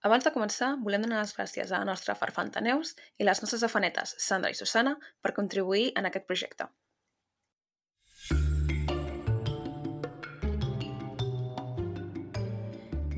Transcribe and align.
Abans 0.00 0.24
de 0.24 0.30
començar, 0.32 0.70
volem 0.80 1.02
donar 1.04 1.18
les 1.20 1.34
gràcies 1.36 1.68
a 1.68 1.78
la 1.82 1.84
nostra 1.84 2.14
farfanta 2.16 2.60
Neus 2.64 2.94
i 3.20 3.24
les 3.26 3.42
nostres 3.42 3.64
afanetes, 3.66 4.14
Sandra 4.16 4.48
i 4.48 4.56
Susana, 4.56 4.94
per 5.20 5.34
contribuir 5.36 5.90
en 6.00 6.08
aquest 6.08 6.24
projecte. 6.24 6.70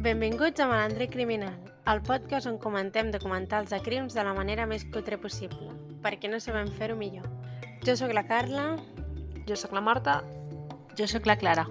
Benvinguts 0.03 0.58
a 0.58 0.66
Malandre 0.66 1.06
Criminal, 1.06 1.54
el 1.87 2.03
podcast 2.03 2.50
on 2.50 2.58
comentem 2.58 3.12
documentals 3.14 3.70
de 3.70 3.78
crims 3.86 4.16
de 4.18 4.24
la 4.26 4.34
manera 4.34 4.66
més 4.66 4.82
cutre 4.90 5.20
possible, 5.22 5.70
perquè 6.02 6.26
no 6.32 6.42
sabem 6.42 6.72
fer-ho 6.80 6.98
millor. 6.98 7.28
Jo 7.86 7.94
sóc 7.94 8.10
la 8.10 8.26
Carla. 8.26 8.72
Jo 9.46 9.54
sóc 9.58 9.70
la 9.74 9.84
Marta. 9.86 10.18
Jo 10.98 11.06
sóc 11.06 11.30
la 11.30 11.38
Clara. 11.38 11.68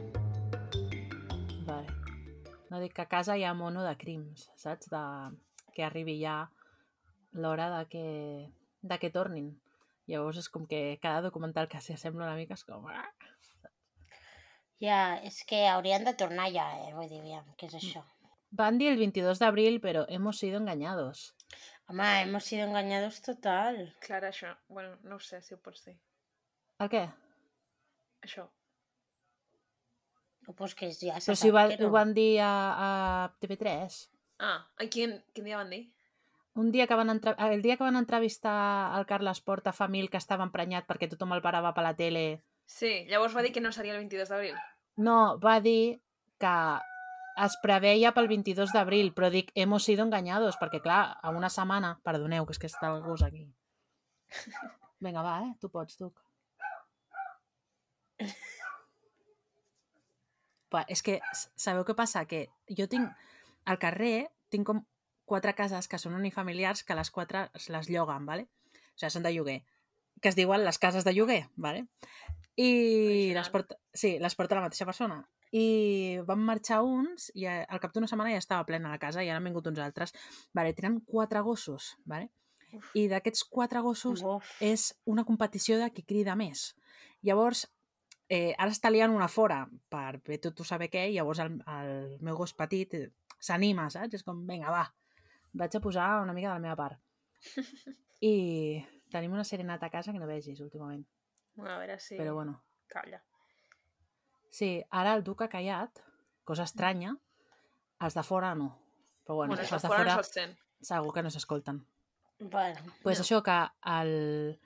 No 2.72 2.80
dic 2.80 2.94
que 2.96 3.04
a 3.04 3.10
casa 3.12 3.36
hi 3.38 3.44
ha 3.44 3.54
mono 3.54 3.84
de 3.84 3.96
crims, 4.00 4.48
saps? 4.60 4.88
De... 4.94 5.02
Que 5.76 5.84
arribi 5.84 6.18
ja 6.22 6.38
l'hora 7.34 7.68
de 7.78 7.82
que... 7.92 8.06
de 8.82 8.98
que 9.00 9.12
tornin. 9.12 9.52
Llavors 10.08 10.40
és 10.42 10.48
com 10.50 10.64
que 10.68 10.98
cada 11.04 11.22
documental 11.28 11.68
que 11.72 11.82
s'assembla 11.84 12.26
una 12.30 12.38
mica 12.40 12.56
és 12.58 12.64
com... 12.68 12.88
"Ah". 12.88 13.12
Ja, 14.82 15.02
és 15.22 15.44
que 15.46 15.68
haurien 15.70 16.08
de 16.08 16.16
tornar 16.18 16.48
ja, 16.56 16.66
eh? 16.88 16.94
Vull 16.96 17.12
dir, 17.12 17.20
aviam, 17.22 17.46
què 17.60 17.68
és 17.70 17.76
això? 17.78 18.02
Van 18.62 18.80
dir 18.80 18.88
el 18.90 18.98
22 18.98 19.40
d'abril, 19.40 19.78
però 19.84 20.06
hemos 20.10 20.40
sido 20.40 20.58
engañados. 20.58 21.36
Home, 21.88 22.08
hemos 22.24 22.44
sido 22.44 22.66
engañados 22.66 23.22
total. 23.22 23.94
Clara, 24.00 24.32
això... 24.32 24.56
Bueno, 24.68 24.98
no 25.04 25.16
ho 25.16 25.20
sé 25.20 25.42
si 25.42 25.54
ho 25.54 25.60
pots 25.62 25.86
dir. 25.86 25.98
El 26.80 26.90
què? 26.90 27.04
Això. 28.26 28.48
No, 30.48 30.56
pues 30.58 30.76
que 30.76 30.90
ja 30.92 31.20
Però 31.22 31.36
si 31.38 31.52
va, 31.54 31.68
que 31.70 31.82
no. 31.84 31.90
ho 31.90 31.94
van 31.94 32.14
dir 32.18 32.40
a, 32.42 32.52
a 32.76 32.90
TV3. 33.42 33.98
Ah, 34.42 34.60
i 34.82 34.88
quin, 34.90 35.20
quin 35.36 35.46
dia 35.46 35.60
van 35.60 35.70
dir? 35.70 35.84
Un 36.58 36.72
dia 36.74 36.88
que 36.88 36.96
van 36.98 37.10
entre... 37.14 37.36
El 37.40 37.62
dia 37.62 37.78
que 37.78 37.86
van 37.86 37.96
entrevistar 37.96 38.98
el 38.98 39.06
Carles 39.06 39.40
Porta 39.40 39.72
fa 39.72 39.88
mil 39.88 40.10
que 40.10 40.20
estava 40.20 40.44
emprenyat 40.44 40.88
perquè 40.90 41.08
tothom 41.08 41.32
el 41.38 41.44
parava 41.46 41.72
per 41.78 41.86
la 41.86 41.94
tele 41.96 42.42
Sí, 42.72 43.06
llavors 43.10 43.36
va 43.36 43.44
dir 43.44 43.52
que 43.52 43.62
no 43.62 43.72
seria 43.76 43.94
el 43.94 44.00
22 44.00 44.30
d'abril. 44.32 44.56
No, 44.96 45.38
va 45.44 45.60
dir 45.64 46.02
que 46.40 46.56
es 47.46 47.58
preveia 47.64 48.14
pel 48.16 48.30
22 48.32 48.72
d'abril, 48.76 49.12
però 49.16 49.30
dic, 49.32 49.52
hemos 49.56 49.84
sido 49.84 50.04
engañados, 50.04 50.58
perquè 50.60 50.82
clar, 50.84 51.18
a 51.22 51.32
una 51.36 51.50
setmana... 51.50 51.98
Perdoneu, 52.04 52.46
que 52.48 52.56
és 52.56 52.62
que 52.62 52.70
està 52.72 52.92
el 52.92 53.02
gos 53.04 53.24
aquí. 53.28 53.44
Vinga, 55.04 55.24
va, 55.26 55.40
eh? 55.46 55.52
Tu 55.60 55.70
pots, 55.72 55.98
tu. 56.00 56.12
Va, 60.72 60.86
és 60.88 61.04
que, 61.04 61.20
sabeu 61.60 61.86
què 61.88 61.96
passa? 61.98 62.26
Que 62.30 62.48
jo 62.78 62.88
tinc... 62.92 63.12
Al 63.70 63.78
carrer 63.78 64.32
tinc 64.50 64.66
com 64.66 64.80
quatre 65.30 65.54
cases 65.54 65.88
que 65.88 66.00
són 66.02 66.16
unifamiliars 66.18 66.82
que 66.84 66.96
les 66.98 67.12
quatre 67.14 67.46
es 67.56 67.70
les 67.70 67.90
lloguen, 67.94 68.26
¿vale? 68.26 68.48
O 68.74 68.98
sigui, 68.98 69.12
són 69.14 69.28
de 69.28 69.32
lloguer. 69.36 69.60
Que 70.22 70.32
es 70.32 70.38
diuen 70.38 70.66
les 70.66 70.80
cases 70.82 71.06
de 71.06 71.14
lloguer, 71.14 71.44
¿vale? 71.56 71.86
I 72.60 73.32
les 73.36 73.50
porta, 73.54 73.78
sí, 73.94 74.18
les 74.20 74.36
porta 74.36 74.58
la 74.58 74.66
mateixa 74.66 74.88
persona. 74.90 75.22
I 75.52 76.20
van 76.28 76.44
marxar 76.48 76.82
uns 76.88 77.30
i 77.36 77.46
eh, 77.48 77.62
al 77.68 77.80
cap 77.84 77.94
d'una 77.96 78.08
setmana 78.08 78.32
ja 78.34 78.42
estava 78.42 78.66
plena 78.68 78.92
la 78.92 79.00
casa 79.00 79.24
i 79.24 79.30
ara 79.30 79.40
han 79.40 79.48
vingut 79.48 79.68
uns 79.72 79.82
altres. 79.84 80.16
Vale, 80.58 80.74
tenen 80.76 81.00
quatre 81.08 81.42
gossos, 81.48 81.94
vale? 82.06 82.32
Uf. 82.72 82.92
I 82.96 83.08
d'aquests 83.12 83.44
quatre 83.52 83.82
gossos 83.84 84.24
Uf. 84.24 84.52
és 84.64 84.92
una 85.06 85.26
competició 85.28 85.80
de 85.80 85.90
qui 85.96 86.06
crida 86.08 86.38
més. 86.40 86.72
Llavors, 87.22 87.66
eh, 88.32 88.54
ara 88.58 88.72
està 88.72 88.88
liant 88.92 89.12
una 89.12 89.28
fora 89.28 89.66
per 89.92 90.22
bé 90.24 90.38
tot 90.40 90.56
tu 90.56 90.64
saber 90.68 90.88
què, 90.94 91.10
i 91.12 91.18
llavors 91.18 91.42
el, 91.44 91.58
el 91.68 92.18
meu 92.24 92.38
gos 92.40 92.54
petit 92.56 92.94
eh, 92.96 93.10
s'anima, 93.42 93.90
saps? 93.92 94.16
És 94.20 94.24
com, 94.24 94.40
vinga, 94.48 94.72
va, 94.72 94.86
vaig 95.60 95.76
a 95.76 95.82
posar 95.84 96.08
una 96.24 96.34
mica 96.38 96.48
de 96.48 96.54
la 96.56 96.64
meva 96.64 96.78
part. 96.80 97.00
I 98.22 98.36
tenim 99.12 99.34
una 99.36 99.44
serenata 99.44 99.88
a 99.90 99.94
casa 99.94 100.14
que 100.14 100.20
no 100.22 100.30
vegis 100.30 100.62
últimament. 100.64 101.04
A 101.60 101.76
veure 101.82 101.98
si... 102.00 102.16
Però 102.16 102.34
bueno, 102.38 102.62
Calla. 102.88 103.20
sí, 104.50 104.84
ara 104.90 105.14
el 105.18 105.24
duc 105.24 105.42
ha 105.44 105.50
callat, 105.52 106.00
cosa 106.48 106.64
estranya, 106.70 107.16
els 108.02 108.16
de 108.18 108.24
fora 108.24 108.54
no. 108.56 108.70
Però 109.26 109.36
bueno, 109.42 109.54
Bueno, 109.56 109.64
els 109.64 109.72
de 109.72 109.88
fora 109.88 110.04
fora 110.06 110.16
no 110.16 110.56
segur 110.82 111.14
que 111.14 111.22
no 111.24 111.30
s'escolten. 111.30 111.84
Bueno, 112.40 112.80
pues 113.04 113.20
No. 113.20 113.24
això 113.26 113.42
que 113.46 113.58
el... 114.00 114.60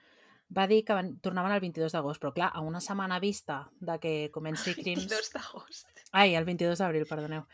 va 0.49 0.67
dir 0.67 0.83
que 0.85 0.93
van, 0.93 1.15
tornaven 1.19 1.51
el 1.55 1.61
22 1.63 1.95
d'agost, 1.95 2.21
però 2.21 2.33
clar, 2.33 2.51
a 2.53 2.61
una 2.61 2.81
setmana 2.81 3.19
vista 3.19 3.69
de 3.79 3.99
que 3.99 4.13
comenci 4.31 4.75
Crims... 4.75 5.07
22 5.07 5.31
d'agost. 5.33 5.89
Ai, 6.11 6.35
el 6.35 6.45
22 6.45 6.79
d'abril, 6.79 7.07
perdoneu. 7.09 7.45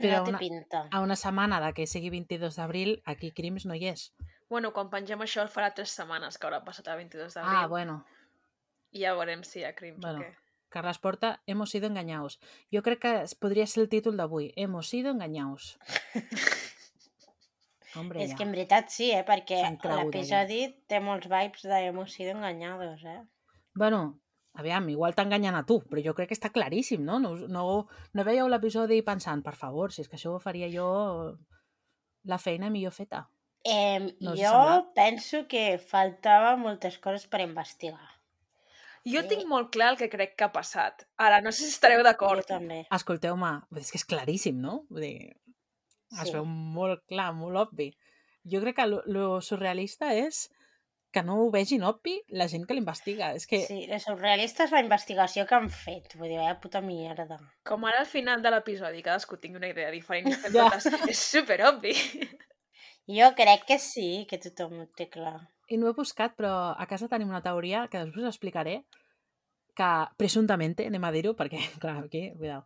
Però 0.00 0.18
no 0.18 0.24
té 0.24 0.32
una, 0.32 0.38
pinta. 0.40 0.84
a 0.90 1.00
una 1.04 1.16
setmana 1.16 1.60
de 1.60 1.72
que 1.76 1.86
sigui 1.86 2.10
22 2.10 2.56
d'abril, 2.56 3.02
aquí 3.04 3.32
Crims 3.36 3.66
no 3.66 3.74
hi 3.76 3.90
és. 3.92 4.10
Bueno, 4.50 4.72
quan 4.74 4.90
pengem 4.90 5.20
això 5.22 5.44
farà 5.46 5.70
3 5.76 5.92
setmanes 6.00 6.38
que 6.38 6.48
haurà 6.48 6.62
passat 6.64 6.88
el 6.88 7.04
22 7.04 7.36
d'abril. 7.36 7.56
Ah, 7.56 7.66
bueno. 7.68 8.04
I 8.90 9.04
ja 9.04 9.14
veurem 9.14 9.44
si 9.46 9.60
hi 9.60 9.64
ha 9.68 9.74
crims 9.76 10.00
Bueno. 10.02 10.18
o 10.18 10.22
què. 10.24 10.36
Carles 10.70 10.98
Porta, 10.98 11.42
hemos 11.46 11.70
sido 11.70 11.86
engañados. 11.86 12.38
Jo 12.72 12.82
crec 12.82 13.00
que 13.00 13.12
podria 13.38 13.66
ser 13.66 13.82
el 13.82 13.88
títol 13.88 14.16
d'avui. 14.16 14.52
Hemos 14.56 14.88
sido 14.88 15.10
engañados. 15.10 15.78
Hombre, 17.96 18.22
És 18.22 18.30
ja. 18.30 18.36
que 18.36 18.42
en 18.44 18.52
veritat 18.52 18.88
sí, 18.90 19.10
eh? 19.10 19.24
Perquè 19.26 19.60
l'episodi 19.82 20.60
té 20.86 21.00
molts 21.00 21.26
vibes 21.28 21.62
de 21.62 21.78
hemos 21.88 22.12
sido 22.12 22.30
engañados, 22.36 23.02
eh? 23.04 23.22
Bueno, 23.74 24.20
aviam, 24.54 24.88
igual 24.90 25.14
t'enganyen 25.14 25.54
a 25.54 25.64
tu, 25.66 25.80
però 25.88 26.02
jo 26.04 26.14
crec 26.14 26.28
que 26.30 26.34
està 26.38 26.50
claríssim, 26.54 27.02
no? 27.04 27.18
No, 27.18 27.34
no, 27.48 27.64
no 28.12 28.24
veieu 28.24 28.48
l'episodi 28.48 29.02
pensant, 29.02 29.42
per 29.42 29.54
favor, 29.56 29.92
si 29.92 30.02
és 30.02 30.08
que 30.08 30.16
això 30.16 30.34
ho 30.36 30.38
faria 30.42 30.68
jo 30.70 30.86
la 32.24 32.38
feina 32.38 32.70
millor 32.70 32.92
feta. 32.92 33.28
Eh, 33.64 34.14
No 34.20 34.32
jo 34.36 34.48
sembla? 34.48 34.92
penso 34.94 35.46
que 35.48 35.78
faltava 35.78 36.56
moltes 36.56 36.98
coses 36.98 37.26
per 37.26 37.40
investigar. 37.42 38.06
Jo 39.04 39.22
Sí. 39.22 39.28
tinc 39.28 39.46
molt 39.48 39.70
clar 39.72 39.92
el 39.92 39.96
que 39.96 40.08
crec 40.10 40.34
que 40.36 40.44
ha 40.44 40.52
passat. 40.52 41.06
Ara, 41.16 41.40
no 41.40 41.52
sé 41.52 41.64
si 41.64 41.70
estareu 41.70 41.98
Jo 42.00 42.04
d'acord. 42.04 42.44
també. 42.46 42.86
Escolteu-me, 42.90 43.62
és 43.76 43.90
que 43.90 43.96
és 43.98 44.04
claríssim, 44.04 44.58
no? 44.60 44.84
Vull 44.90 45.00
dir, 45.00 45.36
es 46.12 46.28
Sí. 46.28 46.32
veu 46.34 46.44
molt 46.44 47.04
clar, 47.06 47.32
molt 47.34 47.56
obvi. 47.68 47.90
Jo 48.44 48.60
crec 48.60 48.76
que 48.76 48.86
lo, 48.86 49.02
lo 49.06 49.40
surrealista 49.40 50.14
és 50.14 50.48
que 51.12 51.22
no 51.26 51.34
ho 51.42 51.50
vegin 51.50 51.82
obvi 51.82 52.20
la 52.28 52.46
gent 52.48 52.64
que 52.66 52.74
l'investiga. 52.74 53.32
És 53.34 53.46
que 53.46 53.58
Sí, 53.66 53.84
és 53.90 54.04
surrealista 54.06 54.64
és 54.64 54.70
la 54.70 54.80
investigació 54.80 55.44
que 55.46 55.54
han 55.56 55.68
fet. 55.70 56.14
Vull 56.16 56.28
dir, 56.30 56.38
vaya 56.38 56.60
puta 56.60 56.80
mierda. 56.80 57.36
Com 57.66 57.84
ara 57.84 57.98
al 58.00 58.06
final 58.06 58.42
de 58.42 58.50
l'episodi, 58.54 59.02
cadascú 59.02 59.36
tingui 59.36 59.58
una 59.58 59.68
idea 59.72 59.90
diferent 59.90 60.28
Ja. 60.54 60.70
totes. 60.70 60.86
És 61.10 61.18
super 61.18 61.58
obvi. 61.66 61.94
Jo 63.10 63.32
crec 63.34 63.64
que 63.66 63.78
sí, 63.82 64.24
que 64.30 64.38
tothom 64.38 64.80
ho 64.84 64.86
té 64.96 65.08
clar. 65.10 65.40
I 65.68 65.76
no 65.78 65.88
he 65.90 65.92
buscat, 65.94 66.36
però 66.38 66.74
a 66.78 66.86
casa 66.86 67.08
tenim 67.10 67.28
una 67.30 67.42
teoria 67.42 67.88
que 67.90 67.98
després 67.98 68.22
us 68.24 68.30
explicaré, 68.34 68.84
que 69.74 69.90
presumptamente, 70.18 70.86
anem 70.86 71.04
a 71.04 71.10
dir-ho, 71.14 71.34
perquè, 71.38 71.58
clar, 71.82 72.04
aquí, 72.04 72.30
cuidao, 72.38 72.64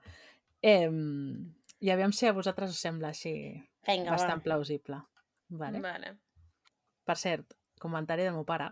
eh, 0.63 0.89
i 1.85 1.91
aviam 1.93 2.13
si 2.17 2.27
a 2.29 2.33
vosaltres 2.37 2.73
us 2.73 2.81
sembla 2.81 3.11
així 3.13 3.35
Vinga, 3.87 4.15
bastant 4.15 4.41
va. 4.41 4.45
plausible. 4.49 5.01
Vale? 5.61 5.81
Vale. 5.85 6.15
Per 7.05 7.17
cert, 7.21 7.53
comentari 7.81 8.25
del 8.25 8.33
meu 8.39 8.47
pare, 8.49 8.71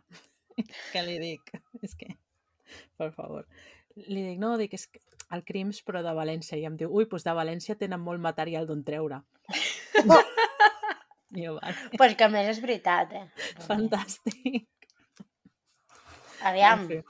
que 0.94 1.02
li 1.04 1.18
dic, 1.20 1.52
és 1.84 1.92
que, 2.00 2.08
per 2.96 3.10
favor, 3.12 3.44
li 4.08 4.22
dic, 4.30 4.38
no, 4.40 4.54
dic, 4.60 4.72
és 4.78 4.86
que 4.88 5.02
el 5.32 5.44
Crims, 5.48 5.82
però 5.84 6.00
de 6.04 6.12
València, 6.16 6.56
i 6.60 6.64
em 6.68 6.74
diu, 6.80 6.88
ui, 6.92 7.04
doncs 7.08 7.24
de 7.28 7.34
València 7.36 7.76
tenen 7.80 8.00
molt 8.00 8.20
material 8.24 8.66
d'on 8.68 8.82
treure. 8.84 9.20
I 9.52 11.44
jo, 11.44 11.54
vale, 11.58 11.76
Pues 12.00 12.16
que 12.16 12.24
a 12.26 12.32
més 12.32 12.48
és 12.54 12.60
veritat, 12.64 13.12
eh? 13.16 13.26
fantàstic. 13.68 14.64
Aviam, 16.48 16.80
En 16.82 16.88
fi. 16.88 17.02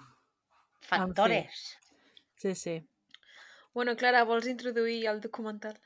factores. 0.91 1.63
Sí, 2.43 2.55
sí. 2.59 2.77
Bueno, 3.73 3.95
Clara, 3.97 4.25
vols 4.29 4.47
introduir 4.51 5.07
el 5.09 5.21
documental? 5.25 5.79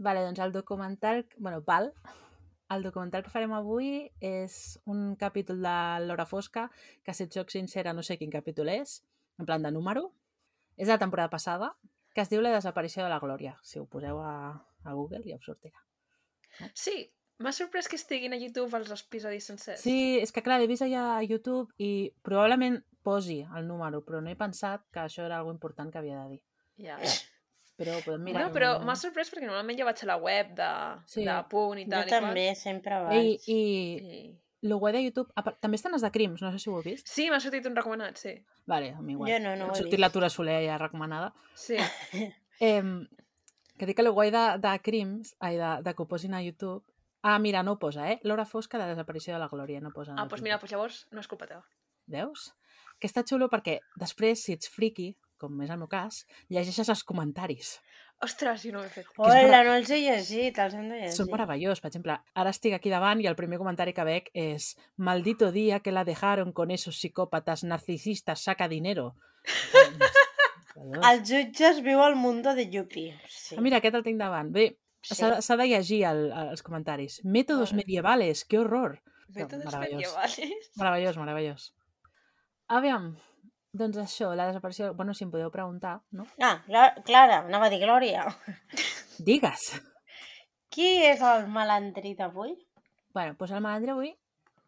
Vale, 0.00 0.22
doncs 0.24 0.40
el 0.40 0.52
documental, 0.52 1.26
bueno, 1.36 1.60
val. 1.60 1.92
El 2.72 2.82
documental 2.86 3.24
que 3.26 3.32
farem 3.32 3.52
avui 3.52 4.06
és 4.24 4.54
un 4.88 5.14
capítol 5.20 5.60
de 5.60 5.76
L'Hora 6.06 6.24
Fosca, 6.24 6.68
que 7.04 7.12
si 7.12 7.26
et 7.26 7.36
soc 7.36 7.50
sincera 7.52 7.92
no 7.92 8.04
sé 8.06 8.16
quin 8.16 8.32
capítol 8.32 8.70
és, 8.72 9.00
en 9.36 9.48
plan 9.48 9.60
de 9.66 9.72
número. 9.74 10.06
És 10.78 10.86
de 10.86 10.94
la 10.94 11.02
temporada 11.02 11.28
passada, 11.28 11.74
que 12.14 12.24
es 12.24 12.30
diu 12.32 12.40
La 12.40 12.54
desaparició 12.54 13.04
de 13.04 13.10
la 13.12 13.18
Glòria. 13.20 13.58
Si 13.62 13.76
ho 13.78 13.84
poseu 13.84 14.22
a, 14.24 14.34
a 14.84 14.94
Google 14.96 15.20
ja 15.26 15.36
us 15.36 15.44
sortirà. 15.50 15.84
Sí, 16.72 16.94
m'ha 17.44 17.52
sorprès 17.52 17.90
que 17.90 17.98
estiguin 18.00 18.32
a 18.32 18.38
YouTube 18.40 18.78
els 18.78 18.94
episodis 18.96 19.50
sencers. 19.52 19.84
Sí, 19.84 20.16
és 20.22 20.32
que 20.32 20.44
clar, 20.46 20.62
l'he 20.62 20.70
vist 20.70 20.86
allà 20.86 21.18
a 21.18 21.26
YouTube 21.26 21.74
i 21.76 22.08
probablement 22.24 22.80
posi 23.04 23.42
el 23.44 23.68
número, 23.68 24.00
però 24.06 24.24
no 24.24 24.32
he 24.32 24.38
pensat 24.40 24.88
que 24.94 25.04
això 25.04 25.28
era 25.28 25.42
algo 25.42 25.52
important 25.52 25.92
que 25.92 26.00
havia 26.00 26.22
de 26.22 26.38
dir. 26.38 26.42
Ja. 26.88 26.96
Però 27.80 27.96
podem 28.04 28.26
mirar. 28.28 28.42
No, 28.44 28.52
però 28.52 28.74
m'ha 28.84 28.94
sorprès 29.00 29.30
perquè 29.32 29.46
normalment 29.48 29.78
jo 29.80 29.86
vaig 29.88 30.02
a 30.04 30.08
la 30.10 30.16
web 30.20 30.52
de, 30.58 30.68
Sí. 31.08 31.24
de 31.24 31.36
Punt 31.48 31.80
i 31.80 31.86
Jo 31.88 31.90
tal 31.96 32.06
i 32.10 32.12
també 32.12 32.44
sempre 32.60 32.98
I, 33.00 33.04
vaig. 33.06 33.46
i 33.48 33.56
I... 33.56 34.20
el 34.68 34.74
guai 34.76 34.92
de 34.92 35.00
YouTube... 35.06 35.32
a 35.34 35.42
part- 35.46 35.56
També 35.64 35.78
estan 35.80 35.94
els 35.96 36.02
de 36.04 36.10
crims, 36.12 36.42
no 36.44 36.50
sé 36.52 36.58
si 36.60 36.68
ho 36.68 36.76
heu 36.76 36.82
vist. 36.84 37.08
Sí, 37.08 37.30
m'ha 37.32 37.40
sortit 37.40 37.64
un 37.70 37.74
recomanat, 37.78 38.20
sí. 38.20 38.34
Vale, 38.68 38.90
a 38.92 39.00
mi 39.00 39.14
igual. 39.16 39.30
Jo 39.32 39.38
no, 39.40 39.56
no 39.56 39.70
ho 39.70 39.72
he 39.72 39.80
sortit 39.80 39.96
vist. 39.96 40.04
la 40.04 40.10
Tura 40.12 40.28
Soler 40.28 40.60
ja 40.68 40.76
recomanada. 40.78 41.32
Sí. 41.54 41.76
Eh, 42.60 42.82
que 43.78 43.86
dic 43.88 43.96
que 43.96 44.02
el 44.04 44.10
guai 44.12 44.28
de, 44.30 44.58
de 44.60 44.72
crims, 44.84 45.30
ai, 45.40 45.54
de, 45.56 45.70
de 45.82 45.94
que 45.96 46.02
ho 46.02 46.06
posin 46.08 46.34
a 46.36 46.42
YouTube, 46.44 46.84
Ah, 47.22 47.38
mira, 47.38 47.62
no 47.62 47.72
ho 47.72 47.78
posa, 47.78 48.06
eh? 48.12 48.18
L'hora 48.24 48.44
fosca 48.48 48.78
de 48.80 48.86
desaparició 48.88 49.32
de 49.34 49.38
la 49.40 49.48
Glòria, 49.48 49.80
no 49.80 49.90
posa. 49.92 50.12
Ah, 50.12 50.24
doncs 50.24 50.38
títol. 50.38 50.44
mira, 50.44 50.56
doncs 50.60 50.70
llavors 50.72 51.00
no 51.12 51.20
és 51.20 51.28
culpa 51.28 51.46
teva. 51.48 51.64
Veus? 52.08 52.46
Que 52.98 53.08
està 53.08 53.24
xulo 53.28 53.48
perquè 53.52 53.78
després, 54.00 54.40
si 54.44 54.52
ets 54.56 54.68
friki, 54.72 55.10
com 55.40 55.60
és 55.64 55.70
el 55.72 55.78
meu 55.80 55.88
cas, 55.90 56.22
llegeixes 56.52 56.88
els 56.92 57.02
comentaris. 57.08 57.78
Ostres, 58.20 58.60
jo 58.66 58.74
no 58.74 58.82
ho 58.82 58.84
he 58.84 58.90
fet. 58.92 59.06
Hola, 59.16 59.38
merav- 59.40 59.64
no 59.70 59.74
els 59.80 59.88
he 59.90 59.98
llegit, 60.02 60.58
els 60.60 60.74
hem 60.76 60.90
de 60.92 60.98
llegir. 60.98 61.14
Són 61.16 61.30
meravellosos. 61.32 61.80
Per 61.80 61.88
exemple, 61.88 62.18
ara 62.36 62.52
estic 62.52 62.74
aquí 62.76 62.92
davant 62.92 63.22
i 63.24 63.28
el 63.30 63.36
primer 63.38 63.56
comentari 63.62 63.94
que 63.96 64.04
veig 64.04 64.28
és 64.36 64.74
Maldito 65.00 65.48
día 65.56 65.80
que 65.80 65.92
la 65.96 66.04
dejaron 66.04 66.52
con 66.52 66.70
esos 66.70 66.98
psicópatas 67.00 67.64
narcisistas 67.64 68.44
saca 68.44 68.68
dinero. 68.68 69.14
Els 71.10 71.24
jutges 71.28 71.80
viu 71.84 72.00
al 72.00 72.14
mundo 72.16 72.54
de 72.54 72.68
Yuppie. 72.70 73.16
Sí. 73.28 73.56
Ah, 73.58 73.60
mira, 73.64 73.80
aquest 73.80 73.96
el 73.98 74.04
tinc 74.06 74.20
davant. 74.20 74.52
Bé, 74.54 74.68
sí. 75.02 75.16
s'ha 75.18 75.40
s'ha 75.44 75.56
de 75.60 75.66
llegir 75.72 76.02
el, 76.08 76.22
els 76.52 76.62
comentaris. 76.62 77.20
Métodos 77.24 77.72
Vale. 77.72 77.82
medievales, 77.82 78.44
qué 78.44 78.58
horror. 78.60 79.00
Métodos 79.34 79.64
meravellós. 79.66 80.14
medievales. 80.14 80.70
Meravellós, 80.76 81.18
meravellós. 81.20 81.66
Aviam, 82.68 83.10
doncs 83.72 83.96
això, 84.02 84.32
la 84.34 84.46
desaparició... 84.50 84.92
Bueno, 84.94 85.14
si 85.14 85.24
em 85.24 85.30
podeu 85.30 85.50
preguntar, 85.54 86.00
no? 86.16 86.26
Ah, 86.42 86.58
Clara, 87.06 87.42
anava 87.46 87.66
a 87.68 87.70
dir 87.72 87.80
Glòria. 87.84 88.24
Digues! 89.18 89.70
Qui 90.70 90.88
és 91.10 91.22
el 91.26 91.46
malandrí 91.50 92.14
d'avui? 92.18 92.54
Bueno, 93.14 93.34
doncs 93.38 93.52
el 93.56 93.62
malandre 93.64 93.94
avui 93.96 94.12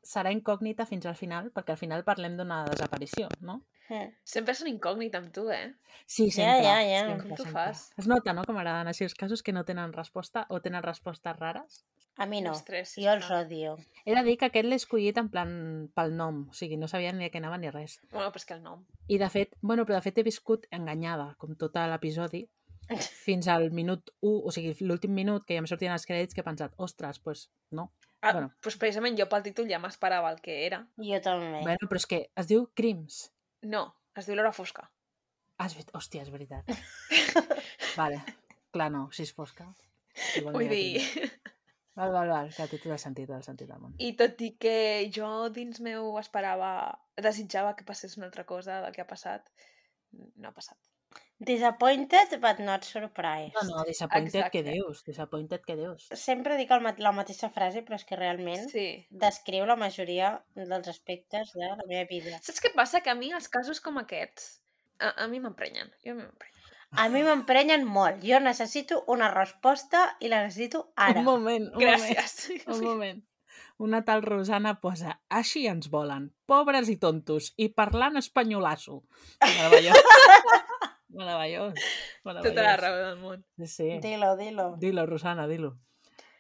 serà 0.03 0.33
incògnita 0.35 0.83
fins 0.89 1.05
al 1.07 1.15
final, 1.15 1.53
perquè 1.55 1.77
al 1.77 1.79
final 1.79 2.03
parlem 2.03 2.35
d'una 2.37 2.65
desaparició, 2.67 3.29
no? 3.41 3.61
Mm. 3.89 4.09
Sempre 4.27 4.55
és 4.57 4.63
un 4.65 4.71
incògnit 4.73 5.15
amb 5.15 5.31
tu, 5.35 5.45
eh? 5.55 5.75
Sí, 6.07 6.27
Ja, 6.31 6.35
sempre. 6.35 6.65
ja, 6.67 6.77
ja. 6.83 7.01
sempre, 7.07 7.29
Com 7.29 7.37
t'ho 7.37 7.45
sempre. 7.45 7.53
fas? 7.69 7.85
Es 8.03 8.09
nota, 8.11 8.33
no?, 8.35 8.43
que 8.47 8.55
m'agraden 8.57 8.91
així 8.91 9.05
els 9.07 9.15
casos 9.15 9.43
que 9.47 9.53
no 9.55 9.63
tenen 9.69 9.93
resposta 9.95 10.47
o 10.51 10.59
tenen 10.65 10.83
respostes 10.83 11.39
rares. 11.39 11.85
A 12.19 12.27
mi 12.27 12.43
no. 12.45 12.53
Ostres, 12.53 12.95
Jo 13.01 13.13
els 13.15 13.31
odio. 13.33 13.77
He 14.05 14.15
de 14.15 14.23
dir 14.27 14.37
que 14.39 14.47
aquest 14.51 14.67
l'he 14.69 14.77
escollit 14.77 15.17
en 15.19 15.31
plan 15.33 15.53
pel 15.97 16.13
nom, 16.17 16.43
o 16.51 16.53
sigui, 16.57 16.77
no 16.77 16.89
sabia 16.89 17.13
ni 17.13 17.25
de 17.25 17.31
què 17.33 17.41
anava 17.41 17.57
ni 17.59 17.71
res. 17.73 17.99
Bueno, 18.13 18.29
però 18.31 18.43
és 18.43 18.45
que 18.45 18.55
el 18.55 18.63
nom. 18.63 18.83
I 19.09 19.19
de 19.19 19.29
fet, 19.33 19.55
bueno, 19.63 19.87
però 19.89 19.97
de 19.97 20.05
fet 20.05 20.19
he 20.19 20.25
viscut 20.27 20.67
enganyada, 20.71 21.31
com 21.41 21.55
tot 21.57 21.75
l'episodi, 21.89 22.45
fins 23.27 23.49
al 23.49 23.71
minut 23.73 24.11
1, 24.21 24.31
o 24.45 24.53
sigui, 24.53 24.75
l'últim 24.85 25.15
minut 25.17 25.47
que 25.49 25.55
ja 25.57 25.63
em 25.65 25.69
sortien 25.71 25.93
els 25.95 26.05
crèdits, 26.07 26.35
que 26.37 26.43
he 26.45 26.47
pensat, 26.47 26.75
ostres, 26.77 27.17
doncs 27.17 27.25
pues, 27.25 27.47
no. 27.73 27.91
Ah, 28.23 28.33
Bueno. 28.33 28.53
doncs 28.63 28.77
precisament 28.79 29.17
jo 29.19 29.27
pel 29.27 29.43
títol 29.43 29.67
ja 29.71 29.81
m'esperava 29.83 30.29
el 30.31 30.41
que 30.45 30.61
era. 30.67 30.85
Jo 31.01 31.19
també. 31.25 31.63
Bueno, 31.65 31.89
però 31.89 31.97
és 31.99 32.07
que 32.07 32.21
es 32.37 32.47
diu 32.47 32.69
Crims. 32.77 33.33
No, 33.63 33.87
es 34.15 34.27
diu 34.29 34.37
l'hora 34.37 34.53
fosca. 34.53 34.85
Ah, 35.59 35.67
és, 35.67 35.75
ver- 35.79 35.91
hòstia, 35.97 36.23
és 36.23 36.31
veritat. 36.31 36.69
vale, 38.01 38.21
clar, 38.71 38.91
no, 38.95 39.09
si 39.13 39.25
és 39.27 39.33
fosca. 39.35 39.67
Vull 40.45 40.69
dir... 40.69 41.01
Crims. 41.01 41.39
Val, 41.99 42.13
val, 42.15 42.29
val, 42.33 42.49
que 42.57 42.65
té 42.71 42.79
tot 42.81 42.95
el 42.95 43.01
sentit, 43.01 43.27
tot 43.29 43.37
el 43.37 43.45
sentit 43.45 43.69
del 43.69 43.81
món. 43.83 43.93
I 44.01 44.15
tot 44.17 44.41
i 44.41 44.55
que 44.65 44.77
jo 45.13 45.29
dins 45.53 45.81
meu 45.85 46.15
esperava, 46.21 46.71
desitjava 47.21 47.75
que 47.77 47.85
passés 47.89 48.17
una 48.17 48.31
altra 48.31 48.47
cosa 48.49 48.81
del 48.85 48.95
que 48.97 49.05
ha 49.05 49.09
passat, 49.11 49.45
no 50.13 50.49
ha 50.49 50.55
passat. 50.57 50.79
Disappointed 51.43 52.37
but 52.41 52.61
not 52.63 52.85
surprised. 52.87 53.57
No, 53.59 53.65
no, 53.77 53.85
disappointed, 53.85 54.37
Exacte. 54.39 54.63
dius? 54.63 55.03
Disappointed, 55.05 55.65
què 55.67 55.75
dius? 55.77 56.07
Sempre 56.17 56.57
dic 56.61 56.71
el, 56.71 56.87
la 57.03 57.13
mateixa 57.17 57.51
frase, 57.51 57.83
però 57.83 57.99
és 57.99 58.07
que 58.09 58.17
realment 58.17 58.69
Sí. 58.71 58.87
descriu 59.11 59.67
la 59.67 59.77
majoria 59.77 60.31
dels 60.55 60.89
aspectes 60.95 61.53
de 61.59 61.67
la 61.67 61.83
meva 61.91 62.07
vida. 62.09 62.39
Saps 62.47 62.63
què 62.63 62.73
passa? 62.77 63.03
Que 63.03 63.11
a 63.11 63.19
mi 63.19 63.33
els 63.35 63.51
casos 63.53 63.83
com 63.83 63.99
aquests, 63.99 64.63
a, 65.01 65.13
a 65.25 65.29
mi 65.29 65.43
m'emprenyen. 65.43 65.91
Jo 66.07 66.15
m'emprenyen. 66.15 66.52
A 66.97 67.09
mi 67.09 67.23
m'emprenyen 67.25 67.85
molt. 67.89 68.21
Jo 68.25 68.41
necessito 68.41 69.05
una 69.09 69.31
resposta 69.33 70.17
i 70.21 70.29
la 70.29 70.43
necessito 70.45 70.93
ara. 70.97 71.21
Un 71.21 71.25
moment, 71.25 71.69
un 71.75 71.81
Gràcies. 71.81 72.49
moment, 72.51 72.69
un 72.77 72.85
moment. 72.85 73.23
Una 73.79 74.05
tal 74.05 74.23
Rosana 74.23 74.81
posa, 74.81 75.21
així 75.29 75.67
ens 75.67 75.89
volen, 75.91 76.35
pobres 76.47 76.89
i 76.89 76.97
tontos, 76.97 77.55
i 77.57 77.69
parlant 77.69 78.17
espanyolasso. 78.21 79.03
Meravellós. 79.41 79.97
Meravellós. 81.09 81.75
Meravellós. 82.25 82.55
Tota 82.55 82.63
la 82.63 82.77
raó 82.77 82.97
del 82.97 83.19
món. 83.19 83.45
Sí, 83.59 83.67
sí. 83.67 83.89
Dilo, 84.01 84.37
dilo. 84.37 84.77
Dilo, 84.79 85.07
Rosana, 85.07 85.47
dilo. 85.49 85.79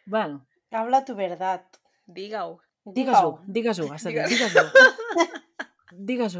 Bueno, 0.06 0.46
Habla 0.70 1.04
tu 1.04 1.14
verdad. 1.14 1.66
Digue-ho. 2.06 2.60
digues-ho, 2.84 3.40
digues-ho, 3.46 3.92
has 3.92 4.02
de 4.04 4.10
dir, 4.10 4.38
Digues. 5.92 6.36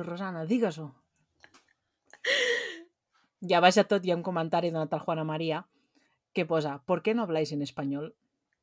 Digues-ho. 3.43 3.49
Ja 3.55 3.61
baix 3.61 3.79
a 3.79 3.85
tot 3.85 4.05
hi 4.07 4.11
ha 4.13 4.17
un 4.17 4.23
comentari 4.23 4.71
d'una 4.71 4.87
tal 4.89 5.01
Juana 5.01 5.25
María 5.25 5.67
que 6.33 6.47
posa, 6.47 6.83
¿por 6.87 7.03
qué 7.03 7.15
no 7.15 7.23
habláis 7.23 7.53
en 7.53 7.61
español? 7.63 8.15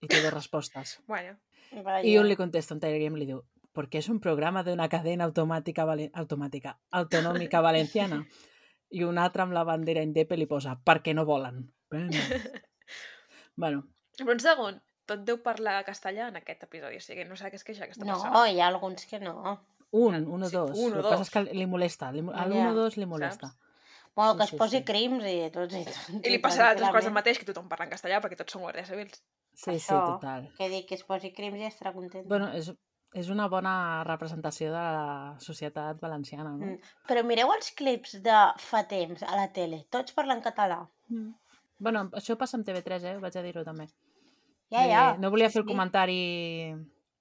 Y 0.01 0.07
té 0.07 0.21
dos 0.21 0.33
respostes. 0.33 1.01
Bueno, 1.07 1.37
Vaya. 1.83 2.07
Y 2.07 2.17
un 2.17 2.27
le 2.27 2.35
contesta, 2.37 2.73
un 2.73 2.79
Tiger 2.79 2.99
Game 2.99 3.19
le 3.19 3.25
diu, 3.25 3.43
porque 3.73 3.99
es 3.99 4.09
un 4.09 4.19
programa 4.19 4.63
de 4.63 4.73
una 4.73 4.89
cadena 4.89 5.23
automática, 5.25 5.85
vale- 5.85 6.09
automàtica 6.15 6.79
autonòmica 6.91 7.61
valenciana. 7.69 8.25
I 8.89 9.03
un 9.03 9.19
altre 9.19 9.43
amb 9.43 9.53
la 9.53 9.63
bandera 9.63 10.01
indepe 10.01 10.35
li 10.35 10.47
posa, 10.47 10.79
perquè 10.83 11.13
no 11.13 11.25
volen. 11.25 11.71
Bueno. 11.91 12.09
bueno, 13.55 13.83
però 14.17 14.31
un 14.33 14.39
segon, 14.39 14.79
tot 15.05 15.21
deu 15.27 15.37
parlar 15.43 15.83
castellà 15.85 16.29
en 16.29 16.37
aquest 16.39 16.63
episodi, 16.65 16.97
o 16.97 17.01
sigui, 17.03 17.25
no 17.29 17.35
sé 17.37 17.51
què 17.51 17.59
és 17.59 17.63
queixa 17.67 17.83
aquesta 17.85 18.05
No, 18.05 18.15
persona. 18.17 18.47
hi 18.49 18.59
ha 18.59 18.67
alguns 18.67 19.05
que 19.05 19.19
no. 19.19 19.59
un, 19.91 20.15
un 20.27 20.43
o 20.43 20.49
Sí, 20.49 20.55
dos. 20.55 20.71
un 20.77 20.93
o 20.93 20.95
El 20.95 21.03
que 21.03 21.09
passa 21.09 21.17
dos. 21.17 21.27
és 21.27 21.33
que 21.33 21.43
li 21.53 21.65
molesta. 21.67 22.11
Li, 22.11 22.21
a 22.33 22.43
Ja, 22.43 22.47
l'un 22.47 22.67
o 22.67 22.73
dos 22.73 22.97
li 22.97 23.05
molesta. 23.05 23.53
Bueno, 24.15 24.33
Sí, 24.33 24.37
que 24.37 24.43
es 24.43 24.49
sí, 24.49 24.57
posi 24.57 24.77
sí. 24.77 24.83
crims 24.83 25.23
i 25.23 25.49
tots 25.53 25.73
i 25.75 25.83
tots. 25.85 26.09
I 26.25 26.29
li 26.33 26.39
passarà 26.43 26.67
a 26.67 26.71
altres 26.75 26.89
coses 26.91 27.07
el 27.07 27.13
mateix, 27.13 27.39
que 27.39 27.45
tothom 27.45 27.69
parla 27.69 27.85
en 27.85 27.91
castellà, 27.91 28.19
perquè 28.21 28.35
tots 28.37 28.51
són 28.51 28.63
guàrdies 28.63 28.87
civils. 28.89 29.21
Sí, 29.53 29.71
sí, 29.79 29.93
Això. 29.93 29.99
total. 30.15 30.49
Que 30.57 30.69
dic 30.69 30.87
que 30.89 30.95
es 30.95 31.03
posi 31.03 31.31
crims 31.33 31.59
i 31.59 31.65
estarà 31.67 31.93
content. 31.93 32.25
Bueno, 32.27 32.49
és, 32.55 32.71
és 33.13 33.29
una 33.29 33.47
bona 33.47 34.03
representació 34.03 34.71
de 34.73 34.83
la 34.97 35.35
societat 35.39 35.99
valenciana, 36.01 36.51
no? 36.55 36.65
Mm. 36.65 36.79
Però 37.07 37.23
mireu 37.25 37.51
els 37.53 37.71
clips 37.71 38.17
de 38.23 38.37
fa 38.57 38.83
temps 38.87 39.23
a 39.23 39.35
la 39.35 39.47
tele. 39.53 39.85
Tots 39.89 40.11
parlen 40.13 40.41
català. 40.41 40.81
Mm. 41.09 41.31
Bueno, 41.79 42.09
això 42.19 42.35
passa 42.37 42.57
amb 42.57 42.65
TV3, 42.67 43.03
eh? 43.13 43.17
Vaig 43.23 43.37
a 43.37 43.41
dir-ho 43.41 43.63
també. 43.63 43.87
Ja, 44.69 44.83
ja. 44.85 45.03
Eh, 45.13 45.17
no 45.19 45.31
volia 45.31 45.49
fer 45.49 45.61
el 45.61 45.65
Sí. 45.67 45.71
comentari 45.71 46.75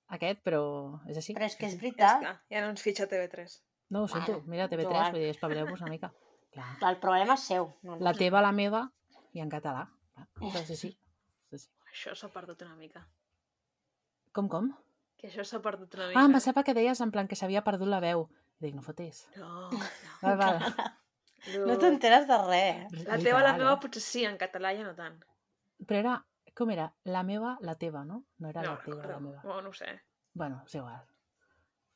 aquest, 0.08 0.40
però 0.44 1.00
és 1.08 1.16
així. 1.16 1.34
Però 1.34 1.44
és 1.46 1.56
que 1.56 1.66
és 1.66 1.74
Ja 1.74 1.80
veritat. 1.80 2.22
està, 2.22 2.32
ja 2.50 2.60
no 2.64 2.70
ens 2.70 2.82
fitxa 2.82 3.06
TV3. 3.06 3.60
No, 3.90 4.02
ho 4.02 4.08
sento. 4.08 4.42
Mira, 4.46 4.68
TV3, 4.68 4.82
igual. 4.90 5.12
vull 5.12 5.20
dir, 5.20 5.30
espavileu-vos 5.30 5.80
una 5.80 5.90
mica. 5.90 6.12
Clar. 6.54 6.68
El 6.88 6.98
problema 7.02 7.36
és 7.38 7.46
seu. 7.50 7.70
No, 7.82 7.98
La 8.00 8.14
teva, 8.16 8.42
la 8.44 8.52
meva 8.52 8.86
i 9.36 9.42
en 9.44 9.50
català. 9.52 9.86
Clar. 10.14 10.26
És 10.48 10.70
així. 10.74 10.92
És 11.52 11.62
així. 11.62 11.70
Això 11.92 12.14
s'ha 12.16 12.28
perdut 12.32 12.62
una 12.66 12.76
mica. 12.76 13.04
Com, 14.36 14.48
com? 14.52 14.70
Que 15.18 15.28
això 15.30 15.44
s'ha 15.44 15.60
perdut 15.64 15.94
una 15.98 16.08
mica. 16.08 16.20
Ah, 16.20 16.26
em 16.28 16.36
pensava 16.36 16.62
que 16.64 16.74
deies 16.76 17.00
en 17.04 17.12
plan 17.14 17.28
que 17.28 17.36
s'havia 17.38 17.64
perdut 17.66 17.90
la 17.90 18.00
veu. 18.04 18.28
I 18.58 18.66
dic, 18.66 18.74
no 18.76 18.82
fotés. 18.82 19.24
No, 19.36 19.68
no. 19.70 19.84
Val, 20.22 20.38
val. 20.38 20.64
no 21.66 21.78
t'enteres 21.80 22.26
de 22.28 22.38
res. 22.44 22.96
La 23.06 23.18
teva, 23.22 23.42
la 23.44 23.54
meva, 23.56 23.74
eh? 23.76 23.80
potser 23.82 24.02
sí, 24.04 24.24
en 24.28 24.38
català 24.40 24.74
ja 24.76 24.86
no 24.86 24.94
tant. 24.98 25.18
Però 25.86 26.00
era, 26.02 26.16
com 26.58 26.72
era? 26.74 26.88
La 27.06 27.22
meva, 27.26 27.56
la 27.62 27.76
teva, 27.78 28.04
no? 28.04 28.24
No 28.38 28.50
era 28.50 28.64
No, 28.66 28.74
la 28.74 28.84
teva, 28.84 29.06
la 29.06 29.20
meva. 29.22 29.42
Bueno, 29.44 29.62
no 29.62 29.74
ho 29.74 29.78
sé. 29.78 29.92
Bueno, 30.34 30.62
és 30.66 30.74
igual. 30.74 31.06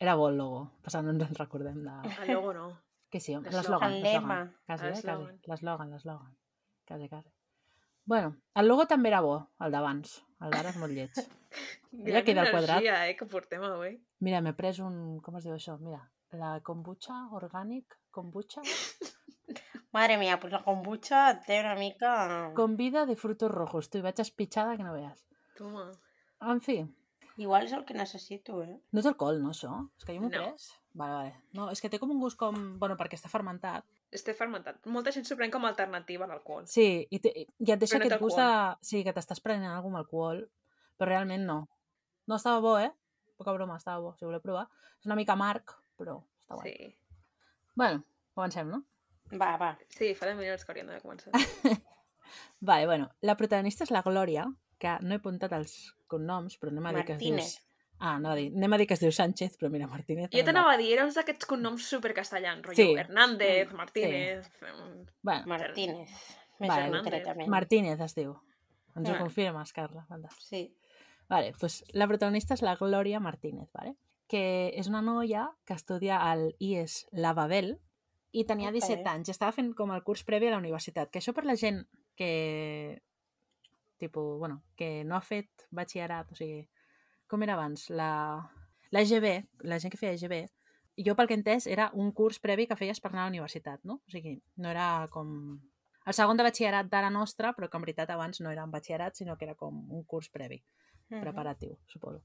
Era 0.03 0.15
bo 0.19 0.29
el 0.31 0.39
logo. 0.39 0.63
Passant 0.83 1.07
no 1.07 1.15
ens 1.15 1.29
en 1.29 1.37
recordem 1.39 1.83
de... 1.85 1.97
El 2.25 2.33
logo 2.35 2.55
no. 2.55 2.69
Que 3.13 3.21
sí, 3.21 3.35
L'eslògan. 3.37 3.53
l'eslògan. 3.53 3.93
El 3.93 4.03
l'eslògan. 4.03 4.23
lema. 4.25 4.39
Quasi, 4.67 4.87
eh? 4.87 4.93
Quasi. 5.05 5.49
L'eslògan. 5.51 5.91
L'eslògan. 5.93 6.31
Quasi, 6.89 7.09
quasi. 7.13 7.31
Bueno, 8.05 8.33
el 8.59 8.67
logo 8.67 8.87
també 8.91 9.13
era 9.13 9.21
bo, 9.23 9.35
el 9.63 9.71
d'abans. 9.77 10.15
El 10.43 10.51
d'ara 10.57 10.73
és 10.73 10.79
molt 10.81 10.97
lleig. 10.97 11.13
Gran 12.09 12.25
queda 12.27 12.43
al 12.47 12.51
quadrat. 12.51 12.81
energia, 12.81 12.97
eh, 13.07 13.17
que 13.19 13.29
portem 13.31 13.63
avui. 13.69 13.93
Mira, 14.25 14.41
m'he 14.43 14.55
pres 14.59 14.81
un... 14.83 15.21
Com 15.23 15.37
es 15.39 15.45
diu 15.47 15.55
això? 15.55 15.77
Mira, 15.79 16.01
la 16.41 16.57
kombucha 16.67 17.21
orgànic, 17.39 17.99
kombucha, 18.11 18.65
Madre 19.93 20.17
mia, 20.17 20.39
pues 20.41 20.53
la 20.55 20.63
kombucha 20.65 21.43
té 21.47 21.61
una 21.61 21.75
mica... 21.77 22.53
con 22.55 22.79
vida 22.79 23.05
de 23.05 23.15
frutos 23.15 23.51
rojos. 23.51 23.91
Tu, 23.91 24.01
vaig 24.01 24.19
espitxada 24.25 24.77
que 24.79 24.85
no 24.87 24.95
veus. 24.95 25.21
Toma. 25.59 25.91
En 26.41 26.63
fi, 26.65 26.79
Igual 27.41 27.65
és 27.65 27.73
el 27.73 27.85
que 27.89 27.95
necessito, 27.97 28.59
eh? 28.63 28.75
no 28.93 29.01
és 29.01 29.07
alcohol, 29.09 29.39
no, 29.43 29.51
això? 29.55 29.71
És 29.99 30.05
que 30.05 30.15
jo 30.15 30.21
m'ho 30.21 30.29
No. 30.29 30.51
pres. 30.51 30.67
Vale, 30.93 31.13
vale. 31.15 31.35
No, 31.57 31.71
és 31.73 31.81
que 31.81 31.89
té 31.89 31.99
com 31.99 32.11
un 32.13 32.19
gust 32.21 32.37
com... 32.37 32.79
Bueno, 32.79 32.97
perquè 33.01 33.17
està 33.17 33.31
fermentat. 33.33 33.87
Este 34.13 34.35
fermentat. 34.37 34.85
Molta 34.93 35.11
gent 35.15 35.25
s'ho 35.25 35.37
pren 35.39 35.51
com 35.51 35.65
a 35.65 35.71
alternativa 35.73 36.27
a 36.27 36.29
l'alcohol. 36.29 36.67
Sí, 36.69 37.07
i, 37.09 37.19
te, 37.19 37.33
i 37.33 37.71
et 37.73 37.81
deixa 37.81 37.97
aquest 37.97 38.19
gust 38.21 38.37
de... 38.37 38.49
Sí, 38.85 39.01
que 39.07 39.15
t'estàs 39.17 39.41
prenent 39.41 39.71
alguna 39.73 40.03
amb 40.03 40.05
alcohol, 40.05 40.43
però 41.01 41.09
realment 41.09 41.47
no. 41.49 41.57
No 42.29 42.37
estava 42.37 42.61
bo, 42.61 42.75
eh? 42.79 42.91
Poca 43.41 43.55
broma, 43.57 43.79
estava 43.81 44.01
bo, 44.05 44.13
si 44.19 44.27
voleu 44.29 44.43
provar. 44.45 44.67
És 45.01 45.09
una 45.09 45.17
mica 45.17 45.33
amarg, 45.33 45.73
però 45.97 46.19
està 46.43 46.59
guai. 46.61 46.75
Sí. 46.77 46.93
Bueno, 47.75 48.05
comencem, 48.37 48.69
no? 48.69 48.83
Va, 49.33 49.55
va. 49.57 49.73
Sí, 49.89 50.13
fa 50.15 50.29
10 50.29 50.37
minuts 50.37 50.67
que 50.67 50.73
hauríem 50.75 50.93
d'haver 50.93 51.03
començat. 51.07 51.33
Vale, 52.61 52.85
bueno, 52.87 53.09
la 53.25 53.35
protagonista 53.41 53.85
és 53.89 53.91
la 53.91 54.05
Glòria, 54.05 54.45
que 54.79 54.99
no 55.01 55.17
he 55.17 55.21
apuntat 55.23 55.53
els 55.57 55.73
cognoms, 56.13 56.59
però 56.61 56.73
anem 56.75 56.87
a 56.91 56.93
dir 56.99 57.05
que 57.09 57.17
es 57.17 57.21
diu... 57.23 57.33
Martínez. 57.35 57.59
Ah, 58.03 58.17
no, 58.19 58.33
a 58.33 58.37
dir, 58.39 58.49
anem 58.57 58.73
a 58.75 58.79
dir 58.81 58.87
que 58.91 58.97
es 58.97 59.03
diu 59.05 59.13
Sánchez, 59.15 59.57
però 59.61 59.69
mira, 59.71 59.87
Martínez... 59.91 60.29
Jo 60.35 60.43
t'anava 60.47 60.73
a 60.75 60.79
dir, 60.81 60.89
era 60.97 61.05
uns 61.07 61.15
d'aquests 61.19 61.47
cognoms 61.47 61.85
supercastellans, 61.87 62.65
rotllo 62.67 62.89
Sí. 62.89 62.97
Hernández, 62.99 63.73
Martínez... 63.79 64.49
va. 64.61 64.73
Bueno, 65.23 65.47
Martínez. 65.55 66.11
Més 66.63 66.69
Vale. 66.71 66.91
concretament. 66.97 67.49
Martínez 67.51 68.01
es 68.03 68.15
diu. 68.19 68.35
Ens 68.97 69.09
ho 69.09 69.15
Ah. 69.15 69.19
confirmes, 69.23 69.73
Carla. 69.73 70.03
Fantàstic. 70.11 70.49
Sí. 70.49 70.63
Vale, 71.31 71.53
pues 71.59 71.83
la 71.95 72.07
protagonista 72.11 72.55
és 72.59 72.63
la 72.67 72.75
Glòria 72.77 73.21
Martínez, 73.21 73.71
vale? 73.73 73.95
que 74.33 74.73
és 74.81 74.87
una 74.89 75.03
noia 75.05 75.47
que 75.69 75.75
estudia 75.77 76.17
al 76.25 76.55
IES 76.59 77.07
La 77.13 77.35
Babel 77.37 77.75
i 78.33 78.47
tenia 78.49 78.71
Ok. 78.71 78.79
17 78.79 79.09
anys 79.11 79.29
estava 79.29 79.53
fent 79.53 79.75
com 79.77 79.91
el 79.93 80.03
curs 80.03 80.23
previ 80.25 80.49
a 80.49 80.53
la 80.55 80.61
universitat. 80.63 81.11
Que 81.13 81.21
això 81.21 81.35
per 81.37 81.45
la 81.45 81.55
gent 81.55 81.83
que 82.17 83.03
tipus, 84.03 84.39
bueno, 84.43 84.61
que 84.77 85.05
no 85.07 85.17
ha 85.17 85.23
fet 85.25 85.67
batxillerat, 85.71 86.33
o 86.35 86.39
sigui, 86.39 86.65
com 87.31 87.43
era 87.47 87.55
abans? 87.57 87.87
La, 87.91 88.11
la 88.93 89.01
EGB, 89.07 89.31
la 89.71 89.79
gent 89.81 89.95
que 89.95 90.01
feia 90.01 90.19
EGB, 90.19 90.43
jo 91.07 91.15
pel 91.17 91.29
que 91.31 91.33
he 91.39 91.41
entès 91.41 91.67
era 91.71 91.87
un 91.95 92.11
curs 92.13 92.37
previ 92.43 92.67
que 92.69 92.77
feies 92.77 93.01
per 93.01 93.13
anar 93.15 93.23
a 93.23 93.29
la 93.31 93.33
universitat, 93.33 93.81
no? 93.89 94.03
O 94.05 94.13
sigui, 94.13 94.35
no 94.61 94.69
era 94.69 95.09
com 95.15 95.31
el 96.05 96.15
segon 96.19 96.37
de 96.37 96.45
batxillerat 96.45 96.91
d'ara 96.91 97.09
nostra, 97.15 97.55
però 97.57 97.71
que 97.71 97.79
en 97.79 97.85
veritat 97.87 98.11
abans 98.11 98.43
no 98.43 98.51
era 98.51 98.65
un 98.67 98.75
batxillerat, 98.75 99.15
sinó 99.17 99.39
que 99.39 99.47
era 99.47 99.55
com 99.55 99.79
un 99.89 100.05
curs 100.05 100.29
previ, 100.29 100.63
Mhm. 101.13 101.21
preparatiu, 101.21 101.77
suposo. 101.87 102.23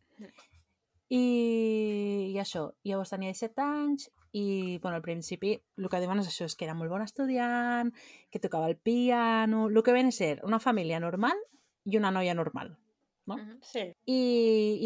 I, 1.10 2.32
I 2.34 2.38
això, 2.42 2.74
llavors 2.84 3.12
tenia 3.14 3.32
17 3.32 3.64
anys 3.64 4.10
i, 4.36 4.78
bueno, 4.84 4.98
al 4.98 5.04
principi 5.06 5.54
el 5.78 5.90
que 5.90 6.02
diuen 6.04 6.20
és 6.20 6.28
això, 6.28 6.46
és 6.50 6.56
que 6.56 6.66
era 6.68 6.76
molt 6.76 6.92
bon 6.92 7.02
estudiant, 7.04 7.94
que 8.32 8.42
tocava 8.44 8.68
el 8.68 8.76
piano, 8.78 9.68
el 9.70 9.84
que 9.84 9.96
ven 9.96 10.08
a 10.12 10.16
ser 10.16 10.42
una 10.44 10.60
família 10.60 11.00
normal 11.00 11.38
i 11.88 11.98
una 11.98 12.12
noia 12.12 12.34
normal. 12.36 12.76
no? 13.28 13.36
Mhm. 13.36 13.58
Sí. 13.62 13.82
I, 14.08 14.18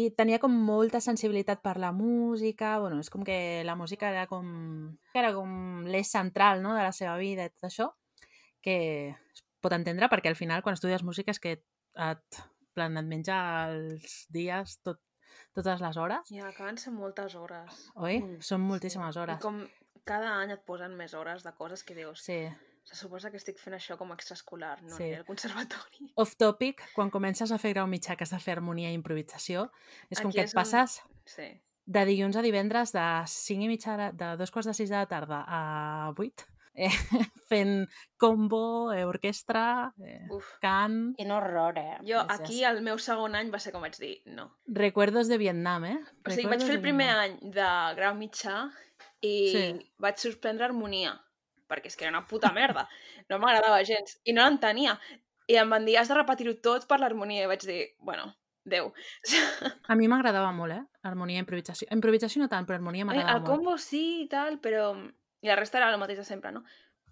i 0.02 0.10
tenia 0.18 0.40
com 0.42 0.50
molta 0.66 0.98
sensibilitat 1.00 1.60
per 1.62 1.76
la 1.78 1.92
música, 1.94 2.72
bueno, 2.82 2.98
és 2.98 3.10
com 3.10 3.22
que 3.22 3.62
la 3.64 3.76
música 3.78 4.08
era 4.10 4.24
com, 4.26 4.96
era 5.14 5.30
com 5.36 5.84
l'eix 5.86 6.10
central 6.10 6.60
no? 6.62 6.72
de 6.74 6.82
la 6.82 6.90
seva 6.90 7.14
vida 7.20 7.44
i 7.46 7.52
tot 7.54 7.68
això, 7.70 7.86
que 8.60 8.74
es 9.14 9.44
pot 9.62 9.76
entendre 9.76 10.08
perquè 10.10 10.32
al 10.32 10.34
final 10.38 10.62
quan 10.66 10.74
estudies 10.74 11.04
música 11.06 11.30
és 11.30 11.38
que 11.38 11.52
et, 11.62 12.40
plan, 12.74 12.96
et 12.98 13.06
menja 13.06 13.38
els 13.70 14.26
dies 14.34 14.74
tot, 14.82 14.98
totes 15.54 15.80
les 15.80 15.96
hores, 16.02 16.26
Ja, 16.34 16.48
acaben 16.50 16.78
sent 16.82 16.96
moltes 16.98 17.36
hores. 17.38 17.84
oi? 17.94 18.18
Mm, 18.24 18.40
Són 18.42 18.60
moltíssimes 18.66 19.14
I 19.16 19.20
hores. 19.22 19.38
com 19.44 19.62
cada 20.04 20.34
any 20.42 20.50
et 20.56 20.64
posen 20.66 20.96
més 20.98 21.14
hores 21.14 21.44
de 21.46 21.52
coses 21.54 21.84
que 21.86 21.94
dius, 21.94 22.24
Sí. 22.26 22.40
Se 22.84 22.96
suposa 22.96 23.30
que 23.30 23.36
estic 23.38 23.58
fent 23.58 23.74
això 23.76 23.96
com 23.96 24.10
a 24.10 24.14
extraescolar, 24.14 24.82
no 24.82 24.96
Sí. 24.96 25.12
al 25.14 25.24
conservatori. 25.24 26.10
Off 26.16 26.36
topic, 26.36 26.82
quan 26.94 27.10
comences 27.10 27.52
a 27.52 27.58
fer 27.58 27.72
grau 27.74 27.86
mitjà 27.86 28.16
que 28.16 28.24
has 28.24 28.30
de 28.34 28.40
fer 28.42 28.56
harmonia 28.58 28.90
i 28.90 28.94
improvisació, 28.98 29.70
és 30.10 30.20
com 30.20 30.28
Aquí 30.30 30.38
que 30.38 30.44
és 30.44 30.50
et 30.50 30.54
passes 30.56 31.00
Sí. 31.24 31.48
de 31.86 32.04
dilluns 32.06 32.36
a 32.36 32.42
divendres 32.42 32.92
de 32.92 33.04
5 33.26 33.62
i 33.64 33.68
mitja, 33.68 33.96
de- 33.96 34.12
de 34.12 34.36
dos 34.36 34.50
quarts 34.50 34.66
de 34.66 34.74
6 34.74 34.90
de 34.90 34.96
la 34.96 35.06
tarda 35.06 35.44
a 35.46 36.12
8, 36.16 36.44
eh, 36.74 36.88
fent 37.48 37.88
combo, 38.16 38.92
eh, 38.92 39.04
orquestra, 39.04 39.92
eh, 40.04 40.26
Uf. 40.30 40.44
cant... 40.60 41.14
Quin 41.16 41.30
horror, 41.30 41.78
eh? 41.78 41.98
Jo, 42.02 42.22
Gràcies. 42.24 42.40
aquí, 42.40 42.64
el 42.64 42.82
meu 42.82 42.98
segon 42.98 43.34
any 43.36 43.50
va 43.52 43.58
ser 43.60 43.72
com 43.72 43.82
vaig 43.82 43.96
dir, 43.98 44.22
no. 44.26 44.56
Recuerdos 44.66 45.28
de 45.28 45.38
Vietnam, 45.38 45.84
eh? 45.84 45.98
O 46.26 46.30
sigui, 46.30 46.48
vaig 46.48 46.60
Recuerdos 46.60 46.64
fer 46.66 46.76
el 46.76 46.82
primer 46.82 47.06
Vietnam. 47.14 47.38
any 47.42 47.50
de 47.52 47.96
grau 48.00 48.14
mitjà 48.16 48.70
i 49.20 49.34
Sí. 49.52 49.92
vaig 49.98 50.16
suspendre 50.18 50.64
harmonia, 50.64 51.20
perquè 51.72 51.88
és 51.90 51.96
que 51.96 52.04
era 52.06 52.12
una 52.14 52.26
puta 52.28 52.52
merda. 52.52 52.84
No 53.32 53.40
m'agradava 53.42 53.80
gens. 53.88 54.18
I 54.28 54.36
no 54.36 54.44
l'entenia. 54.44 54.98
I 55.50 55.56
em 55.64 55.72
van 55.72 55.88
dir, 55.88 55.96
has 55.98 56.12
de 56.12 56.20
repetir-ho 56.20 56.54
tot 56.62 56.84
per 56.88 57.00
l'harmonia. 57.00 57.48
I 57.48 57.50
vaig 57.56 57.64
dir, 57.66 57.80
bueno, 58.04 58.28
Déu. 58.62 58.92
A 59.90 59.96
mi 59.98 60.06
m'agradava 60.06 60.52
molt, 60.54 60.70
eh? 60.76 60.84
Harmonia 61.08 61.40
i 61.40 61.42
improvisació. 61.42 61.88
Improvisació 61.90 62.38
no 62.44 62.46
tant, 62.52 62.62
però 62.68 62.76
harmonia 62.78 63.02
m'agradava 63.08 63.40
el 63.40 63.42
molt. 63.42 63.50
combo 63.50 63.72
sí 63.82 64.02
i 64.22 64.28
tal, 64.30 64.60
però... 64.62 64.92
I 65.42 65.50
la 65.50 65.56
resta 65.58 65.80
era 65.80 65.88
el 65.90 65.98
mateix 65.98 66.20
de 66.20 66.24
sempre, 66.28 66.52
no? 66.54 66.60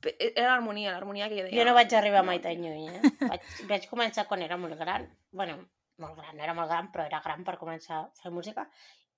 Pe- 0.00 0.14
Era 0.31 0.52
l'harmonia, 0.52 0.93
l'harmonia 0.95 1.26
que 1.29 1.40
jo 1.40 1.49
deia... 1.49 1.57
Jo 1.59 1.64
no 1.67 1.75
vaig 1.75 1.90
arribar 1.99 2.23
mai 2.29 2.38
tan 2.45 2.62
lluny, 2.62 2.87
eh? 2.87 3.00
Vaig, 3.33 3.49
vaig 3.73 3.88
començar 3.90 4.29
quan 4.31 4.45
era 4.47 4.57
molt 4.62 4.79
gran. 4.79 5.09
bueno, 5.35 5.57
molt 5.99 6.14
gran, 6.23 6.37
no 6.38 6.45
era 6.47 6.55
molt 6.55 6.71
gran, 6.71 6.93
però 6.95 7.09
era 7.11 7.19
gran 7.25 7.43
per 7.45 7.57
començar 7.59 7.99
a 7.99 8.07
fer 8.23 8.31
música. 8.33 8.69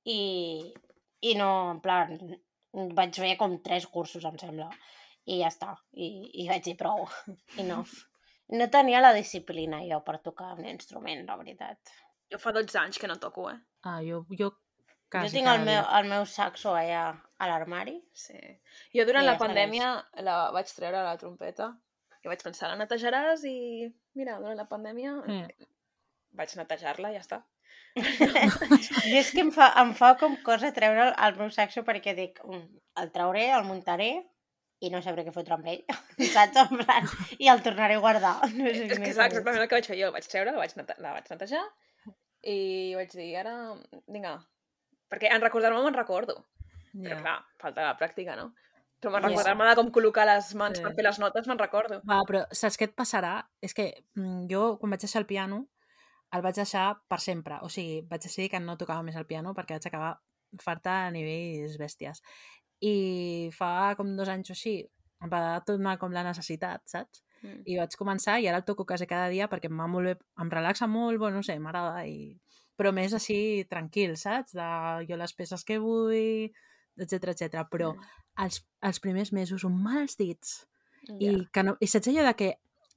I, 0.09 0.17
i 1.29 1.35
no, 1.37 1.51
en 1.77 1.83
plan, 1.85 2.17
vaig 2.97 3.21
fer 3.21 3.37
com 3.37 3.59
tres 3.63 3.85
cursos, 3.93 4.25
em 4.25 4.41
sembla. 4.41 4.71
I 5.31 5.39
ja 5.43 5.49
està. 5.53 5.75
I, 5.93 6.09
i 6.43 6.49
vaig 6.49 6.65
dir 6.65 6.77
prou. 6.81 7.05
I 7.61 7.67
no. 7.69 7.85
No 8.53 8.67
tenia 8.69 9.01
la 9.01 9.13
disciplina 9.17 9.79
jo 9.87 10.01
per 10.05 10.19
tocar 10.25 10.55
un 10.59 10.67
instrument, 10.69 11.23
la 11.29 11.37
veritat. 11.41 11.79
Jo 12.33 12.39
fa 12.43 12.53
12 12.53 12.79
anys 12.81 12.99
que 12.99 13.09
no 13.09 13.17
toco, 13.21 13.47
eh? 13.51 13.59
Ah, 13.85 14.01
jo, 14.05 14.25
jo 14.39 14.51
quasi 15.13 15.29
jo 15.29 15.33
tinc 15.39 15.49
el 15.53 15.63
meu, 15.67 15.83
el 15.99 16.09
meu 16.09 16.27
saxo 16.27 16.75
allà 16.77 17.05
a 17.39 17.49
l'armari. 17.49 17.99
Sí. 18.13 18.37
Jo 18.97 19.05
durant 19.09 19.25
la 19.27 19.37
ja 19.37 19.41
pandèmia 19.45 19.89
la 20.27 20.37
vaig 20.53 20.71
treure 20.75 21.03
la 21.05 21.17
trompeta 21.21 21.71
i 22.25 22.29
vaig 22.31 22.43
pensar, 22.45 22.71
la 22.71 22.79
netejaràs 22.81 23.43
i 23.49 23.57
mira, 24.19 24.37
durant 24.41 24.57
la 24.57 24.69
pandèmia 24.71 25.15
Eh. 25.29 25.47
vaig 26.39 26.55
netejar-la 26.57 27.11
i 27.13 27.17
ja 27.19 27.25
està. 27.25 27.41
I 29.09 29.17
és 29.19 29.31
que 29.35 29.43
em 29.45 29.51
fa, 29.53 29.67
em 29.83 29.91
fa 29.97 30.15
com 30.21 30.37
cosa 30.47 30.71
treure 30.73 31.09
el, 31.09 31.15
el 31.27 31.37
meu 31.41 31.51
saxo 31.53 31.83
perquè 31.85 32.15
dic, 32.17 32.41
"Mm, 32.45 32.79
el 33.03 33.11
trauré, 33.13 33.51
el 33.53 33.65
muntaré 33.69 34.13
i 34.83 34.91
no 34.91 34.99
sabré 35.05 35.23
què 35.27 35.33
fotre 35.35 35.55
amb 35.55 35.69
ell, 35.71 35.83
saps? 36.35 36.57
En 36.65 36.81
plan, 36.83 37.07
I 37.39 37.49
el 37.53 37.63
tornaré 37.63 37.95
a 37.99 38.03
guardar. 38.03 38.35
No 38.59 38.67
sé 38.67 38.87
És 38.89 38.99
que 38.99 39.11
és 39.13 39.15
exactament 39.15 39.61
el 39.63 39.69
que 39.71 39.79
vaig 39.79 39.87
fer 39.93 39.99
jo. 40.01 40.09
El 40.11 40.17
vaig 40.17 40.27
treure, 40.31 40.53
la 40.55 40.59
vaig, 40.65 40.75
nete 40.81 40.97
la 41.05 41.13
vaig 41.17 41.31
netejar 41.31 41.63
i 42.43 42.57
vaig 42.99 43.13
dir, 43.15 43.29
ara, 43.39 43.53
vinga, 44.11 44.33
perquè 45.13 45.31
en 45.31 45.45
recordar-me 45.45 45.83
me'n 45.85 45.95
recordo. 45.95 46.41
Però 46.93 47.15
Ja. 47.15 47.21
clar, 47.23 47.37
falta 47.63 47.85
la 47.87 47.95
pràctica, 48.01 48.35
no? 48.37 48.51
Però 49.03 49.13
me'n 49.15 49.23
recordar-me 49.29 49.69
de 49.69 49.77
com 49.79 49.93
col·locar 49.95 50.27
les 50.29 50.51
mans 50.59 50.79
Sí. 50.79 50.83
per 50.85 50.93
fer 50.95 51.05
les 51.07 51.19
notes 51.23 51.47
me'n 51.47 51.59
recordo. 51.59 52.01
Va, 52.09 52.19
però 52.27 52.43
saps 52.51 52.77
què 52.79 52.85
et 52.91 52.97
passarà? 52.99 53.37
És 53.63 53.75
que 53.75 53.87
mm, 54.17 54.49
jo, 54.51 54.77
quan 54.79 54.91
vaig 54.91 55.01
deixar 55.01 55.23
el 55.23 55.27
piano, 55.31 55.63
el 56.33 56.43
vaig 56.43 56.55
deixar 56.59 57.01
per 57.09 57.21
sempre. 57.21 57.59
O 57.63 57.69
sigui, 57.69 58.03
vaig 58.11 58.23
decidir 58.23 58.51
que 58.51 58.61
no 58.61 58.77
tocava 58.77 59.03
més 59.07 59.17
el 59.17 59.27
piano 59.27 59.55
perquè 59.55 59.79
vaig 59.79 59.87
acabar 59.87 60.13
farta 60.61 61.07
a 61.07 61.11
nivells 61.11 61.79
bèsties. 61.81 62.21
I 62.83 63.51
fa 63.55 63.93
com 63.99 64.17
dos 64.19 64.31
anys 64.33 64.51
o 64.51 64.57
així 64.57 64.77
em 65.23 65.31
va 65.31 65.61
tornar 65.67 65.99
com 66.01 66.15
la 66.15 66.25
necessitat, 66.27 66.83
saps? 66.91 67.23
Mm. 67.43 67.61
I 67.67 67.79
vaig 67.79 67.95
començar 67.99 68.39
i 68.41 68.49
ara 68.51 68.63
el 68.63 68.67
toco 68.67 68.87
quasi 68.87 69.07
cada 69.11 69.29
dia 69.31 69.49
perquè 69.51 69.71
em 69.71 69.79
va 69.79 69.89
molt 69.91 70.11
bé, 70.11 70.17
em 70.43 70.51
relaxa 70.51 70.89
molt, 70.91 71.19
bueno, 71.19 71.41
no 71.41 71.47
sé, 71.47 71.59
m'agrada 71.63 72.05
i... 72.07 72.35
però 72.79 72.93
més 72.95 73.15
així 73.15 73.65
tranquil, 73.71 74.17
saps? 74.19 74.57
De 74.59 74.69
jo 75.09 75.19
les 75.19 75.35
peces 75.39 75.65
que 75.65 75.79
vull, 75.83 76.51
etc 76.99 77.33
etc. 77.35 77.63
Però 77.71 77.93
els, 78.43 78.63
els 78.83 79.01
primers 79.03 79.33
mesos 79.33 79.63
són 79.63 79.79
mals 79.79 80.19
dits. 80.19 80.63
I, 81.19 81.35
que 81.51 81.65
no, 81.67 81.75
i 81.83 81.89
saps 81.91 82.11
allò 82.11 82.27
de 82.29 82.35
que 82.39 82.53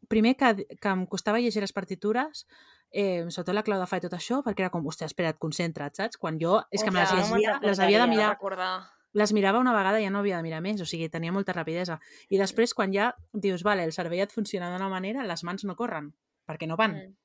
primer 0.09 0.35
que, 0.37 0.67
que 0.81 0.89
em 0.91 1.05
costava 1.09 1.41
llegir 1.41 1.63
les 1.63 1.73
partitures, 1.73 2.45
eh, 2.91 3.25
sobretot 3.29 3.55
la 3.57 3.63
clau 3.65 3.81
de 3.81 3.87
fa 3.89 3.97
i 3.99 4.03
tot 4.03 4.13
això, 4.17 4.41
perquè 4.45 4.65
era 4.65 4.71
com, 4.73 4.85
hòstia, 4.85 5.09
espera't, 5.09 5.39
concentra't, 5.41 5.97
saps? 5.97 6.19
Quan 6.21 6.37
jo, 6.41 6.59
és 6.71 6.85
que 6.85 6.93
me 6.93 7.01
les 7.01 7.11
Hòstia, 7.11 7.29
no 7.29 7.41
llegia, 7.41 7.57
les 7.65 7.81
havia 7.81 8.03
de 8.03 8.11
mirar, 8.13 8.29
recordar. 8.35 8.73
Les 9.15 9.31
mirava 9.33 9.59
una 9.63 9.73
vegada 9.73 9.99
i 10.01 10.03
ja 10.05 10.11
no 10.11 10.19
havia 10.19 10.37
de 10.37 10.43
mirar 10.43 10.61
més, 10.61 10.81
o 10.83 10.85
sigui, 10.85 11.07
tenia 11.09 11.31
molta 11.31 11.53
rapidesa. 11.55 11.99
I 12.29 12.37
després, 12.41 12.73
quan 12.75 12.91
ja 12.93 13.13
dius, 13.33 13.63
vale, 13.63 13.85
el 13.87 13.93
cervell 13.95 14.25
et 14.25 14.33
funciona 14.35 14.69
d'una 14.73 14.89
manera, 14.91 15.23
les 15.23 15.43
mans 15.47 15.63
no 15.63 15.75
corren, 15.79 16.11
perquè 16.45 16.67
no 16.67 16.75
van. 16.75 16.97
Mm. 16.99 17.15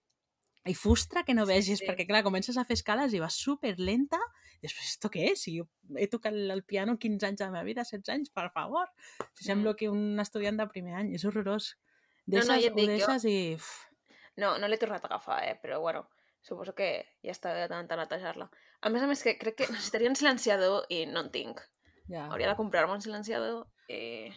I 0.70 0.74
frustra 0.76 1.22
que 1.24 1.32
no 1.34 1.46
Sí, 1.46 1.52
vegis, 1.54 1.78
sí. 1.80 1.86
perquè 1.88 2.04
clar, 2.06 2.22
comences 2.22 2.58
a 2.60 2.64
fer 2.68 2.74
escales 2.76 3.14
i 3.16 3.20
vas 3.22 3.34
super 3.34 3.74
lenta, 3.80 4.18
i 4.60 4.66
després, 4.68 4.90
¿esto 4.92 5.08
què 5.10 5.30
és? 5.32 5.40
Si 5.42 5.54
jo 5.58 5.64
he 5.96 6.06
tocat 6.12 6.34
el 6.36 6.62
piano 6.68 6.98
15 7.00 7.26
anys 7.26 7.38
de 7.40 7.44
la 7.46 7.50
meva 7.54 7.64
vida, 7.64 7.82
16 7.82 8.12
anys, 8.12 8.30
per 8.30 8.50
favor. 8.52 8.86
Si 9.34 9.44
semblo 9.44 9.72
Mm. 9.72 9.76
que 9.76 9.88
un 9.88 10.20
estudiant 10.20 10.58
de 10.60 10.66
primer 10.68 10.94
any, 11.00 11.14
és 11.14 11.24
horrorós. 11.24 11.76
No, 12.26 12.36
no, 12.38 12.44
Deixes, 12.44 12.62
ja 12.62 12.68
et 12.68 12.74
dic, 12.76 12.90
jo- 12.90 12.96
deixes 12.96 13.24
i... 13.24 13.54
Uf, 13.56 13.86
No, 14.36 14.58
no 14.58 14.68
l'he 14.68 14.78
tornat 14.78 15.02
a 15.04 15.08
agafar, 15.08 15.42
eh? 15.48 15.58
Però, 15.62 15.80
bueno, 15.80 16.08
suposo 16.40 16.72
que 16.74 17.04
ja 17.24 17.32
està 17.32 17.50
bé 17.52 17.62
de 17.66 17.68
tant 17.68 17.88
netejar-la. 17.98 18.46
A 18.80 18.88
més 18.88 19.02
a 19.02 19.06
més, 19.08 19.22
que 19.22 19.34
crec 19.36 19.56
que 19.56 19.66
necessitaria 19.72 20.08
un 20.08 20.14
silenciador 20.16 20.86
i 20.88 21.04
no 21.06 21.20
en 21.26 21.30
tinc. 21.32 21.60
Ja. 22.10 22.26
Hauria 22.28 22.50
de 22.52 22.56
comprar-me 22.58 22.96
un 22.98 23.02
silenciador 23.04 23.66
i... 23.88 24.30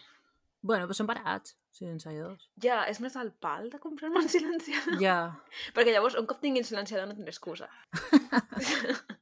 Bueno, 0.64 0.86
però 0.88 0.96
són 0.96 1.08
barats, 1.10 1.58
silenciadors. 1.76 2.46
Ja, 2.64 2.78
és 2.88 2.96
més 3.04 3.12
el 3.20 3.34
pal 3.36 3.66
de 3.68 3.76
comprar-me 3.82 4.22
un 4.22 4.30
silenciador. 4.32 4.96
Ja. 5.02 5.18
Perquè 5.76 5.92
llavors, 5.92 6.16
un 6.16 6.24
cop 6.30 6.40
tingui 6.40 6.62
el 6.62 6.68
silenciador 6.70 7.10
no 7.10 7.16
tindré 7.18 7.34
excusa. 7.34 7.68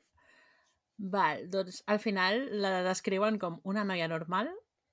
Val, 1.15 1.49
doncs 1.51 1.83
al 1.91 1.99
final 1.99 2.45
la 2.63 2.83
descriuen 2.87 3.39
com 3.43 3.57
una 3.67 3.83
noia 3.89 4.07
normal 4.07 4.53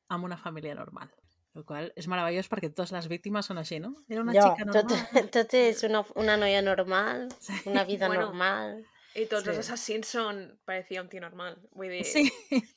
amb 0.10 0.26
una 0.26 0.38
família 0.42 0.74
normal. 0.74 1.12
El 1.58 1.66
qual 1.70 1.92
és 1.98 2.08
meravellós 2.10 2.48
perquè 2.50 2.70
totes 2.72 2.94
les 2.96 3.08
víctimes 3.12 3.46
són 3.50 3.60
així, 3.62 3.78
no? 3.84 3.92
Era 4.10 4.22
una 4.24 4.34
Jo, 4.34 4.48
xica 4.48 4.66
tot, 4.72 4.90
normal. 4.94 5.30
tot 5.36 5.54
és 5.60 5.84
una, 5.86 6.02
una 6.18 6.38
noia 6.42 6.62
normal, 6.66 7.28
Sí. 7.42 7.58
una 7.70 7.84
vida 7.86 8.08
Bueno, 8.10 8.30
normal. 8.30 8.80
I 9.16 9.26
tots 9.26 9.44
Sí. 9.44 9.50
els 9.50 9.60
assassins 9.66 10.08
són... 10.08 10.44
Parecia 10.66 11.02
un 11.02 11.10
tio 11.10 11.22
normal. 11.22 11.58
Vull 11.74 11.90
dir, 11.90 12.04
Sí, 12.06 12.30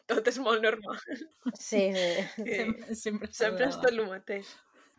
tot 0.09 0.27
és 0.29 0.39
molt 0.39 0.63
normal. 0.65 0.99
Sí, 1.55 1.89
sí. 1.93 2.11
Sí. 2.37 2.45
sempre, 2.45 2.95
sempre, 2.95 3.33
Sempre 3.33 3.67
és 3.69 3.77
tot 3.81 3.91
el 3.93 4.05
mateix. 4.09 4.47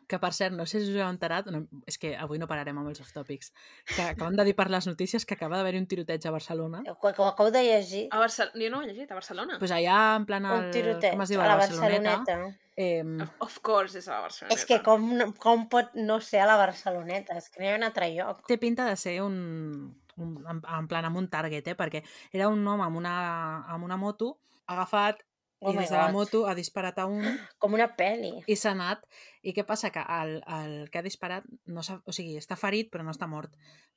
Que, 0.06 0.20
per 0.20 0.34
cert, 0.36 0.54
no 0.54 0.66
sé 0.68 0.82
si 0.84 0.92
us 0.92 0.98
heu 1.00 1.08
enterat, 1.08 1.48
no, 1.50 1.62
és 1.90 1.96
que 1.98 2.12
avui 2.20 2.38
no 2.38 2.46
pararem 2.46 2.78
amb 2.78 2.90
els 2.92 3.00
off-topics, 3.02 3.54
que 3.88 4.04
acaben 4.04 4.36
de 4.36 4.44
dir 4.46 4.54
per 4.54 4.68
les 4.70 4.86
notícies 4.86 5.24
que 5.26 5.34
acaba 5.34 5.56
d'haver 5.58 5.78
un 5.80 5.88
tiroteig 5.88 6.28
a 6.28 6.34
Barcelona. 6.36 6.82
Ho, 6.92 6.98
ho 7.00 7.08
acabo 7.30 7.50
de 7.56 7.64
llegir. 7.64 8.04
A 8.12 8.20
Barcelona... 8.20 8.60
Jo 8.62 8.70
no 8.70 8.80
ho 8.80 8.84
he 8.84 8.90
llegit, 8.92 9.10
a 9.10 9.16
Barcelona. 9.16 9.56
Pues 9.64 9.72
allà, 9.72 10.02
en 10.20 10.28
plan, 10.28 10.46
el, 10.46 10.68
Un 10.68 10.72
tiroteig 10.76 11.16
com 11.16 11.24
es 11.24 11.32
diu, 11.34 11.42
a 11.42 11.48
la 11.48 11.56
Barceloneta. 11.56 12.38
Eh, 12.76 13.02
Of 13.48 13.58
course 13.64 13.98
és 14.04 14.08
a 14.12 14.18
la 14.20 14.22
Barcelona. 14.28 14.54
És 14.60 14.68
que 14.70 14.82
com, 14.86 15.10
com 15.40 15.66
pot 15.72 15.96
no 15.96 16.20
ser 16.22 16.44
a 16.44 16.48
la 16.52 16.60
Barceloneta? 16.62 17.40
És 17.40 17.50
que 17.50 17.64
no 17.64 17.70
hi 17.70 17.74
ha 17.74 17.80
un 17.80 17.88
altre 17.88 18.12
lloc. 18.14 18.44
té 18.52 18.60
pinta 18.62 18.86
de 18.92 19.00
ser 19.00 19.22
un, 19.24 19.96
un, 20.18 20.38
en, 20.48 20.62
en 20.78 20.88
plan 20.88 21.06
amb 21.06 21.18
un 21.18 21.28
target, 21.30 21.68
eh? 21.68 21.76
perquè 21.76 22.04
era 22.32 22.50
un 22.50 22.66
home 22.68 22.84
amb 22.86 22.98
una, 22.98 23.14
amb 23.74 23.84
una 23.84 23.98
moto 23.98 24.38
agafat 24.68 25.24
Oh 25.64 25.72
i 25.72 25.78
des 25.78 25.90
de 25.90 25.96
la 25.96 26.10
moto 26.12 26.42
ha 26.46 26.54
disparat 26.56 26.98
a 27.00 27.06
un 27.08 27.24
Com 27.64 27.74
una 27.78 27.86
pel·li. 27.96 28.34
i 28.52 28.56
s'ha 28.60 28.74
anat. 28.76 29.06
I 29.48 29.54
què 29.56 29.64
passa? 29.64 29.92
Que 29.96 30.02
el, 30.04 30.42
el 30.44 30.90
que 30.92 31.00
ha 31.00 31.04
disparat, 31.06 31.46
no 31.72 31.80
s'ha- 31.88 32.02
o 32.04 32.12
sigui, 32.12 32.34
està 32.36 32.58
ferit 32.60 32.90
però 32.92 33.06
no 33.08 33.14
està 33.16 33.30
mort. 33.32 33.54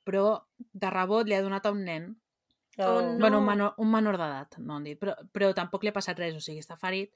Però 0.07 0.45
de 0.57 0.89
rebot 0.93 1.27
li 1.27 1.35
ha 1.35 1.41
donat 1.43 1.65
a 1.67 1.71
un 1.75 1.83
nen 1.83 2.07
Oh, 2.79 3.01
no. 3.01 3.13
no. 3.13 3.17
Bueno, 3.19 3.39
un 3.39 3.45
menor, 3.47 3.73
un 3.81 3.89
menor 3.89 4.17
d'edat, 4.21 4.59
no 4.59 4.75
han 4.75 4.83
dit, 4.85 4.99
però, 5.01 5.15
però 5.33 5.47
tampoc 5.57 5.81
li 5.81 5.89
ha 5.89 5.95
passat 5.95 6.19
res, 6.21 6.35
o 6.37 6.39
sigui, 6.45 6.59
està 6.61 6.75
ferit, 6.77 7.09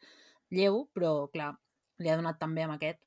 lleu, 0.50 0.88
però 0.92 1.28
clar, 1.30 1.52
li 2.02 2.10
ha 2.10 2.16
donat 2.18 2.40
també 2.42 2.64
amb 2.66 2.74
aquest. 2.80 2.98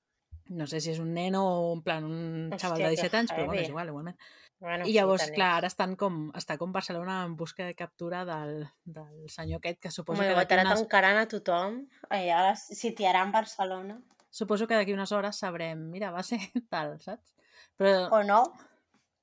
No 0.54 0.68
sé 0.70 0.78
si 0.84 0.92
és 0.92 1.00
un 1.02 1.10
nen 1.16 1.34
o 1.34 1.42
en 1.74 1.82
plan 1.82 2.04
un 2.06 2.52
Hòstia, 2.52 2.58
xaval 2.62 2.78
de 2.78 2.84
que 2.84 2.90
17 2.94 3.16
anys, 3.16 3.32
però 3.34 3.46
bueno, 3.48 3.60
és 3.60 3.68
igual, 3.72 3.88
igualment. 3.90 4.16
Bueno, 4.60 4.86
I 4.86 4.92
llavors, 4.94 5.26
sí, 5.26 5.32
clar, 5.34 5.50
ara 5.58 5.66
estan 5.68 5.96
com, 6.00 6.30
està 6.38 6.56
com 6.56 6.72
Barcelona 6.72 7.24
en 7.26 7.34
busca 7.36 7.66
de 7.66 7.74
captura 7.74 8.24
del, 8.24 8.66
del 8.84 9.28
senyor 9.28 9.58
aquest, 9.58 9.80
que 9.82 9.90
suposo 9.90 10.22
my 10.22 10.28
que 10.30 10.54
ara 10.54 10.62
unes, 10.64 10.80
tancaran 10.80 11.18
a 11.20 11.26
tothom. 11.28 11.82
Ara 12.08 12.54
sitiaran 12.56 13.32
Barcelona. 13.32 13.98
suposo 14.30 14.66
que 14.66 14.74
d'aquí 14.74 14.92
unes 14.94 15.12
hores 15.12 15.36
sabrem, 15.36 15.78
mira, 15.90 16.10
va 16.10 16.22
ser 16.22 16.38
tal, 16.70 16.96
saps? 17.00 17.34
Però, 17.76 18.08
O 18.14 18.22
no. 18.24 18.42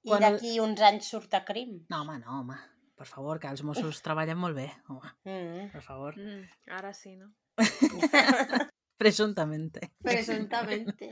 I 0.03 0.09
Quan 0.09 0.21
d'aquí 0.23 0.59
uns 0.59 0.79
anys 0.81 1.09
surt 1.13 1.33
a 1.38 1.43
crim. 1.45 1.85
no, 1.89 2.01
home, 2.01 2.19
no, 2.19 2.39
home, 2.41 2.55
per 2.97 3.05
favor, 3.07 3.39
que 3.39 3.47
els 3.47 3.61
Mossos 3.63 4.01
treballen 4.05 4.38
molt 4.38 4.55
bé, 4.55 4.69
home, 4.89 5.11
Mm. 5.25 5.71
per 5.73 5.81
favor. 5.81 6.17
Mm, 6.17 6.47
ara 6.77 6.93
sí, 6.93 7.15
no? 7.15 7.33
Presuntamente. 8.97 9.91
Presuntamente. 10.03 11.11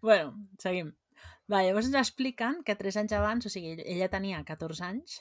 Bueno, 0.00 0.36
seguim. 0.58 0.94
Va, 1.50 1.64
llavors 1.66 1.88
ens 1.90 1.98
expliquen 1.98 2.60
que 2.66 2.76
3 2.78 3.00
anys 3.02 3.16
abans, 3.18 3.46
o 3.46 3.50
sigui, 3.50 3.74
ella 3.82 4.08
tenia 4.12 4.44
14 4.46 4.84
anys, 4.86 5.20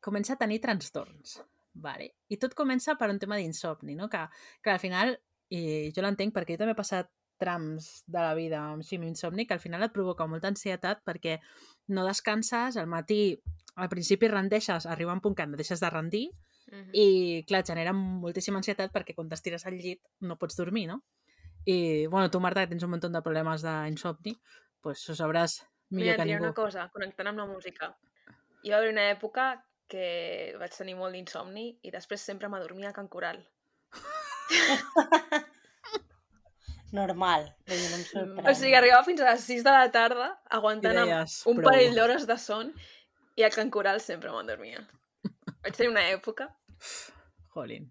comença 0.00 0.34
a 0.34 0.40
tenir 0.40 0.62
trastorns. 0.64 1.38
Vale. 1.74 2.14
I 2.32 2.38
tot 2.40 2.56
comença 2.58 2.96
per 2.98 3.10
un 3.12 3.20
tema 3.20 3.36
d'insomni, 3.36 3.94
no? 3.94 4.08
Que, 4.08 4.24
que 4.64 4.72
al 4.72 4.80
final, 4.82 5.14
i 5.52 5.92
jo 5.94 6.02
l'entenc 6.02 6.34
perquè 6.34 6.56
jo 6.56 6.62
també 6.64 6.74
he 6.74 6.78
passat 6.80 7.10
trams 7.38 8.02
de 8.06 8.18
la 8.18 8.34
vida 8.34 8.58
amb, 8.72 8.82
sí, 8.82 8.96
insomni 8.96 9.46
que 9.46 9.54
al 9.54 9.62
final 9.62 9.84
et 9.86 9.92
provoca 9.94 10.26
molta 10.26 10.50
ansietat 10.50 11.04
perquè 11.06 11.36
no 11.94 12.06
descanses, 12.06 12.76
al 12.76 12.88
matí 12.90 13.38
al 13.78 13.88
principi 13.88 14.26
rendeixes, 14.26 14.88
arriba 14.90 15.14
un 15.14 15.22
punt 15.22 15.36
que 15.38 15.46
no 15.46 15.56
deixes 15.60 15.80
de 15.80 15.90
rendir 15.90 16.28
Mhm. 16.68 16.90
i, 16.92 17.44
clar, 17.48 17.62
genera 17.64 17.94
moltíssima 17.96 18.58
ansietat 18.58 18.92
perquè 18.92 19.14
quan 19.14 19.28
t'estires 19.28 19.64
al 19.66 19.78
llit 19.78 20.02
no 20.20 20.36
pots 20.36 20.56
dormir, 20.56 20.86
no? 20.88 21.02
I, 21.64 22.06
bueno, 22.06 22.30
tu, 22.30 22.40
Marta, 22.40 22.60
que 22.60 22.74
tens 22.74 22.84
un 22.84 22.90
munt 22.90 23.00
de 23.00 23.22
problemes 23.22 23.62
d'insomni, 23.62 24.34
pues 24.80 25.02
ho 25.10 25.14
sabràs 25.18 25.60
millor 25.90 26.14
Mira, 26.14 26.24
que 26.24 26.28
ningú. 26.30 26.44
una 26.44 26.54
cosa, 26.54 26.88
connectant 26.92 27.28
amb 27.32 27.38
la 27.42 27.46
música. 27.46 27.92
Hi 28.62 28.70
va 28.72 28.76
haver 28.78 28.92
una 28.92 29.08
època 29.10 29.50
que 29.88 30.54
vaig 30.60 30.74
tenir 30.76 30.94
molt 30.98 31.14
d'insomni 31.16 31.68
i 31.82 31.90
després 31.94 32.20
sempre 32.20 32.48
m'adormia 32.52 32.90
a 32.90 32.92
Can 32.96 33.08
Coral. 33.08 33.38
Normal. 36.92 37.42
No 37.68 37.74
em 37.74 38.04
sorprèn. 38.08 38.46
O 38.48 38.54
sigui, 38.56 38.74
arribava 38.78 39.04
fins 39.04 39.20
a 39.20 39.32
les 39.34 39.42
6 39.44 39.64
de 39.66 39.72
la 39.74 39.88
tarda 39.92 40.28
aguantant 40.58 40.96
deies, 40.96 41.34
un 41.50 41.58
"Prou". 41.60 41.68
parell 41.70 41.94
d'hores 41.98 42.24
de 42.26 42.36
son 42.40 42.70
i 43.36 43.44
a 43.44 43.50
Can 43.52 43.70
Coral 43.70 44.00
sempre 44.00 44.32
m'endormia. 44.32 44.80
Vaig 45.62 45.74
tenir 45.76 45.90
una 45.92 46.06
època... 46.08 46.48
Jolín. 47.54 47.90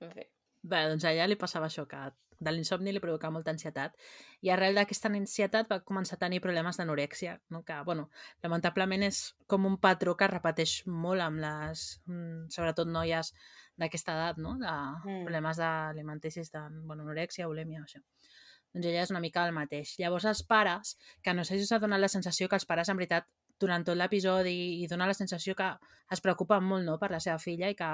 En 0.00 0.10
fi. 0.12 0.26
Bé, 0.62 0.84
doncs 0.92 1.04
a 1.04 1.10
ella 1.12 1.26
li 1.26 1.36
passava 1.40 1.66
això, 1.66 1.86
que 1.88 1.98
de 2.42 2.52
l'insomni 2.52 2.92
li 2.92 3.00
provocava 3.02 3.34
molta 3.36 3.52
ansietat 3.54 3.96
i 4.42 4.50
arrel 4.50 4.78
d'aquesta 4.78 5.10
ansietat 5.12 5.70
va 5.70 5.80
començar 5.86 6.18
a 6.18 6.22
tenir 6.24 6.42
problemes 6.44 6.78
d'anorèxia, 6.78 7.38
no? 7.54 7.62
que, 7.66 7.78
bueno, 7.86 8.08
lamentablement 8.42 9.06
és 9.06 9.22
com 9.46 9.66
un 9.68 9.78
patró 9.78 10.16
que 10.16 10.26
es 10.28 10.34
repeteix 10.34 10.76
molt 10.86 11.22
amb 11.22 11.42
les, 11.44 11.84
mm, 12.06 12.48
sobretot 12.50 12.90
noies 12.90 13.32
d'aquesta 13.78 14.16
edat, 14.18 14.38
no? 14.38 14.56
de 14.58 14.72
Mm. 14.72 15.24
problemes 15.24 15.58
alimenticis 15.58 16.50
de 16.52 16.60
bueno, 16.84 17.02
anorèxia, 17.02 17.46
bulèmia, 17.46 17.82
això. 17.82 18.02
Doncs 18.72 18.86
ella 18.88 19.02
és 19.02 19.10
una 19.12 19.20
mica 19.20 19.44
el 19.46 19.52
mateix. 19.52 19.98
Llavors 19.98 20.24
els 20.24 20.42
pares, 20.48 20.96
que 21.22 21.34
no 21.34 21.44
sé 21.44 21.58
si 21.58 21.64
us 21.66 21.72
ha 21.72 21.78
donat 21.78 22.00
la 22.00 22.08
sensació 22.08 22.48
que 22.48 22.56
els 22.56 22.64
pares 22.64 22.88
en 22.88 22.96
veritat 22.96 23.26
durant 23.62 23.86
tot 23.86 23.96
l'episodi 23.96 24.82
i 24.82 24.88
dona 24.90 25.06
la 25.08 25.14
sensació 25.16 25.54
que 25.56 25.70
es 26.12 26.20
preocupen 26.20 26.64
molt 26.66 26.84
no, 26.84 26.98
per 27.00 27.08
la 27.14 27.20
seva 27.22 27.38
filla 27.40 27.70
i 27.72 27.76
que 27.78 27.88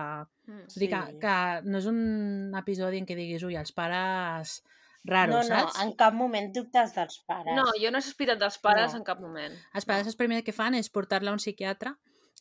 Mm. 0.48 0.64
Vull 0.72 0.80
dir 0.80 0.88
que, 0.90 1.00
Sí. 1.12 1.18
que 1.20 1.36
no 1.68 1.78
és 1.78 1.86
un 1.86 2.54
episodi 2.56 2.98
en 2.98 3.06
què 3.06 3.14
diguis, 3.14 3.42
ui, 3.44 3.54
els 3.60 3.70
pares 3.76 4.62
raros, 5.04 5.48
no, 5.48 5.54
no, 5.54 5.60
saps? 5.68 5.78
en 5.84 5.92
cap 5.96 6.14
moment 6.16 6.50
dubtes 6.52 6.94
dels 6.96 7.20
pares. 7.28 7.54
No, 7.54 7.64
jo 7.80 7.90
no 7.92 7.98
he 7.98 8.02
sospitat 8.02 8.38
dels 8.40 8.58
pares 8.58 8.92
No. 8.92 8.98
en 8.98 9.04
cap 9.04 9.20
moment. 9.20 9.54
Els 9.74 9.84
pares 9.84 10.06
el 10.08 10.16
primer 10.16 10.42
que 10.44 10.52
fan 10.56 10.74
és 10.74 10.88
portar-la 10.90 11.30
a 11.30 11.36
un 11.36 11.38
psiquiatre 11.38 11.94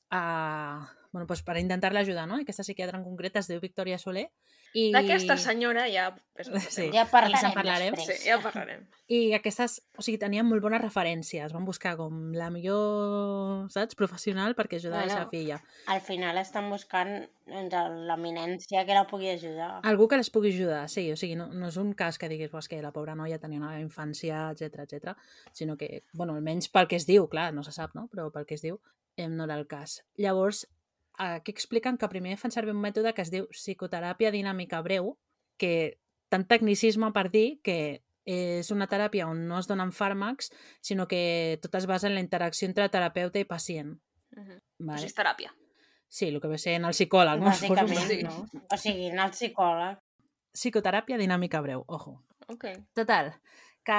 a, 0.09 0.87
bueno, 1.11 1.27
doncs 1.27 1.43
per 1.43 1.57
intentar-la 1.57 1.99
ajudar, 2.01 2.27
no? 2.27 2.35
Aquesta 2.41 2.63
psiquiatra 2.63 2.97
en 2.97 3.03
concret 3.05 3.35
es 3.35 3.47
diu 3.47 3.59
Victòria 3.59 3.97
Soler. 3.99 4.29
I... 4.73 4.91
D'aquesta 4.93 5.37
senyora 5.37 5.87
ja... 5.91 6.09
Sí. 6.69 6.91
Ja 6.93 7.07
parlarem, 7.09 7.47
en 7.49 7.53
parlarem. 7.55 7.95
després. 7.95 8.19
Sí, 8.21 8.27
ja 8.29 8.35
parlarem. 8.43 8.83
I 9.09 9.31
aquestes, 9.33 9.79
o 9.97 10.03
sigui, 10.05 10.19
tenien 10.21 10.45
molt 10.45 10.61
bones 10.61 10.81
referències. 10.83 11.49
Van 11.55 11.65
buscar 11.65 11.95
com 11.97 12.35
la 12.37 12.51
millor, 12.53 13.63
saps, 13.73 13.97
professional 13.97 14.53
perquè 14.53 14.77
ajudar 14.77 14.99
Bueno. 14.99 15.07
la 15.07 15.15
seva 15.15 15.29
filla. 15.31 15.57
Al 15.87 16.01
final 16.05 16.37
estan 16.37 16.69
buscant 16.69 17.15
doncs, 17.47 17.73
l'eminència 18.05 18.85
que 18.85 18.93
la 18.93 19.07
pugui 19.09 19.31
ajudar. 19.31 19.79
Algú 19.83 20.07
que 20.07 20.19
les 20.21 20.29
pugui 20.29 20.53
ajudar, 20.53 20.83
sí, 20.93 21.07
o 21.11 21.17
sigui, 21.17 21.35
no, 21.39 21.47
no 21.53 21.71
és 21.71 21.77
un 21.81 21.93
cas 21.97 22.19
que 22.21 22.29
diguis 22.29 22.51
pues, 22.53 22.69
que 22.69 22.81
la 22.83 22.93
pobra 22.93 23.15
noia 23.17 23.39
tenia 23.41 23.57
una 23.63 23.79
infància, 23.81 24.51
etc 24.53 24.85
etc, 24.85 25.17
sinó 25.53 25.77
que, 25.77 26.03
bueno, 26.13 26.35
almenys 26.37 26.69
pel 26.69 26.87
que 26.87 27.01
es 27.01 27.07
diu, 27.09 27.25
clar, 27.31 27.49
no 27.53 27.63
se 27.65 27.73
sap, 27.73 27.95
no? 27.97 28.07
Però 28.13 28.29
pel 28.31 28.45
que 28.45 28.59
es 28.59 28.61
diu, 28.61 28.77
eh, 29.15 29.27
no 29.27 29.45
era 29.49 29.57
el 29.57 29.65
cas. 29.65 30.03
Llavors, 30.21 30.67
aquí 31.17 31.51
expliquen 31.51 31.97
que 31.97 32.09
primer 32.09 32.37
fan 32.37 32.53
servir 32.53 32.73
un 32.75 32.81
mètode 32.81 33.13
que 33.13 33.23
es 33.25 33.31
diu 33.33 33.47
psicoteràpia 33.53 34.31
dinàmica 34.31 34.81
breu, 34.85 35.15
que 35.57 35.99
tant 36.29 36.45
tecnicisme 36.47 37.11
per 37.15 37.29
dir 37.33 37.59
que 37.63 38.03
és 38.27 38.71
una 38.75 38.89
teràpia 38.91 39.29
on 39.31 39.45
no 39.47 39.59
es 39.61 39.69
donen 39.69 39.93
fàrmacs, 39.95 40.51
sinó 40.83 41.07
que 41.07 41.59
tot 41.63 41.77
es 41.79 41.87
basa 41.87 42.09
en 42.09 42.17
la 42.17 42.23
interacció 42.23 42.67
entre 42.67 42.89
terapeuta 42.91 43.39
i 43.39 43.47
pacient. 43.47 43.95
Mhm. 44.35 44.59
Vale? 44.79 44.99
Això 44.99 45.07
és 45.07 45.15
teràpia. 45.15 45.53
Sí, 46.09 46.27
el 46.27 46.41
que 46.41 46.47
ve 46.47 46.57
ser 46.57 46.75
en 46.75 46.85
el 46.85 46.93
psicòleg, 46.93 47.39
no? 47.39 47.53
Sí. 47.53 48.23
no? 48.23 48.45
O 48.71 48.77
sigui, 48.77 49.09
anar 49.11 49.25
al 49.25 49.31
psicòleg. 49.31 49.97
Psicoteràpia 50.53 51.17
dinàmica 51.17 51.61
breu, 51.61 51.83
ojo. 51.87 52.23
Ok. 52.47 52.65
Total, 52.95 53.33
que 53.83 53.97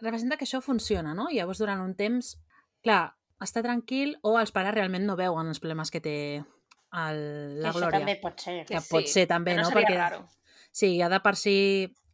representa 0.00 0.36
que 0.36 0.46
això 0.46 0.60
funciona, 0.62 1.14
no? 1.14 1.28
Llavors 1.30 1.58
durant 1.58 1.82
un 1.82 1.94
temps, 1.94 2.36
clar, 2.82 3.16
està 3.40 3.62
tranquil 3.64 4.16
o 4.22 4.38
els 4.38 4.52
pares 4.52 4.74
realment 4.74 5.06
no 5.08 5.16
veuen 5.16 5.48
els 5.48 5.60
problemes 5.62 5.90
que 5.90 6.00
té 6.00 6.16
el, 6.38 6.44
Que 6.90 7.62
la 7.62 7.70
això 7.70 7.78
Glòria. 7.78 7.98
també 7.98 8.16
pot 8.20 8.40
ser. 8.40 8.58
Que 8.68 8.82
pot 8.88 9.06
ser 9.08 9.26
també, 9.30 9.54
que 9.54 9.62
no? 9.62 9.68
no? 9.68 9.72
Seria 9.72 9.86
Perquè- 9.88 9.98
raro. 9.98 10.28
Sí, 10.72 10.96
ja 10.98 11.08
de 11.10 11.18
per 11.20 11.34
si 11.36 11.56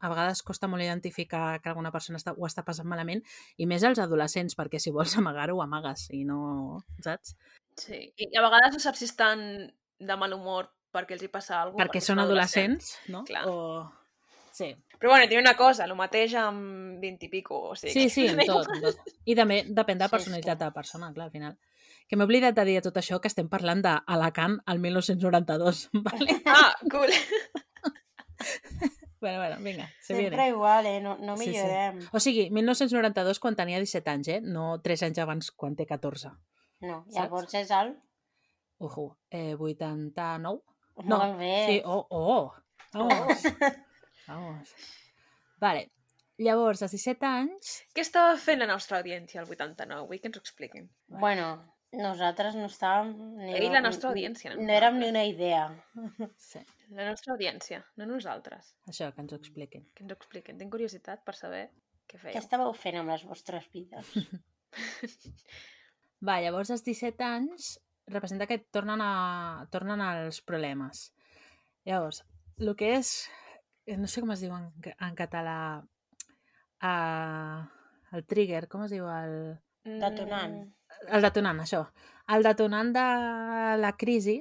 a 0.00 0.08
vegades 0.08 0.42
costa 0.42 0.68
molt 0.68 0.82
identificar 0.84 1.60
que 1.60 1.68
alguna 1.68 1.90
persona 1.92 2.18
està, 2.20 2.34
ho 2.36 2.46
està 2.46 2.62
passant 2.64 2.86
malament, 2.88 3.22
i 3.56 3.66
més 3.66 3.84
als 3.84 3.98
adolescents, 3.98 4.56
perquè 4.56 4.78
si 4.80 4.92
vols 4.92 5.16
amagar-ho, 5.18 5.60
amagues, 5.64 6.06
i 6.12 6.24
no... 6.24 6.84
Saps? 7.04 7.34
Sí. 7.76 8.12
I 8.16 8.30
a 8.36 8.44
vegades 8.44 8.76
no 8.76 8.80
saps 8.80 8.98
si 9.02 9.08
estan 9.08 9.42
de 9.98 10.16
mal 10.16 10.32
humor 10.36 10.70
perquè 10.92 11.16
els 11.16 11.24
hi 11.24 11.28
passa 11.32 11.62
alguna 11.62 11.84
cosa. 11.84 11.86
perquè 11.88 12.00
són 12.04 12.20
adolescents, 12.20 12.94
no? 13.12 13.24
Clar. 13.28 13.44
O... 13.48 13.84
Sí. 14.56 14.70
Però 14.98 15.10
bueno, 15.12 15.28
tinc 15.28 15.40
una 15.42 15.54
cosa, 15.56 15.84
el 15.84 15.94
mateix 15.98 16.34
amb 16.40 17.00
20 17.02 17.26
i 17.26 17.28
pico, 17.28 17.58
o 17.70 17.74
sigui... 17.76 17.92
Sí, 17.92 18.08
sí, 18.10 18.26
en 18.32 18.36
no 18.40 18.44
tot, 18.48 18.68
en 18.74 18.82
tot. 18.82 19.00
I 19.24 19.34
també 19.38 19.62
depèn 19.68 19.98
de 19.98 20.04
la 20.06 20.08
Sí, 20.08 20.14
personalitat 20.16 20.56
sí. 20.56 20.60
de 20.62 20.70
la 20.70 20.74
persona, 20.76 21.12
clar, 21.12 21.26
al 21.26 21.32
final. 21.34 21.56
Que 22.08 22.16
m'he 22.16 22.24
oblidat 22.24 22.54
de 22.54 22.64
dir 22.68 22.80
tot 22.84 22.96
això 23.00 23.18
que 23.20 23.28
estem 23.28 23.48
parlant 23.50 23.82
d'Alacant 23.82 24.60
al 24.66 24.78
1992, 24.78 25.88
¿vale? 26.06 26.40
Ah, 26.46 26.74
cool. 26.90 27.10
bueno, 29.20 29.38
bueno, 29.38 29.56
vinga, 29.60 29.88
se 30.00 30.14
Sempre 30.14 30.28
viene. 30.28 30.48
igual, 30.48 30.86
eh? 30.86 31.00
No, 31.00 31.16
no 31.18 31.36
Sí, 31.36 31.44
sí. 31.44 31.50
millorem. 31.50 32.00
O 32.12 32.20
sigui, 32.20 32.50
1992 32.50 33.40
quan 33.40 33.56
tenia 33.56 33.78
17 33.78 34.10
anys, 34.10 34.28
eh? 34.28 34.40
No 34.40 34.80
3 34.82 35.02
anys 35.08 35.18
abans 35.18 35.50
quan 35.52 35.76
té 35.76 35.86
14. 35.86 36.30
No, 36.80 37.04
Saps? 37.08 37.14
llavors 37.16 37.54
és 37.54 37.70
el... 37.70 37.96
Ojo, 38.78 39.18
eh, 39.30 39.54
89? 39.56 40.60
No, 41.04 41.18
Molt 41.18 41.38
bé. 41.38 41.64
Sí, 41.68 41.82
oh, 41.84 42.06
oh, 42.10 42.52
vamos. 42.92 43.42
Vamos. 44.28 44.74
Vale, 45.62 45.86
llavors, 46.38 46.82
als 46.84 46.92
17 46.96 47.26
anys... 47.26 47.70
Què 47.96 48.02
estava 48.04 48.36
fent 48.40 48.60
la 48.60 48.68
nostra 48.70 48.98
audiència 49.00 49.40
al 49.42 49.48
89? 49.50 50.06
Vull 50.10 50.20
que 50.20 50.28
ens 50.30 50.36
ho 50.38 50.42
expliquin. 50.44 50.88
Bueno, 51.08 51.46
nosaltres 51.96 52.58
no 52.58 52.66
estàvem... 52.68 53.14
Ni 53.40 53.54
Ell, 53.56 53.70
la 53.72 53.80
nostra 53.84 54.10
audiència, 54.12 54.52
no 54.54 54.66
No 54.66 54.74
érem 54.76 54.98
ni 55.00 55.08
una 55.12 55.24
idea. 55.28 55.64
Sí, 56.36 56.60
La 56.92 57.08
nostra 57.08 57.32
audiència, 57.34 57.80
no 57.98 58.06
nosaltres. 58.06 58.74
això, 58.90 59.08
que 59.14 59.20
ens 59.24 59.32
ho 59.32 59.40
expliquin. 59.40 59.88
Que 59.94 60.04
ens 60.04 60.12
ho 60.12 60.18
expliquin. 60.20 60.58
Tinc 60.60 60.70
curiositat 60.76 61.24
per 61.26 61.34
saber 61.34 61.64
què 62.06 62.14
Què 62.18 62.22
fèieu. 62.26 62.38
estàveu 62.42 62.72
fent 62.78 63.00
amb 63.00 63.10
les 63.14 63.24
vostres 63.26 63.64
vides? 63.72 64.12
Va, 66.26 66.38
llavors 66.40 66.70
als 66.72 66.84
17 66.86 67.24
anys 67.26 67.72
representa 68.08 68.46
que 68.46 68.58
tornen, 68.72 69.00
a, 69.02 69.66
tornen 69.72 70.00
als 70.04 70.38
problemes. 70.46 71.08
Llavors, 71.88 72.22
el 72.58 72.72
que 72.78 72.92
és, 73.00 73.10
no 73.94 74.10
sé 74.10 74.22
com 74.22 74.32
es 74.34 74.42
diu 74.42 74.54
en, 74.56 74.70
en 74.94 75.14
català, 75.18 75.58
uh, 76.82 77.60
el 78.16 78.26
trigger, 78.26 78.66
com 78.72 78.82
es 78.86 78.94
diu? 78.94 79.06
El, 79.10 79.56
Detonant. 79.86 80.56
Mm, 80.66 81.10
el 81.14 81.22
detonant, 81.22 81.60
això. 81.62 81.84
El 82.34 82.42
detonant 82.42 82.92
de 82.94 83.06
la 83.78 83.92
crisi 83.98 84.40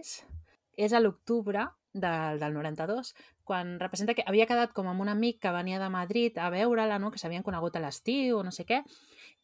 és 0.76 0.94
a 0.94 1.02
l'octubre 1.02 1.68
del, 1.94 2.40
del 2.42 2.56
92, 2.56 3.14
quan 3.46 3.76
representa 3.80 4.16
que 4.18 4.26
havia 4.26 4.48
quedat 4.50 4.74
com 4.74 4.90
amb 4.90 5.06
un 5.06 5.12
amic 5.14 5.40
que 5.44 5.54
venia 5.54 5.80
de 5.80 5.90
Madrid 5.94 6.40
a 6.42 6.50
veure-la, 6.50 6.98
no? 7.00 7.12
que 7.12 7.22
s'havien 7.22 7.46
conegut 7.46 7.78
a 7.78 7.84
l'estiu 7.84 8.40
o 8.40 8.44
no 8.44 8.52
sé 8.52 8.66
què, 8.66 8.82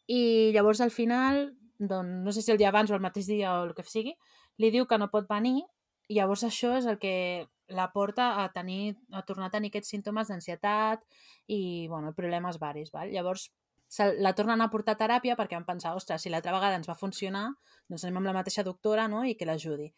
i 0.09 0.51
llavors 0.55 0.81
al 0.81 0.91
final, 0.91 1.51
doncs, 1.77 2.17
no 2.25 2.33
sé 2.33 2.41
si 2.41 2.51
el 2.51 2.59
dia 2.59 2.71
abans 2.73 2.91
o 2.91 2.97
el 2.97 3.05
mateix 3.05 3.29
dia 3.29 3.53
o 3.59 3.67
el 3.67 3.75
que 3.77 3.85
sigui, 3.85 4.17
li 4.57 4.73
diu 4.73 4.89
que 4.89 4.97
no 4.97 5.11
pot 5.13 5.29
venir 5.29 5.61
i 6.09 6.17
llavors 6.17 6.43
això 6.43 6.73
és 6.79 6.89
el 6.89 6.97
que 6.99 7.47
la 7.71 7.89
porta 7.93 8.43
a 8.43 8.49
tenir, 8.53 8.97
a 9.11 9.23
tornar 9.27 9.49
a 9.49 9.55
tenir 9.55 9.71
aquests 9.71 9.91
símptomes 9.95 10.29
d'ansietat 10.29 11.03
i, 11.47 11.87
bueno, 11.89 12.13
problemes 12.17 12.59
varis, 12.61 12.91
val? 12.93 13.11
Llavors, 13.11 13.49
la 13.97 14.33
tornen 14.35 14.61
a 14.61 14.69
portar 14.71 14.95
a 14.95 15.01
teràpia 15.01 15.35
perquè 15.35 15.57
van 15.57 15.67
pensar, 15.67 15.95
ostres, 15.95 16.23
si 16.23 16.31
l'altra 16.31 16.53
vegada 16.55 16.77
ens 16.79 16.87
va 16.87 16.95
funcionar, 16.95 17.49
doncs 17.89 18.05
anem 18.05 18.21
amb 18.21 18.31
la 18.31 18.37
mateixa 18.39 18.63
doctora 18.63 19.07
no? 19.11 19.25
i 19.27 19.35
que 19.35 19.47
l'ajudi. 19.47 19.91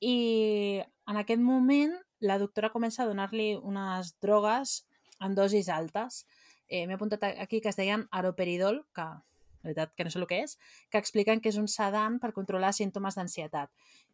I 0.00 0.82
en 1.10 1.18
aquest 1.20 1.42
moment 1.42 1.94
la 2.20 2.38
doctora 2.38 2.72
comença 2.74 3.04
a 3.04 3.06
donar-li 3.06 3.54
unes 3.56 4.14
drogues 4.22 4.82
en 5.22 5.34
dosis 5.38 5.68
altes. 5.70 6.24
Eh, 6.68 6.86
M'he 6.86 6.98
apuntat 6.98 7.24
aquí 7.30 7.60
que 7.60 7.70
es 7.70 7.78
deien 7.78 8.06
aroperidol, 8.10 8.84
que 8.94 9.06
la 9.06 9.22
veritat 9.70 9.94
que 9.94 10.04
no 10.04 10.10
sé 10.10 10.18
el 10.18 10.26
que 10.30 10.42
és, 10.44 10.58
que 10.90 10.98
expliquen 10.98 11.40
que 11.40 11.50
és 11.50 11.58
un 11.58 11.68
sedant 11.70 12.18
per 12.22 12.34
controlar 12.34 12.72
símptomes 12.74 13.18
d'ansietat. 13.18 13.70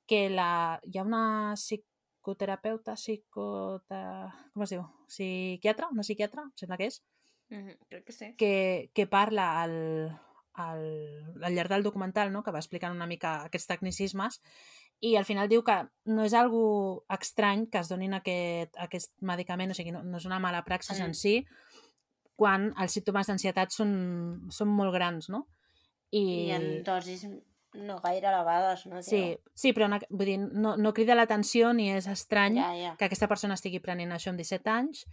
Que 0.08 0.28
la... 0.28 0.80
hi 0.84 0.98
ha 0.98 1.04
una 1.04 1.56
psicoterapeuta, 2.24 2.94
psicota... 2.96 4.32
com 4.54 4.64
es 4.64 4.70
diu? 4.72 4.84
Psiquiatra? 5.06 5.90
Una 5.92 6.02
psiquiatra? 6.02 6.48
Sembla 6.56 6.78
que 6.80 6.86
és. 6.86 7.02
Mm 7.50 7.66
-hmm, 7.66 7.78
crec 7.88 8.04
que 8.04 8.12
sí. 8.12 8.34
Que, 8.36 8.90
que 8.94 9.06
parla 9.06 9.62
al, 9.62 10.18
al, 10.54 11.36
al 11.42 11.54
llarg 11.54 11.68
del 11.68 11.82
documental, 11.82 12.32
no? 12.32 12.42
que 12.42 12.50
va 12.50 12.58
explicant 12.58 12.94
una 12.94 13.06
mica 13.06 13.44
aquests 13.44 13.66
tecnicismes, 13.66 14.40
i 15.00 15.16
al 15.16 15.24
final 15.24 15.48
diu 15.48 15.62
que 15.62 15.86
no 16.04 16.24
és 16.24 16.32
algo 16.32 17.04
estrany 17.08 17.68
que 17.68 17.78
es 17.78 17.88
donin 17.88 18.14
aquest, 18.14 18.74
aquest 18.78 19.12
medicament, 19.20 19.70
o 19.70 19.74
sigui, 19.74 19.92
no, 19.92 20.02
no 20.02 20.16
és 20.16 20.24
una 20.24 20.38
mala 20.38 20.64
praxis 20.64 20.98
mm. 20.98 21.04
en 21.04 21.14
si, 21.14 21.46
quan 22.36 22.72
els 22.80 22.92
símptomes 22.92 23.26
d'ansietat 23.26 23.70
són, 23.70 24.48
són 24.50 24.68
molt 24.68 24.94
grans, 24.94 25.28
no? 25.28 25.46
I... 26.10 26.48
I 26.48 26.50
en 26.52 26.82
dosis 26.84 27.26
no 27.74 27.98
gaire 28.00 28.28
elevades, 28.30 28.86
no? 28.86 29.02
Sí, 29.02 29.36
sí 29.54 29.74
però 29.76 29.88
no, 29.90 29.98
vull 30.10 30.30
dir, 30.30 30.38
no, 30.38 30.76
no 30.78 30.94
crida 30.94 31.16
l'atenció 31.18 31.72
ni 31.74 31.90
és 31.92 32.06
estrany 32.10 32.58
Ja, 32.60 32.70
ja. 32.78 32.96
que 32.98 33.08
aquesta 33.08 33.28
persona 33.30 33.58
estigui 33.58 33.82
prenent 33.82 34.14
això 34.14 34.30
amb 34.32 34.40
17 34.40 34.70
anys 34.70 35.04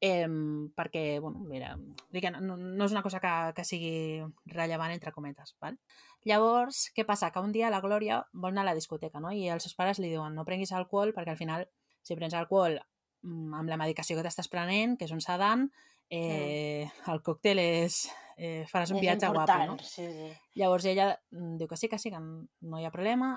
eh, 0.00 0.28
perquè, 0.76 1.18
bueno, 1.20 1.40
mira, 1.48 1.72
dic 2.14 2.28
no, 2.36 2.56
no 2.56 2.84
és 2.84 2.94
una 2.94 3.02
cosa 3.02 3.20
que, 3.20 3.32
que 3.56 3.64
sigui 3.66 4.22
rellevant 4.46 4.94
entre 4.94 5.12
cometes, 5.12 5.56
val? 5.60 5.78
Llavors, 6.28 6.88
què 6.94 7.06
passa? 7.06 7.32
Que 7.34 7.42
un 7.42 7.52
dia 7.54 7.70
la 7.70 7.82
Glòria 7.82 8.22
vol 8.32 8.52
anar 8.52 8.66
a 8.66 8.70
la 8.70 8.76
discoteca, 8.78 9.20
no? 9.20 9.32
I 9.32 9.48
els 9.54 9.66
seus 9.66 9.74
pares 9.78 9.98
li 9.98 10.12
diuen 10.12 10.34
no 10.34 10.46
prenguis 10.46 10.72
alcohol 10.72 11.14
perquè 11.16 11.34
al 11.34 11.40
final, 11.40 11.66
si 12.02 12.16
prens 12.18 12.36
alcohol 12.38 12.78
mm, 12.78 13.54
amb 13.58 13.70
la 13.70 13.80
medicació 13.80 14.16
que 14.16 14.26
t'estàs 14.26 14.50
prenent, 14.52 14.96
que 14.98 15.08
és 15.08 15.14
un 15.14 15.22
sedant, 15.24 15.68
eh, 16.10 16.86
mm. 16.86 17.10
el 17.12 17.22
còctel 17.22 17.58
és... 17.64 18.06
Eh, 18.38 18.62
faràs 18.70 18.92
un 18.94 19.00
És 19.00 19.02
viatge 19.02 19.26
guapo, 19.34 19.54
no? 19.66 19.74
sí, 19.82 20.04
sí. 20.06 20.28
Llavors 20.54 20.84
ella 20.86 21.08
mm, 21.32 21.56
diu 21.58 21.66
que 21.66 21.76
sí, 21.76 21.88
que 21.90 21.98
sí, 21.98 22.12
que 22.14 22.20
no 22.20 22.78
hi 22.78 22.84
ha 22.86 22.92
problema, 22.94 23.32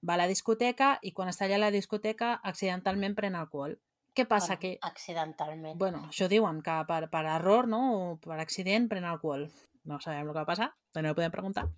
va 0.00 0.14
a 0.14 0.16
la 0.16 0.26
discoteca 0.30 0.94
i 1.04 1.12
quan 1.12 1.28
està 1.28 1.44
allà 1.44 1.58
a 1.58 1.64
la 1.66 1.70
discoteca 1.74 2.30
accidentalment 2.42 3.14
pren 3.18 3.36
alcohol. 3.36 3.74
Què 4.16 4.24
passa? 4.26 4.54
Per- 4.56 4.60
Que, 4.62 4.70
Accidentalment. 4.80 5.76
bueno, 5.78 6.06
això 6.08 6.26
diuen, 6.32 6.62
que 6.64 6.78
per, 6.88 7.10
per 7.12 7.24
error, 7.26 7.68
no?, 7.68 7.82
o 7.98 8.16
per 8.16 8.40
accident 8.40 8.88
pren 8.88 9.04
alcohol. 9.04 9.50
No 9.84 10.00
sabem 10.00 10.22
el 10.24 10.32
que 10.32 10.38
va 10.40 10.46
passar, 10.48 10.70
no 10.96 11.10
ho 11.12 11.14
podem 11.14 11.30
preguntar. 11.36 11.68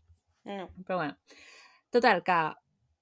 No. 0.45 0.68
Però 0.87 0.97
bueno, 1.03 1.18
total, 1.90 2.23
que 2.23 2.38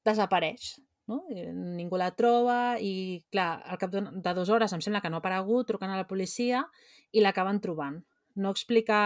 desapareix, 0.09 0.81
no? 1.11 1.25
Ningú 1.31 1.99
la 2.01 2.13
troba 2.17 2.79
i, 2.79 3.21
clar, 3.35 3.51
al 3.67 3.81
cap 3.83 3.93
de, 3.93 4.05
dues 4.31 4.53
hores 4.53 4.73
em 4.77 4.85
sembla 4.85 5.03
que 5.05 5.11
no 5.11 5.19
ha 5.19 5.25
aparegut, 5.25 5.69
truquen 5.69 5.93
a 5.93 5.99
la 5.99 6.09
policia 6.11 6.65
i 7.13 7.25
l'acaben 7.25 7.61
trobant. 7.65 8.01
No 8.41 8.53
explica 8.55 9.01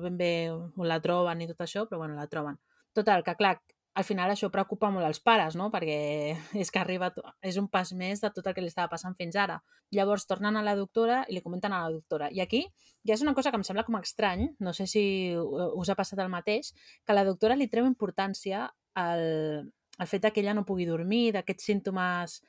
ben 0.00 0.16
bé 0.16 0.32
on 0.50 0.88
la 0.88 1.00
troben 1.04 1.38
ni 1.38 1.50
tot 1.50 1.60
això, 1.66 1.84
però 1.88 2.00
bueno, 2.00 2.16
la 2.16 2.30
troben. 2.32 2.56
Total, 2.96 3.22
que 3.22 3.36
clar, 3.38 3.58
al 3.94 4.06
final 4.06 4.30
això 4.30 4.48
preocupa 4.54 4.88
molt 4.90 5.06
els 5.06 5.20
pares, 5.20 5.56
no? 5.58 5.68
Perquè 5.72 5.98
és 6.62 6.70
que 6.70 6.80
arriba, 6.80 7.10
és 7.42 7.58
un 7.60 7.68
pas 7.68 7.92
més 7.92 8.22
de 8.22 8.30
tot 8.34 8.46
el 8.46 8.56
que 8.56 8.64
li 8.64 8.70
estava 8.72 8.90
passant 8.92 9.16
fins 9.18 9.36
ara. 9.36 9.60
Llavors 9.94 10.26
tornen 10.30 10.56
a 10.56 10.64
la 10.66 10.76
doctora 10.78 11.24
i 11.28 11.36
li 11.36 11.44
comenten 11.44 11.74
a 11.74 11.82
la 11.84 11.92
doctora. 11.94 12.30
I 12.30 12.42
aquí 12.44 12.64
ja 13.06 13.16
és 13.16 13.24
una 13.24 13.34
cosa 13.34 13.50
que 13.50 13.60
em 13.60 13.66
sembla 13.66 13.84
com 13.86 13.98
estrany, 14.00 14.48
no 14.60 14.74
sé 14.76 14.86
si 14.90 15.04
us 15.36 15.90
ha 15.90 15.98
passat 15.98 16.20
el 16.22 16.32
mateix, 16.32 16.74
que 17.06 17.16
la 17.16 17.26
doctora 17.26 17.58
li 17.58 17.68
treu 17.72 17.88
importància 17.88 18.68
al, 18.94 19.70
al 20.00 20.08
fet 20.08 20.26
que 20.32 20.40
ella 20.40 20.56
no 20.56 20.64
pugui 20.64 20.88
dormir, 20.88 21.30
d'aquests 21.36 21.66
símptomes 21.68 22.40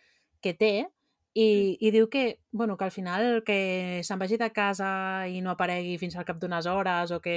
que 0.42 0.56
té, 0.56 0.74
i, 1.34 1.78
i 1.80 1.92
diu 1.92 2.10
que, 2.12 2.40
bueno, 2.52 2.78
que 2.78 2.88
al 2.88 2.92
final 2.92 3.44
que 3.48 4.02
se'n 4.04 4.20
vagi 4.20 4.40
de 4.40 4.50
casa 4.52 5.28
i 5.32 5.40
no 5.44 5.54
aparegui 5.54 5.98
fins 6.00 6.16
al 6.16 6.28
cap 6.28 6.40
d'unes 6.40 6.68
hores 6.68 7.12
o 7.16 7.22
que 7.24 7.36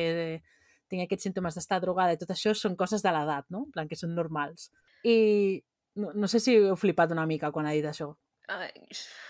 tingui 0.90 1.06
aquests 1.06 1.28
símptomes 1.28 1.54
d'estar 1.54 1.80
drogada 1.82 2.14
i 2.14 2.18
tot 2.18 2.32
això 2.34 2.54
són 2.58 2.74
coses 2.78 3.02
de 3.02 3.12
l'edat, 3.14 3.46
no? 3.54 3.64
En 3.66 3.74
plan, 3.74 3.90
que 3.90 3.98
són 3.98 4.14
normals. 4.14 4.70
I 5.06 5.62
no, 6.00 6.10
no 6.14 6.30
sé 6.30 6.40
si 6.42 6.56
heu 6.58 6.78
flipat 6.78 7.14
una 7.14 7.26
mica 7.30 7.52
quan 7.54 7.68
ha 7.70 7.74
dit 7.76 7.86
això. 7.86 8.10
Ai, 8.50 8.72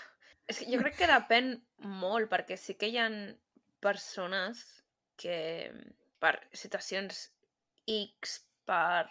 és 0.49 0.61
que 0.61 0.70
jo 0.70 0.81
crec 0.81 0.99
que 1.01 1.11
depèn 1.12 1.53
molt, 2.01 2.31
perquè 2.33 2.57
sí 2.61 2.79
que 2.81 2.88
hi 2.88 3.01
ha 3.01 3.09
persones 3.85 4.64
que 5.20 5.37
per 6.20 6.38
situacions 6.57 7.29
X, 7.85 8.38
per 8.64 9.05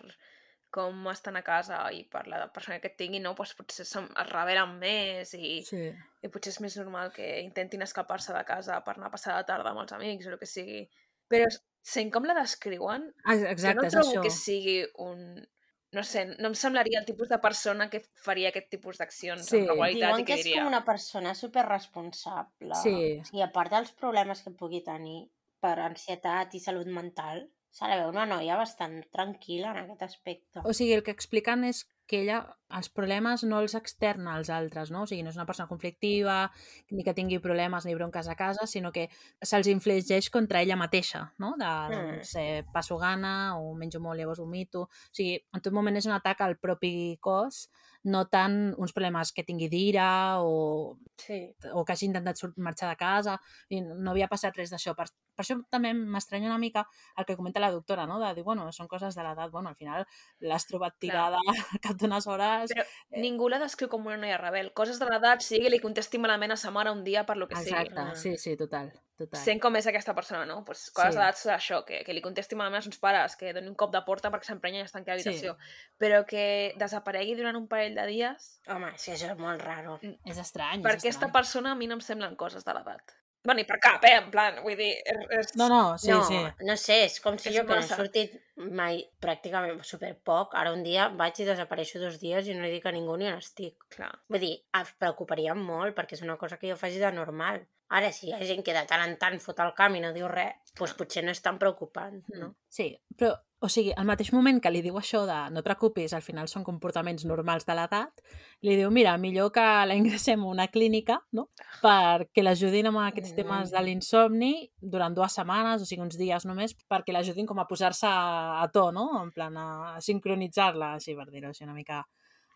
com 0.73 1.05
estan 1.11 1.37
a 1.37 1.43
casa 1.45 1.77
i 1.93 2.01
per 2.09 2.25
la 2.31 2.47
persona 2.53 2.79
que 2.81 2.89
tinguin, 2.97 3.21
no? 3.23 3.35
pues 3.37 3.53
potser 3.53 3.85
som, 3.85 4.07
es 4.09 4.29
revelen 4.31 4.73
més 4.81 5.33
i, 5.37 5.61
Sí. 5.67 5.85
i 6.25 6.29
potser 6.33 6.51
és 6.55 6.59
més 6.65 6.77
normal 6.81 7.11
que 7.13 7.27
intentin 7.45 7.85
escapar-se 7.85 8.33
de 8.33 8.43
casa 8.47 8.81
per 8.83 8.95
anar 8.97 9.11
a 9.11 9.15
passar 9.15 9.35
la 9.37 9.45
tarda 9.45 9.69
amb 9.71 9.83
els 9.85 9.93
amics 9.93 10.27
o 10.27 10.33
el 10.33 10.39
que 10.41 10.49
sigui. 10.49 10.83
Però 11.29 11.45
sent 11.83 12.09
com 12.11 12.25
la 12.25 12.33
descriuen, 12.41 13.09
Ah, 13.25 13.35
jo 13.35 13.43
no 13.45 13.49
Exacte, 13.53 13.89
trobo 13.93 14.09
això. 14.11 14.21
que 14.25 14.31
sigui 14.31 14.79
un... 14.97 15.47
No 15.93 16.01
sé, 16.01 16.23
no 16.39 16.47
em 16.49 16.55
semblaria 16.57 16.97
el 16.99 17.05
tipus 17.05 17.29
de 17.29 17.37
persona 17.37 17.85
que 17.87 17.99
faria 18.17 18.49
aquest 18.49 18.71
tipus 18.71 18.97
d'accions 18.97 19.45
Sí. 19.45 19.59
amb 19.59 19.69
regularitat 19.69 20.09
Diuen 20.09 20.25
que 20.25 20.33
que 20.33 20.39
és 20.39 20.45
diria... 20.47 20.61
com 20.63 20.71
una 20.71 20.83
persona 20.83 21.35
superresponsable. 21.37 22.75
Sí. 22.81 23.21
I 23.37 23.43
a 23.45 23.51
part 23.53 23.71
dels 23.71 23.91
problemes 23.91 24.41
que 24.41 24.51
pugui 24.57 24.81
tenir 24.83 25.27
per 25.61 25.75
ansietat 25.79 26.55
i 26.55 26.59
salut 26.59 26.87
mental, 26.87 27.45
s'ha 27.73 27.87
de 27.89 27.95
veure 27.97 28.13
una 28.13 28.27
noia 28.29 28.55
bastant 28.59 28.99
tranquil·la 29.11 29.71
en 29.73 29.79
aquest 29.87 30.03
aspecte. 30.05 30.61
O 30.63 30.73
sigui, 30.77 30.93
el 30.93 31.01
que 31.03 31.11
expliquen 31.15 31.63
és 31.65 31.87
que 32.05 32.19
ella 32.21 32.41
els 32.75 32.89
problemes 32.91 33.45
no 33.47 33.61
els 33.63 33.73
externa 33.79 34.35
als 34.35 34.49
altres, 34.53 34.91
no? 34.91 35.03
O 35.03 35.07
sigui, 35.09 35.23
no 35.23 35.31
és 35.31 35.37
una 35.39 35.45
persona 35.47 35.69
conflictiva, 35.71 36.51
ni 36.91 37.03
que 37.07 37.13
tingui 37.17 37.39
problemes 37.41 37.87
ni 37.87 37.95
bronques 37.95 38.27
a 38.29 38.35
casa, 38.35 38.67
sinó 38.67 38.91
que 38.91 39.07
se'ls 39.41 39.69
infligeix 39.71 40.29
contra 40.29 40.61
ella 40.61 40.75
mateixa, 40.77 41.31
no? 41.39 41.53
De, 41.57 41.65
Mm. 41.65 41.95
doncs, 41.95 42.35
eh, 42.35 42.65
passo 42.73 42.97
gana 42.99 43.57
o 43.57 43.73
menjo 43.73 43.99
molt, 44.03 44.19
llavors 44.19 44.39
vomito. 44.43 44.81
O 44.83 44.89
sigui, 45.11 45.39
en 45.53 45.61
tot 45.61 45.73
moment 45.73 45.95
és 45.97 46.05
un 46.05 46.11
atac 46.13 46.41
al 46.41 46.57
propi 46.59 47.17
cos, 47.21 47.69
no 48.03 48.25
tant 48.27 48.75
uns 48.77 48.91
problemes 48.91 49.31
que 49.31 49.43
tingui 49.47 49.69
d'ira 49.69 50.41
o, 50.43 50.97
Sí. 51.17 51.55
o 51.71 51.85
que 51.85 51.93
hagi 51.93 52.05
intentat 52.05 52.37
marxar 52.57 52.89
de 52.89 52.97
casa 52.97 53.39
i 53.69 53.79
no 53.81 54.11
havia 54.11 54.27
passat 54.27 54.55
res 54.57 54.69
d'això. 54.73 54.93
Per, 54.93 55.05
per 55.35 55.43
això 55.45 55.57
també 55.69 55.93
m'estranya 55.93 56.47
una 56.49 56.57
mica 56.61 56.85
el 57.17 57.25
que 57.25 57.35
comenta 57.35 57.59
la 57.59 57.71
doctora, 57.71 58.05
no? 58.07 58.19
De 58.21 58.33
dir, 58.33 58.43
bueno, 58.43 58.67
són 58.71 58.87
coses 58.87 59.15
de 59.15 59.23
l'edat, 59.23 59.51
bueno, 59.51 59.69
al 59.69 59.75
final 59.75 60.05
l'has 60.39 60.65
trobat 60.67 60.95
tirada 60.99 61.39
al 61.47 61.55
cap 61.85 61.95
d'unes 61.97 62.27
hores... 62.27 62.71
Però 62.73 62.85
ningú 63.21 63.49
la 63.49 63.59
descriu 63.59 63.89
com 63.89 64.05
una 64.05 64.17
noia 64.17 64.37
rebel. 64.37 64.71
Coses 64.73 64.99
de 64.99 65.05
l'edat, 65.09 65.41
sigui 65.41 65.63
que 65.65 65.73
li 65.73 65.79
contesti 65.83 66.17
malament 66.21 66.51
a 66.53 66.57
sa 66.57 66.71
mare 66.71 66.91
un 66.91 67.03
dia 67.03 67.25
per 67.25 67.37
lo 67.37 67.47
que 67.47 67.55
Exacte, 67.59 67.95
sigui. 68.15 68.37
sí, 68.37 68.37
sí, 68.37 68.57
total, 68.57 68.91
total. 69.17 69.39
Sent 69.41 69.59
com 69.61 69.75
és 69.75 69.87
aquesta 69.87 70.13
persona, 70.15 70.45
no? 70.45 70.63
Pues 70.65 70.89
coses 70.91 71.13
Sí. 71.13 71.17
sí. 71.17 71.19
d'edat 71.19 71.37
serà 71.41 71.55
això, 71.57 71.81
que, 71.85 72.03
que 72.05 72.13
li 72.13 72.21
contesti 72.21 72.55
malament 72.55 72.81
als 72.83 72.85
seus 72.91 72.99
pares, 72.99 73.35
que 73.35 73.53
doni 73.53 73.67
un 73.69 73.75
cop 73.75 73.91
de 73.93 74.01
porta 74.05 74.31
perquè 74.33 74.49
s'emprenya 74.49 74.79
i 74.83 74.87
es 74.87 74.91
tanqui 74.95 75.11
a 75.11 75.17
Sí. 75.17 75.23
l'habitació. 75.29 75.57
Però 75.99 76.23
que 76.25 76.73
desaparegui 76.77 77.35
durant 77.35 77.55
un 77.57 77.67
parell 77.67 77.95
de 77.95 78.05
dies... 78.07 78.59
Home, 78.67 78.93
sí, 78.97 79.11
això 79.11 79.31
és 79.33 79.37
molt 79.37 79.61
raro. 79.61 79.99
És 80.25 80.37
estrany, 80.37 80.81
Per 80.81 80.91
és 80.95 81.01
aquesta 81.01 81.27
estrany. 81.27 81.33
persona 81.33 81.71
a 81.71 81.75
mi 81.75 81.87
no 81.87 81.95
em 81.99 82.01
semblen 82.01 82.35
coses 82.35 82.63
de 82.65 82.73
l'edat. 82.73 83.13
Bueno, 83.43 83.59
i 83.59 83.67
per 83.67 83.77
cap, 83.83 84.03
eh? 84.07 84.13
En 84.21 84.29
plan, 84.31 84.61
vull 84.63 84.77
dir... 84.79 84.93
És. 85.35 85.51
No, 85.59 85.67
no, 85.67 85.81
sí, 85.99 86.11
no, 86.13 86.21
sí. 86.23 86.39
no 86.63 86.77
sé, 86.79 87.01
és 87.09 87.19
com 87.23 87.35
si 87.41 87.51
És 87.51 87.57
jo 87.57 87.65
que 87.67 87.75
no 87.75 87.83
he 87.83 87.87
sortit 87.89 88.37
mai 88.79 89.01
pràcticament 89.23 89.81
super 89.83 90.13
poc, 90.23 90.55
ara 90.59 90.71
un 90.71 90.83
dia 90.85 91.09
vaig 91.19 91.41
i 91.43 91.47
desapareixo 91.49 91.99
dos 91.99 92.19
dies 92.21 92.47
i 92.47 92.55
no 92.55 92.63
li 92.63 92.71
dic 92.77 92.87
a 92.87 92.95
ningú 92.95 93.17
ni 93.19 93.27
on 93.27 93.41
estic. 93.41 93.75
Clar. 93.93 94.13
Vull 94.31 94.45
dir, 94.45 94.53
es 94.79 94.93
preocuparia 94.99 95.55
molt 95.59 95.97
perquè 95.97 96.15
és 96.15 96.23
una 96.23 96.39
cosa 96.39 96.59
que 96.61 96.71
jo 96.71 96.79
faci 96.79 97.03
de 97.03 97.11
normal. 97.11 97.65
Ara, 97.93 98.09
si 98.15 98.29
hi 98.29 98.33
ha 98.33 98.39
gent 98.47 98.63
que 98.65 98.73
de 98.73 98.85
tant 98.89 99.03
en 99.03 99.17
tant 99.21 99.35
fot 99.43 99.59
el 99.61 99.73
camp 99.77 99.99
i 99.99 100.01
no 100.01 100.13
diu 100.15 100.29
res, 100.31 100.71
doncs 100.79 100.95
potser 100.97 101.21
no 101.25 101.35
és 101.35 101.43
tan 101.43 101.59
preocupant, 101.61 102.23
no? 102.39 102.53
Sí, 102.71 102.87
però 103.19 103.35
o 103.63 103.69
sigui, 103.71 103.93
al 103.95 104.03
mateix 104.03 104.33
moment 104.35 104.57
que 104.59 104.71
li 104.73 104.81
diu 104.83 104.97
això 104.99 105.21
de 105.27 105.37
no 105.53 105.61
et 105.61 105.67
preocupis, 105.67 106.11
al 106.11 106.23
final 106.25 106.49
són 106.51 106.65
comportaments 106.67 107.23
normals 107.29 107.63
de 107.63 107.77
l'edat, 107.77 108.23
li 108.67 108.75
diu, 108.75 108.89
mira, 108.91 109.13
millor 109.21 109.53
que 109.55 109.63
la 109.87 109.95
ingressem 109.95 110.43
a 110.43 110.49
una 110.51 110.67
clínica, 110.73 111.21
no?, 111.31 111.47
perquè 111.79 112.43
l'ajudin 112.43 112.91
amb 112.91 112.99
aquests 113.05 113.31
temes 113.37 113.71
de 113.71 113.85
l'insomni 113.85 114.51
durant 114.95 115.15
dues 115.15 115.39
setmanes, 115.39 115.85
o 115.85 115.87
sigui, 115.87 116.03
uns 116.03 116.19
dies 116.19 116.43
només, 116.49 116.75
perquè 116.91 117.15
l'ajudin 117.15 117.47
com 117.47 117.63
a 117.63 117.67
posar-se 117.69 118.09
a, 118.09 118.59
a 118.59 118.67
to, 118.75 118.89
no?, 118.91 119.07
en 119.21 119.31
plan 119.31 119.55
a 119.55 119.69
sincronitzar-la, 120.03 120.97
així 120.99 121.15
per 121.15 121.29
dir-ho 121.31 121.53
així 121.53 121.63
una 121.63 121.77
mica... 121.77 122.03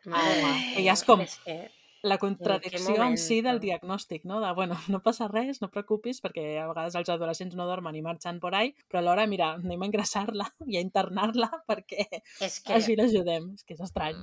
Mare, 0.07 0.35
que 0.75 0.83
ja 0.85 0.93
és 0.93 1.07
com 1.07 1.23
és 1.23 1.39
que... 1.43 1.61
la 2.07 2.17
contradicció 2.21 2.95
en 3.03 3.17
si 3.21 3.39
del 3.45 3.59
diagnòstic, 3.63 4.25
no? 4.29 4.39
De, 4.43 4.51
bueno, 4.57 4.77
no 4.93 5.01
passa 5.05 5.27
res, 5.31 5.61
no 5.61 5.71
preocupis, 5.73 6.21
perquè 6.23 6.45
a 6.61 6.67
vegades 6.71 6.97
els 6.99 7.11
adolescents 7.13 7.57
no 7.59 7.67
dormen 7.69 7.95
i 7.95 8.03
marxen 8.05 8.41
por 8.43 8.55
ahí, 8.57 8.73
però 8.87 9.03
alhora, 9.03 9.27
mira, 9.29 9.53
anem 9.59 9.85
a 9.85 9.89
ingressar-la 9.91 10.49
i 10.71 10.79
a 10.79 10.83
internar-la 10.85 11.51
perquè 11.69 12.07
És 12.41 12.61
que... 12.61 12.77
així 12.77 12.97
l'ajudem. 12.99 13.53
És 13.57 13.67
que 13.67 13.77
és 13.77 13.83
estrany. 13.83 14.19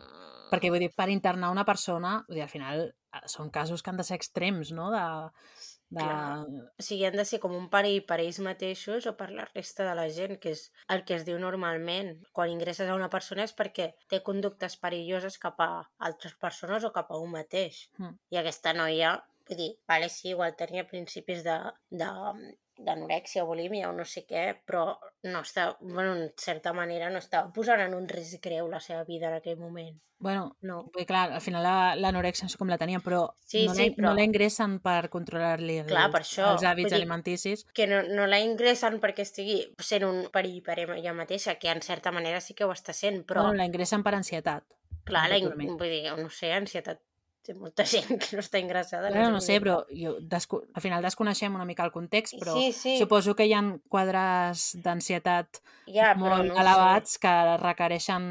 Perquè, 0.51 0.71
vull 0.71 0.83
dir, 0.85 0.93
per 0.95 1.09
internar 1.11 1.51
una 1.53 1.65
persona, 1.67 2.19
vull 2.29 2.39
dir, 2.39 2.45
al 2.45 2.53
final 2.53 2.85
eh, 2.89 3.25
són 3.31 3.51
casos 3.55 3.83
que 3.83 3.91
han 3.93 4.01
de 4.01 4.07
ser 4.07 4.19
extrems, 4.21 4.75
no? 4.77 4.91
De, 4.95 5.05
de... 5.95 6.05
Clar. 6.05 6.63
O 6.79 6.85
sigui, 6.85 7.05
han 7.09 7.19
de 7.19 7.27
ser 7.29 7.41
com 7.43 7.55
un 7.57 7.69
perill 7.73 8.03
per 8.09 8.21
ells 8.23 8.41
mateixos 8.45 9.09
o 9.11 9.15
per 9.19 9.31
la 9.35 9.47
resta 9.51 9.87
de 9.89 9.95
la 9.99 10.09
gent, 10.17 10.37
que 10.43 10.55
és 10.57 10.67
el 10.95 11.05
que 11.09 11.17
es 11.19 11.27
diu 11.29 11.39
normalment. 11.43 12.15
Quan 12.37 12.53
ingresses 12.53 12.91
a 12.91 12.99
una 12.99 13.11
persona 13.13 13.47
és 13.47 13.55
perquè 13.57 13.93
té 14.11 14.21
conductes 14.27 14.79
perilloses 14.81 15.39
cap 15.43 15.63
a 15.65 15.71
altres 16.09 16.37
persones 16.47 16.85
o 16.85 16.93
cap 16.95 17.13
a 17.13 17.21
un 17.23 17.33
mateix. 17.37 17.87
Mm. 18.01 18.19
I 18.35 18.43
aquesta 18.43 18.75
noia, 18.77 19.15
vull 19.49 19.61
dir, 19.61 19.73
vale, 19.89 20.11
sí, 20.13 20.31
igual 20.35 20.59
tenia 20.59 20.87
principis 20.91 21.45
de, 21.47 21.59
de, 22.03 22.11
d'anorèxia 22.79 23.45
o 23.45 23.47
bulímia 23.47 23.89
o 23.91 23.93
no 23.93 24.05
sé 24.05 24.25
què, 24.27 24.61
però 24.67 24.99
no 25.23 25.41
està, 25.41 25.77
bueno, 25.81 26.15
en 26.17 26.33
certa 26.37 26.73
manera 26.73 27.11
no 27.11 27.19
estava 27.19 27.53
posant 27.53 27.81
en 27.81 27.95
un 27.95 28.09
risc 28.09 28.43
greu 28.43 28.69
la 28.69 28.81
seva 28.81 29.05
vida 29.05 29.29
en 29.29 29.35
aquell 29.35 29.57
moment. 29.59 30.01
Bueno, 30.19 30.57
No. 30.63 30.91
dir, 30.97 31.05
clar, 31.07 31.33
al 31.33 31.41
final 31.43 31.63
la- 31.63 31.97
l'anorèxia 31.97 32.45
no 32.47 32.49
sé 32.49 32.57
com 32.57 32.69
la 32.69 32.79
tenien, 32.79 33.03
però 33.03 33.35
Sí, 33.45 33.67
no, 33.67 33.75
sí, 33.75 33.91
la, 33.91 33.97
però- 33.97 34.03
no 34.09 34.15
la 34.15 34.23
ingressen 34.25 34.79
per 34.81 35.11
controlar-li 35.11 35.79
els, 35.79 35.89
Clar, 35.89 36.11
per 36.11 36.21
això, 36.23 36.53
els 36.53 36.63
hàbits 36.63 36.89
dir- 36.89 36.95
alimenticis. 36.97 37.65
que 37.75 37.87
no, 37.87 38.03
no 38.03 38.27
la 38.27 38.41
ingressen 38.41 39.01
perquè 39.01 39.21
estigui 39.23 39.75
sent 39.79 40.05
un 40.05 40.29
perill 40.33 40.63
per 40.63 40.79
ella 40.79 41.13
mateixa, 41.13 41.57
que 41.57 41.69
en 41.69 41.83
certa 41.83 42.11
manera 42.13 42.41
sí 42.41 42.55
que 42.55 42.65
ho 42.65 42.73
està 42.73 42.93
sent, 42.95 43.25
però 43.27 43.43
Però... 43.43 43.49
No, 43.49 43.55
la 43.55 43.67
ingressen 43.67 44.03
per 44.03 44.15
ansietat. 44.15 44.65
clar, 45.05 45.29
la, 45.29 45.37
in- 45.37 45.77
vull 45.77 45.91
dir, 45.91 46.11
no 46.17 46.31
sé, 46.31 46.53
ansietat 46.53 47.01
té 47.45 47.55
molta 47.55 47.85
gent 47.93 48.09
que 48.19 48.37
no 48.37 48.43
està 48.43 48.59
ingressada. 48.63 49.11
Clar, 49.13 49.31
no 49.33 49.41
sé, 49.45 49.59
vull 49.59 49.61
dir. 49.61 49.63
però 49.65 49.77
jo 50.01 50.15
desco... 50.35 50.63
al 50.73 50.83
final 50.83 51.03
desconeixem 51.05 51.55
una 51.55 51.67
mica 51.69 51.85
el 51.85 51.93
context, 51.93 52.35
però 52.41 52.55
Sí, 52.57 52.73
sí, 52.73 52.97
suposo 52.99 53.35
que 53.37 53.47
hi 53.47 53.53
ha 53.55 53.63
quadres 53.93 54.71
d'ansietat 54.83 55.61
ja, 55.87 56.15
molt 56.17 56.45
no 56.49 56.55
ho 56.55 56.57
sé. 56.57 56.63
elevats 56.65 57.19
que 57.23 57.35
requereixen 57.63 58.27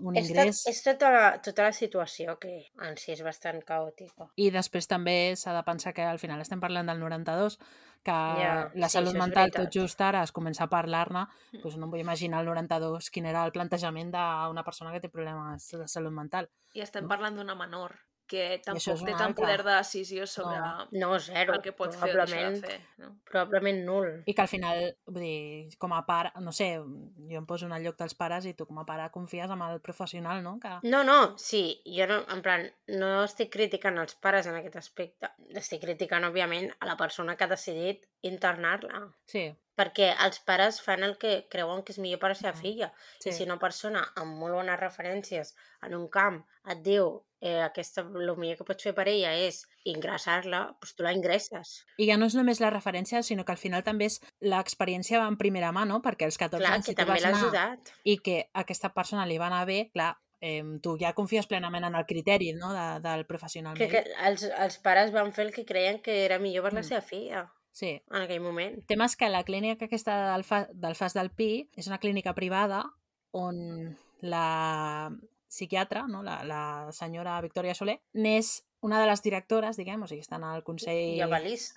un 0.00 0.16
És, 0.16 0.28
tot, 0.28 0.36
ingrés. 0.36 0.62
és 0.68 0.82
tota, 0.84 1.10
la, 1.14 1.26
tota 1.42 1.64
la 1.68 1.72
situació 1.72 2.38
que 2.38 2.54
en 2.84 2.96
si 3.00 3.12
és 3.16 3.22
bastant 3.24 3.60
caòtica. 3.66 4.28
I 4.36 4.50
després 4.54 4.86
també 4.90 5.34
s'ha 5.36 5.54
de 5.56 5.62
pensar 5.66 5.94
que 5.96 6.04
al 6.04 6.18
final 6.22 6.40
estem 6.44 6.60
parlant 6.60 6.86
del 6.88 7.00
92, 7.00 7.58
que 8.04 8.14
Ja, 8.14 8.70
la 8.78 8.88
sí, 8.88 8.94
salut 8.94 9.12
és 9.16 9.18
mental 9.18 9.50
tot 9.50 9.72
just 9.74 10.00
ara 10.00 10.22
es 10.22 10.30
comença 10.32 10.64
a 10.64 10.70
parlar-ne, 10.70 11.24
doncs 11.58 11.74
no 11.76 11.88
em 11.88 11.90
vull 11.90 12.00
imaginar 12.04 12.40
el 12.44 12.46
92 12.46 13.10
quin 13.10 13.26
era 13.26 13.42
el 13.44 13.52
plantejament 13.52 14.12
d'una 14.14 14.62
persona 14.64 14.92
que 14.94 15.00
té 15.02 15.08
problemes 15.10 15.66
de 15.74 15.88
salut 15.88 16.12
mental. 16.14 16.48
I 16.78 16.84
estem 16.84 17.04
No. 17.04 17.08
parlant 17.10 17.34
d'una 17.36 17.56
menor 17.58 17.96
que 18.28 18.60
tampoc 18.64 18.84
té 18.84 18.92
una 18.92 19.12
tant 19.16 19.26
altra. 19.30 19.34
poder 19.42 19.62
de 19.64 19.74
decisió 19.78 20.26
sobre 20.28 20.58
No, 20.92 21.18
zero. 21.18 21.54
el 21.54 21.62
que 21.64 21.72
pot 21.72 21.94
fer 21.96 22.10
o 22.14 22.24
deixar 22.26 22.52
de 22.52 22.60
fer. 22.60 22.80
No? 22.98 23.14
probablement 23.24 23.84
nul. 23.84 24.22
I 24.26 24.34
que 24.34 24.42
al 24.42 24.48
final, 24.48 24.96
vull 25.06 25.22
dir, 25.22 25.76
com 25.78 25.92
a 25.96 26.04
pare, 26.06 26.30
no 26.40 26.52
sé, 26.52 26.76
jo 26.78 27.38
em 27.38 27.46
poso 27.46 27.66
en 27.66 27.72
el 27.72 27.82
lloc 27.84 27.96
dels 27.98 28.14
pares 28.14 28.46
i 28.46 28.54
tu 28.54 28.66
com 28.66 28.78
a 28.78 28.86
pare 28.86 29.10
confies 29.10 29.50
en 29.50 29.62
el 29.62 29.80
professional, 29.80 30.42
no? 30.42 30.58
Que... 30.60 30.76
No, 30.88 31.02
no, 31.04 31.36
sí, 31.38 31.82
jo 31.86 32.06
no, 32.06 32.22
en 32.28 32.42
plan, 32.42 32.66
no 32.88 33.24
estic 33.24 33.50
criticant 33.52 33.98
els 33.98 34.14
pares 34.14 34.46
en 34.46 34.54
aquest 34.56 34.76
aspecte. 34.76 35.30
Estic 35.54 35.80
criticant, 35.82 36.24
òbviament, 36.24 36.70
a 36.80 36.86
la 36.86 36.96
persona 36.96 37.36
que 37.36 37.44
ha 37.44 37.48
decidit 37.48 38.06
internar-la. 38.22 39.08
Sí, 39.26 39.48
Perquè 39.78 40.08
els 40.24 40.40
pares 40.42 40.80
fan 40.82 41.04
el 41.06 41.12
que 41.22 41.44
creuen 41.48 41.84
que 41.86 41.92
és 41.94 42.00
millor 42.02 42.18
per 42.18 42.26
a 42.26 42.32
la 42.32 42.34
seva 42.34 42.50
Mm. 42.52 42.60
filla. 42.60 42.92
sí. 43.20 43.28
I 43.30 43.32
si 43.32 43.44
una 43.44 43.60
persona 43.60 44.00
amb 44.16 44.34
molt 44.36 44.54
bones 44.54 44.80
referències 44.80 45.54
en 45.82 45.94
un 45.94 46.08
camp 46.08 46.40
et 46.66 46.82
diu 46.82 47.22
eh, 47.40 47.60
aquesta, 47.62 48.02
el 48.02 48.32
millor 48.36 48.56
que 48.58 48.64
pots 48.64 48.82
fer 48.82 48.94
per 48.94 49.06
ella 49.08 49.32
és 49.38 49.62
ingressar-la, 49.84 50.64
doncs 50.80 50.94
tu 50.94 51.02
la 51.06 51.12
ingresses. 51.12 51.84
I 51.98 52.06
ja 52.10 52.16
no 52.18 52.26
és 52.26 52.34
només 52.34 52.60
la 52.60 52.70
referència, 52.70 53.22
sinó 53.22 53.44
que 53.44 53.52
al 53.54 53.58
final 53.62 53.84
també 53.86 54.06
és 54.10 54.20
l'experiència 54.40 55.20
en 55.26 55.36
primera 55.40 55.72
mà, 55.72 55.84
no? 55.86 56.00
Perquè 56.02 56.24
als 56.28 56.38
14 56.38 56.64
Clar, 56.64 56.72
anys 56.78 56.86
que 56.86 56.92
si 56.92 56.96
també 56.98 57.20
l'ha 57.20 57.34
ajudat. 57.36 57.92
i 58.04 58.18
que 58.18 58.40
a 58.52 58.64
aquesta 58.64 58.90
persona 58.94 59.26
li 59.26 59.38
va 59.38 59.46
anar 59.46 59.64
bé, 59.66 59.90
clar, 59.94 60.16
eh, 60.40 60.62
tu 60.82 60.96
ja 61.00 61.12
confies 61.14 61.46
plenament 61.50 61.84
en 61.84 61.94
el 61.98 62.06
criteri 62.06 62.52
no? 62.54 62.72
de, 62.72 63.00
del 63.02 63.24
professional 63.26 63.74
Que, 63.76 63.88
que 63.90 64.04
els, 64.26 64.44
els 64.44 64.78
pares 64.78 65.10
van 65.12 65.32
fer 65.32 65.46
el 65.46 65.52
que 65.54 65.64
creien 65.66 65.98
que 66.02 66.24
era 66.24 66.38
millor 66.38 66.62
per 66.68 66.72
la 66.74 66.80
Mm. 66.80 66.84
seva 66.90 67.00
filla 67.02 67.46
Sí. 67.72 68.00
en 68.10 68.22
aquell 68.22 68.40
moment. 68.40 68.74
El 68.78 68.86
tema 68.86 69.04
és 69.06 69.14
que 69.16 69.28
la 69.28 69.44
clínica 69.44 69.84
aquesta 69.86 70.32
del, 70.32 70.42
fa, 70.44 70.66
del 70.72 70.94
FAS 70.96 71.14
del 71.14 71.30
Pi 71.30 71.68
és 71.76 71.86
una 71.86 71.98
clínica 71.98 72.34
privada 72.34 72.84
on 73.30 73.96
la 74.20 75.10
psiquiatra, 75.48 76.06
no? 76.08 76.22
la, 76.22 76.40
la 76.44 76.62
senyora 76.92 77.40
Victòria 77.44 77.74
Soler, 77.74 77.98
n'és 78.14 78.58
una 78.80 79.00
de 79.00 79.08
les 79.10 79.22
directores, 79.24 79.78
diguem, 79.80 80.02
o 80.04 80.06
sigui, 80.06 80.22
està 80.22 80.38
en 80.38 80.46
el 80.46 80.62
Consell 80.66 81.18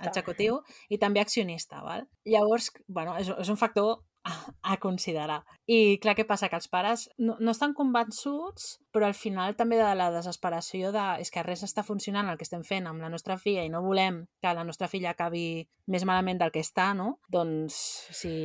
executiu 0.05 0.59
i 0.89 0.99
també 1.01 1.23
accionista, 1.23 1.81
val? 1.81 2.05
Llavors, 2.29 2.69
bueno, 2.87 3.15
és, 3.17 3.31
és 3.41 3.49
un 3.49 3.57
factor 3.57 4.03
a, 4.61 4.77
considerar. 4.77 5.41
I 5.65 5.97
clar, 6.01 6.13
què 6.17 6.25
passa? 6.27 6.49
Que 6.51 6.57
els 6.59 6.69
pares 6.69 7.07
no, 7.17 7.37
no 7.39 7.53
estan 7.53 7.73
convençuts, 7.77 8.77
però 8.93 9.07
al 9.07 9.15
final 9.17 9.55
també 9.57 9.79
de 9.79 9.89
la 9.97 10.11
desesperació 10.13 10.91
de 10.93 11.05
és 11.23 11.31
que 11.33 11.43
res 11.45 11.63
està 11.65 11.83
funcionant 11.87 12.29
el 12.29 12.37
que 12.37 12.45
estem 12.45 12.63
fent 12.67 12.89
amb 12.89 13.01
la 13.01 13.09
nostra 13.09 13.37
filla 13.41 13.63
i 13.65 13.71
no 13.73 13.81
volem 13.85 14.23
que 14.41 14.53
la 14.53 14.65
nostra 14.67 14.89
filla 14.91 15.15
acabi 15.15 15.63
més 15.91 16.05
malament 16.05 16.41
del 16.41 16.53
que 16.53 16.61
està, 16.61 16.91
no? 16.97 17.15
Doncs 17.31 17.77
si 18.15 18.35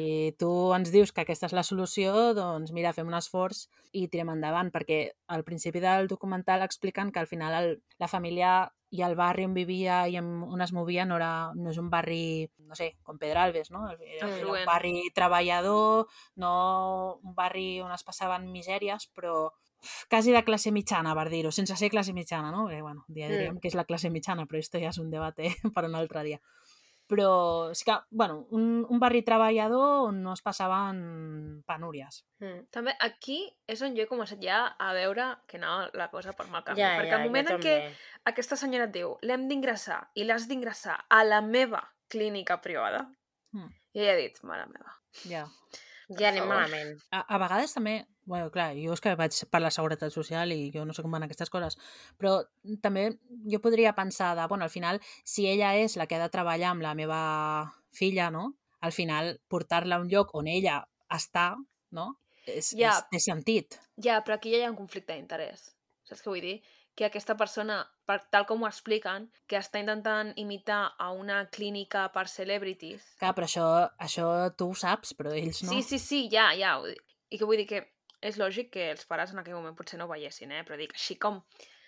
tu 0.40 0.50
ens 0.76 0.92
dius 0.94 1.12
que 1.12 1.26
aquesta 1.26 1.50
és 1.50 1.56
la 1.56 1.66
solució, 1.66 2.32
doncs 2.36 2.72
mira, 2.72 2.94
fem 2.96 3.10
un 3.10 3.18
esforç 3.18 3.66
i 3.92 4.06
tirem 4.12 4.32
endavant, 4.32 4.72
perquè 4.72 5.00
al 5.32 5.44
principi 5.44 5.82
del 5.84 6.08
documental 6.08 6.64
expliquen 6.64 7.12
que 7.12 7.20
al 7.20 7.30
final 7.30 7.60
el, 7.60 7.70
la 8.00 8.08
família 8.08 8.56
i 8.96 9.02
el 9.04 9.14
barri 9.18 9.44
on 9.44 9.52
vivia 9.54 10.00
i 10.08 10.16
on 10.18 10.60
es 10.64 10.72
movia 10.72 11.04
no, 11.04 11.18
era, 11.20 11.52
no 11.54 11.70
és 11.70 11.78
un 11.78 11.90
barri, 11.92 12.48
no 12.64 12.74
sé, 12.78 12.94
com 13.04 13.18
Pedralbes, 13.20 13.70
no? 13.70 13.84
Era, 13.92 14.30
era 14.38 14.48
un 14.48 14.64
barri 14.66 15.10
treballador, 15.14 16.06
no 16.40 16.52
un 17.22 17.34
barri 17.36 17.80
on 17.84 17.92
es 17.92 18.04
passaven 18.08 18.48
misèries, 18.52 19.08
però 19.14 19.50
quasi 20.10 20.32
de 20.32 20.42
classe 20.42 20.72
mitjana, 20.72 21.12
per 21.14 21.28
dir-ho, 21.30 21.52
sense 21.52 21.76
ser 21.78 21.90
classe 21.92 22.14
mitjana, 22.16 22.50
no? 22.50 22.64
Perquè, 22.66 22.80
bueno, 22.82 23.04
ja 23.08 23.28
diríem 23.28 23.54
Mm. 23.54 23.60
que 23.60 23.68
és 23.68 23.76
la 23.78 23.84
classe 23.84 24.10
mitjana, 24.10 24.46
però 24.46 24.58
esto 24.58 24.80
ja 24.82 24.88
és 24.88 24.98
un 24.98 25.10
debat 25.12 25.38
eh, 25.38 25.52
per 25.76 25.84
un 25.84 25.94
altre 25.94 26.24
dia. 26.24 26.40
Però 27.06 27.72
sí 27.74 27.84
que, 27.86 27.94
bueno, 28.10 28.48
un, 28.50 28.84
un 28.88 28.98
barri 28.98 29.20
treballador 29.22 30.08
on 30.08 30.22
no 30.24 30.32
es 30.34 30.42
passaven 30.42 31.62
penúries. 31.66 32.24
Mm. 32.42 32.64
També 32.74 32.96
aquí 32.98 33.38
és 33.70 33.82
on 33.86 33.94
jo 33.94 34.02
he 34.02 34.08
començat 34.10 34.42
ja 34.42 34.64
a 34.78 34.92
veure 34.96 35.28
que 35.46 35.60
anava 35.60 35.90
la 35.94 36.08
cosa 36.10 36.34
per 36.34 36.48
mal 36.50 36.64
camí. 36.66 36.82
Ja, 36.82 36.96
perquè 36.98 37.12
ja, 37.14 37.20
al 37.20 37.28
moment 37.30 37.52
jo 37.52 37.58
en 37.60 37.62
què 37.62 37.76
aquesta 38.32 38.58
senyora 38.58 38.88
et 38.90 38.96
diu 38.96 39.14
l'hem 39.22 39.46
d'ingressar 39.46 40.00
i 40.18 40.26
l'has 40.26 40.48
d'ingressar 40.50 40.98
a 41.08 41.22
la 41.24 41.40
meva 41.46 41.84
clínica 42.10 42.60
privada, 42.60 43.06
Mm. 43.56 43.70
i 43.94 44.00
ella 44.02 44.12
ha 44.12 44.20
dit, 44.20 44.38
mare 44.42 44.66
meva. 44.66 44.92
Ja. 45.24 45.46
Ja 46.08 46.28
anem 46.30 46.46
malament. 46.46 46.92
A, 47.10 47.24
a 47.34 47.38
vegades 47.42 47.72
també, 47.74 47.96
bueno, 48.30 48.50
clar, 48.54 48.68
jo 48.78 48.94
és 48.94 49.02
que 49.02 49.14
vaig 49.18 49.38
per 49.50 49.60
la 49.62 49.72
seguretat 49.74 50.14
social 50.14 50.52
i 50.54 50.70
jo 50.74 50.84
no 50.86 50.94
sé 50.94 51.02
com 51.02 51.10
van 51.10 51.26
aquestes 51.26 51.50
coses, 51.50 51.74
però 52.20 52.36
també 52.82 53.08
jo 53.50 53.58
podria 53.64 53.94
pensar 53.96 54.34
de, 54.38 54.46
bueno, 54.46 54.68
al 54.68 54.70
final, 54.70 55.00
si 55.24 55.48
ella 55.50 55.74
és 55.74 55.96
la 55.98 56.06
que 56.06 56.18
ha 56.18 56.22
de 56.22 56.30
treballar 56.30 56.70
amb 56.70 56.86
la 56.86 56.94
meva 56.94 57.20
filla, 57.90 58.30
no? 58.30 58.52
Al 58.86 58.94
final, 58.94 59.40
portar-la 59.50 59.98
a 59.98 60.04
un 60.04 60.12
lloc 60.12 60.30
on 60.38 60.46
ella 60.46 60.84
està, 61.10 61.56
no? 61.90 62.12
És, 62.46 62.70
Ja. 62.78 62.92
és, 62.94 63.10
té 63.10 63.18
sentit. 63.18 63.80
Ja, 63.98 64.20
però 64.22 64.36
aquí 64.36 64.52
ja 64.54 64.62
hi 64.62 64.66
ha 64.68 64.70
un 64.70 64.78
conflicte 64.78 65.14
d'interès. 65.16 65.72
Saps 66.06 66.22
què 66.22 66.30
vull 66.30 66.44
dir? 66.44 66.60
Que 66.96 67.04
aquesta 67.10 67.34
persona, 67.36 67.82
per, 68.08 68.22
tal 68.32 68.46
com 68.48 68.62
ho 68.64 68.68
expliquen, 68.70 69.26
que 69.46 69.58
està 69.60 69.78
intentant 69.82 70.30
imitar 70.40 70.94
a 70.98 71.10
una 71.12 71.42
clínica 71.52 72.06
per 72.14 72.26
celebrities. 72.32 73.02
Clar, 73.20 73.34
però 73.36 73.44
això, 73.44 73.66
això 74.00 74.30
tu 74.56 74.70
ho 74.72 74.74
saps, 74.74 75.12
però 75.18 75.34
ells 75.36 75.62
no. 75.66 75.74
Sí, 75.74 75.82
sí, 75.82 75.98
sí, 76.00 76.22
ja, 76.32 76.54
ja. 76.56 76.78
I 77.28 77.36
que 77.36 77.44
vull 77.44 77.60
dir 77.60 77.66
que 77.68 77.82
és 78.24 78.38
lògic 78.40 78.70
que 78.72 78.90
els 78.94 79.04
pares 79.04 79.34
en 79.34 79.38
aquell 79.42 79.58
moment 79.58 79.76
potser 79.76 79.98
no 80.00 80.06
ho 80.08 80.12
veiessin, 80.14 80.52
eh? 80.56 80.62
però 80.64 80.78
dic 80.80 80.94
així 80.96 81.18
com 81.20 81.42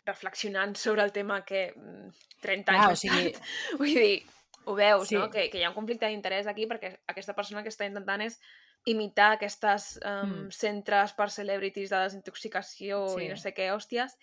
reflexionant 0.07 0.77
sobre 0.77 1.03
el 1.03 1.13
tema 1.13 1.41
que 1.45 1.73
mm, 1.75 2.11
30 2.45 2.73
anys 2.75 2.83
Clar, 2.85 2.93
o 2.93 2.97
sigui, 3.01 3.33
vull 3.81 3.95
dir, 3.95 4.23
ho 4.69 4.75
veus, 4.77 5.09
Sí. 5.09 5.17
no? 5.17 5.31
Que, 5.33 5.49
que 5.49 5.59
hi 5.61 5.65
ha 5.65 5.71
un 5.73 5.77
conflicte 5.77 6.09
d'interès 6.09 6.47
aquí 6.47 6.67
perquè 6.69 6.93
aquesta 7.09 7.35
persona 7.35 7.63
que 7.65 7.73
està 7.73 7.89
intentant 7.89 8.21
és 8.25 8.37
imitar 8.85 9.33
aquestes 9.39 9.99
um, 10.05 10.29
Mm. 10.45 10.51
centres 10.55 11.13
per 11.17 11.31
celebrities 11.33 11.91
de 11.91 12.03
desintoxicació 12.05 13.07
Sí. 13.17 13.25
i 13.25 13.29
no 13.33 13.37
sé 13.41 13.55
què, 13.57 13.71
hòsties, 13.73 14.15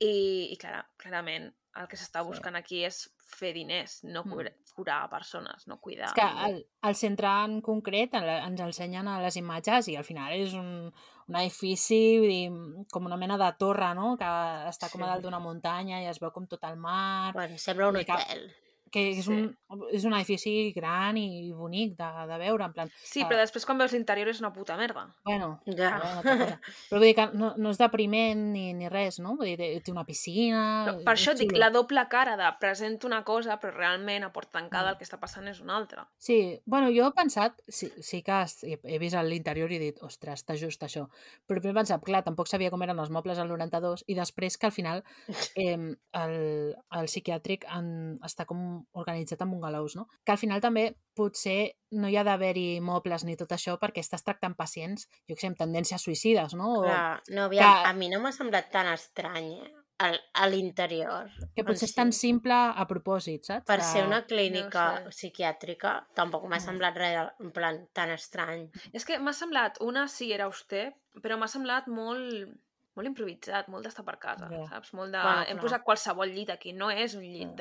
I, 0.00 0.50
i 0.52 0.56
clar, 0.56 0.84
clarament 0.96 1.52
el 1.76 1.88
que 1.88 1.96
s'està 1.96 2.22
Sí. 2.22 2.28
buscant 2.28 2.54
aquí 2.56 2.84
és 2.84 3.10
fer 3.38 3.52
diners, 3.52 4.04
no 4.04 4.22
Mm. 4.24 4.30
curar, 4.30 4.52
curar 4.74 5.10
persones, 5.10 5.66
no 5.66 5.80
cuidar. 5.80 6.06
És 6.06 6.12
que 6.14 6.22
el, 6.50 6.66
el 6.82 6.94
centre 6.94 7.26
en 7.44 7.60
concret 7.60 8.14
el- 8.14 8.28
ens 8.28 8.60
ensenyen 8.60 9.08
a 9.08 9.20
les 9.22 9.36
imatges 9.36 9.88
i 9.88 9.96
al 9.96 10.04
final 10.04 10.32
és 10.32 10.52
un, 10.54 10.92
un 11.26 11.36
edifici 11.36 12.18
vull 12.18 12.28
dir, 12.28 12.86
com 12.92 13.06
una 13.06 13.16
mena 13.16 13.36
de 13.38 13.52
torre, 13.58 13.92
no? 13.94 14.16
Que 14.16 14.24
està 14.70 14.90
com 14.90 15.02
a 15.02 15.06
Sí. 15.06 15.10
dalt 15.10 15.22
d'una 15.24 15.40
muntanya 15.40 16.02
i 16.02 16.06
es 16.06 16.20
veu 16.20 16.30
com 16.30 16.46
tot 16.46 16.62
el 16.64 16.76
mar, 16.76 17.32
Bueno, 17.32 17.58
sembla 17.58 17.88
un 17.88 17.96
hotel. 17.96 18.54
Que 18.94 19.02
és, 19.10 19.24
Sí. 19.26 19.32
un, 19.34 19.82
és 19.90 20.04
un 20.06 20.14
edifici 20.14 20.70
gran 20.76 21.16
i 21.18 21.50
bonic 21.52 21.96
de, 21.98 22.08
de 22.30 22.38
veure, 22.38 22.68
en 22.68 22.72
plan... 22.76 22.90
Sí, 23.02 23.24
ah. 23.24 23.28
però 23.28 23.40
després 23.42 23.66
quan 23.66 23.80
veus 23.82 23.92
l'interior 23.96 24.28
és 24.30 24.38
una 24.40 24.52
puta 24.54 24.76
merda. 24.78 25.08
Bueno, 25.26 25.56
Ja. 25.66 25.90
no, 25.98 26.22
cosa. 26.22 26.60
però 26.90 27.00
vull 27.00 27.08
dir 27.08 27.14
que 27.18 27.26
no, 27.34 27.52
no 27.58 27.72
és 27.74 27.78
depriment 27.80 28.44
ni, 28.54 28.68
ni 28.78 28.88
res, 28.92 29.18
no? 29.18 29.34
Vull 29.40 29.50
dir, 29.56 29.82
té, 29.82 29.90
una 29.92 30.04
piscina... 30.06 30.62
No, 30.92 30.96
per 31.04 31.16
això 31.16 31.32
et 31.34 31.40
dic, 31.42 31.50
xulo. 31.50 31.60
la 31.64 31.70
doble 31.74 32.06
cara 32.12 32.36
de 32.38 32.52
presento 32.60 33.08
una 33.10 33.24
cosa, 33.26 33.58
però 33.58 33.74
realment 33.74 34.24
a 34.24 34.32
porta 34.32 34.60
tancada 34.60 34.84
Mm. 34.84 34.92
el 34.94 34.98
que 34.98 35.04
està 35.08 35.18
passant 35.18 35.48
és 35.50 35.60
una 35.60 35.76
altra. 35.76 36.06
Sí, 36.18 36.60
bueno, 36.66 36.88
jo 36.94 37.08
he 37.08 37.12
pensat, 37.16 37.58
sí, 37.66 37.90
sí 38.00 38.22
que 38.22 38.30
has- 38.32 38.62
he, 38.62 38.78
he 38.84 38.98
vist 39.02 39.16
l'interior 39.24 39.72
i 39.72 39.76
he 39.76 39.78
dit, 39.80 39.98
ostres, 40.02 40.44
està 40.44 40.54
just 40.60 40.82
això. 40.86 41.08
Però 41.48 41.58
primer 41.60 41.72
he 41.74 41.80
pensat, 41.80 42.02
clar, 42.04 42.22
tampoc 42.22 42.46
sabia 42.46 42.70
com 42.70 42.82
eren 42.84 42.98
els 43.00 43.10
mobles 43.10 43.38
al 43.38 43.48
92 43.48 44.04
i 44.06 44.14
després 44.14 44.58
que 44.58 44.66
al 44.66 44.72
final 44.76 45.02
eh, 45.56 45.96
el, 46.12 46.76
el 46.92 47.06
psiquiàtric 47.10 47.64
en, 47.74 48.18
està 48.22 48.44
com 48.46 48.83
organitzat 48.92 49.40
en 49.42 49.50
bungalows, 49.50 49.96
no? 49.96 50.06
Que 50.24 50.32
al 50.32 50.38
final 50.38 50.60
també 50.60 50.96
potser 51.14 51.76
no 51.92 52.08
hi 52.08 52.16
ha 52.16 52.24
d'haver-hi 52.24 52.80
mobles 52.80 53.24
ni 53.24 53.36
tot 53.36 53.50
això 53.52 53.78
perquè 53.78 54.00
estàs 54.02 54.22
tractant 54.24 54.54
pacients, 54.56 55.08
jo 55.28 55.34
què 55.34 55.40
sé, 55.40 55.46
amb 55.46 55.56
tendències 55.58 56.02
suïcides, 56.02 56.54
no? 56.54 56.80
O 56.80 56.82
Clar, 56.82 57.22
no, 57.30 57.44
aviam, 57.44 57.82
que- 57.82 57.88
a 57.88 57.92
mi 57.94 58.08
no 58.08 58.20
m'ha 58.20 58.32
semblat 58.32 58.70
tan 58.70 58.86
estrany, 58.92 59.52
eh? 59.62 59.72
Al, 59.98 60.16
a 60.34 60.48
l'interior. 60.48 61.30
que 61.54 61.62
potser 61.62 61.86
és 61.86 61.94
tan 61.94 62.10
simple 62.12 62.52
a 62.52 62.84
propòsit, 62.88 63.44
saps? 63.44 63.64
Per 63.64 63.76
Que- 63.78 63.84
ser 63.84 64.04
una 64.04 64.26
clínica 64.26 65.00
No 65.04 65.12
sé. 65.12 65.28
psiquiàtrica, 65.30 66.08
tampoc 66.14 66.42
m'ha 66.48 66.58
No. 66.58 66.64
semblat 66.64 66.96
res, 66.96 67.28
en 67.38 67.52
plan, 67.52 67.86
tan 67.92 68.10
estrany. 68.10 68.70
És 68.92 69.04
que 69.04 69.18
m'ha 69.20 69.32
semblat, 69.32 69.78
una 69.80 70.08
sí 70.08 70.32
era 70.32 70.44
auster, 70.46 70.96
però 71.22 71.38
m'ha 71.38 71.46
semblat 71.48 71.86
molt 71.86 72.48
molt 72.96 73.08
improvisat, 73.08 73.66
molt 73.68 73.82
d'estar 73.84 74.04
per 74.04 74.18
casa, 74.20 74.48
Ja. 74.50 74.66
saps? 74.68 74.92
Molt 74.94 75.10
de... 75.10 75.18
Bueno, 75.20 75.40
Hem 75.48 75.56
clar. 75.58 75.62
posat 75.62 75.82
qualsevol 75.82 76.28
llit 76.30 76.50
aquí, 76.50 76.72
no 76.72 76.90
és 76.90 77.14
un 77.16 77.22
llit 77.22 77.48
Mm. 77.48 77.56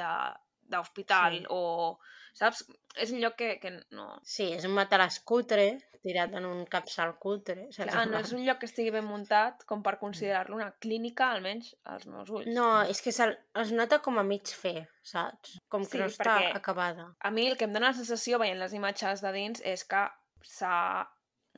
D'hospital 0.69 1.39
Sí. 1.39 1.45
o... 1.49 1.99
Saps? 2.34 2.63
És 2.97 3.12
un 3.13 3.19
lloc 3.21 3.36
que, 3.38 3.60
que 3.62 3.69
no... 3.93 4.19
Sí, 4.26 4.47
és 4.56 4.63
un 4.65 4.71
matalàs 4.73 5.19
cutre, 5.21 5.67
tirat 6.02 6.34
en 6.34 6.45
un 6.49 6.63
capçal 6.65 7.12
cutre. 7.21 7.67
saps? 7.71 7.91
Clar, 7.91 8.02
En 8.08 8.12
no 8.12 8.17
és 8.19 8.32
un 8.34 8.41
lloc 8.43 8.58
que 8.60 8.65
estigui 8.65 8.89
ben 8.91 9.06
muntat 9.06 9.62
com 9.69 9.84
per 9.86 9.99
considerar-lo 10.02 10.56
una 10.58 10.71
clínica, 10.82 11.28
almenys 11.32 11.76
als 11.86 12.08
meus 12.10 12.30
ulls. 12.34 12.47
No, 12.49 12.82
és 12.89 13.02
que 13.06 13.12
se'l- 13.13 13.38
es 13.62 13.71
nota 13.71 13.99
com 14.02 14.17
a 14.17 14.23
mig 14.23 14.49
fer, 14.49 14.88
saps? 15.04 15.60
Com 15.69 15.86
que 15.86 15.91
Sí, 15.91 16.02
no 16.02 16.10
està 16.10 16.56
acabada. 16.58 17.12
A 17.21 17.30
mi 17.32 17.45
el 17.47 17.56
que 17.56 17.65
em 17.69 17.73
dóna 17.73 17.91
la 17.93 17.99
sensació 18.02 18.39
veient 18.41 18.58
les 18.60 18.73
imatges 18.73 19.21
de 19.21 19.32
dins 19.32 19.62
és 19.62 19.86
que 19.86 20.08
s'ha, 20.41 21.06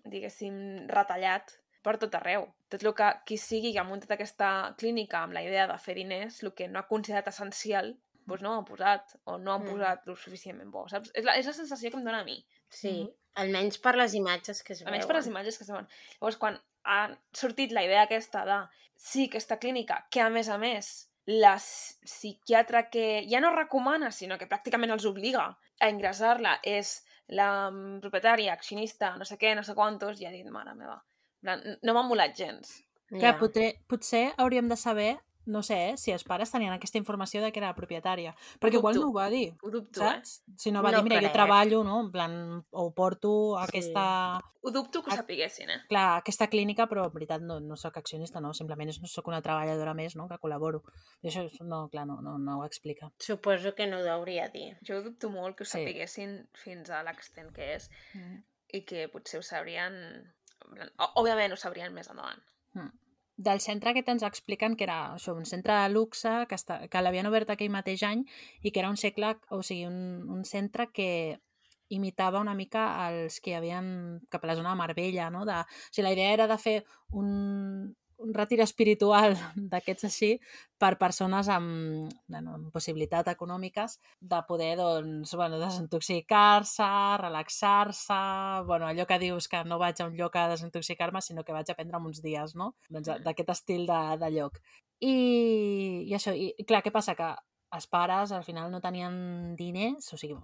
diguéssim, 0.03 0.87
retallat 0.91 1.55
per 1.85 1.95
tot 2.01 2.13
arreu. 2.17 2.47
Tot 2.69 2.83
el 2.83 2.93
que 2.97 3.09
qui 3.25 3.37
sigui 3.37 3.71
que 3.73 3.79
ha 3.79 3.87
muntat 3.87 4.11
aquesta 4.11 4.73
clínica 4.77 5.21
amb 5.23 5.33
la 5.37 5.43
idea 5.45 5.67
de 5.71 5.77
fer 5.79 5.95
diners, 5.95 6.41
el 6.43 6.53
que 6.53 6.67
no 6.67 6.79
ha 6.79 6.87
considerat 6.89 7.27
essencial, 7.31 7.95
doncs 8.25 8.41
no 8.41 8.51
ho 8.53 8.57
han 8.59 8.65
posat, 8.65 9.15
o 9.25 9.37
no 9.37 9.53
han 9.53 9.63
Mm. 9.63 9.69
posat 9.71 10.05
lo 10.07 10.15
suficientment 10.15 10.71
bo, 10.71 10.87
saps? 10.89 11.11
És 11.13 11.23
la, 11.25 11.35
és 11.37 11.45
la 11.45 11.53
sensació 11.53 11.91
que 11.91 11.97
em 11.97 12.03
dóna 12.03 12.21
a 12.21 12.23
mi, 12.25 12.45
Sí, 12.69 13.07
almenys 13.35 13.77
per 13.77 13.95
les 13.95 14.13
imatges 14.15 14.63
que 14.63 14.73
es 14.73 14.79
veuen. 14.81 14.87
almenys 14.93 15.05
per 15.07 15.15
les 15.15 15.27
imatges 15.27 15.57
que 15.57 15.63
es 15.63 15.69
veuen. 15.69 15.87
Llavors, 16.19 16.37
quan 16.37 16.59
ha 16.83 17.17
sortit 17.33 17.71
la 17.71 17.83
idea 17.83 18.01
aquesta 18.03 18.45
de 18.45 18.67
sí, 18.95 19.25
aquesta 19.27 19.57
clínica, 19.59 20.07
que 20.09 20.21
a 20.21 20.29
més 20.29 20.49
a 20.49 20.57
més 20.57 21.09
la 21.27 21.57
psiquiatra 22.05 22.89
que 22.89 23.25
ja 23.29 23.39
no 23.41 23.53
recomana, 23.55 24.11
sinó 24.11 24.37
que 24.37 24.47
pràcticament 24.49 24.91
els 24.93 25.05
obliga 25.05 25.57
a 25.79 25.89
ingressar-la 25.89 26.59
és 26.63 27.03
la 27.27 27.69
mm, 27.71 27.99
propietària, 28.03 28.53
accionista, 28.53 29.15
no 29.17 29.25
sé 29.25 29.37
què, 29.41 29.55
no 29.55 29.63
sé 29.63 29.73
quantos, 29.75 30.21
i 30.21 30.25
ha 30.27 30.31
dit, 30.31 30.45
mare 30.53 30.75
meva, 30.77 30.99
no 31.41 31.93
m'ha 31.93 32.03
molat 32.03 32.35
gens. 32.37 32.81
Que 33.09 33.19
Ja. 33.21 33.37
potser, 33.37 33.81
potser 33.87 34.33
hauríem 34.37 34.67
de 34.69 34.75
saber, 34.77 35.19
no 35.45 35.61
sé, 35.63 35.91
eh, 35.91 35.97
si 35.97 36.11
els 36.11 36.23
pares 36.23 36.51
tenien 36.51 36.73
aquesta 36.73 36.97
informació 36.97 37.41
de 37.41 37.51
que 37.51 37.59
era 37.59 37.67
la 37.67 37.75
propietària. 37.75 38.35
Perquè 38.59 38.79
igual 38.79 38.95
no 38.95 39.09
ho 39.09 39.13
va 39.13 39.29
dir, 39.29 39.53
Ho 39.61 39.69
dubto, 39.69 39.99
saps? 40.01 40.43
Si 40.57 40.71
no 40.71 40.81
va 40.81 40.91
No 40.91 40.97
dir, 40.97 41.03
mira, 41.03 41.19
crec. 41.19 41.29
jo 41.29 41.33
treballo, 41.33 41.83
no? 41.83 41.99
En 42.01 42.11
plan, 42.11 42.65
o 42.71 42.93
porto 42.93 43.57
Sí. 43.59 43.63
aquesta, 43.69 44.37
eh? 44.39 44.51
Ho 44.65 44.71
dubto 44.71 45.03
que 45.03 45.11
ho 45.11 45.15
sapiguessin, 45.15 45.69
eh? 45.69 45.81
clar, 45.87 46.17
aquesta 46.17 46.47
clínica, 46.47 46.87
però 46.87 47.05
en 47.05 47.13
veritat 47.13 47.41
no, 47.41 47.59
no 47.59 47.75
sóc 47.77 47.97
accionista, 47.97 48.39
no? 48.41 48.53
Simplement 48.53 48.89
és, 48.89 48.99
sóc 49.13 49.27
una 49.27 49.41
treballadora 49.41 49.93
més, 49.93 50.15
no? 50.15 50.27
Que 50.27 50.39
col·laboro. 50.41 50.81
I 51.21 51.27
això, 51.29 51.47
no, 51.61 51.87
clar, 51.89 52.07
no, 52.07 52.19
no, 52.21 52.39
no 52.39 52.59
ho 52.59 52.65
explica. 52.65 53.11
Suposo 53.19 53.75
que 53.75 53.85
no 53.85 53.99
ho 53.99 54.09
hauria 54.09 54.49
dir. 54.49 54.75
Jo 54.81 54.97
ho 54.97 55.03
dubto 55.03 55.29
molt 55.29 55.55
que 55.57 55.63
ho 55.63 55.65
Sí. 55.67 55.77
sapiguessin 55.77 56.47
fins 56.53 56.89
a 56.89 57.03
l'extent 57.03 57.51
que 57.53 57.75
és 57.75 57.89
Mm. 58.15 58.43
i 58.73 58.81
que 58.85 59.07
potser 59.09 59.39
ho 59.39 59.43
sabrien... 59.43 60.33
Òbviament 61.15 61.53
ho 61.53 61.57
sabrien 61.57 61.93
més 61.93 62.09
endavant. 62.09 62.41
Del 63.35 63.59
centre 63.59 63.93
que 63.93 64.03
ens 64.07 64.23
expliquen 64.23 64.75
que 64.79 64.85
era 64.87 65.15
això, 65.15 65.33
un 65.35 65.45
centre 65.45 65.75
de 65.75 65.89
luxe 65.91 66.31
que, 66.49 66.55
està, 66.55 66.79
que 66.87 67.01
l'havien 67.01 67.27
obert 67.27 67.51
aquell 67.51 67.73
mateix 67.73 68.03
any 68.07 68.23
i 68.63 68.71
que 68.71 68.79
era 68.79 68.89
un 68.89 68.97
segle, 68.97 69.35
o 69.51 69.61
sigui, 69.61 69.85
un, 69.89 70.23
un 70.31 70.45
centre 70.47 70.87
que 70.93 71.39
imitava 71.89 72.41
una 72.41 72.55
mica 72.55 72.85
els 73.09 73.39
que 73.43 73.51
hi 73.51 73.57
havien 73.59 73.87
cap 74.31 74.43
a 74.43 74.49
la 74.49 74.55
zona 74.57 74.71
de 74.71 74.79
Marbella, 74.79 75.29
no? 75.29 75.43
De, 75.45 75.59
o 75.61 75.91
sigui, 75.91 76.07
la 76.07 76.15
idea 76.15 76.31
era 76.33 76.47
de 76.47 76.57
fer 76.57 76.77
un, 77.11 77.93
un 78.17 78.33
retir 78.33 78.61
espiritual 78.63 79.35
d'aquests 79.71 80.07
així 80.07 80.29
per 80.79 80.97
persones 81.01 81.49
amb, 81.51 82.11
bueno, 82.27 82.55
amb 82.55 82.71
possibilitats 82.73 83.31
econòmiques 83.31 83.97
de 84.19 84.39
poder 84.47 84.73
doncs, 84.79 85.33
bueno, 85.35 85.59
desintoxicar-se, 85.59 86.89
relaxar-se, 87.21 88.19
bueno, 88.67 88.87
allò 88.87 89.05
que 89.07 89.19
dius 89.19 89.47
que 89.51 89.63
no 89.67 89.79
vaig 89.79 90.01
a 90.01 90.07
un 90.07 90.15
lloc 90.17 90.35
a 90.35 90.47
desintoxicar-me, 90.53 91.21
sinó 91.21 91.43
que 91.43 91.55
vaig 91.55 91.69
a 91.71 91.75
prendre'm 91.75 92.05
uns 92.05 92.21
dies, 92.23 92.55
no? 92.55 92.73
Doncs 92.89 93.09
Mm. 93.09 93.23
d'aquest 93.23 93.49
estil 93.49 93.85
de, 93.87 94.01
de 94.17 94.31
lloc. 94.31 94.59
I, 94.99 96.07
I 96.07 96.13
això, 96.15 96.33
i 96.33 96.63
clar, 96.65 96.81
què 96.83 96.91
passa? 96.91 97.15
Que 97.15 97.33
els 97.75 97.87
pares 97.91 98.31
al 98.31 98.43
final 98.47 98.71
no 98.71 98.79
tenien 98.81 99.55
diners, 99.59 100.07
o 100.13 100.17
sigui, 100.17 100.37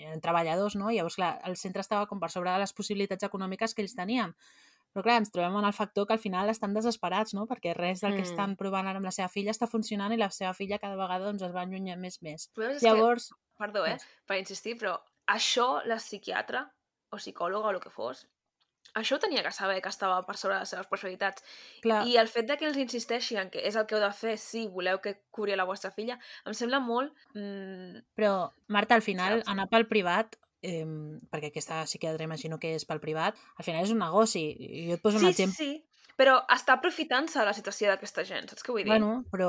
eren 0.00 0.20
treballadors, 0.24 0.76
no? 0.80 0.90
Llavors, 0.90 1.16
clar, 1.20 1.34
el 1.44 1.56
centre 1.60 1.82
estava 1.84 2.06
com 2.08 2.20
per 2.20 2.30
sobre 2.32 2.50
de 2.54 2.62
les 2.62 2.72
possibilitats 2.72 3.26
econòmiques 3.28 3.74
que 3.74 3.84
ells 3.84 3.96
tenien. 3.98 4.32
Però 4.94 5.02
clar, 5.02 5.16
ens 5.18 5.32
trobem 5.34 5.56
en 5.58 5.64
el 5.66 5.72
factor 5.74 6.06
que 6.06 6.14
al 6.14 6.20
final 6.22 6.48
estan 6.52 6.74
desesperats, 6.76 7.34
no? 7.34 7.48
Perquè 7.50 7.72
res 7.74 8.00
del 8.04 8.14
que 8.14 8.22
Mm. 8.22 8.30
estan 8.30 8.56
provant 8.56 8.86
ara 8.86 8.96
amb 9.00 9.04
la 9.08 9.10
seva 9.10 9.28
filla 9.28 9.50
està 9.50 9.66
funcionant 9.66 10.12
i 10.14 10.16
la 10.20 10.30
seva 10.30 10.54
filla 10.54 10.78
cada 10.78 10.94
vegada 10.96 11.24
doncs, 11.26 11.42
es 11.42 11.52
va 11.52 11.62
allunyant 11.66 12.00
més 12.00 12.20
més. 12.22 12.48
És 12.56 12.82
Llavors, 12.82 13.28
que, 13.30 13.40
perdó, 13.58 13.84
eh? 13.86 13.98
Per 14.26 14.38
insistir, 14.38 14.78
però 14.78 15.00
això 15.26 15.82
la 15.84 15.96
psiquiatra 15.98 16.70
o 17.10 17.16
psicòloga 17.18 17.68
o 17.68 17.70
el 17.74 17.80
que 17.80 17.90
fos, 17.90 18.28
això 18.94 19.18
tenia 19.18 19.42
que 19.42 19.50
saber 19.50 19.80
que 19.82 19.88
estava 19.90 20.20
per 20.26 20.36
sobre 20.36 20.54
de 20.54 20.60
les 20.60 20.70
seves 20.70 20.86
possibilitats. 20.86 21.42
clar, 21.82 22.06
I 22.06 22.16
el 22.16 22.28
fet 22.28 22.46
de 22.46 22.56
que 22.56 22.66
els 22.66 22.76
insisteixi 22.78 23.36
en 23.36 23.50
que 23.50 23.58
és 23.66 23.74
el 23.74 23.86
que 23.86 23.96
heu 23.96 24.00
de 24.00 24.12
fer 24.12 24.36
si 24.38 24.68
voleu 24.68 25.00
que 25.00 25.16
curi 25.32 25.56
la 25.56 25.64
vostra 25.64 25.90
filla, 25.90 26.18
em 26.46 26.54
sembla 26.54 26.78
molt... 26.80 27.12
Mm, 27.34 28.04
Però, 28.14 28.52
Marta, 28.68 28.94
al 28.94 29.02
final, 29.02 29.40
Saps? 29.40 29.48
anar 29.50 29.66
pel 29.72 29.88
privat, 29.90 30.36
eh, 30.64 30.84
perquè 31.30 31.52
aquesta 31.52 31.82
psiquiatra 31.88 32.24
imagino 32.26 32.58
que 32.58 32.74
és 32.78 32.86
pel 32.88 33.02
privat, 33.04 33.36
al 33.58 33.66
final 33.66 33.84
és 33.84 33.92
un 33.94 34.00
negoci. 34.02 34.46
I 34.54 34.86
jo 34.90 34.96
et 34.98 35.04
poso 35.04 35.20
un 35.20 35.26
sí, 35.26 35.32
sí, 35.32 35.42
exemple. 35.44 35.58
sí, 35.58 36.14
però 36.16 36.38
està 36.54 36.76
aprofitant-se 36.78 37.40
de 37.40 37.44
la 37.48 37.52
situació 37.56 37.88
d'aquesta 37.90 38.22
gent, 38.28 38.46
saps 38.52 38.62
què 38.62 38.70
vull 38.72 38.84
dir? 38.86 38.90
Bueno, 38.92 39.24
però, 39.32 39.48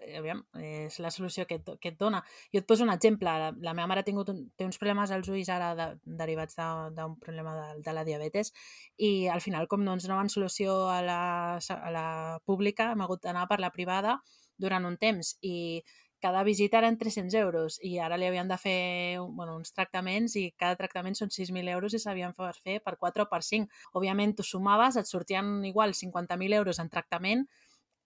eh, 0.00 0.14
aviam, 0.16 0.40
és 0.56 0.96
la 1.04 1.10
solució 1.12 1.44
que 1.46 1.58
et, 1.60 1.68
que 1.80 1.92
et 1.92 1.98
dona. 2.00 2.22
Jo 2.54 2.62
et 2.62 2.66
poso 2.66 2.86
un 2.86 2.92
exemple. 2.94 3.28
La, 3.28 3.50
la 3.52 3.74
meva 3.76 3.86
mare 3.90 4.00
ha 4.00 4.06
tingut 4.06 4.32
un, 4.32 4.40
té 4.56 4.64
uns 4.64 4.80
problemes 4.80 5.12
als 5.12 5.28
ulls 5.28 5.50
ara 5.52 5.74
de, 5.76 5.88
derivats 6.22 6.56
de- 6.56 6.90
d'un 6.96 7.18
problema 7.20 7.52
de, 7.58 7.82
de 7.84 7.92
la 7.96 8.04
diabetes 8.08 8.52
i 8.96 9.28
al 9.28 9.44
final, 9.44 9.68
com 9.68 9.84
no 9.84 9.92
ens 9.98 10.08
donaven 10.08 10.32
solució 10.32 10.88
a 10.88 11.00
la, 11.04 11.20
a 11.60 11.90
la 11.92 12.06
pública, 12.48 12.92
hem 12.94 13.04
hagut 13.04 13.22
d'anar 13.28 13.44
per 13.52 13.60
la 13.60 13.70
privada 13.76 14.18
durant 14.60 14.84
un 14.88 14.96
temps 15.00 15.36
i 15.44 15.82
cada 16.22 16.42
visita 16.44 16.78
eren 16.78 16.98
300 17.00 17.34
euros 17.40 17.78
i 17.82 17.96
ara 17.98 18.18
li 18.20 18.28
havien 18.28 18.48
de 18.48 18.58
fer 18.60 19.18
bueno, 19.20 19.56
uns 19.56 19.72
tractaments 19.72 20.36
i 20.36 20.50
cada 20.58 20.76
tractament 20.76 21.16
són 21.18 21.32
6.000 21.32 21.72
euros 21.72 21.96
i 21.96 22.02
s'havien 22.02 22.36
de 22.36 22.52
fer 22.60 22.78
per 22.84 22.96
4 23.00 23.26
o 23.26 23.30
per 23.30 23.42
5. 23.46 23.68
Òbviament, 23.96 24.36
tu 24.36 24.46
sumaves, 24.46 24.96
et 25.00 25.08
sortien 25.08 25.64
igual 25.64 25.96
50.000 25.96 26.60
euros 26.60 26.78
en 26.78 26.92
tractament 26.92 27.48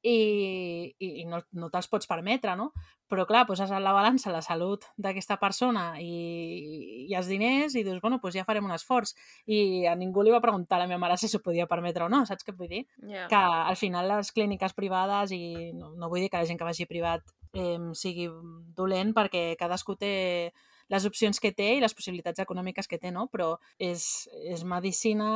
i, 0.04 0.94
i, 1.00 1.08
i 1.22 1.24
no, 1.24 1.40
no 1.56 1.70
te'ls 1.72 1.88
pots 1.88 2.08
permetre, 2.08 2.52
no? 2.60 2.70
Però 3.08 3.24
clar, 3.28 3.44
poses 3.48 3.70
a 3.72 3.80
la 3.80 3.92
balança 3.96 4.32
la 4.32 4.42
salut 4.44 4.84
d'aquesta 5.00 5.38
persona 5.40 5.84
i, 6.00 7.06
i 7.08 7.16
els 7.16 7.30
diners 7.30 7.76
i 7.76 7.84
dius, 7.86 8.02
bueno, 8.04 8.18
doncs 8.20 8.36
ja 8.36 8.44
farem 8.44 8.68
un 8.68 8.74
esforç. 8.76 9.14
I 9.48 9.86
a 9.88 9.94
ningú 9.96 10.22
li 10.22 10.34
va 10.34 10.42
preguntar 10.44 10.76
a 10.76 10.84
la 10.84 10.90
meva 10.90 11.00
mare 11.06 11.16
si 11.20 11.30
s'ho 11.32 11.40
podia 11.44 11.68
permetre 11.70 12.04
o 12.04 12.10
no, 12.12 12.24
saps 12.28 12.44
què 12.44 12.52
vull 12.56 12.68
dir? 12.68 12.84
Ja. 13.00 13.26
que 13.32 13.40
al 13.40 13.76
final 13.80 14.10
les 14.10 14.32
clíniques 14.32 14.76
privades 14.76 15.32
i 15.32 15.72
no, 15.76 15.94
no 15.96 16.12
vull 16.12 16.24
dir 16.24 16.30
que 16.32 16.40
la 16.40 16.48
gent 16.48 16.60
que 16.60 16.68
vagi 16.68 16.88
privat 16.90 17.24
eh, 17.54 17.78
sigui 17.94 18.28
dolent 18.76 19.14
perquè 19.16 19.54
cadascú 19.60 19.96
té 19.96 20.52
les 20.92 21.04
opcions 21.08 21.40
que 21.40 21.52
té 21.56 21.70
i 21.78 21.80
les 21.80 21.94
possibilitats 21.96 22.42
econòmiques 22.44 22.88
que 22.90 22.98
té, 23.00 23.10
no? 23.14 23.28
Però 23.32 23.54
és, 23.80 24.28
és 24.52 24.64
medicina 24.68 25.28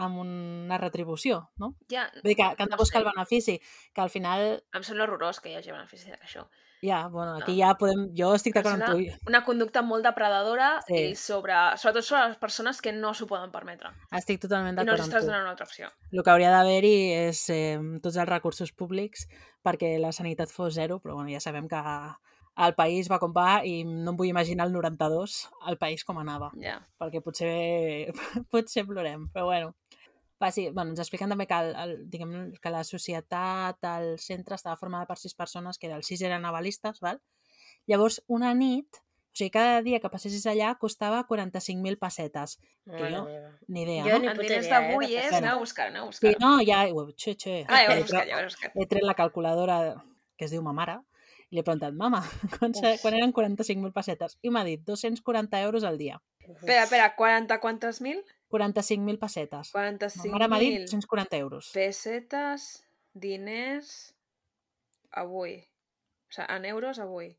amb 0.00 0.18
una 0.22 0.78
retribució, 0.80 1.42
no? 1.60 1.74
Ja, 1.92 2.06
Vull 2.22 2.32
dir 2.32 2.38
que, 2.40 2.46
que 2.56 2.64
han 2.64 2.70
de 2.72 2.76
No 2.76 2.80
buscar 2.80 3.02
sé. 3.02 3.04
el 3.04 3.10
benefici, 3.12 3.58
que 3.94 4.00
al 4.02 4.10
final, 4.10 4.46
em 4.74 4.82
sembla 4.86 5.04
horrorós 5.04 5.40
que 5.40 5.52
hi 5.52 5.58
hagi 5.58 5.74
benefici 5.74 6.10
d'això. 6.10 6.46
Ja, 6.84 7.06
bueno, 7.08 7.36
aquí 7.40 7.52
No. 7.52 7.58
ja 7.64 7.74
podem... 7.80 8.02
Jo 8.16 8.34
estic 8.36 8.54
d'acord 8.54 8.82
amb 8.82 8.92
tu. 8.92 9.28
una 9.30 9.40
conducta 9.44 9.82
molt 9.82 10.04
depredadora 10.04 10.82
Sí. 10.86 10.98
i 11.10 11.14
sobre, 11.16 11.54
sobretot 11.80 12.04
sobre 12.04 12.28
les 12.28 12.36
persones 12.36 12.80
que 12.84 12.92
no 12.92 13.14
s'ho 13.14 13.26
poden 13.26 13.50
permetre. 13.50 13.90
Estic 14.12 14.40
totalment 14.42 14.74
I 14.74 14.76
no 14.76 14.84
d'acord 14.84 15.00
els 15.00 15.08
amb 15.08 15.12
estàs 15.14 15.24
tu. 15.24 15.26
donant 15.32 15.42
una 15.46 15.50
altra 15.56 15.66
opció. 15.66 15.88
El 16.12 16.22
que 16.22 16.30
hauria 16.30 16.50
d'haver-hi 16.52 16.94
és 17.30 17.42
eh, 17.50 17.78
tots 18.02 18.16
els 18.16 18.28
recursos 18.28 18.72
públics 18.72 19.26
perquè 19.64 19.98
la 19.98 20.12
sanitat 20.12 20.50
fos 20.52 20.74
zero, 20.74 21.00
però 21.00 21.14
bueno, 21.14 21.30
ja 21.32 21.40
sabem 21.40 21.66
que 21.68 21.80
el 22.56 22.74
país 22.76 23.08
va 23.10 23.18
com 23.18 23.32
va 23.34 23.64
i 23.66 23.82
no 23.84 24.12
em 24.12 24.16
vull 24.16 24.28
imaginar 24.28 24.66
el 24.68 24.72
92 24.72 25.48
el 25.66 25.78
país 25.78 26.04
com 26.04 26.18
anava, 26.20 26.52
Ja. 26.60 26.76
perquè 27.00 27.20
potser, 27.24 28.12
potser 28.52 28.84
plorem, 28.86 29.28
però 29.32 29.46
bueno. 29.46 29.74
Va, 30.42 30.50
sí, 30.50 30.68
bueno, 30.70 30.90
ens 30.90 31.00
expliquen 31.00 31.30
també 31.30 31.46
que, 31.46 31.54
el, 31.62 31.74
el, 31.78 31.92
diguem, 32.10 32.32
que 32.60 32.70
la 32.74 32.82
societat, 32.84 33.78
el 33.94 34.18
centre, 34.18 34.56
estava 34.58 34.76
formada 34.76 35.06
per 35.06 35.16
sis 35.20 35.34
persones, 35.34 35.78
que 35.78 35.90
els 35.94 36.06
sis 36.10 36.22
eren 36.26 36.44
avalistes, 36.44 37.00
val? 37.00 37.20
Llavors, 37.86 38.20
una 38.26 38.50
nit, 38.54 38.98
o 38.98 39.36
sigui, 39.38 39.50
cada 39.54 39.80
dia 39.82 40.00
que 40.02 40.10
passessis 40.10 40.44
allà 40.50 40.72
costava 40.80 41.22
45.000 41.28 41.98
pessetes. 41.98 42.58
Mare 42.86 43.10
jo- 43.12 43.24
meva. 43.28 43.50
Ni 43.68 43.82
idea, 43.82 44.04
Jo 44.04 44.18
no? 44.18 44.18
ni 44.24 44.28
puta 44.30 44.42
diners 44.42 44.66
idea, 44.66 44.78
eh, 44.78 44.88
d'avui 44.90 45.06
de 45.12 45.22
és... 45.22 45.32
Aneu 45.38 45.56
a 45.56 45.58
buscar, 45.62 45.88
aneu 45.92 46.08
a 46.08 46.12
Sí, 46.12 46.26
buscar. 46.28 46.36
no, 46.40 46.52
ja... 46.66 46.82
Ui, 46.92 47.14
xe, 47.14 47.34
xe. 47.36 47.56
Ah, 47.68 47.80
ja 47.82 47.88
ho 47.88 47.92
He 47.92 47.96
has 47.96 48.02
buscat, 48.02 48.20
tret- 48.20 48.30
ja 48.30 48.36
ho 48.36 48.44
has 48.44 48.52
buscat. 48.52 48.76
he 48.76 48.86
tret 48.90 49.02
la 49.06 49.14
calculadora 49.18 49.78
que 50.36 50.46
es 50.46 50.50
diu 50.54 50.62
ma 50.66 50.72
mare 50.74 50.98
i 51.50 51.54
li 51.56 51.60
he 51.60 51.66
preguntat, 51.66 51.94
mama, 51.94 52.22
quan, 52.58 52.74
se- 52.74 52.96
quan 53.02 53.14
eren 53.14 53.32
45.000 53.32 53.92
pessetes? 53.94 54.38
I 54.42 54.50
m'ha 54.50 54.64
dit 54.66 54.80
240 54.86 55.60
euros 55.62 55.84
al 55.84 55.98
dia. 55.98 56.18
Espera, 56.46 56.82
espera, 56.84 57.14
40 57.16 57.60
quantes 57.60 58.00
mil? 58.02 58.22
45.000 58.54 59.20
pessetes. 59.20 59.74
Ma 59.74 59.84
45 59.90 60.32
mare 60.34 60.48
m'ha 60.48 60.60
dit 60.62 60.78
mil 60.78 60.86
240 60.88 61.40
euros. 61.44 61.70
pessetes, 61.74 62.68
diners, 63.12 63.92
avui. 65.22 65.58
O 66.28 66.32
sigui, 66.34 66.48
en 66.56 66.64
euros 66.70 67.02
avui. 67.02 67.32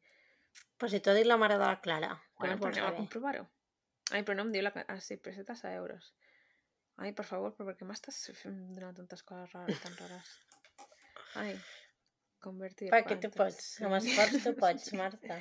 Però 0.76 0.92
si 0.92 1.00
t'ho 1.00 1.12
ha 1.12 1.18
dit 1.18 1.28
la 1.28 1.40
mare 1.40 1.58
de 1.60 1.66
la 1.66 1.80
Clara, 1.82 2.14
que 2.36 2.48
Bueno, 2.48 2.58
no 2.60 2.68
anem 2.68 2.86
a 2.86 2.96
comprovar-ho. 2.96 3.48
Ai, 4.12 4.22
però 4.24 4.36
no 4.38 4.46
em 4.46 4.52
diu 4.54 4.64
la... 4.64 4.72
Ah, 4.88 5.00
sí, 5.02 5.18
pessetes 5.18 5.64
a 5.66 5.74
euros. 5.74 6.14
Ai, 7.02 7.12
per 7.16 7.26
favor, 7.28 7.56
però 7.56 7.72
per 7.72 7.76
què 7.80 7.88
m'estàs 7.88 8.20
fent 8.40 8.60
donant 8.76 8.96
tantes 8.96 9.24
coses 9.28 9.52
rares, 9.56 9.80
tan 9.84 9.96
rares? 10.00 10.34
Ai, 11.42 11.56
convertir... 12.44 12.92
Perquè 12.94 13.18
tu 13.24 13.32
pots, 13.36 13.72
amb 13.82 13.98
45.000. 13.98 14.12
esforç 14.14 14.44
tu 14.46 14.54
pots, 14.60 14.92
Marta. 15.00 15.40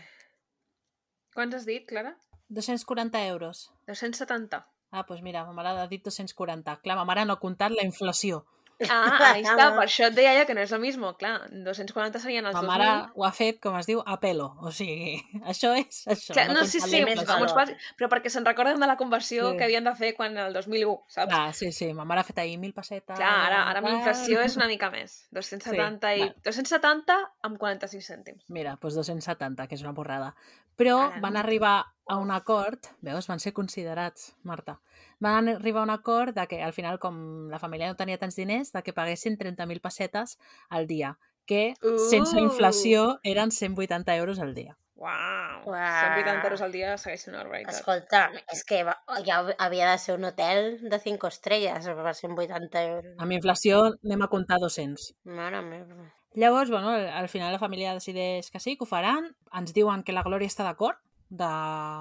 Quants 1.34 1.58
has 1.58 1.66
dit, 1.68 1.86
Clara? 1.90 2.14
240 2.48 3.22
euros. 3.28 3.68
270. 3.90 4.62
Ah, 4.94 5.02
doncs 5.08 5.22
mira, 5.26 5.42
ma 5.44 5.52
mare 5.58 5.74
ha 5.82 5.86
dit 5.90 6.04
240. 6.06 6.78
Clar, 6.86 6.96
ma 7.00 7.04
mare 7.08 7.26
no 7.26 7.34
ha 7.34 7.42
comptat 7.42 7.74
la 7.74 7.82
inflació. 7.82 8.44
Ah, 8.90 9.04
ahí 9.38 9.44
està, 9.46 9.68
per 9.76 9.84
això 9.84 10.08
et 10.08 10.14
deia 10.16 10.32
jo 10.34 10.46
que 10.48 10.54
no 10.58 10.62
és 10.64 10.72
el 10.74 10.80
mismo, 10.82 11.12
clar, 11.14 11.44
240 11.62 12.18
serien 12.18 12.48
els 12.50 12.56
Ma 12.56 12.62
2.000. 12.64 12.70
mare 12.72 12.86
ho 13.14 13.22
ha 13.24 13.30
fet, 13.30 13.60
com 13.62 13.76
es 13.78 13.86
diu, 13.86 14.00
a 14.02 14.16
pelo. 14.18 14.48
O 14.66 14.72
sigui, 14.74 15.12
això 15.50 15.70
és 15.78 16.00
això. 16.10 16.34
Clar, 16.34 16.48
no, 16.50 16.64
ha 16.64 16.66
sí, 16.66 16.80
sí, 16.82 17.04
més 17.06 17.22
valor. 17.22 17.52
pas... 17.54 17.70
però 17.94 18.08
perquè 18.10 18.32
se'n 18.34 18.44
recorden 18.48 18.82
de 18.82 18.88
la 18.90 18.96
conversió 18.98 19.52
Sí. 19.52 19.58
que 19.60 19.68
havien 19.68 19.86
de 19.86 19.94
fer 19.94 20.10
quan 20.18 20.34
el 20.42 20.52
2001, 20.58 20.96
saps? 21.06 21.30
Clar, 21.30 21.54
sí, 21.54 21.70
sí, 21.70 21.92
ma 21.94 22.02
mare 22.04 22.24
ha 22.24 22.26
fet 22.26 22.42
ahir 22.42 22.58
1.000 22.58 22.74
pessetes. 22.74 23.14
Clar, 23.14 23.30
ara, 23.46 23.62
ara 23.70 23.78
amb 23.84 23.92
inflació 23.94 24.42
és 24.42 24.58
una 24.58 24.66
mica 24.74 24.90
més. 24.90 25.20
270 25.30 26.10
Sí, 26.10 26.18
i... 26.18 26.26
va. 26.26 26.34
270 26.50 27.18
amb 27.46 27.62
45 27.62 28.02
cèntims. 28.10 28.42
Mira, 28.58 28.74
doncs 28.82 28.98
270, 28.98 29.68
que 29.70 29.78
és 29.78 29.86
una 29.86 29.94
borrada. 29.94 30.34
Però 30.76 30.98
Ara 31.06 31.20
van 31.22 31.34
no. 31.34 31.40
arribar 31.40 31.74
a 32.06 32.16
un 32.20 32.30
acord, 32.30 32.90
veus, 33.00 33.26
van 33.30 33.40
ser 33.40 33.52
considerats, 33.56 34.34
Marta, 34.42 34.80
van 35.24 35.48
arribar 35.48 35.80
a 35.80 35.84
un 35.88 35.90
acord 35.94 36.34
de 36.36 36.46
que 36.46 36.62
al 36.62 36.72
final, 36.76 36.98
com 37.00 37.48
la 37.48 37.58
família 37.58 37.88
no 37.88 37.96
tenia 37.96 38.18
tants 38.20 38.36
diners, 38.36 38.72
de 38.74 38.82
que 38.82 38.92
paguessin 38.92 39.38
30.000 39.38 39.80
pessetes 39.80 40.38
al 40.68 40.86
dia, 40.86 41.18
que 41.46 41.74
sense 42.10 42.36
Uh! 42.36 42.44
inflació 42.44 43.18
eren 43.22 43.50
180 43.50 44.16
euros 44.16 44.38
al 44.40 44.54
dia. 44.54 44.76
Uau! 44.96 45.62
Uau. 45.66 45.74
180 45.74 46.44
euros 46.44 46.60
al 46.62 46.72
dia 46.72 46.96
segueix 46.98 47.24
sent 47.24 47.34
una 47.34 47.42
barbaritat. 47.44 47.74
Escolta, 47.74 48.20
és 48.52 48.62
que 48.64 48.82
ja 49.26 49.38
havia 49.58 49.90
de 49.90 49.98
ser 49.98 50.14
un 50.18 50.24
hotel 50.24 50.78
de 50.88 50.98
5 50.98 51.26
estrelles 51.28 51.88
per 51.88 52.14
180 52.14 52.84
euros. 52.90 53.16
Amb 53.18 53.32
inflació 53.32 53.80
anem 54.04 54.22
a 54.22 54.28
comptar 54.28 54.60
200. 54.60 55.14
Mare 55.24 55.62
meva. 55.66 56.12
Llavors, 56.34 56.70
bueno, 56.70 56.90
al 56.90 57.08
al 57.08 57.28
final 57.28 57.52
la 57.52 57.58
família 57.62 57.92
decideix 57.94 58.50
que 58.50 58.60
sí, 58.60 58.76
que 58.76 58.84
ho 58.84 58.86
faran. 58.90 59.34
Ens 59.54 59.72
diuen 59.74 60.02
que 60.02 60.12
la 60.12 60.22
Glòria 60.26 60.50
està 60.50 60.64
d'acord 60.66 60.98
de, 61.30 61.50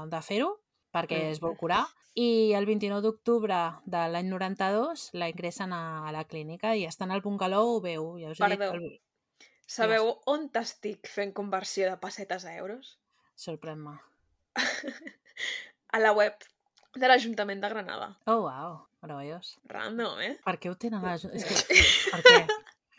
de 0.09 0.21
fer-ho, 0.25 0.59
perquè 0.93 1.19
Mm. 1.23 1.31
es 1.35 1.39
vol 1.39 1.55
curar. 1.57 1.85
I 2.15 2.53
el 2.53 2.65
29 2.65 3.01
d'octubre 3.01 3.59
de 3.85 4.01
l'any 4.09 4.27
92 4.29 5.09
la 5.13 5.29
ingressen 5.29 5.71
a, 5.73 6.07
a 6.07 6.11
la 6.13 6.25
clínica 6.25 6.75
i 6.77 6.85
estan 6.85 7.09
al 7.11 7.21
bungalow, 7.21 7.75
ho 7.77 7.81
veu. 7.81 8.17
Ja 8.21 8.29
us 8.33 8.39
he 8.41 8.49
dit 8.49 8.59
Perdó. 8.59 8.71
que 8.71 8.77
el... 8.77 8.99
Sabeu 9.65 10.09
on 10.29 10.49
t'estic 10.53 11.07
fent 11.09 11.31
conversió 11.33 11.87
de 11.89 11.97
pessetes 11.97 12.45
a 12.45 12.53
euros? 12.57 12.99
Sorprèn-me. 13.35 13.95
A 15.93 15.99
la 15.99 16.11
web 16.13 16.33
de 16.95 17.07
l'Ajuntament 17.07 17.61
de 17.61 17.69
Granada. 17.69 18.07
Oh, 18.25 18.41
wow, 18.45 18.79
meravellós. 19.01 19.55
Random, 19.69 20.19
eh? 20.21 20.35
Per 20.45 20.55
què 20.61 20.69
ho 20.71 20.75
tenen 20.77 21.05
a. 21.05 21.15
És 21.15 21.45
que, 21.45 21.57
per 22.13 22.21
què? 22.25 22.39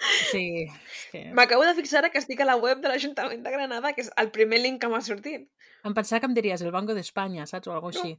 És 0.01 0.31
que... 1.13 1.25
M'acabo 1.33 1.65
de 1.65 1.75
fixar 1.75 2.11
que 2.11 2.19
estic 2.19 2.41
a 2.41 2.45
la 2.49 2.57
web 2.57 2.81
de 2.83 2.89
l'Ajuntament 2.89 3.43
de 3.45 3.51
Granada, 3.51 3.93
que 3.95 4.03
és 4.03 4.11
el 4.17 4.31
primer 4.35 4.61
link 4.61 4.81
que 4.83 4.89
m'ha 4.89 5.01
sortit. 5.01 5.49
Em 5.85 5.95
pensava 5.95 6.21
que 6.21 6.27
em 6.27 6.35
diries 6.35 6.63
el 6.63 6.73
Banco 6.73 6.95
d'Espanya, 6.95 7.47
saps? 7.47 7.69
O 7.69 7.73
alguna 7.73 7.95
No. 7.95 8.01
així. 8.03 8.19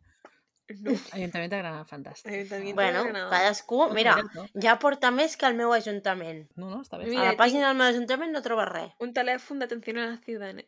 No. 0.82 0.92
Ajuntament 1.14 1.52
de 1.52 1.58
Granada, 1.60 1.86
fantàstic. 1.86 2.32
Ajuntament 2.32 2.74
Bueno, 2.76 3.04
de 3.04 3.10
Granada. 3.12 3.30
cadascú, 3.30 3.84
mira, 3.94 4.16
no? 4.34 4.46
ja 4.64 4.80
porta 4.82 5.12
més 5.12 5.36
que 5.38 5.46
el 5.46 5.54
meu 5.54 5.74
ajuntament. 5.76 6.48
No, 6.56 6.72
no, 6.72 6.80
està 6.82 6.98
bé. 6.98 7.06
Mira, 7.06 7.22
A 7.22 7.26
la 7.26 7.32
tinc- 7.36 7.40
pàgina 7.44 7.68
del 7.68 7.78
meu 7.78 7.86
ajuntament 7.88 8.32
no 8.34 8.42
trobes 8.42 8.68
res. 8.72 8.92
Un 9.00 9.14
telèfon 9.14 9.60
d'atenció 9.62 9.94
a 10.02 10.08
la 10.08 10.18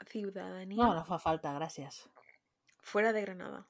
ciudadanía 0.06 0.78
No, 0.84 0.94
no 0.94 1.04
fa 1.06 1.18
falta, 1.18 1.56
gràcies. 1.58 2.04
fuera 2.82 3.12
de 3.12 3.22
Granada. 3.22 3.66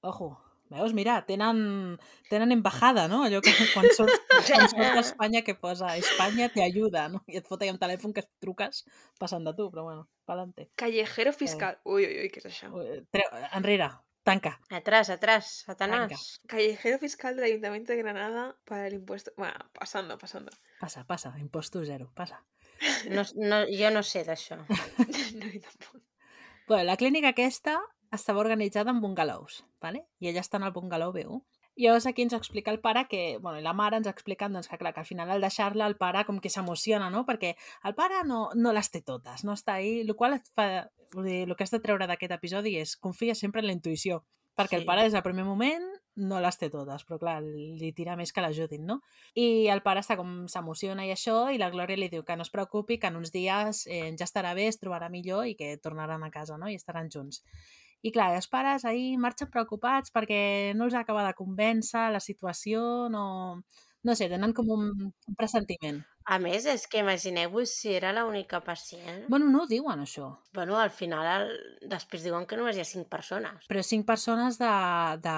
Ojo, 0.00 0.42
veus, 0.72 0.94
mira, 0.96 1.20
tenen, 1.28 1.98
tenen 2.30 2.52
embajada, 2.54 3.06
no? 3.08 3.22
Allò 3.26 3.40
que 3.44 3.52
quan 3.74 3.88
surts, 3.96 4.20
quan 4.28 4.68
surts 4.68 4.94
d'Espanya 4.96 5.42
que 5.46 5.54
posa 5.54 5.96
Espanya 6.00 6.48
te 6.52 6.64
ayuda, 6.64 7.08
no? 7.12 7.22
I 7.28 7.40
et 7.40 7.48
fot 7.48 7.62
allà 7.62 7.74
un 7.74 7.82
telèfon 7.82 8.14
que 8.16 8.24
et 8.24 8.30
truques 8.42 8.84
passant 9.20 9.44
de 9.44 9.54
tu, 9.58 9.68
però 9.72 9.86
bueno, 9.88 10.08
pa'lante. 10.28 10.70
Callejero 10.76 11.34
fiscal. 11.36 11.78
Ui, 11.84 12.06
ui, 12.06 12.24
ui, 12.24 12.32
què 12.32 12.42
és 12.42 12.48
això? 12.50 12.70
Eh, 12.82 13.02
Treu, 13.14 13.28
enrere, 13.58 13.90
tanca. 14.22 14.58
Atrás, 14.70 15.10
atrás, 15.10 15.64
Venga. 15.66 15.74
Satanàs. 15.74 16.26
Callejero 16.46 16.98
fiscal 16.98 17.36
del 17.36 17.44
Ayuntamiento 17.44 17.92
de 17.92 17.98
Granada 17.98 18.56
para 18.64 18.86
el 18.86 18.94
impuesto... 18.94 19.32
Bueno, 19.36 19.58
pasando, 19.72 20.18
pasando. 20.18 20.52
Passa, 20.80 21.04
passa, 21.06 21.34
imposto 21.38 21.84
zero, 21.84 22.10
passa. 22.14 22.44
No, 23.10 23.22
no, 23.36 23.64
jo 23.70 23.90
no 23.94 24.02
sé 24.02 24.24
d'això. 24.26 24.56
no, 25.38 25.46
jo 25.46 25.60
tampoc. 25.60 26.02
Bueno, 26.66 26.84
la 26.84 26.96
clínica 26.96 27.28
aquesta 27.28 27.80
estava 28.12 28.40
organitzada 28.40 28.90
en 28.90 29.00
bungalows, 29.00 29.64
¿vale? 29.80 30.06
i 30.20 30.28
ella 30.28 30.40
està 30.44 30.58
en 30.60 30.68
el 30.68 30.72
bungalow 30.72 31.12
B1. 31.12 31.42
I 31.74 31.86
llavors 31.86 32.04
aquí 32.06 32.20
ens 32.20 32.34
explica 32.36 32.70
el 32.70 32.80
pare 32.80 33.06
que, 33.08 33.38
bueno, 33.40 33.58
i 33.58 33.62
la 33.64 33.72
mare 33.72 33.96
ens 33.96 34.06
explica 34.10 34.48
doncs, 34.48 34.68
que, 34.68 34.76
clar, 34.76 34.92
que 34.92 35.00
al 35.00 35.06
final 35.08 35.30
al 35.30 35.40
deixar-la 35.40 35.86
el 35.88 35.96
pare 35.96 36.26
com 36.28 36.38
que 36.38 36.50
s'emociona, 36.52 37.08
no? 37.10 37.24
Perquè 37.24 37.54
el 37.88 37.94
pare 37.96 38.20
no, 38.28 38.50
no 38.54 38.74
les 38.76 38.90
té 38.92 39.00
totes, 39.00 39.44
no 39.44 39.56
està 39.56 39.78
ahí, 39.80 40.02
el 40.02 40.12
qual 40.14 40.36
et 40.36 40.52
fa, 40.52 40.90
dir, 41.16 41.46
el 41.48 41.56
que 41.56 41.64
has 41.64 41.72
de 41.72 41.80
treure 41.80 42.06
d'aquest 42.06 42.36
episodi 42.36 42.76
és 42.76 42.94
confia 43.00 43.34
sempre 43.34 43.64
en 43.64 43.70
la 43.70 43.72
intuïció, 43.72 44.20
perquè 44.54 44.76
Sí. 44.76 44.82
el 44.82 44.84
pare 44.84 45.02
des 45.08 45.16
del 45.16 45.24
primer 45.24 45.44
moment 45.48 45.88
no 46.14 46.42
les 46.44 46.58
té 46.60 46.68
totes, 46.68 47.06
però 47.08 47.16
clar, 47.18 47.40
li 47.42 47.92
tira 47.96 48.16
més 48.20 48.34
que 48.36 48.42
l'ajudin, 48.44 48.84
no? 48.84 49.00
I 49.34 49.68
el 49.72 49.80
pare 49.80 50.00
està 50.04 50.18
com 50.20 50.46
s'emociona 50.52 51.06
i 51.06 51.10
això, 51.10 51.48
i 51.54 51.56
la 51.56 51.70
Glòria 51.72 51.96
li 51.96 52.10
diu 52.12 52.22
que 52.22 52.36
no 52.36 52.42
es 52.44 52.50
preocupi, 52.52 52.98
que 52.98 53.08
en 53.08 53.16
uns 53.16 53.32
dies 53.32 53.86
eh, 53.86 54.12
ja 54.12 54.28
estarà 54.28 54.52
bé, 54.52 54.66
es 54.68 54.78
trobarà 54.78 55.08
millor 55.08 55.46
i 55.48 55.56
que 55.56 55.78
tornaran 55.78 56.22
a 56.22 56.30
casa, 56.30 56.58
no? 56.58 56.68
I 56.68 56.74
estaran 56.76 57.08
junts. 57.08 57.40
I 58.02 58.10
clar, 58.10 58.32
els 58.34 58.48
pares 58.50 58.84
ahir 58.88 59.16
marxen 59.22 59.50
preocupats 59.50 60.10
perquè 60.14 60.72
no 60.74 60.88
els 60.88 60.96
acaba 60.98 61.22
de 61.26 61.36
convèncer 61.38 62.10
la 62.12 62.20
situació, 62.20 63.08
no... 63.12 63.62
No 64.02 64.16
sé, 64.18 64.26
tenen 64.26 64.50
com 64.50 64.66
un, 64.74 64.88
un 64.98 65.34
pressentiment. 65.38 66.00
A 66.26 66.40
més, 66.42 66.64
és 66.66 66.88
que 66.90 66.98
imagineu-vos 67.04 67.70
si 67.70 67.92
era 67.94 68.10
l'única 68.16 68.58
pacient. 68.66 69.28
Bueno, 69.30 69.46
no 69.46 69.60
ho 69.62 69.68
diuen, 69.70 70.02
això. 70.02 70.32
Bueno, 70.58 70.74
al 70.82 70.90
final, 70.90 71.28
el... 71.30 71.52
després 71.90 72.26
diuen 72.26 72.48
que 72.50 72.58
només 72.58 72.74
hi 72.74 72.82
ha 72.82 72.88
cinc 72.88 73.06
persones. 73.12 73.68
Però 73.70 73.84
cinc 73.86 74.02
persones 74.08 74.58
de, 74.58 74.72
de... 75.22 75.36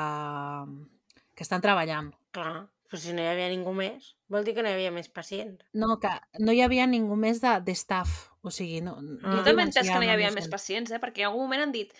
que 1.37 1.45
estan 1.45 1.61
treballant. 1.61 2.09
Clar, 2.33 2.65
però 2.89 3.03
si 3.05 3.13
no 3.13 3.21
hi 3.21 3.29
havia 3.35 3.53
ningú 3.53 3.77
més, 3.77 4.15
vol 4.33 4.49
dir 4.49 4.57
que 4.57 4.65
no 4.65 4.73
hi 4.73 4.79
havia 4.79 4.97
més 4.97 5.13
pacients. 5.13 5.61
No, 5.77 5.99
que 6.01 6.17
no 6.41 6.57
hi 6.57 6.65
havia 6.65 6.89
ningú 6.89 7.21
més 7.21 7.45
de, 7.45 7.59
de 7.69 7.77
staff. 7.77 8.31
O 8.41 8.53
sigui, 8.53 8.81
no... 8.85 8.97
no 9.05 9.21
Ah. 9.21 9.39
Jo 9.39 9.49
també 9.49 9.69
entès 9.69 9.89
que 9.89 10.01
no 10.01 10.09
hi 10.09 10.13
havia 10.17 10.33
més 10.33 10.49
pacients, 10.53 10.93
eh? 10.93 11.05
Perquè 11.05 11.25
en 11.25 11.35
algun 11.35 11.49
moment 11.49 11.69
han 11.69 11.77
dit 11.77 11.93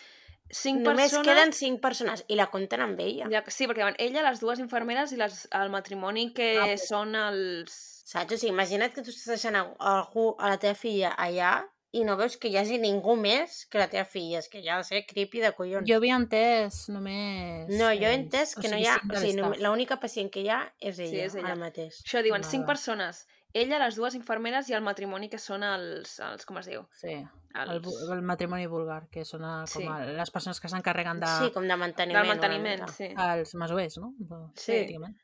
cinc 0.55 0.81
Només 0.87 1.11
persones... 1.11 1.27
queden 1.29 1.53
cinc 1.57 1.81
persones 1.83 2.25
i 2.31 2.37
la 2.39 2.47
compten 2.53 2.81
amb 2.85 3.01
ella. 3.03 3.27
Ja, 3.33 3.43
sí, 3.51 3.67
perquè 3.71 3.83
van 3.87 3.97
ella, 3.99 4.23
les 4.29 4.41
dues 4.43 4.61
infermeres 4.63 5.13
i 5.13 5.19
les, 5.21 5.45
el 5.51 5.71
matrimoni 5.75 6.29
que 6.37 6.53
Ah, 6.61 6.71
pues- 6.73 6.89
són 6.93 7.15
els... 7.19 7.75
Saps? 8.05 8.35
O 8.35 8.37
sigui, 8.39 8.53
imagina't 8.53 8.93
que 8.95 9.03
tu 9.03 9.11
estàs 9.11 9.31
deixant 9.35 9.57
a- 9.57 9.69
algú, 9.97 10.35
a 10.39 10.51
la 10.53 10.59
teva 10.61 10.77
filla 10.77 11.15
allà 11.17 11.55
i 11.95 12.03
no 12.05 12.17
veus 12.19 12.35
que 12.43 12.49
hi 12.51 12.57
hagi 12.59 12.77
ningú 12.83 13.15
més 13.17 13.61
que 13.71 13.79
la 13.79 13.87
teva 13.89 14.05
filla. 14.05 14.41
És 14.43 14.49
que 14.51 14.61
ja 14.65 14.75
ha 14.75 14.81
de 14.83 14.85
ser 14.89 15.05
creepy 15.07 15.41
de 15.41 15.53
collons. 15.55 15.87
Jo 15.89 15.97
havia 16.01 16.17
entès 16.19 16.89
només... 16.91 17.69
No, 17.71 17.89
jo 17.95 18.09
he 18.11 18.17
entès 18.19 18.57
O 18.59 18.61
que 18.61 18.69
no 18.69 18.77
sigui, 18.81 18.85
hi 18.85 18.91
ha... 18.91 18.97
O 18.99 19.21
sigui, 19.23 19.63
l'única 19.63 20.01
pacient 20.03 20.29
que 20.35 20.43
hi 20.43 20.51
ha 20.51 20.59
és 20.81 20.99
ella, 20.99 21.11
Sí, 21.11 21.21
és 21.29 21.35
ella. 21.39 21.53
ara 21.53 21.57
mateix. 21.61 22.01
Això 22.05 22.23
diuen 22.27 22.43
cinc 22.45 22.67
persones. 22.67 23.25
Ella, 23.55 23.79
les 23.79 23.95
dues 23.95 24.17
infermeres 24.19 24.69
i 24.69 24.75
el 24.75 24.83
matrimoni 24.83 25.29
que 25.31 25.39
són 25.39 25.63
els... 25.63 26.17
els 26.27 26.45
com 26.49 26.59
es 26.59 26.67
diu? 26.67 26.83
Sí, 26.99 27.13
el, 27.15 27.69
Els... 27.77 27.85
bu- 27.87 28.13
el 28.17 28.23
matrimoni 28.27 28.67
vulgar, 28.67 29.05
que 29.15 29.23
són 29.25 29.45
eh, 29.47 29.53
com 29.73 29.85
Sí. 29.85 29.87
a, 29.87 30.01
les 30.19 30.33
persones 30.35 30.59
que 30.61 30.69
s'encarreguen 30.73 31.21
de... 31.23 31.29
Sí, 31.39 31.53
com 31.55 31.69
de 31.71 31.77
manteniment. 31.79 32.19
Del 32.25 32.33
manteniment, 32.35 32.83
sí. 32.97 33.13
els 33.15 33.55
masovers, 33.55 34.01
no? 34.03 34.11
Sí. 34.59 34.73
pràcticament. 34.75 35.15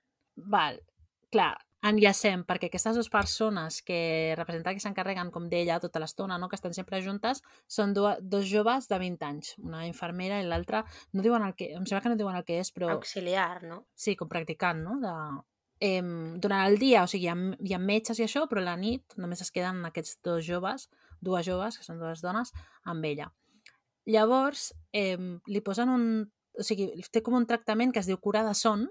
Val. 0.55 0.78
Clar, 1.35 1.51
enllacem, 1.91 2.43
perquè 2.47 2.68
aquestes 2.70 2.95
dues 2.99 3.11
persones 3.11 3.81
que 3.87 3.99
representen 4.39 4.78
que 4.78 4.83
s'encarreguen 4.87 5.31
com 5.35 5.51
d'ella 5.51 5.81
tota 5.83 5.99
l'estona, 6.03 6.39
no? 6.39 6.49
que 6.49 6.59
estan 6.59 6.74
sempre 6.76 7.03
juntes, 7.03 7.43
són 7.66 7.95
dues, 7.99 8.18
dos 8.22 8.47
joves 8.51 8.87
de 8.91 8.99
20 8.99 9.26
anys, 9.26 9.53
una 9.59 9.85
infermera 9.89 10.39
i 10.43 10.47
l'altra, 10.47 10.85
no 11.14 11.22
diuen 11.26 11.43
el 11.47 11.55
que, 11.59 11.72
em 11.74 11.87
sembla 11.87 12.03
que 12.07 12.12
no 12.14 12.18
diuen 12.20 12.39
el 12.39 12.45
que 12.47 12.59
és, 12.62 12.70
però 12.74 12.91
Auxiliar, 12.95 13.62
no? 13.66 13.85
sí, 13.95 14.14
com 14.14 14.28
practicant, 14.31 14.83
no? 14.87 14.99
De, 15.03 15.14
em, 15.81 16.39
durant 16.41 16.66
el 16.68 16.78
dia, 16.78 17.03
o 17.05 17.11
sigui, 17.11 17.26
hi 17.26 17.33
ha, 17.33 17.37
hi 17.64 17.74
ha 17.74 17.81
metges 17.81 18.20
i 18.20 18.26
això, 18.26 18.45
però 18.51 18.62
la 18.64 18.76
nit 18.76 19.16
només 19.20 19.41
es 19.41 19.51
queden 19.55 19.83
aquests 19.89 20.20
dos 20.26 20.45
joves, 20.47 20.89
dues 21.20 21.47
joves, 21.49 21.78
que 21.78 21.87
són 21.87 22.01
dues 22.01 22.22
dones, 22.24 22.53
amb 22.85 23.05
ella. 23.09 23.31
Llavors, 24.07 24.70
em, 24.93 25.39
li 25.49 25.64
posen 25.64 25.93
un... 25.93 26.07
O 26.59 26.64
sigui, 26.66 26.91
té 27.14 27.22
com 27.24 27.37
un 27.39 27.47
tractament 27.47 27.93
que 27.95 28.01
es 28.03 28.09
diu 28.11 28.18
cura 28.20 28.43
de 28.45 28.53
son, 28.59 28.89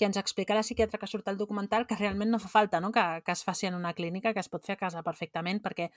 que 0.00 0.06
ens 0.08 0.16
explica 0.16 0.56
la 0.56 0.62
psiquiatra 0.64 0.98
que 0.98 1.06
surt 1.06 1.26
al 1.28 1.36
documental 1.36 1.84
que 1.86 1.98
realment 1.98 2.30
no 2.32 2.38
fa 2.40 2.48
falta 2.48 2.78
no? 2.80 2.88
que, 2.90 3.02
que 3.20 3.34
es 3.36 3.42
faci 3.44 3.68
en 3.68 3.74
una 3.76 3.92
clínica, 3.92 4.32
que 4.32 4.40
es 4.40 4.48
pot 4.48 4.64
fer 4.64 4.78
a 4.78 4.80
casa 4.80 5.02
perfectament, 5.04 5.60
perquè 5.60 5.90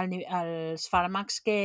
el, 0.00 0.14
els 0.24 0.86
fàrmacs 0.88 1.42
que, 1.44 1.58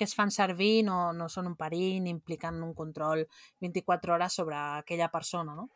que 0.00 0.08
es 0.08 0.14
fan 0.16 0.32
servir 0.32 0.86
no, 0.88 1.12
no 1.12 1.28
són 1.28 1.50
un 1.50 1.58
perill 1.60 2.00
ni 2.00 2.14
impliquen 2.14 2.62
un 2.64 2.72
control 2.72 3.26
24 3.60 4.16
hores 4.16 4.40
sobre 4.40 4.56
aquella 4.56 5.10
persona, 5.12 5.52
no? 5.58 5.68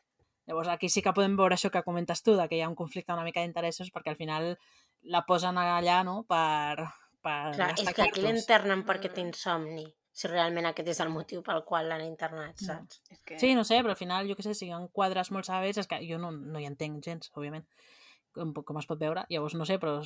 Llavors 0.46 0.68
aquí 0.72 0.88
sí 0.90 1.02
que 1.02 1.12
podem 1.14 1.36
veure 1.38 1.54
això 1.54 1.70
que 1.70 1.84
comentes 1.86 2.22
tu, 2.26 2.34
de 2.36 2.48
que 2.50 2.56
hi 2.58 2.62
ha 2.64 2.68
un 2.68 2.74
conflicte 2.78 3.12
una 3.14 3.22
mica 3.24 3.40
d'interessos 3.44 3.92
perquè 3.94 4.10
al 4.10 4.16
final 4.18 4.56
la 5.02 5.22
posen 5.26 5.58
allà 5.58 6.02
no? 6.04 6.24
per, 6.28 6.82
per 7.22 7.54
Clar, 7.54 7.72
és 7.78 7.92
que 7.94 8.02
aquí 8.08 8.22
l'internen 8.24 8.82
perquè 8.86 9.10
Mm. 9.10 9.14
té 9.14 9.20
insomni. 9.20 9.86
Si 10.12 10.28
realment 10.28 10.66
aquest 10.68 10.88
és 10.92 10.98
el 11.00 11.08
motiu 11.08 11.40
pel 11.42 11.62
qual 11.64 11.86
l'han 11.88 12.02
internat, 12.04 12.58
No. 12.60 12.66
saps? 12.66 13.00
És 13.08 13.20
que... 13.24 13.38
Sí, 13.40 13.54
no 13.54 13.64
sé, 13.64 13.78
però 13.80 13.94
al 13.94 13.96
final, 13.96 14.28
jo 14.28 14.34
què 14.36 14.42
sé, 14.44 14.52
si 14.54 14.66
hi 14.66 14.70
ha 14.72 14.80
quadres 14.92 15.30
molt 15.32 15.46
severs, 15.48 15.78
és 15.78 15.86
que 15.88 16.02
jo 16.04 16.18
no, 16.18 16.30
no 16.32 16.60
hi 16.60 16.66
entenc 16.68 17.02
gens, 17.02 17.30
òbviament, 17.32 17.64
com, 18.34 18.52
com 18.52 18.76
es 18.78 18.86
pot 18.86 18.98
veure. 19.00 19.24
Llavors, 19.30 19.54
no 19.54 19.64
sé, 19.64 19.78
però 19.80 20.02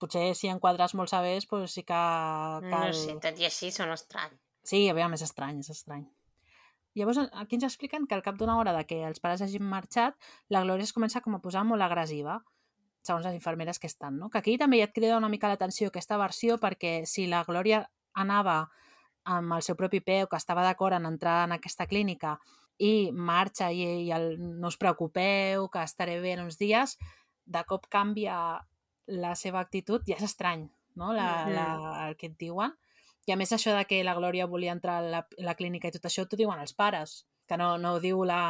potser 0.00 0.34
si 0.34 0.46
hi 0.46 0.50
ha 0.50 0.58
quadres 0.58 0.94
molt 0.94 1.10
severs, 1.12 1.44
doncs 1.50 1.72
sí 1.76 1.82
que 1.82 1.92
cal... 1.92 2.64
No 2.70 2.92
sé, 2.96 3.18
tot 3.20 3.38
i 3.38 3.44
així 3.50 3.70
són 3.74 3.92
estranys. 3.92 4.38
Sí, 4.64 4.88
a 4.88 4.94
veure, 4.96 5.12
és 5.12 5.22
estrany, 5.28 5.60
és 5.60 5.68
estrany. 5.76 6.06
Llavors, 6.94 7.18
aquí 7.32 7.58
ens 7.58 7.66
expliquen 7.66 8.06
que 8.06 8.14
al 8.14 8.22
cap 8.22 8.36
d'una 8.38 8.56
hora 8.58 8.72
de 8.76 8.84
que 8.86 9.00
els 9.06 9.20
pares 9.22 9.42
hagin 9.42 9.64
marxat, 9.66 10.14
la 10.48 10.62
Glòria 10.62 10.86
es 10.86 10.94
comença 10.94 11.22
com 11.24 11.34
a 11.34 11.42
posar 11.42 11.64
molt 11.66 11.82
agressiva, 11.82 12.38
segons 13.04 13.26
les 13.26 13.34
infermeres 13.36 13.78
que 13.78 13.90
estan, 13.90 14.16
no? 14.18 14.30
Que 14.30 14.40
aquí 14.40 14.56
també 14.58 14.78
ja 14.80 14.88
et 14.88 14.94
crida 14.96 15.18
una 15.18 15.28
mica 15.28 15.50
l'atenció 15.50 15.90
aquesta 15.90 16.18
versió 16.20 16.56
perquè 16.62 17.02
si 17.10 17.26
la 17.28 17.42
Glòria 17.44 17.82
anava 18.14 18.62
amb 19.24 19.56
el 19.56 19.64
seu 19.64 19.76
propi 19.76 20.00
peu, 20.04 20.28
que 20.28 20.38
estava 20.40 20.64
d'acord 20.64 20.96
en 20.96 21.08
entrar 21.08 21.42
en 21.48 21.56
aquesta 21.56 21.88
clínica 21.90 22.38
i 22.78 23.10
marxa 23.12 23.70
i, 23.72 23.84
i 24.06 24.12
el, 24.12 24.34
no 24.38 24.70
us 24.70 24.78
preocupeu, 24.80 25.68
que 25.72 25.82
estaré 25.84 26.18
bé 26.20 26.34
en 26.34 26.44
uns 26.46 26.58
dies, 26.60 26.96
de 27.44 27.62
cop 27.68 27.88
canvia 27.92 28.38
la 29.06 29.34
seva 29.36 29.60
actitud, 29.60 30.04
ja 30.08 30.16
és 30.16 30.24
estrany, 30.30 30.66
no? 30.96 31.12
La, 31.16 31.44
la, 31.50 31.68
el 32.06 32.16
que 32.20 32.32
et 32.32 32.38
diuen. 32.40 32.72
I 33.26 33.32
a 33.32 33.36
més 33.40 33.52
això 33.56 33.72
de 33.76 33.84
que 33.88 34.02
la 34.04 34.16
Glòria 34.16 34.48
volia 34.50 34.74
entrar 34.76 34.98
a 35.00 35.04
la, 35.04 35.22
la 35.38 35.54
clínica 35.58 35.88
i 35.88 35.94
tot 35.94 36.10
això 36.10 36.26
t'ho 36.28 36.38
diuen 36.40 36.60
els 36.60 36.74
pares, 36.76 37.22
que 37.48 37.56
no, 37.60 37.74
no 37.78 37.94
ho 37.94 38.02
diu 38.02 38.24
la, 38.24 38.40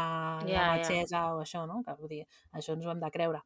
Ja, 0.46 0.54
la 0.54 0.64
metgessa 0.78 1.26
o 1.34 1.42
això, 1.42 1.64
no? 1.70 1.82
Que 1.86 1.94
vull 1.98 2.10
dir, 2.10 2.24
això 2.52 2.74
ens 2.74 2.86
ho 2.86 2.90
hem 2.92 3.02
de 3.02 3.12
creure. 3.14 3.44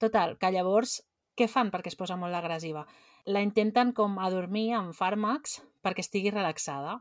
Total, 0.00 0.36
que 0.40 0.52
llavors 0.52 1.00
què 1.36 1.48
fan 1.52 1.70
perquè 1.72 1.92
es 1.92 1.98
posa 2.00 2.16
molt 2.16 2.36
agressiva? 2.36 2.86
La 3.28 3.42
intenten 3.44 3.92
com 3.96 4.16
adormir 4.22 4.70
amb 4.78 4.96
fàrmacs 4.96 5.58
perquè 5.84 6.04
estigui 6.04 6.32
relaxada. 6.32 7.00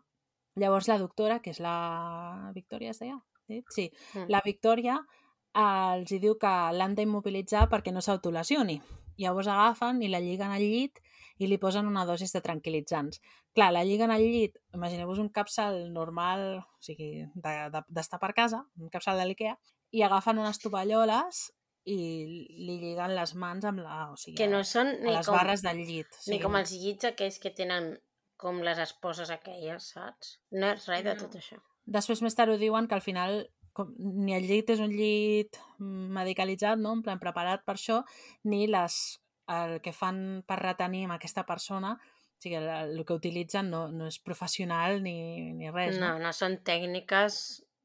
Llavors 0.59 0.89
la 0.91 0.99
doctora, 0.99 1.39
que 1.43 1.53
és 1.55 1.61
la 1.63 2.51
Victòria, 2.55 2.91
es 2.91 2.99
deia? 2.99 3.19
Sí, 3.45 3.61
sí. 3.69 3.83
Mm. 4.15 4.29
la 4.33 4.41
Victòria 4.41 4.95
eh, 4.97 5.61
els 5.61 6.11
hi 6.11 6.19
diu 6.19 6.35
que 6.41 6.53
l'han 6.73 6.95
d'immobilitzar 6.97 7.67
perquè 7.71 7.93
no 7.93 8.01
s'autolesioni. 8.01 8.79
Llavors 9.21 9.47
agafen 9.47 10.01
i 10.03 10.09
la 10.11 10.19
lliguen 10.19 10.51
al 10.51 10.63
llit 10.63 10.99
i 11.39 11.47
li 11.47 11.59
posen 11.61 11.87
una 11.87 12.05
dosis 12.07 12.33
de 12.35 12.41
tranquil·litzants. 12.43 13.21
Clar, 13.55 13.69
la 13.71 13.85
lliguen 13.87 14.11
al 14.11 14.21
llit, 14.21 14.57
imagineu-vos 14.75 15.19
un 15.23 15.29
capçal 15.31 15.77
normal, 15.93 16.41
o 16.59 16.81
sigui, 16.83 17.23
de- 17.33 17.69
de- 17.71 17.85
d'estar 17.87 18.19
per 18.19 18.33
casa, 18.35 18.65
un 18.77 18.89
capçal 18.91 19.17
de 19.17 19.25
l'IKEA, 19.29 19.53
i 19.95 20.01
agafen 20.03 20.37
unes 20.41 20.59
tovalloles 20.59 21.45
i 21.85 21.95
li 22.65 22.75
lliguen 22.81 23.13
les 23.15 23.35
mans 23.35 23.63
amb 23.69 23.79
la... 23.79 24.09
O 24.11 24.17
sigui, 24.17 24.35
Que 24.35 24.47
no 24.51 24.63
són 24.67 24.87
a 24.89 24.97
ni 25.05 25.13
les 25.13 25.25
com, 25.29 25.35
barres 25.37 25.61
del 25.63 25.77
llit. 25.85 26.07
O 26.11 26.17
ni 26.27 26.33
sigui, 26.33 26.41
com 26.43 26.55
els 26.59 26.71
llits 26.75 27.05
aquells 27.13 27.39
que 27.39 27.51
tenen 27.55 27.93
com 28.35 28.59
les 28.65 28.77
esposes 28.83 29.29
aquelles, 29.31 29.91
saps? 29.93 30.39
No 30.51 30.73
és 30.73 30.87
res 30.91 31.03
de 31.05 31.13
No. 31.13 31.21
tot 31.21 31.37
això. 31.39 31.61
Després 31.85 32.21
més 32.25 32.35
tard 32.35 32.51
ho 32.51 32.57
diuen 32.57 32.87
que 32.89 32.95
al 32.97 33.05
final 33.05 33.45
com, 33.71 33.93
ni 33.99 34.33
el 34.35 34.47
llit 34.49 34.69
és 34.73 34.79
un 34.83 34.91
llit 34.91 35.55
medicalitzat, 35.79 36.77
no? 36.79 36.93
en 36.97 37.03
plan 37.05 37.19
preparat 37.21 37.63
per 37.65 37.75
això, 37.77 38.01
ni 38.43 38.65
les, 38.67 38.97
el 39.47 39.79
que 39.85 39.93
fan 39.93 40.43
per 40.47 40.57
retenir 40.61 41.05
amb 41.05 41.15
aquesta 41.17 41.45
persona, 41.45 41.95
sigui, 42.45 42.55
el, 42.61 42.69
el 42.99 43.05
que 43.05 43.15
utilitzen 43.17 43.69
no, 43.73 43.87
no 43.91 44.07
és 44.07 44.19
professional 44.21 45.01
ni, 45.03 45.51
ni 45.57 45.71
res. 45.73 45.97
No, 45.97 46.13
No? 46.15 46.27
no 46.29 46.33
són 46.33 46.59
tècniques 46.63 47.39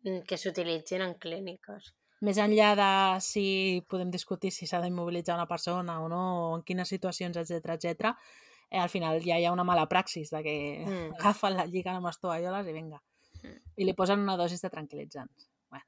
mm, 0.04 0.20
que 0.28 0.36
s'utilitzin 0.38 1.02
en 1.06 1.16
clíniques. 1.18 1.94
Més 2.20 2.36
enllà 2.36 2.74
de 2.76 2.90
si 3.24 3.42
podem 3.88 4.10
discutir 4.12 4.50
si 4.52 4.66
s'ha 4.68 4.82
d'immobilitzar 4.84 5.38
una 5.38 5.48
persona 5.48 5.94
o 6.04 6.08
no, 6.12 6.20
o 6.50 6.56
en 6.58 6.62
quines 6.68 6.88
situacions, 6.92 7.38
etc 7.40 7.72
etc. 7.78 8.10
Eh, 8.70 8.78
al 8.78 8.90
final 8.92 9.22
ja 9.24 9.38
hi 9.40 9.46
ha 9.48 9.52
una 9.54 9.64
mala 9.64 9.88
praxis 9.88 10.28
de 10.30 10.42
que 10.44 10.56
Mm. 10.86 11.14
agafen, 11.18 11.56
la 11.56 11.64
lliguen 11.66 11.96
amb 11.96 12.06
les 12.06 12.20
tovalloles 12.20 12.68
i 12.68 12.72
vinga. 12.76 13.00
Mm. 13.42 13.56
I 13.80 13.84
li 13.88 13.94
posen 13.96 14.20
una 14.20 14.36
dosis 14.36 14.60
de 14.60 14.68
tranquil·litzants. 14.70 15.48
Bueno. 15.70 15.84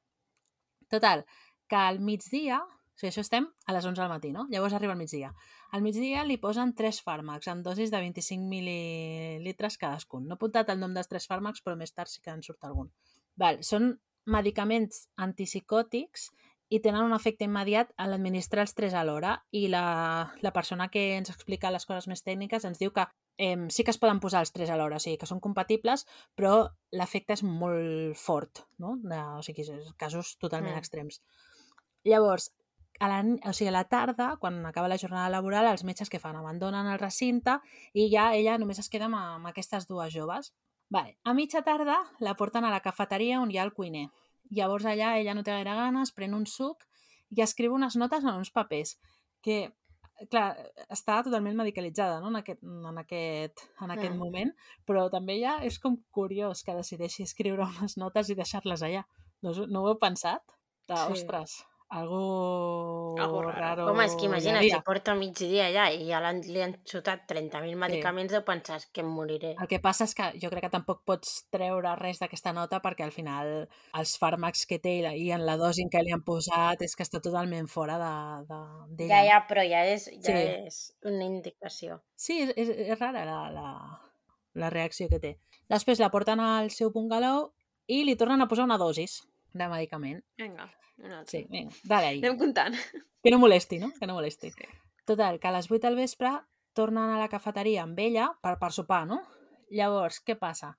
Total, 0.88 1.26
que 1.68 1.76
al 1.76 2.00
migdia, 2.00 2.62
o 2.64 2.96
sigui, 2.96 3.10
això 3.12 3.20
estem 3.20 3.46
a 3.66 3.72
les 3.76 3.84
11 3.84 4.00
del 4.00 4.10
matí, 4.10 4.32
no? 4.32 4.46
Llavors 4.50 4.72
arriba 4.74 4.92
el 4.96 4.98
migdia. 4.98 5.34
Al 5.72 5.80
migdia 5.80 6.22
li 6.28 6.36
posen 6.36 6.74
tres 6.76 7.00
fàrmacs 7.00 7.48
amb 7.48 7.64
dosis 7.64 7.90
de 7.92 8.00
25 8.02 8.44
mil·lilitres 8.48 9.78
cadascun. 9.80 10.26
No 10.28 10.36
he 10.36 10.40
apuntat 10.40 10.68
el 10.68 10.80
nom 10.82 10.92
dels 10.92 11.08
tres 11.08 11.24
fàrmacs, 11.30 11.64
però 11.64 11.78
més 11.80 11.94
tard 11.96 12.12
sí 12.12 12.20
que 12.20 12.32
en 12.34 12.44
surt 12.44 12.68
algun. 12.68 12.90
Val, 13.40 13.62
són 13.64 13.94
medicaments 14.28 15.06
antipsicòtics 15.16 16.28
i 16.72 16.80
tenen 16.80 17.04
un 17.04 17.16
efecte 17.16 17.44
immediat 17.48 17.90
a 18.00 18.06
l'administrar 18.08 18.66
els 18.66 18.72
tres 18.76 18.94
alhora 18.96 19.34
i 19.52 19.66
la, 19.72 19.84
la 20.44 20.52
persona 20.52 20.88
que 20.92 21.02
ens 21.16 21.32
explica 21.32 21.72
les 21.72 21.84
coses 21.88 22.08
més 22.08 22.24
tècniques 22.24 22.64
ens 22.68 22.80
diu 22.80 22.92
que 22.96 23.04
eh, 23.36 23.56
sí 23.68 23.84
que 23.84 23.92
es 23.92 24.00
poden 24.00 24.20
posar 24.20 24.40
els 24.44 24.52
tres 24.52 24.72
alhora, 24.72 24.96
o 24.96 25.04
sigui 25.04 25.18
que 25.20 25.28
són 25.28 25.40
compatibles, 25.40 26.06
però 26.36 26.54
l'efecte 26.96 27.36
és 27.36 27.44
molt 27.44 28.16
fort, 28.20 28.64
no? 28.80 28.98
De, 29.04 29.20
o 29.36 29.42
sigui, 29.44 29.66
casos 30.00 30.36
totalment 30.40 30.76
mm. 30.76 30.84
extrems. 30.84 31.20
Llavors, 32.08 32.50
a 33.02 33.08
la, 33.10 33.18
o 33.48 33.52
sigui, 33.52 33.68
a 33.68 33.74
la 33.74 33.84
tarda, 33.90 34.36
quan 34.38 34.60
acaba 34.66 34.88
la 34.88 34.98
jornada 34.98 35.30
laboral, 35.32 35.66
els 35.66 35.82
metges 35.82 36.10
que 36.10 36.20
fan? 36.22 36.36
Abandonen 36.38 36.86
el 36.86 37.00
recinte 37.00 37.56
i 37.98 38.06
ja 38.12 38.28
ella 38.38 38.58
només 38.62 38.78
es 38.78 38.90
queda 38.92 39.08
amb, 39.08 39.18
amb 39.18 39.50
aquestes 39.50 39.88
dues 39.90 40.14
joves. 40.14 40.52
Vale. 40.92 41.16
A 41.24 41.34
mitja 41.34 41.64
tarda 41.66 41.96
la 42.20 42.36
porten 42.38 42.64
a 42.68 42.70
la 42.70 42.82
cafeteria 42.84 43.40
on 43.42 43.50
hi 43.50 43.58
ha 43.58 43.64
el 43.66 43.72
cuiner. 43.74 44.06
Llavors 44.54 44.86
allà 44.86 45.16
ella 45.18 45.34
no 45.34 45.42
té 45.42 45.50
gaire 45.50 45.74
ganes, 45.74 46.12
pren 46.14 46.36
un 46.38 46.46
suc 46.46 46.86
i 47.34 47.42
escriu 47.42 47.74
unes 47.74 47.96
notes 47.98 48.22
en 48.22 48.36
uns 48.36 48.52
papers 48.54 48.94
que, 49.42 49.72
clar, 50.30 50.52
està 50.92 51.18
totalment 51.26 51.58
medicalitzada 51.58 52.20
no? 52.20 52.30
en, 52.30 52.38
aquest, 52.42 52.62
en, 52.62 53.02
aquest, 53.02 53.64
en 53.82 53.96
aquest 53.96 54.14
moment, 54.20 54.54
però 54.86 55.08
també 55.10 55.40
ja 55.40 55.56
és 55.66 55.80
com 55.82 55.98
curiós 56.14 56.62
que 56.62 56.76
decideixi 56.78 57.26
escriure 57.26 57.66
unes 57.66 57.98
notes 57.98 58.30
i 58.30 58.38
deixar-les 58.38 58.86
allà. 58.86 59.02
No, 59.42 59.56
no 59.66 59.82
ho 59.82 59.90
heu 59.90 59.98
pensat? 59.98 60.44
De, 60.86 60.98
Sí. 60.98 61.12
Ostres, 61.14 61.62
algo, 61.92 63.14
Algo 63.18 63.42
raro. 63.42 63.52
raro 63.60 63.86
Home, 63.90 64.04
és 64.06 64.14
que 64.16 64.22
hi 64.24 64.28
imagina, 64.30 64.58
havia. 64.58 64.76
si 64.78 64.82
porta 64.86 65.14
migdia 65.14 65.66
allà 65.68 65.86
i 65.92 66.06
ja 66.08 66.20
li 66.32 66.62
han 66.62 66.74
xutat 66.88 67.26
30.000 67.28 67.76
medicaments, 67.76 68.32
deu 68.32 68.42
pensar 68.44 68.76
"És 68.78 68.86
que 68.86 69.00
em 69.02 69.06
moriré. 69.08 69.54
El 69.60 69.68
que 69.68 69.78
passa 69.80 70.04
és 70.04 70.14
que 70.14 70.30
jo 70.40 70.48
crec 70.50 70.62
que 70.64 70.70
tampoc 70.70 71.02
pots 71.04 71.46
treure 71.50 71.94
res 71.96 72.18
d'aquesta 72.20 72.52
nota 72.52 72.80
perquè 72.80 73.04
al 73.04 73.12
final 73.12 73.68
els 73.94 74.18
fàrmacs 74.18 74.66
que 74.66 74.78
té 74.78 74.94
i 75.16 75.30
en 75.32 75.44
la 75.46 75.56
dosi 75.56 75.84
que 75.90 76.02
li 76.02 76.12
han 76.12 76.22
posat 76.24 76.80
és 76.82 76.96
que 76.96 77.02
està 77.04 77.20
totalment 77.20 77.68
fora 77.68 77.98
de- 77.98 78.46
de- 78.48 78.96
d'ella. 78.96 79.22
Ja, 79.22 79.24
ja, 79.28 79.46
però 79.48 79.62
ja 79.68 79.84
és, 79.86 80.06
ja 80.06 80.32
Sí. 80.32 80.66
és 80.66 80.96
una 81.04 81.24
indicació. 81.24 82.00
Sí, 82.16 82.40
és, 82.42 82.52
és, 82.56 82.68
és 82.68 82.98
rara 82.98 83.24
la, 83.24 83.50
la, 83.50 84.00
la 84.54 84.70
reacció 84.70 85.08
que 85.08 85.18
té. 85.18 85.38
Després 85.68 85.98
la 86.00 86.10
porten 86.10 86.40
al 86.40 86.70
seu 86.70 86.90
bungalow 86.90 87.52
i 87.86 88.04
li 88.04 88.16
tornen 88.16 88.40
a 88.40 88.48
posar 88.48 88.64
una 88.64 88.78
dosis 88.78 89.22
de 89.52 89.68
medicament. 89.68 90.22
Vinga, 90.38 90.70
una 91.02 91.20
altra. 91.20 91.30
Sí, 91.30 91.46
vinga, 91.50 91.74
dale 91.84 92.06
ahí. 92.06 92.22
Anem 92.22 92.38
comptant. 92.38 92.78
Que 93.22 93.30
no 93.30 93.38
molesti, 93.38 93.78
no? 93.78 93.92
Que 93.98 94.06
no 94.06 94.14
molesti. 94.14 94.50
Sí. 94.50 94.70
Total, 95.06 95.38
que 95.40 95.48
a 95.48 95.52
les 95.52 95.70
8 95.70 95.80
del 95.86 95.96
vespre 95.96 96.32
tornen 96.72 97.10
a 97.10 97.18
la 97.18 97.28
cafeteria 97.28 97.82
amb 97.82 97.98
ella 97.98 98.30
per, 98.42 98.56
per 98.58 98.72
sopar, 98.72 99.04
no? 99.06 99.20
Llavors, 99.70 100.20
què 100.24 100.36
passa? 100.38 100.76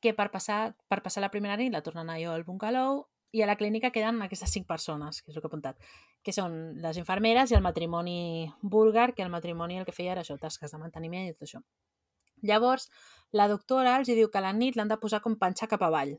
Que 0.00 0.12
per 0.16 0.30
passar, 0.32 0.76
per 0.88 1.00
passar 1.04 1.22
la 1.24 1.30
primera 1.32 1.56
nit 1.60 1.72
la 1.72 1.82
tornen 1.84 2.10
allò 2.10 2.34
al 2.34 2.44
bungalow 2.44 3.04
i 3.32 3.42
a 3.42 3.46
la 3.46 3.56
clínica 3.56 3.92
queden 3.94 4.20
aquestes 4.22 4.50
cinc 4.50 4.66
persones, 4.66 5.20
que 5.22 5.30
és 5.30 5.36
el 5.36 5.42
que 5.42 5.46
he 5.46 5.52
apuntat, 5.52 5.78
que 6.24 6.34
són 6.34 6.56
les 6.82 6.98
infermeres 6.98 7.52
i 7.52 7.56
el 7.58 7.62
matrimoni 7.62 8.50
búlgar, 8.62 9.12
que 9.14 9.22
el 9.22 9.30
matrimoni 9.30 9.78
el 9.78 9.86
que 9.86 9.94
feia 9.94 10.16
era 10.16 10.24
això, 10.24 10.36
tasques 10.38 10.72
de 10.72 10.80
manteniment 10.82 11.28
i 11.28 11.34
tot 11.36 11.46
això. 11.46 11.62
Llavors, 12.42 12.88
la 13.36 13.46
doctora 13.46 13.98
els 14.00 14.10
diu 14.10 14.30
que 14.32 14.40
a 14.40 14.44
la 14.48 14.52
nit 14.56 14.76
l'han 14.76 14.90
de 14.90 14.98
posar 14.98 15.20
com 15.22 15.36
panxa 15.38 15.68
cap 15.70 15.82
avall. 15.86 16.16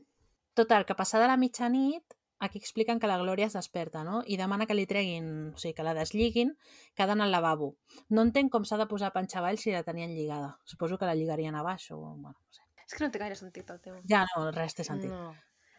Total, 0.54 0.86
que 0.86 0.96
passada 0.96 1.28
la 1.28 1.36
mitjanit, 1.36 2.16
aquí 2.42 2.58
expliquen 2.58 2.98
que 2.98 3.06
la 3.06 3.18
Glòria 3.20 3.46
es 3.46 3.54
desperta, 3.54 4.02
no? 4.02 4.22
I 4.26 4.36
demana 4.36 4.66
que 4.66 4.74
li 4.74 4.84
treguin, 4.90 5.28
o 5.54 5.60
sigui, 5.62 5.76
que 5.78 5.86
la 5.86 5.94
desliguin, 5.94 6.56
que 6.94 7.04
ha 7.04 7.06
d'anar 7.06 7.28
al 7.28 7.34
lavabo. 7.36 7.76
No 8.10 8.24
entenc 8.26 8.50
com 8.52 8.66
s'ha 8.66 8.80
de 8.80 8.88
posar 8.90 9.12
panxa 9.14 9.38
avall 9.38 9.60
si 9.62 9.70
la 9.70 9.84
tenien 9.86 10.16
lligada. 10.16 10.56
Suposo 10.66 10.98
que 10.98 11.06
la 11.06 11.14
lligarien 11.14 11.54
a 11.54 11.62
baix 11.62 11.86
o... 11.94 12.00
Bueno, 12.02 12.34
no 12.34 12.58
sé. 12.58 12.66
És 12.82 12.96
que 12.96 13.04
no 13.04 13.12
té 13.14 13.22
gaire 13.22 13.38
sentit 13.38 13.70
el 13.70 13.80
tema. 13.80 14.02
Ja 14.10 14.24
no, 14.26 14.48
res 14.50 14.74
té 14.74 14.84
sentit. 14.84 15.12
No. 15.14 15.30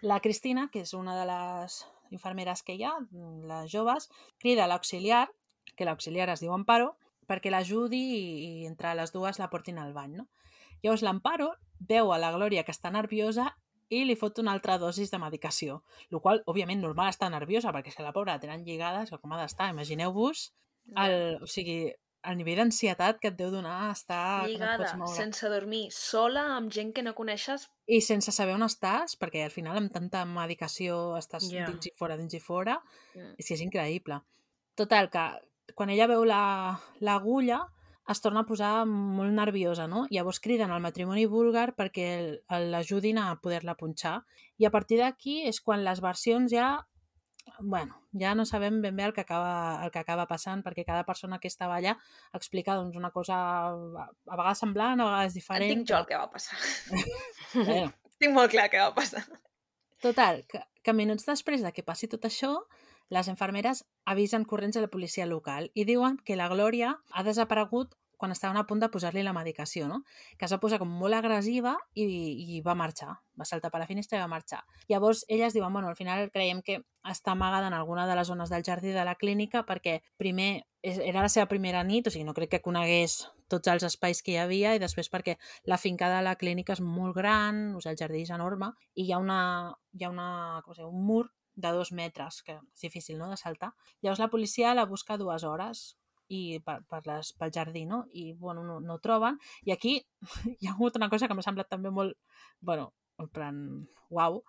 La 0.08 0.22
Cristina, 0.24 0.70
que 0.72 0.86
és 0.88 0.94
una 0.96 1.18
de 1.20 1.28
les 1.28 1.82
infermeres 2.16 2.64
que 2.64 2.78
hi 2.80 2.86
ha, 2.88 2.94
les 3.52 3.72
joves, 3.72 4.08
crida 4.40 4.64
a 4.64 4.72
l'auxiliar, 4.72 5.28
que 5.76 5.88
l'auxiliar 5.88 6.30
es 6.32 6.44
diu 6.44 6.56
Amparo, 6.56 6.94
perquè 7.28 7.52
l'ajudi 7.52 8.00
i, 8.00 8.24
i 8.46 8.66
entre 8.72 8.96
les 8.96 9.12
dues 9.12 9.40
la 9.40 9.50
portin 9.52 9.80
al 9.80 9.94
bany, 9.96 10.16
no? 10.22 10.28
Llavors 10.84 11.04
l'Amparo 11.04 11.54
veu 11.92 12.12
a 12.12 12.20
la 12.20 12.32
Glòria 12.36 12.64
que 12.64 12.76
està 12.76 12.92
nerviosa 12.92 13.52
i 13.94 14.04
li 14.08 14.16
fot 14.20 14.40
una 14.42 14.52
altra 14.56 14.78
dosis 14.82 15.12
de 15.12 15.20
medicació, 15.22 15.82
el 16.12 16.20
qual, 16.22 16.42
òbviament, 16.50 16.82
normal 16.82 17.12
està 17.14 17.30
nerviosa, 17.30 17.72
perquè 17.76 17.94
és 17.94 17.96
que 18.00 18.04
la 18.06 18.14
pobra 18.16 18.34
la 18.38 18.40
tenen 18.44 18.64
lligada, 18.66 19.04
és 19.06 19.10
que 19.14 19.20
com 19.22 19.32
ha 19.36 19.42
d'estar, 19.42 19.70
imagineu-vos 19.74 20.48
el, 20.98 21.38
o 21.42 21.48
sigui, 21.48 21.92
el 22.24 22.38
nivell 22.40 22.56
d'ansietat 22.62 23.18
que 23.20 23.28
et 23.34 23.36
deu 23.36 23.50
donar 23.52 23.92
estar... 23.92 24.44
no 24.44 24.48
Lligada, 24.48 24.94
moure. 24.96 25.16
sense 25.16 25.50
dormir, 25.52 25.90
sola, 25.92 26.44
amb 26.56 26.72
gent 26.72 26.94
que 26.96 27.04
no 27.04 27.14
coneixes, 27.16 27.66
I 27.88 28.00
sense 28.02 28.32
saber 28.32 28.54
on 28.56 28.64
estàs, 28.64 29.18
perquè 29.20 29.44
al 29.44 29.52
final 29.52 29.76
amb 29.78 29.92
tanta 29.92 30.24
medicació 30.26 31.18
estàs 31.20 31.50
Ja. 31.52 31.66
dins 31.68 31.88
i 31.88 31.92
fora, 32.00 32.16
dins 32.18 32.34
i 32.34 32.40
fora, 32.40 32.78
Mm. 33.16 33.34
és 33.38 33.48
que 33.48 33.54
és 33.58 33.62
increïble. 33.62 34.22
Total, 34.76 35.10
que 35.12 35.26
quan 35.76 35.90
ella 35.90 36.08
veu 36.08 36.24
la- 36.26 36.80
l'agulla 37.02 37.60
es 38.10 38.22
torna 38.22 38.44
a 38.44 38.48
posar 38.48 38.86
molt 38.86 39.32
nerviosa, 39.32 39.88
no? 39.88 40.06
Llavors 40.12 40.42
criden 40.44 40.72
al 40.72 40.84
matrimoni 40.84 41.26
búlgar 41.30 41.72
perquè 41.78 42.08
l'ajudin 42.72 43.22
a 43.22 43.30
poder-la 43.42 43.78
punxar. 43.80 44.22
I 44.60 44.68
a 44.68 44.72
partir 44.72 45.00
d'aquí 45.00 45.44
és 45.48 45.62
quan 45.62 45.86
les 45.86 46.02
versions 46.04 46.52
ja 46.52 46.74
bueno, 47.60 47.98
ja 48.20 48.34
no 48.36 48.46
sabem 48.46 48.82
ben 48.82 48.96
bé 48.96 49.04
el 49.04 49.14
que 49.14 49.22
acaba, 49.22 49.84
el 49.84 49.92
que 49.92 50.00
acaba 50.00 50.26
passant, 50.28 50.64
perquè 50.64 50.86
cada 50.88 51.04
persona 51.04 51.40
que 51.40 51.50
estava 51.52 51.76
allà 51.76 51.98
explica 52.34 52.76
doncs, 52.80 52.96
una 52.96 53.12
cosa 53.12 53.36
a 53.36 54.08
a 54.08 54.38
vegades 54.38 54.64
semblant, 54.64 55.00
a 55.00 55.10
vegades 55.10 55.34
diferent. 55.34 55.70
entenc 55.70 55.90
jo 55.90 55.98
el 56.00 56.08
que 56.08 56.18
va 56.18 56.30
passar. 56.32 56.58
Bueno, 57.54 57.92
Tinc 58.18 58.34
molt 58.34 58.50
clar 58.50 58.70
què 58.72 58.80
va 58.82 58.94
passar. 58.96 59.22
Total, 60.02 60.42
que, 60.50 60.62
que 60.82 60.94
minuts 60.96 61.28
després 61.28 61.62
de 61.62 61.72
que 61.76 61.84
passi 61.86 62.08
tot 62.10 62.26
això, 62.26 62.54
les 63.10 63.28
infermeres 63.28 63.84
avisen 64.06 64.46
corrents 64.46 64.78
a 64.78 64.86
la 64.86 64.92
policia 64.92 65.26
local 65.26 65.72
i 65.74 65.86
diuen 65.86 66.18
que 66.24 66.38
la 66.40 66.50
Glòria 66.52 66.96
ha 67.12 67.24
desaparegut 67.24 67.96
quan 68.24 68.32
estaven 68.32 68.56
a 68.56 68.64
punt 68.64 68.80
de 68.80 68.88
posar-li 68.88 69.20
la 69.20 69.34
medicació, 69.36 69.90
no? 69.92 69.98
Que 70.40 70.46
es 70.48 70.52
va 70.54 70.60
posar 70.64 70.78
com 70.80 70.88
molt 70.88 71.18
agressiva 71.18 71.74
i, 71.92 72.06
i 72.56 72.62
va 72.64 72.72
marxar. 72.72 73.18
Va 73.36 73.44
saltar 73.44 73.68
per 73.74 73.82
la 73.82 73.88
finestra 73.90 74.16
i 74.16 74.22
va 74.22 74.30
marxar. 74.32 74.62
Llavors, 74.88 75.26
elles 75.28 75.52
diuen, 75.52 75.74
bueno, 75.76 75.90
al 75.92 75.98
final 76.00 76.30
creiem 76.32 76.62
que 76.64 76.78
està 77.04 77.34
amagada 77.34 77.68
en 77.68 77.76
alguna 77.76 78.08
de 78.08 78.16
les 78.16 78.32
zones 78.32 78.54
del 78.54 78.64
jardí 78.64 78.96
de 78.96 79.04
la 79.04 79.18
clínica 79.20 79.66
perquè 79.68 79.98
primer 80.16 80.64
era 80.84 81.20
la 81.20 81.28
seva 81.28 81.50
primera 81.52 81.84
nit, 81.84 82.08
o 82.08 82.16
sigui, 82.16 82.24
no 82.24 82.36
crec 82.38 82.56
que 82.56 82.64
conegués 82.64 83.26
tots 83.52 83.68
els 83.68 83.84
espais 83.88 84.24
que 84.24 84.38
hi 84.38 84.40
havia 84.40 84.72
i 84.76 84.80
després 84.80 85.12
perquè 85.12 85.36
la 85.68 85.78
finca 85.78 86.08
de 86.12 86.24
la 86.24 86.38
clínica 86.40 86.78
és 86.78 86.82
molt 86.84 87.16
gran, 87.20 87.74
o 87.76 87.84
sigui, 87.84 87.92
el 87.92 88.00
jardí 88.00 88.24
és 88.24 88.32
enorme 88.32 88.72
i 88.96 89.10
hi 89.10 89.12
ha, 89.12 89.20
una, 89.20 89.40
hi 90.00 90.08
ha 90.08 90.16
una, 90.16 90.62
com 90.64 90.80
diu, 90.80 90.88
un 90.88 91.08
mur 91.12 91.26
de 91.56 91.72
dos 91.76 91.92
metres, 91.92 92.42
que 92.44 92.58
és 92.58 92.86
difícil 92.86 93.20
no, 93.20 93.30
de 93.30 93.38
saltar. 93.38 93.74
Llavors 94.02 94.22
la 94.22 94.32
policia 94.32 94.74
la 94.74 94.88
busca 94.90 95.18
dues 95.22 95.46
hores 95.46 95.94
i 96.34 96.60
per, 96.66 96.80
per 96.90 97.04
les, 97.06 97.34
pel 97.38 97.54
jardí, 97.54 97.86
no? 97.86 98.04
I, 98.12 98.32
bueno, 98.34 98.64
no, 98.64 98.80
no 98.82 98.98
ho 98.98 99.04
troben. 99.04 99.38
I 99.68 99.76
aquí 99.76 100.00
hi 100.60 100.68
ha 100.68 100.74
hagut 100.74 100.98
una 101.00 101.10
cosa 101.14 101.28
que 101.28 101.38
m'ha 101.38 101.46
semblat 101.46 101.70
també 101.70 101.92
molt, 101.94 102.18
bueno, 102.62 102.92
en 103.22 103.30
plan, 103.30 103.64
uau, 104.10 104.42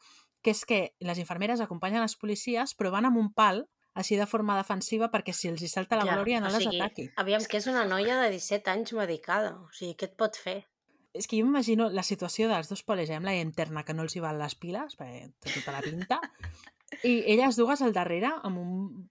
que 0.45 0.53
és 0.53 0.65
que 0.69 0.81
les 1.01 1.21
infermeres 1.21 1.63
acompanyen 1.65 2.05
les 2.05 2.17
policies 2.21 2.75
però 2.77 2.93
van 2.93 3.09
amb 3.09 3.21
un 3.21 3.33
pal 3.33 3.65
així 3.95 4.19
de 4.19 4.27
forma 4.27 4.57
defensiva 4.59 5.09
perquè 5.13 5.33
si 5.33 5.49
els 5.49 5.63
hi 5.63 5.71
salta 5.71 5.97
la 5.97 6.07
Ja, 6.09 6.17
glòria 6.19 6.41
no 6.43 6.51
o 6.51 6.55
les 6.55 6.67
sigui, 6.67 6.81
ataqui. 6.83 7.09
Aviam, 7.23 7.45
que 7.49 7.61
és 7.61 7.69
una 7.71 7.85
noia 7.89 8.19
de 8.21 8.31
17 8.35 8.73
anys 8.73 8.95
medicada. 8.99 9.55
O 9.63 9.71
sigui, 9.73 9.95
què 10.01 10.11
et 10.11 10.17
pot 10.19 10.37
fer? 10.37 10.59
És 11.15 11.29
que 11.31 11.39
jo 11.39 11.47
m'imagino 11.47 11.87
la 11.95 12.03
situació 12.03 12.49
dels 12.51 12.69
dos 12.69 12.83
polis 12.83 13.13
amb 13.15 13.29
la 13.29 13.37
interna 13.39 13.85
que 13.87 13.95
no 13.95 14.03
els 14.03 14.17
hi 14.17 14.23
van 14.25 14.41
les 14.41 14.57
piles, 14.59 14.97
perquè 14.99 15.29
té 15.39 15.53
tota 15.55 15.77
la 15.77 15.83
pinta, 15.85 16.19
i 17.03 17.17
elles 17.35 17.57
dues 17.57 17.83
al 17.83 17.93
darrere 17.93 18.31
amb 18.43 18.59
un, 18.59 19.09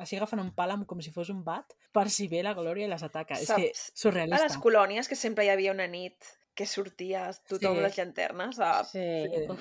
així 0.00 0.16
agafen 0.16 0.40
un 0.40 0.54
pal 0.54 0.74
com 0.86 1.00
si 1.00 1.10
fos 1.14 1.28
un 1.30 1.44
bat 1.44 1.76
per 1.92 2.08
si 2.10 2.28
ve 2.28 2.42
la 2.42 2.54
Glòria 2.54 2.86
i 2.86 2.90
les 2.90 3.02
ataca. 3.02 3.34
És 3.38 3.46
que 3.50 3.70
Saps? 3.70 3.86
A 3.92 4.00
surrealista. 4.06 4.42
les 4.48 4.56
colònies, 4.58 5.08
que 5.08 5.16
sempre 5.16 5.44
hi 5.44 5.48
havia 5.52 5.72
una 5.72 5.86
nit 5.86 6.16
que 6.56 6.64
sortia 6.64 7.26
tothom 7.44 7.60
Sí. 7.60 7.66
amb 7.68 7.82
les 7.84 7.96
llanternes 7.98 8.58
a... 8.64 8.82
Sí, 8.88 8.98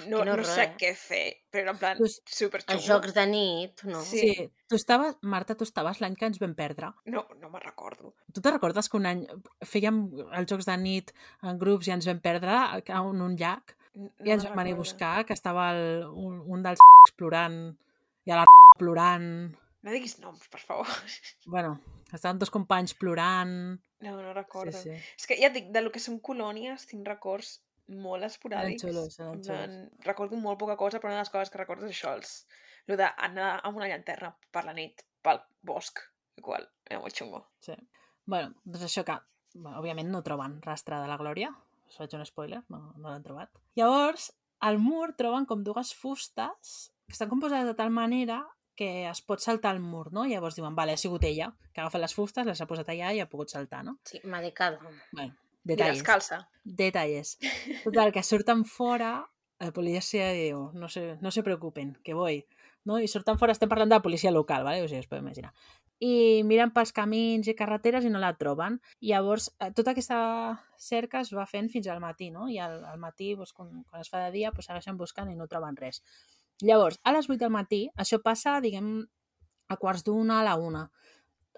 No, 0.08 0.24
no 0.24 0.32
horror, 0.32 0.46
sé 0.48 0.64
eh? 0.64 0.76
què 0.80 0.94
fer, 0.96 1.26
però 1.52 1.74
en 1.74 1.78
plan 1.78 1.98
superxungo. 2.00 2.78
Els 2.78 2.86
jocs 2.88 3.14
de 3.14 3.26
nit, 3.28 3.84
no? 3.84 4.00
Sí. 4.02 4.20
Sí, 4.22 4.46
tu 4.70 4.76
estaves, 4.80 5.18
Marta, 5.22 5.58
tu 5.60 5.66
estaves 5.68 6.00
l'any 6.00 6.16
que 6.16 6.26
ens 6.30 6.40
vam 6.40 6.56
perdre. 6.56 6.94
No, 7.12 7.26
no 7.42 7.50
me'n 7.50 7.62
recordo. 7.66 8.14
Tu 8.32 8.40
te 8.40 8.50
recordes 8.50 8.88
que 8.88 8.96
un 8.96 9.06
any 9.12 9.26
fèiem 9.60 10.06
els 10.32 10.48
jocs 10.50 10.66
de 10.72 10.78
nit 10.78 11.12
en 11.44 11.60
grups 11.60 11.90
i 11.90 11.92
ens 11.98 12.08
vam 12.08 12.22
perdre 12.24 12.56
a 12.56 12.80
en 12.80 13.22
un 13.28 13.36
llac 13.36 13.76
i 13.96 14.34
ens 14.34 14.46
vam 14.48 14.60
anar 14.60 14.74
a 14.76 14.80
buscar 14.80 15.14
que 15.26 15.36
estava 15.36 15.70
el, 15.76 16.06
un, 16.12 16.40
un 16.52 16.64
dels 16.66 16.82
plorant 17.18 17.60
i 18.26 18.34
a 18.34 18.42
la 18.42 18.46
plorant... 18.82 19.30
No 19.86 19.94
diguis 19.94 20.18
noms, 20.20 20.48
per 20.52 20.62
favor. 20.64 20.90
Bueno, 21.54 21.78
estaven 22.12 22.40
dos 22.42 22.52
companys 22.52 22.96
plorant... 22.98 23.80
No, 24.02 24.18
no 24.22 24.34
recordo. 24.34 24.76
Sí, 24.76 24.92
sí. 24.92 25.14
És 25.18 25.30
que 25.30 25.38
ja 25.40 25.50
et 25.50 25.56
dic, 25.56 25.72
de 25.74 25.82
lo 25.82 25.94
que 25.94 26.02
són 26.04 26.20
colònies 26.26 26.88
tinc 26.90 27.08
records 27.08 27.60
molt 27.88 28.26
esporàdics. 28.26 28.84
xulos, 28.84 29.20
eren 29.20 29.38
En 29.38 29.44
plan, 29.46 29.76
Recordo 30.06 30.38
molt 30.42 30.60
poca 30.60 30.76
cosa, 30.78 31.00
però 31.00 31.12
una 31.12 31.20
de 31.22 31.26
les 31.26 31.34
coses 31.34 31.54
que 31.54 31.62
recordo 31.62 31.88
és 31.88 31.96
això, 31.96 32.16
els... 32.18 32.34
el 32.88 32.98
d'anar 32.98 33.52
amb 33.64 33.78
una 33.78 33.90
llanterna 33.90 34.34
per 34.54 34.66
la 34.66 34.74
nit, 34.74 35.06
pel 35.26 35.42
bosc, 35.66 36.02
igual, 36.42 36.68
era 36.90 37.00
molt 37.02 37.16
xungo. 37.18 37.46
Sí. 37.66 37.78
Bueno, 38.26 38.54
doncs 38.66 38.88
això 38.90 39.06
que, 39.06 39.16
òbviament 39.56 40.10
no 40.12 40.24
troben 40.26 40.60
rastre 40.66 41.00
de 41.02 41.10
la 41.10 41.18
Glòria, 41.22 41.52
us 41.88 41.98
faig 42.00 42.14
un 42.18 42.26
spoiler, 42.26 42.64
no, 42.70 42.94
no 42.98 43.10
l'han 43.10 43.24
trobat. 43.24 43.52
Llavors, 43.76 44.32
al 44.60 44.80
mur 44.80 45.14
troben 45.20 45.46
com 45.46 45.64
dues 45.64 45.94
fustes 45.94 46.76
que 47.06 47.14
estan 47.14 47.30
composades 47.30 47.68
de 47.68 47.76
tal 47.78 47.92
manera 47.94 48.44
que 48.76 49.08
es 49.08 49.22
pot 49.22 49.40
saltar 49.40 49.72
al 49.72 49.80
mur, 49.80 50.12
no? 50.12 50.26
Llavors 50.28 50.58
diuen, 50.58 50.76
vale, 50.76 50.96
ha 50.96 51.00
sigut 51.00 51.24
ella, 51.24 51.54
que 51.72 51.80
ha 51.80 51.86
agafat 51.86 52.02
les 52.04 52.16
fustes, 52.16 52.46
les 52.46 52.60
ha 52.60 52.68
posat 52.68 52.90
allà 52.92 53.14
i 53.16 53.22
ha 53.24 53.30
pogut 53.32 53.54
saltar, 53.54 53.86
no? 53.88 53.98
Sí, 54.04 54.20
medicada. 54.24 54.82
Bueno, 55.14 55.32
I 55.64 55.72
detalles. 55.72 56.02
descalça. 56.02 56.42
Detalles. 56.64 57.38
Total, 57.86 58.12
que 58.12 58.24
surten 58.24 58.66
fora, 58.68 59.14
la 59.64 59.72
policia 59.72 60.28
diu, 60.36 60.72
no 60.76 60.90
se, 60.92 61.16
no 61.22 61.32
se 61.32 61.44
preocupen, 61.44 61.96
que 62.04 62.14
voy. 62.14 62.44
No? 62.86 63.00
I 63.02 63.08
surten 63.10 63.40
fora, 63.42 63.52
estem 63.56 63.70
parlant 63.70 63.90
de 63.90 63.96
la 63.98 64.02
policia 64.06 64.32
local, 64.32 64.64
¿vale? 64.64 64.84
o 64.84 64.88
sigui, 64.88 65.00
es 65.02 65.08
pot 65.10 65.20
imaginar. 65.20 65.52
I 66.06 66.44
miren 66.46 66.70
pels 66.76 66.92
camins 66.94 67.48
i 67.48 67.56
carreteres 67.58 68.06
i 68.06 68.12
no 68.14 68.20
la 68.22 68.34
troben. 68.38 68.80
Llavors, 69.02 69.50
eh, 69.60 69.72
tota 69.74 69.92
aquesta 69.96 70.20
cerca 70.78 71.22
es 71.24 71.32
va 71.34 71.46
fent 71.50 71.70
fins 71.74 71.88
al 71.88 72.02
matí, 72.04 72.30
no? 72.32 72.50
I 72.52 72.60
al, 72.60 72.84
al 72.86 73.00
matí, 73.02 73.34
doncs, 73.36 73.54
quan, 73.58 73.72
quan 73.90 74.02
es 74.06 74.10
fa 74.12 74.22
de 74.26 74.32
dia, 74.36 74.52
doncs, 74.52 74.68
segueixen 74.70 74.98
buscant 75.00 75.32
i 75.32 75.36
no 75.40 75.48
troben 75.48 75.78
res. 75.80 76.02
Llavors, 76.62 77.00
a 77.04 77.12
les 77.16 77.30
8 77.30 77.40
del 77.42 77.50
matí, 77.52 77.82
això 77.98 78.22
passa, 78.24 78.60
diguem, 78.62 78.92
a 79.68 79.78
quarts 79.82 80.04
d'una, 80.06 80.42
a 80.42 80.46
la 80.46 80.56
una. 80.62 80.86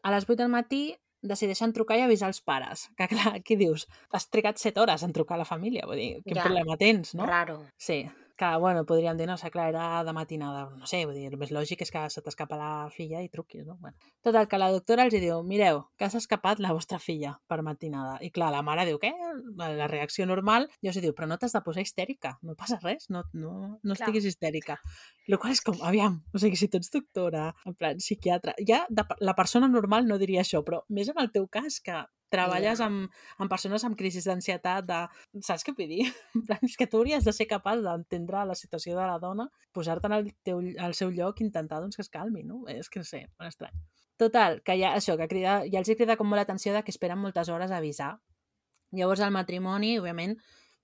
A 0.03 0.13
les 0.13 0.23
8 0.30 0.38
del 0.39 0.53
matí 0.53 0.95
decideixen 1.28 1.73
trucar 1.73 1.97
i 1.97 2.05
avisar 2.05 2.30
els 2.32 2.39
pares. 2.45 2.88
Que 2.95 3.07
clar, 3.11 3.34
aquí 3.41 3.57
dius, 3.59 3.88
has 4.13 4.30
trigat 4.30 4.61
7 4.61 4.80
hores 4.80 5.03
en 5.03 5.11
trucar 5.17 5.36
a 5.36 5.41
la 5.43 5.49
família, 5.49 5.84
vull 5.89 5.97
dir, 5.99 6.21
quin 6.23 6.38
Ja. 6.38 6.45
problema 6.45 6.78
tens, 6.78 7.15
no? 7.17 7.25
Raro. 7.25 7.59
Sí, 7.75 8.05
que, 8.38 8.50
bueno, 8.62 8.86
podríem 8.86 9.18
dir, 9.18 9.28
no 9.28 9.36
sé, 9.38 9.50
clar, 9.52 9.70
era 9.70 10.04
de 10.06 10.14
matinada, 10.14 10.68
no 10.78 10.88
sé, 10.88 11.02
vull 11.06 11.18
dir, 11.18 11.28
el 11.32 11.40
més 11.42 11.52
lògic 11.52 11.82
és 11.84 11.92
que 11.92 12.04
se 12.14 12.22
t'escapa 12.24 12.60
la 12.60 12.70
filla 12.94 13.24
i 13.26 13.30
truquis, 13.34 13.66
no? 13.66 13.78
Bueno. 13.82 13.98
Total, 14.24 14.48
que 14.48 14.60
la 14.62 14.70
doctora 14.72 15.08
els 15.08 15.16
hi 15.18 15.22
diu, 15.24 15.42
mireu, 15.44 15.82
que 15.98 16.10
s'ha 16.12 16.22
escapat 16.22 16.62
la 16.64 16.72
vostra 16.78 17.00
filla 17.02 17.34
per 17.50 17.60
matinada. 17.66 18.18
I 18.22 18.30
clar, 18.32 18.52
la 18.54 18.62
mare 18.66 18.86
diu, 18.88 19.00
què? 19.02 19.12
La 19.58 19.90
reacció 19.90 20.28
normal, 20.30 20.70
i 20.82 20.92
els 20.92 21.00
hi 21.00 21.04
diu, 21.08 21.16
però 21.18 21.28
no 21.28 21.40
t'has 21.42 21.58
de 21.58 21.64
posar 21.66 21.86
histèrica, 21.86 22.38
no 22.46 22.56
passa 22.60 22.80
res, 22.84 23.10
no, 23.10 23.26
no, 23.34 23.54
no 23.82 23.96
Clar. 23.96 23.98
estiguis 23.98 24.30
histèrica. 24.30 24.78
El 25.28 25.40
qual 25.42 25.56
és 25.58 25.64
com, 25.66 25.82
aviam, 25.84 26.22
o 26.32 26.40
sigui, 26.40 26.60
si 26.60 26.70
tu 26.72 26.80
ets 26.80 26.94
doctora, 26.94 27.50
en 27.68 27.76
plan, 27.76 27.98
psiquiatra, 28.00 28.54
ja 28.68 28.86
de, 28.90 29.04
la 29.20 29.36
persona 29.36 29.68
normal 29.68 30.08
no 30.08 30.22
diria 30.22 30.46
això, 30.46 30.62
però 30.64 30.84
més 30.94 31.10
en 31.12 31.20
el 31.20 31.34
teu 31.34 31.50
cas, 31.52 31.82
que 31.84 31.98
treballes 32.34 32.82
amb, 32.84 33.07
amb 33.38 33.51
persones 33.51 33.86
amb 33.88 33.97
crisis 33.99 34.28
d'ansietat, 34.28 34.88
de... 34.88 35.01
Saps 35.45 35.65
què 35.65 35.73
vull 35.78 35.91
dir? 35.91 36.07
És 36.67 36.78
que 36.80 36.88
tu 36.89 37.01
hauries 37.01 37.28
de 37.28 37.34
ser 37.36 37.47
capaç 37.49 37.84
d'entendre 37.86 38.45
la 38.49 38.57
situació 38.57 38.97
de 38.97 39.05
la 39.05 39.19
dona, 39.21 39.47
posar-te 39.73 40.11
en 40.11 40.17
el, 40.19 40.32
teu, 40.47 40.61
al 40.84 40.97
seu 40.97 41.13
lloc 41.13 41.41
i 41.41 41.47
intentar 41.47 41.82
doncs, 41.84 41.99
que 41.99 42.05
es 42.05 42.13
calmi, 42.13 42.43
no? 42.43 42.63
És 42.71 42.91
que 42.91 43.03
no 43.03 43.07
sé, 43.07 43.25
molt 43.39 43.53
estrany. 43.53 43.82
Total, 44.17 44.61
que 44.65 44.73
ja, 44.80 44.95
això, 44.97 45.13
que 45.17 45.28
crida, 45.30 45.59
ja 45.69 45.84
els 45.84 45.91
crida 45.97 46.17
com 46.17 46.30
molt 46.30 46.41
l'atenció 46.41 46.73
de 46.73 46.82
que 46.84 46.93
esperen 46.93 47.21
moltes 47.21 47.51
hores 47.53 47.71
a 47.71 47.78
avisar. 47.78 48.15
Llavors 48.97 49.21
el 49.21 49.36
matrimoni, 49.36 49.97
òbviament, 49.99 50.38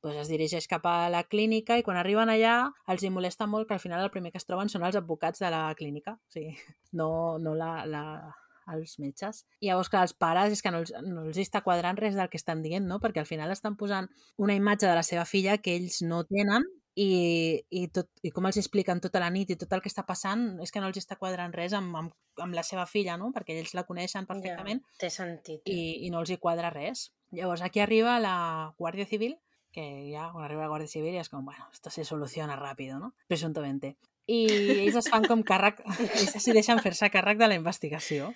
doncs 0.03 0.19
es 0.25 0.29
dirigeix 0.29 0.67
cap 0.67 0.85
a 0.85 1.09
la 1.09 1.23
clínica 1.31 1.77
i 1.79 1.83
quan 1.85 1.97
arriben 1.97 2.29
allà 2.29 2.57
els 2.91 3.03
hi 3.03 3.09
molesta 3.09 3.47
molt 3.47 3.69
que 3.69 3.77
al 3.77 3.81
final 3.81 4.03
el 4.03 4.11
primer 4.11 4.33
que 4.33 4.41
es 4.41 4.45
troben 4.45 4.69
són 4.69 4.83
els 4.83 4.97
advocats 4.99 5.39
de 5.39 5.49
la 5.53 5.63
clínica, 5.79 6.17
o 6.19 6.33
sigui, 6.35 6.53
no, 6.99 7.39
no 7.39 7.55
la, 7.55 7.71
la, 7.89 8.03
els 8.71 8.97
metges. 8.99 9.43
I 9.59 9.69
llavors, 9.71 9.89
clar, 9.89 10.03
els 10.07 10.13
pares 10.13 10.53
és 10.55 10.61
que 10.61 10.71
no 10.71 10.83
els, 10.83 10.93
no 11.03 11.25
els 11.27 11.39
està 11.41 11.61
quadrant 11.65 11.97
res 11.99 12.15
del 12.15 12.29
que 12.29 12.39
estan 12.39 12.61
dient, 12.63 12.87
no? 12.87 12.99
Perquè 13.03 13.23
al 13.23 13.29
final 13.29 13.51
estan 13.51 13.75
posant 13.75 14.07
una 14.37 14.55
imatge 14.55 14.87
de 14.87 14.95
la 14.95 15.03
seva 15.03 15.25
filla 15.25 15.57
que 15.57 15.75
ells 15.75 16.01
no 16.05 16.23
tenen 16.29 16.63
i, 16.95 17.63
i, 17.73 17.87
tot, 17.89 18.09
i 18.21 18.29
com 18.29 18.45
els 18.45 18.59
expliquen 18.61 18.99
tota 19.01 19.19
la 19.21 19.31
nit 19.33 19.49
i 19.49 19.57
tot 19.57 19.71
el 19.73 19.81
que 19.81 19.89
està 19.89 20.03
passant 20.05 20.59
és 20.61 20.71
que 20.71 20.81
no 20.81 20.91
els 20.91 20.99
està 21.01 21.17
quadrant 21.17 21.53
res 21.55 21.73
amb, 21.73 21.95
amb, 21.97 22.13
amb 22.43 22.53
la 22.53 22.63
seva 22.63 22.85
filla, 22.85 23.17
no? 23.17 23.31
Perquè 23.33 23.55
ells 23.57 23.73
la 23.73 23.85
coneixen 23.87 24.27
perfectament 24.29 24.83
Ja, 24.83 24.99
té 25.05 25.09
sentit. 25.09 25.65
i, 25.65 26.05
i 26.05 26.13
no 26.13 26.21
els 26.21 26.29
hi 26.29 26.37
quadra 26.37 26.69
res. 26.73 27.07
Llavors 27.33 27.65
aquí 27.65 27.81
arriba 27.81 28.19
la 28.21 28.35
Guàrdia 28.77 29.09
Civil, 29.09 29.39
que 29.73 29.83
ja 30.13 30.29
quan 30.31 30.45
arriba 30.45 30.67
la 30.67 30.69
Guàrdia 30.69 30.91
Civil 30.91 31.15
ja 31.17 31.25
és 31.25 31.33
com, 31.33 31.43
bueno, 31.45 31.65
esto 31.73 31.89
se 31.89 32.05
soluciona 32.05 32.59
ràpido, 32.59 32.99
no? 33.01 33.15
Presuntamente. 33.27 33.95
I 34.29 34.45
ells 34.85 35.01
es 35.01 35.09
fan 35.09 35.25
com 35.27 35.41
càrrec, 35.43 35.81
ells 36.13 36.37
decideixen 36.37 36.79
fer-se 36.79 37.09
càrrec 37.11 37.41
de 37.41 37.49
la 37.49 37.57
investigació. 37.57 38.29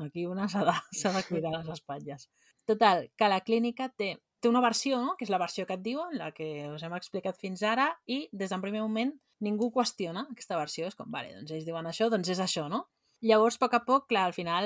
Aquí 0.00 0.26
una 0.26 0.48
s'ha 0.48 0.64
de, 0.64 0.74
de 1.16 1.24
cuidar 1.28 1.52
les 1.58 1.68
espatlles. 1.68 2.28
Total, 2.64 3.10
que 3.16 3.28
la 3.28 3.40
clínica 3.42 3.88
té, 3.90 4.14
té 4.40 4.48
una 4.48 4.62
versió, 4.64 5.00
no? 5.02 5.16
que 5.18 5.26
és 5.26 5.32
la 5.32 5.40
versió 5.42 5.66
que 5.66 5.76
et 5.76 5.84
diuen, 5.84 6.16
la 6.18 6.30
que 6.32 6.68
us 6.72 6.82
hem 6.82 6.94
explicat 6.96 7.38
fins 7.38 7.62
ara, 7.66 7.90
i 8.06 8.24
des 8.32 8.50
d'un 8.54 8.64
primer 8.64 8.82
moment 8.82 9.12
ningú 9.42 9.72
qüestiona 9.74 10.26
aquesta 10.30 10.58
versió. 10.58 10.88
És 10.88 10.98
com, 10.98 11.10
vale, 11.10 11.34
doncs 11.36 11.52
ells 11.52 11.68
diuen 11.68 11.88
això, 11.90 12.08
doncs 12.10 12.32
és 12.32 12.42
això, 12.42 12.68
no? 12.72 12.86
Llavors, 13.22 13.54
a 13.54 13.62
poc 13.62 13.74
a 13.76 13.80
poc, 13.86 14.06
clar, 14.10 14.24
al 14.26 14.32
final 14.34 14.64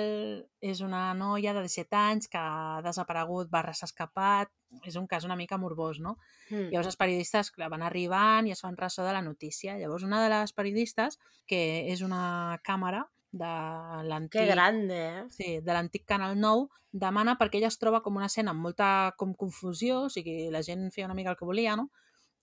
és 0.65 0.79
una 0.81 1.11
noia 1.13 1.53
de 1.53 1.61
17 1.67 1.97
anys 1.99 2.31
que 2.33 2.41
ha 2.41 2.81
desaparegut, 2.85 3.51
barra 3.53 3.75
s'ha 3.77 3.85
escapat, 3.85 4.49
és 4.89 4.97
un 4.97 5.05
cas 5.11 5.27
una 5.29 5.37
mica 5.37 5.59
morbós, 5.61 6.01
no? 6.01 6.15
Mm. 6.49 6.71
Llavors 6.71 6.89
els 6.89 6.97
periodistes 6.97 7.53
clar, 7.53 7.69
van 7.73 7.85
arribant 7.85 8.49
i 8.49 8.55
es 8.55 8.65
fan 8.65 8.79
ressò 8.81 9.05
de 9.05 9.13
la 9.13 9.21
notícia. 9.21 9.77
Llavors 9.77 10.09
una 10.09 10.23
de 10.25 10.33
les 10.33 10.57
periodistes, 10.57 11.21
que 11.45 11.61
és 11.93 12.01
una 12.07 12.57
càmera 12.65 13.05
de 13.39 13.53
l'antic... 14.09 14.41
Que 14.41 14.49
grande, 14.51 14.97
eh? 14.97 15.23
Sí, 15.35 15.51
de 15.65 15.77
l'antic 15.77 16.07
Canal 16.09 16.37
9, 16.41 16.67
demana 16.97 17.37
perquè 17.41 17.61
ella 17.61 17.71
es 17.71 17.79
troba 17.79 18.01
com 18.03 18.17
una 18.17 18.31
escena 18.31 18.55
amb 18.55 18.65
molta 18.65 18.89
com 19.21 19.35
confusió, 19.39 20.07
o 20.07 20.13
sigui, 20.13 20.49
la 20.53 20.65
gent 20.67 20.89
feia 20.95 21.09
una 21.09 21.17
mica 21.19 21.35
el 21.35 21.39
que 21.39 21.49
volia, 21.49 21.77
no? 21.77 21.91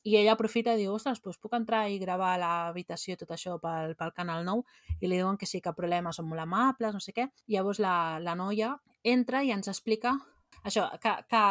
I 0.03 0.17
ella 0.19 0.33
aprofita 0.35 0.73
i 0.75 0.81
diu, 0.81 0.91
ostres, 0.97 1.21
doncs 1.23 1.39
puc 1.39 1.53
entrar 1.55 1.85
i 1.87 1.95
gravar 1.99 2.33
a 2.33 2.39
l'habitació 2.41 3.15
i 3.15 3.19
tot 3.21 3.31
això 3.31 3.55
pel, 3.63 3.95
pel 3.95 4.11
Canal 4.15 4.43
9? 4.43 4.65
I 4.99 5.07
li 5.07 5.19
diuen 5.21 5.39
que 5.39 5.47
sí, 5.47 5.61
cap 5.63 5.77
problema, 5.79 6.11
són 6.11 6.27
molt 6.27 6.43
amables, 6.43 6.91
no 6.91 6.99
sé 6.99 7.15
què. 7.15 7.29
I 7.47 7.55
llavors 7.55 7.79
la, 7.79 8.19
la 8.19 8.35
noia 8.35 8.73
entra 9.03 9.43
i 9.47 9.53
ens 9.55 9.71
explica 9.71 10.17
això, 10.67 10.89
que, 10.99 11.15
que 11.31 11.43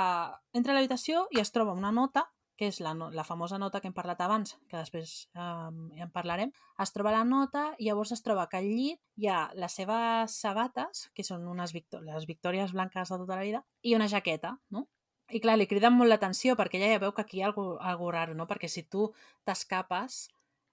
entra 0.57 0.75
a 0.75 0.77
l'habitació 0.77 1.27
i 1.33 1.41
es 1.41 1.53
troba 1.53 1.73
una 1.77 1.93
nota 1.93 2.27
que 2.63 2.69
és 2.71 2.79
la, 2.79 2.93
la 2.95 3.25
famosa 3.27 3.59
nota 3.59 3.81
que 3.83 3.89
hem 3.91 3.95
parlat 3.97 4.21
abans, 4.23 4.53
que 4.71 4.79
després 4.79 5.13
ja 5.35 5.47
en 5.67 6.11
parlarem, 6.15 6.53
es 6.85 6.93
troba 6.95 7.11
la 7.11 7.25
nota 7.27 7.65
i 7.83 7.89
llavors 7.89 8.13
es 8.15 8.23
troba 8.23 8.45
que 8.47 8.61
al 8.61 8.69
llit 8.71 9.01
hi 9.19 9.27
ha 9.27 9.49
les 9.59 9.75
seves 9.81 10.37
sabates, 10.45 11.09
que 11.11 11.25
són 11.27 11.49
unes 11.51 11.75
victò 11.75 11.99
les 12.07 12.29
victòries 12.31 12.71
blanques 12.77 13.11
de 13.11 13.19
tota 13.19 13.35
la 13.41 13.47
vida, 13.49 13.65
i 13.83 13.97
una 13.99 14.07
jaqueta, 14.13 14.53
no? 14.71 14.85
I 15.33 15.41
clar, 15.43 15.57
li 15.59 15.67
criden 15.67 15.97
molt 15.97 16.13
l'atenció 16.13 16.55
perquè 16.55 16.79
ella 16.79 16.93
ja 16.93 17.03
veu 17.03 17.17
que 17.17 17.25
aquí 17.25 17.41
hi 17.41 17.43
ha 17.43 17.49
algo, 17.51 17.65
algo 17.81 18.13
raro, 18.15 18.37
no? 18.39 18.47
Perquè 18.47 18.71
si 18.71 18.85
tu 18.87 19.09
t'escapes, 19.49 20.29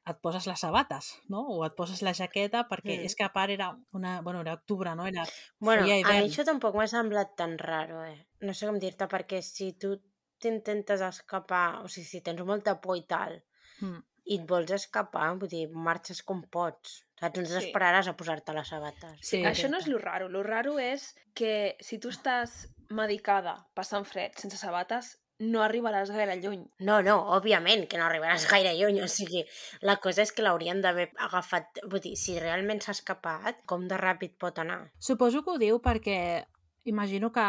et 0.10 0.22
poses 0.22 0.46
les 0.50 0.62
sabates, 0.62 1.10
no? 1.34 1.42
O 1.56 1.64
et 1.66 1.74
poses 1.78 2.04
la 2.06 2.14
jaqueta, 2.18 2.68
perquè 2.70 3.00
Mm. 3.00 3.06
és 3.10 3.16
que 3.16 3.26
a 3.26 3.34
part 3.34 3.50
era 3.50 3.72
una... 3.94 4.22
Bueno, 4.22 4.42
era 4.42 4.54
octubre, 4.54 4.94
no? 4.96 5.08
Era... 5.08 5.26
Bueno, 5.60 5.84
a 5.84 5.86
mi 5.86 6.04
això 6.04 6.46
tampoc 6.46 6.76
m'ha 6.76 6.88
semblat 6.88 7.36
tan 7.38 7.58
raro, 7.58 8.04
eh? 8.06 8.28
No 8.42 8.54
sé 8.54 8.70
com 8.70 8.80
dir-te, 8.80 9.08
perquè 9.08 9.42
si 9.42 9.74
tu 9.74 9.98
t'intentes 10.40 11.02
escapar, 11.02 11.82
o 11.84 11.88
sigui, 11.88 12.08
si 12.08 12.22
tens 12.22 12.42
molta 12.48 12.80
por 12.82 12.98
i 12.98 13.04
tal, 13.08 13.42
Mm. 13.82 14.02
i 14.30 14.36
et 14.40 14.44
vols 14.48 14.72
escapar, 14.72 15.30
vull 15.40 15.50
dir, 15.50 15.70
marxes 15.72 16.22
com 16.24 16.42
pots. 16.44 17.06
Saps? 17.20 17.40
No 17.40 17.46
Sí. 17.46 17.54
t'esperaràs 17.54 18.08
a 18.08 18.16
posar-te 18.16 18.54
les 18.54 18.68
sabates. 18.68 19.18
Sí, 19.22 19.42
Això 19.44 19.70
no 19.70 19.78
és 19.78 19.88
lo 19.88 19.98
raro. 19.98 20.30
Lo 20.30 20.44
raro 20.44 20.78
és 20.80 21.16
que 21.34 21.76
si 21.82 21.98
tu 22.00 22.10
estàs 22.10 22.68
medicada 22.90 23.68
passant 23.74 24.06
fred 24.06 24.36
sense 24.38 24.58
sabates, 24.58 25.18
no 25.40 25.62
arribaràs 25.64 26.12
gaire 26.12 26.36
lluny. 26.42 26.66
No, 26.80 27.02
no, 27.02 27.16
òbviament 27.38 27.88
que 27.88 27.98
no 27.98 28.06
arribaràs 28.06 28.46
gaire 28.54 28.74
lluny, 28.76 29.02
o 29.02 29.08
sigui, 29.08 29.46
la 29.82 29.98
cosa 29.98 30.22
és 30.22 30.32
que 30.34 30.42
l'haurien 30.44 30.82
d'haver 30.82 31.10
agafat, 31.18 31.80
vull 31.90 32.02
dir, 32.02 32.16
si 32.18 32.38
realment 32.40 32.82
s'ha 32.82 32.92
escapat, 32.92 33.62
com 33.66 33.88
de 33.88 33.96
ràpid 33.98 34.38
pot 34.38 34.60
anar? 34.60 34.92
Suposo 35.00 35.44
que 35.44 35.52
ho 35.52 35.58
diu 35.58 35.80
perquè 35.82 36.46
imagino 36.84 37.32
que 37.32 37.42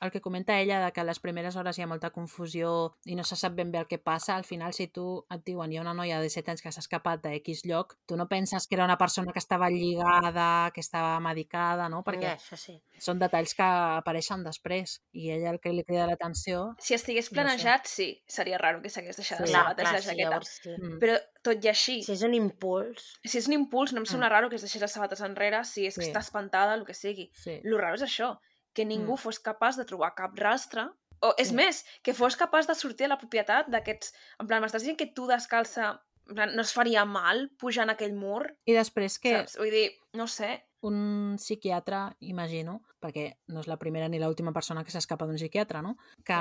el 0.00 0.10
que 0.10 0.20
comenta 0.20 0.60
ella 0.60 0.84
de 0.84 0.92
que 0.92 1.00
a 1.00 1.04
les 1.04 1.18
primeres 1.18 1.56
hores 1.56 1.78
hi 1.78 1.82
ha 1.82 1.86
molta 1.88 2.10
confusió 2.12 2.96
i 3.08 3.14
no 3.16 3.24
se 3.24 3.34
sap 3.34 3.54
ben 3.56 3.70
bé 3.72 3.78
el 3.80 3.86
que 3.88 3.96
passa, 3.98 4.36
al 4.36 4.44
final 4.44 4.74
si 4.76 4.86
tu 4.92 5.24
et 5.32 5.40
diuen 5.46 5.72
hi 5.72 5.78
ha 5.78 5.80
una 5.80 5.94
noia 5.96 6.18
de 6.20 6.26
17 6.28 6.50
anys 6.52 6.62
que 6.62 6.72
s'ha 6.72 6.82
escapat 6.84 7.22
de 7.24 7.32
X 7.40 7.62
lloc, 7.64 7.94
tu 8.06 8.16
no 8.20 8.28
penses 8.28 8.66
que 8.68 8.74
era 8.76 8.84
una 8.84 8.98
persona 8.98 9.32
que 9.32 9.38
estava 9.38 9.70
lligada, 9.70 10.70
que 10.74 10.80
estava 10.84 11.18
medicada, 11.20 11.88
no? 11.88 12.02
Perquè 12.04 12.28
Ja, 12.28 12.36
això 12.36 12.56
sí. 12.60 12.76
són 12.98 13.18
detalls 13.18 13.54
que 13.56 13.62
apareixen 13.64 14.44
després 14.44 15.00
i 15.12 15.30
ella 15.30 15.50
el 15.50 15.60
que 15.60 15.72
li 15.72 15.82
crida 15.84 16.06
l'atenció... 16.06 16.74
Si 16.78 16.94
estigués 16.94 17.30
No 17.32 17.34
sé. 17.34 17.40
planejat, 17.40 17.86
sí, 17.86 18.22
seria 18.28 18.58
raro 18.58 18.82
que 18.82 18.90
s'hagués 18.90 19.16
deixat 19.16 19.38
Sí. 19.38 19.42
les 19.44 19.52
sabates 19.52 19.82
clar, 19.82 19.94
la 19.94 20.00
sí, 20.02 20.08
jaqueta. 20.08 20.28
llavors 20.28 20.48
sí. 20.62 20.70
Mm. 20.76 20.98
Però 21.00 21.16
tot 21.42 21.64
i 21.64 21.68
així, 21.68 22.02
Si 22.02 22.12
és 22.12 22.22
un 22.22 22.34
impuls... 22.34 23.18
si 23.24 23.38
és 23.38 23.48
un 23.48 23.54
impuls, 23.54 23.92
no 23.94 24.00
em 24.00 24.02
Mm. 24.04 24.12
sembla 24.12 24.28
raro 24.28 24.50
que 24.50 24.56
es 24.56 24.62
deixés 24.62 24.82
les 24.82 24.92
sabates 24.92 25.20
enrere 25.22 25.64
si 25.64 25.86
és 25.86 25.96
que 25.96 26.04
Sí. 26.04 26.10
està 26.12 26.20
espantada, 26.20 26.74
el 26.74 26.84
que 26.84 26.92
sigui. 26.94 27.30
Sí. 27.34 27.60
Lo 27.64 27.78
raro 27.78 27.94
és 27.94 28.02
això, 28.02 28.38
que 28.76 28.84
ningú 28.84 29.14
Mm. 29.16 29.22
fos 29.24 29.40
capaç 29.40 29.78
de 29.80 29.84
trobar 29.88 30.12
cap 30.14 30.36
rastre 30.38 30.84
o, 31.24 31.32
és 31.40 31.48
Sí. 31.48 31.54
més, 31.56 31.82
que 32.04 32.12
fos 32.14 32.36
capaç 32.36 32.66
de 32.68 32.74
sortir 32.76 33.06
a 33.06 33.14
la 33.14 33.18
propietat 33.18 33.70
d'aquests... 33.72 34.12
En 34.38 34.46
plan, 34.46 34.60
m'estàs 34.62 34.84
dient 34.84 34.98
que 35.00 35.08
tu 35.16 35.24
descalça 35.26 35.94
no 36.28 36.60
es 36.62 36.72
faria 36.74 37.04
mal 37.06 37.48
pujant 37.58 37.88
aquell 37.88 38.12
mur? 38.12 38.42
I 38.66 38.74
després 38.74 39.18
que 39.22 39.32
Saps? 39.38 39.56
Vull 39.58 39.70
dir, 39.70 39.90
no 40.12 40.26
sé. 40.26 40.62
un 40.82 41.34
psiquiatre, 41.38 42.16
imagino, 42.20 42.82
perquè 43.02 43.38
no 43.48 43.60
és 43.60 43.66
la 43.66 43.78
primera 43.78 44.08
ni 44.08 44.18
l'última 44.20 44.52
persona 44.52 44.84
que 44.84 44.90
s'escapa 44.92 45.24
d'un 45.26 45.34
psiquiatre, 45.40 45.80
no? 45.82 45.96
Que 46.24 46.36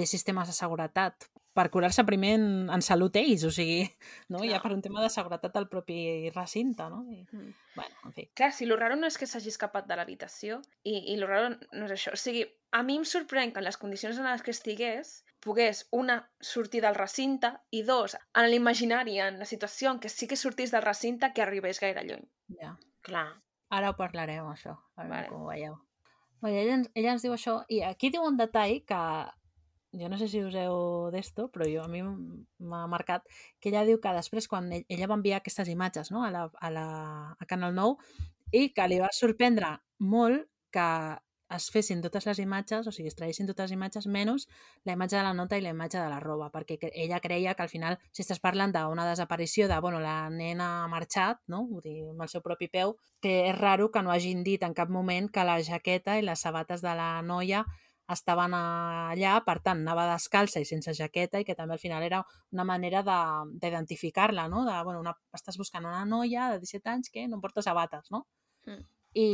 té 0.00 0.06
sistemes 0.08 0.48
de 0.48 0.56
seguretat 0.56 1.28
per 1.52 1.66
curar-se 1.74 2.04
primer 2.06 2.30
en, 2.38 2.44
en 2.72 2.82
salut 2.86 3.16
ells, 3.18 3.42
o 3.44 3.50
sigui, 3.52 3.82
no? 4.30 4.38
ja 4.44 4.54
Clar. 4.56 4.60
per 4.62 4.72
un 4.76 4.82
tema 4.84 5.02
de 5.02 5.08
seguretat 5.10 5.56
al 5.58 5.66
propi 5.68 6.30
recinte, 6.34 6.86
no? 6.88 7.02
I, 7.10 7.24
Mm. 7.32 7.50
bueno, 7.74 7.96
en 8.06 8.12
fi. 8.14 8.28
Clar, 8.34 8.52
si 8.54 8.66
lo 8.70 8.76
raro 8.78 8.96
no 8.96 9.06
és 9.10 9.18
que 9.18 9.26
s'hagi 9.26 9.50
escapat 9.50 9.88
de 9.90 9.96
l'habitació 9.98 10.60
i, 10.84 11.12
i 11.12 11.16
lo 11.18 11.26
raro 11.26 11.56
no 11.72 11.84
és 11.88 11.92
això. 11.96 12.14
O 12.14 12.20
sigui, 12.20 12.46
a 12.72 12.82
mi 12.86 12.96
em 13.00 13.04
sorprèn 13.04 13.52
que 13.52 13.58
en 13.60 13.66
les 13.66 13.76
condicions 13.82 14.16
en 14.18 14.24
les 14.30 14.42
que 14.46 14.54
estigués 14.54 15.24
pogués, 15.40 15.86
una, 15.90 16.20
sortir 16.40 16.82
del 16.84 16.94
recinte 16.94 17.50
i 17.72 17.82
dos, 17.82 18.14
en 18.36 18.50
l'imaginari, 18.52 19.18
en 19.24 19.38
la 19.40 19.46
situació 19.48 19.90
en 19.90 19.98
què 20.00 20.08
sí 20.12 20.28
que 20.28 20.36
sortís 20.36 20.70
del 20.70 20.82
recinte, 20.86 21.32
que 21.34 21.42
arribés 21.42 21.80
gaire 21.80 22.04
lluny. 22.04 22.26
Ja. 22.60 22.76
Clar. 23.02 23.26
Ara 23.70 23.90
ho 23.90 23.96
parlarem, 23.96 24.44
això, 24.52 24.76
a 24.96 25.02
veure 25.02 25.14
Vale. 25.16 25.28
com 25.32 25.42
ho 25.46 25.48
veieu. 25.50 25.78
Ella, 26.46 26.78
ella 26.94 27.12
ens 27.16 27.22
diu 27.24 27.32
això, 27.34 27.64
i 27.68 27.82
aquí 27.84 28.08
diu 28.10 28.22
un 28.24 28.36
detall 28.36 28.82
que 28.88 29.00
jo 29.92 30.08
no 30.08 30.18
sé 30.18 30.28
si 30.30 30.42
us 30.44 30.54
heu 30.54 31.10
d'esto, 31.10 31.48
però 31.50 31.66
jo, 31.66 31.82
a 31.82 31.88
mi 31.90 32.02
m'ha 32.02 32.82
marcat, 32.90 33.24
que 33.58 33.70
ella 33.72 33.84
diu 33.88 33.98
que 34.00 34.12
després, 34.14 34.46
quan 34.48 34.70
ell- 34.72 34.86
ella 34.88 35.08
va 35.10 35.18
enviar 35.18 35.40
aquestes 35.40 35.68
imatges 35.68 36.12
no? 36.14 36.24
a, 36.24 36.30
la, 36.30 36.44
a, 36.60 36.70
la, 36.70 36.86
a 37.38 37.46
Canal 37.50 37.74
9, 37.74 37.96
i 38.52 38.70
que 38.74 38.86
li 38.90 39.00
va 39.02 39.10
sorprendre 39.14 39.76
molt 39.98 40.46
que 40.70 40.86
es 41.50 41.66
fessin 41.74 41.98
totes 41.98 42.26
les 42.28 42.38
imatges, 42.38 42.86
o 42.86 42.92
sigui, 42.94 43.08
es 43.10 43.16
traguessin 43.18 43.48
totes 43.48 43.66
les 43.66 43.74
imatges, 43.74 44.06
menys 44.06 44.44
la 44.86 44.94
imatge 44.94 45.16
de 45.16 45.22
la 45.26 45.32
nota 45.34 45.58
i 45.58 45.64
la 45.64 45.72
imatge 45.74 45.98
de 45.98 46.06
la 46.12 46.20
roba, 46.22 46.46
perquè 46.54 46.76
ella 46.92 47.18
creia 47.18 47.56
que 47.58 47.64
al 47.64 47.72
final, 47.72 47.98
si 48.14 48.22
estàs 48.22 48.38
parlant 48.38 48.70
d'una 48.76 49.08
desaparició 49.08 49.66
de, 49.66 49.80
bueno, 49.82 49.98
la 49.98 50.30
nena 50.30 50.68
ha 50.84 50.88
marxat, 50.92 51.42
no? 51.50 51.64
Vull 51.66 51.82
dir, 51.82 51.96
amb 52.12 52.22
el 52.22 52.30
seu 52.30 52.44
propi 52.46 52.70
peu, 52.70 52.94
que 53.18 53.34
és 53.48 53.58
raro 53.58 53.90
que 53.90 54.02
no 54.06 54.14
hagin 54.14 54.44
dit 54.46 54.62
en 54.62 54.76
cap 54.78 54.94
moment 54.94 55.26
que 55.34 55.42
la 55.48 55.58
jaqueta 55.66 56.20
i 56.20 56.22
les 56.22 56.38
sabates 56.46 56.86
de 56.86 56.94
la 56.94 57.16
noia 57.26 57.64
estaven 58.12 58.54
allà, 58.56 59.36
per 59.46 59.58
tant, 59.64 59.80
anava 59.84 60.08
descalça 60.12 60.60
i 60.60 60.66
sense 60.68 60.94
jaqueta 60.98 61.40
i 61.40 61.44
que 61.48 61.54
també 61.58 61.74
al 61.76 61.82
final 61.82 62.02
era 62.02 62.22
una 62.52 62.64
manera 62.64 63.02
de- 63.06 63.58
d'identificar-la, 63.62 64.48
no? 64.48 64.64
De, 64.66 64.76
bueno, 64.84 65.00
una, 65.00 65.14
estàs 65.36 65.58
buscant 65.58 65.84
una 65.86 66.04
noia 66.04 66.50
de 66.52 66.60
17 66.64 66.88
anys 66.90 67.10
que 67.10 67.26
no 67.28 67.40
porta 67.40 67.62
sabates, 67.62 68.10
no? 68.10 68.26
Mm. 68.66 68.82
I, 69.12 69.24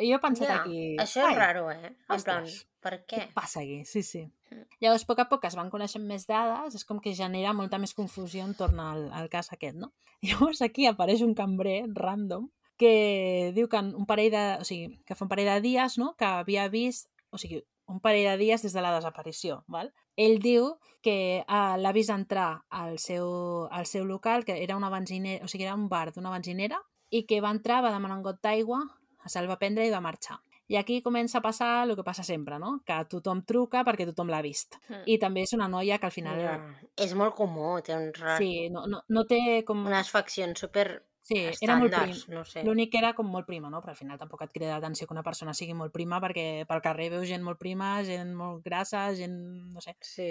i 0.00 0.08
jo 0.08 0.16
he 0.16 0.20
pensat 0.22 0.48
Ja, 0.48 0.60
aquí... 0.62 0.96
això 0.96 1.20
és 1.20 1.26
"Ai, 1.26 1.34
raro, 1.36 1.66
eh? 1.70 1.90
En 1.90 1.96
plan, 2.06 2.16
ostres, 2.46 2.54
per 2.80 2.94
què? 3.04 3.18
què 3.18 3.32
passa 3.34 3.60
aquí? 3.60 3.82
Sí, 3.84 4.02
sí. 4.02 4.22
Mm. 4.50 4.62
Llavors, 4.80 5.04
a 5.04 5.06
poc 5.10 5.18
a 5.20 5.26
poc 5.28 5.44
es 5.44 5.56
van 5.58 5.68
coneixent 5.70 6.06
més 6.08 6.24
dades, 6.26 6.74
és 6.78 6.84
com 6.88 6.98
que 7.00 7.12
genera 7.14 7.52
molta 7.52 7.78
més 7.78 7.92
confusió 7.92 8.44
entorn 8.46 8.80
al, 8.80 9.10
al 9.12 9.28
cas 9.28 9.52
aquest, 9.52 9.76
no? 9.76 9.92
Llavors 10.24 10.62
aquí 10.64 10.86
apareix 10.88 11.20
un 11.26 11.34
cambrer 11.34 11.82
random 11.92 12.48
que 12.80 13.52
diu 13.54 13.68
que 13.68 13.78
un 13.84 14.06
parell 14.08 14.32
de... 14.32 14.44
O 14.60 14.64
sigui, 14.64 14.96
que 15.04 15.14
fa 15.14 15.26
un 15.26 15.28
parell 15.28 15.50
de 15.52 15.60
dies, 15.60 15.98
no?, 16.00 16.14
que 16.16 16.24
havia 16.24 16.68
vist... 16.72 17.10
O 17.30 17.38
sigui, 17.38 17.60
un 17.92 18.00
parell 18.00 18.30
de 18.30 18.38
dies 18.40 18.64
des 18.64 18.72
de 18.72 18.82
la 18.84 18.94
desaparició. 18.96 19.62
Val? 19.68 19.92
Ell 20.16 20.38
diu 20.42 20.72
que 21.04 21.42
uh, 21.42 21.76
l'ha 21.80 21.92
vist 21.92 22.12
entrar 22.14 22.62
al 22.70 22.98
seu, 23.02 23.68
al 23.70 23.86
seu 23.86 24.06
local, 24.08 24.46
que 24.48 24.56
era 24.62 24.78
una 24.78 24.90
benzinera, 24.92 25.44
o 25.44 25.50
sigui, 25.50 25.66
era 25.68 25.76
un 25.78 25.88
bar 25.92 26.08
d'una 26.12 26.32
benzinera, 26.32 26.80
i 27.12 27.26
que 27.28 27.42
va 27.44 27.52
entrar, 27.52 27.82
va 27.84 27.92
demanar 27.92 28.16
un 28.18 28.24
got 28.24 28.40
d'aigua, 28.42 28.80
se'l 29.28 29.50
va 29.50 29.60
prendre 29.60 29.86
i 29.86 29.92
va 29.92 30.02
marxar. 30.04 30.40
I 30.72 30.78
aquí 30.78 31.02
comença 31.04 31.38
a 31.38 31.44
passar 31.44 31.82
el 31.84 31.92
que 31.98 32.04
passa 32.06 32.22
sempre, 32.24 32.56
no? 32.58 32.78
Que 32.86 32.96
tothom 33.10 33.42
truca 33.44 33.82
perquè 33.84 34.06
tothom 34.08 34.30
l'ha 34.32 34.40
vist. 34.44 34.78
Mm. 34.88 35.02
I 35.04 35.18
també 35.20 35.42
és 35.44 35.52
una 35.52 35.68
noia 35.68 35.98
que 36.00 36.08
al 36.08 36.14
final... 36.14 36.40
Ja. 36.40 36.54
És 36.96 37.12
molt 37.18 37.36
comú, 37.36 37.74
té 37.84 37.92
un 37.98 38.08
rar... 38.16 38.38
Sí, 38.40 38.70
no, 38.72 38.86
no, 38.88 39.02
no 39.12 39.24
té 39.28 39.60
com... 39.68 39.84
unes 39.90 40.12
faccions 40.14 40.64
super 40.64 40.86
Sí, 41.22 41.38
era 41.62 41.76
molt 41.78 41.94
prim. 41.94 42.16
no 42.34 42.42
sé. 42.44 42.64
L'únic 42.66 42.90
que 42.92 42.98
era 42.98 43.12
com 43.14 43.28
molt 43.30 43.46
prima, 43.46 43.70
no? 43.70 43.80
Però 43.80 43.92
al 43.94 43.98
final 43.98 44.18
tampoc 44.18 44.42
et 44.42 44.52
crida 44.54 44.72
l'atenció 44.74 45.06
que 45.06 45.14
una 45.14 45.22
persona 45.22 45.54
sigui 45.54 45.76
molt 45.78 45.94
prima 45.94 46.18
perquè 46.22 46.64
pel 46.68 46.82
carrer 46.82 47.08
veus 47.14 47.28
gent 47.30 47.44
molt 47.46 47.60
prima, 47.62 47.92
gent 48.06 48.34
molt 48.34 48.64
grassa, 48.66 49.04
gent... 49.14 49.38
no 49.70 49.80
sé. 49.84 49.94
Sí. 50.02 50.28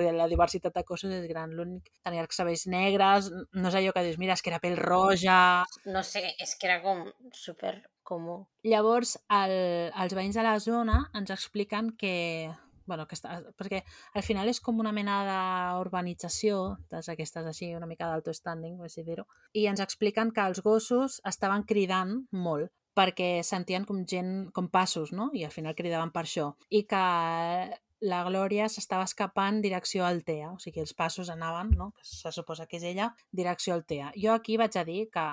La 0.00 0.28
diversitat 0.30 0.74
de 0.74 0.84
cossos 0.88 1.12
és 1.12 1.28
gran. 1.28 1.52
L'únic 1.56 1.92
tenia 2.02 2.24
els 2.24 2.36
cabells 2.36 2.66
negres, 2.72 3.30
no 3.52 3.68
és 3.68 3.78
allò 3.78 3.92
que 3.92 4.06
dius, 4.08 4.18
mira, 4.22 4.38
és 4.38 4.42
que 4.42 4.52
era 4.54 4.62
pell 4.64 4.78
roja... 4.80 5.38
No 5.84 6.02
sé, 6.06 6.24
és 6.40 6.56
que 6.56 6.70
era 6.70 6.80
com 6.82 7.04
super 7.36 7.76
comú. 8.10 8.40
Llavors, 8.66 9.18
el, 9.28 9.54
els 9.92 10.16
veïns 10.16 10.40
de 10.40 10.46
la 10.46 10.56
zona 10.62 11.04
ens 11.14 11.30
expliquen 11.36 11.92
que 12.00 12.14
bueno, 12.90 13.06
que 13.06 13.16
està, 13.16 13.38
perquè 13.58 13.84
al 14.18 14.26
final 14.26 14.50
és 14.50 14.60
com 14.64 14.82
una 14.82 14.92
mena 14.92 15.20
d'urbanització, 15.28 16.60
d'aquestes 16.90 17.46
així, 17.46 17.70
una 17.78 17.88
mica 17.90 18.10
d'alto 18.10 18.34
standing, 18.36 18.80
així 18.84 19.06
dir-ho, 19.06 19.28
i 19.54 19.68
ens 19.70 19.82
expliquen 19.84 20.34
que 20.34 20.44
els 20.50 20.62
gossos 20.66 21.20
estaven 21.30 21.64
cridant 21.68 22.18
molt 22.34 22.74
perquè 22.98 23.44
sentien 23.46 23.86
com 23.86 24.02
gent, 24.04 24.50
com 24.52 24.66
passos, 24.68 25.12
no? 25.14 25.30
I 25.32 25.46
al 25.46 25.54
final 25.54 25.76
cridaven 25.78 26.10
per 26.12 26.24
això. 26.26 26.50
I 26.74 26.82
que 26.90 27.04
la 28.00 28.22
Glòria 28.24 28.66
s'estava 28.72 29.04
escapant 29.08 29.60
direcció 29.60 30.04
a 30.04 30.10
Altea, 30.10 30.50
o 30.54 30.58
sigui, 30.62 30.82
els 30.82 30.94
passos 30.96 31.30
anaven, 31.32 31.74
no? 31.76 31.90
que 31.96 32.04
se 32.06 32.32
suposa 32.32 32.66
que 32.66 32.80
és 32.80 32.86
ella, 32.88 33.10
direcció 33.30 33.74
a 33.74 33.78
Altea. 33.78 34.12
Jo 34.16 34.34
aquí 34.34 34.56
vaig 34.60 34.76
a 34.76 34.84
dir 34.88 35.06
que 35.12 35.26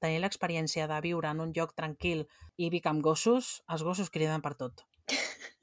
tenir 0.00 0.22
l'experiència 0.22 0.86
de 0.88 1.00
viure 1.04 1.30
en 1.30 1.42
un 1.44 1.52
lloc 1.54 1.74
tranquil 1.76 2.24
i 2.56 2.70
vic 2.72 2.86
amb 2.86 3.04
gossos, 3.04 3.58
els 3.68 3.84
gossos 3.84 4.10
criden 4.14 4.44
per 4.44 4.54
tot. 4.56 4.86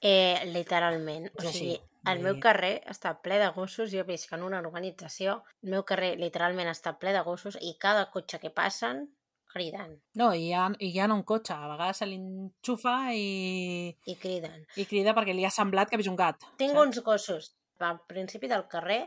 Eh, 0.00 0.40
literalment. 0.54 1.28
O 1.36 1.44
així, 1.44 1.58
sigui, 1.58 1.78
el 2.10 2.22
meu 2.24 2.38
carrer 2.40 2.80
està 2.88 3.12
ple 3.24 3.38
de 3.42 3.48
gossos, 3.56 3.90
jo 3.92 4.04
visc 4.08 4.32
en 4.32 4.44
una 4.46 4.60
urbanització, 4.64 5.40
el 5.64 5.74
meu 5.76 5.84
carrer 5.88 6.14
literalment 6.20 6.70
està 6.72 6.94
ple 7.00 7.12
de 7.16 7.22
gossos 7.26 7.58
i 7.60 7.74
cada 7.80 8.06
cotxe 8.14 8.40
que 8.40 8.52
passen 8.54 9.08
criden 9.50 9.96
No, 10.14 10.28
i 10.32 10.52
ha, 10.54 10.68
i 10.78 10.92
hi 10.94 11.00
ha 11.02 11.08
un 11.10 11.24
cotxe, 11.26 11.52
a 11.52 11.68
vegades 11.72 12.00
se 12.00 12.06
l'enxufa 12.06 12.94
i, 13.18 13.90
i 14.06 14.14
criden. 14.20 14.62
i 14.78 14.86
crida 14.86 15.12
perquè 15.16 15.34
li 15.34 15.44
ha 15.44 15.50
semblat 15.50 15.90
que 15.90 15.98
ha 15.98 16.00
vist 16.00 16.12
un 16.12 16.20
gat. 16.20 16.46
Tinc 16.60 16.76
saps? 16.76 16.84
uns 16.84 17.02
gossos 17.04 17.50
al 17.80 17.98
principi 18.06 18.48
del 18.48 18.68
carrer 18.70 19.02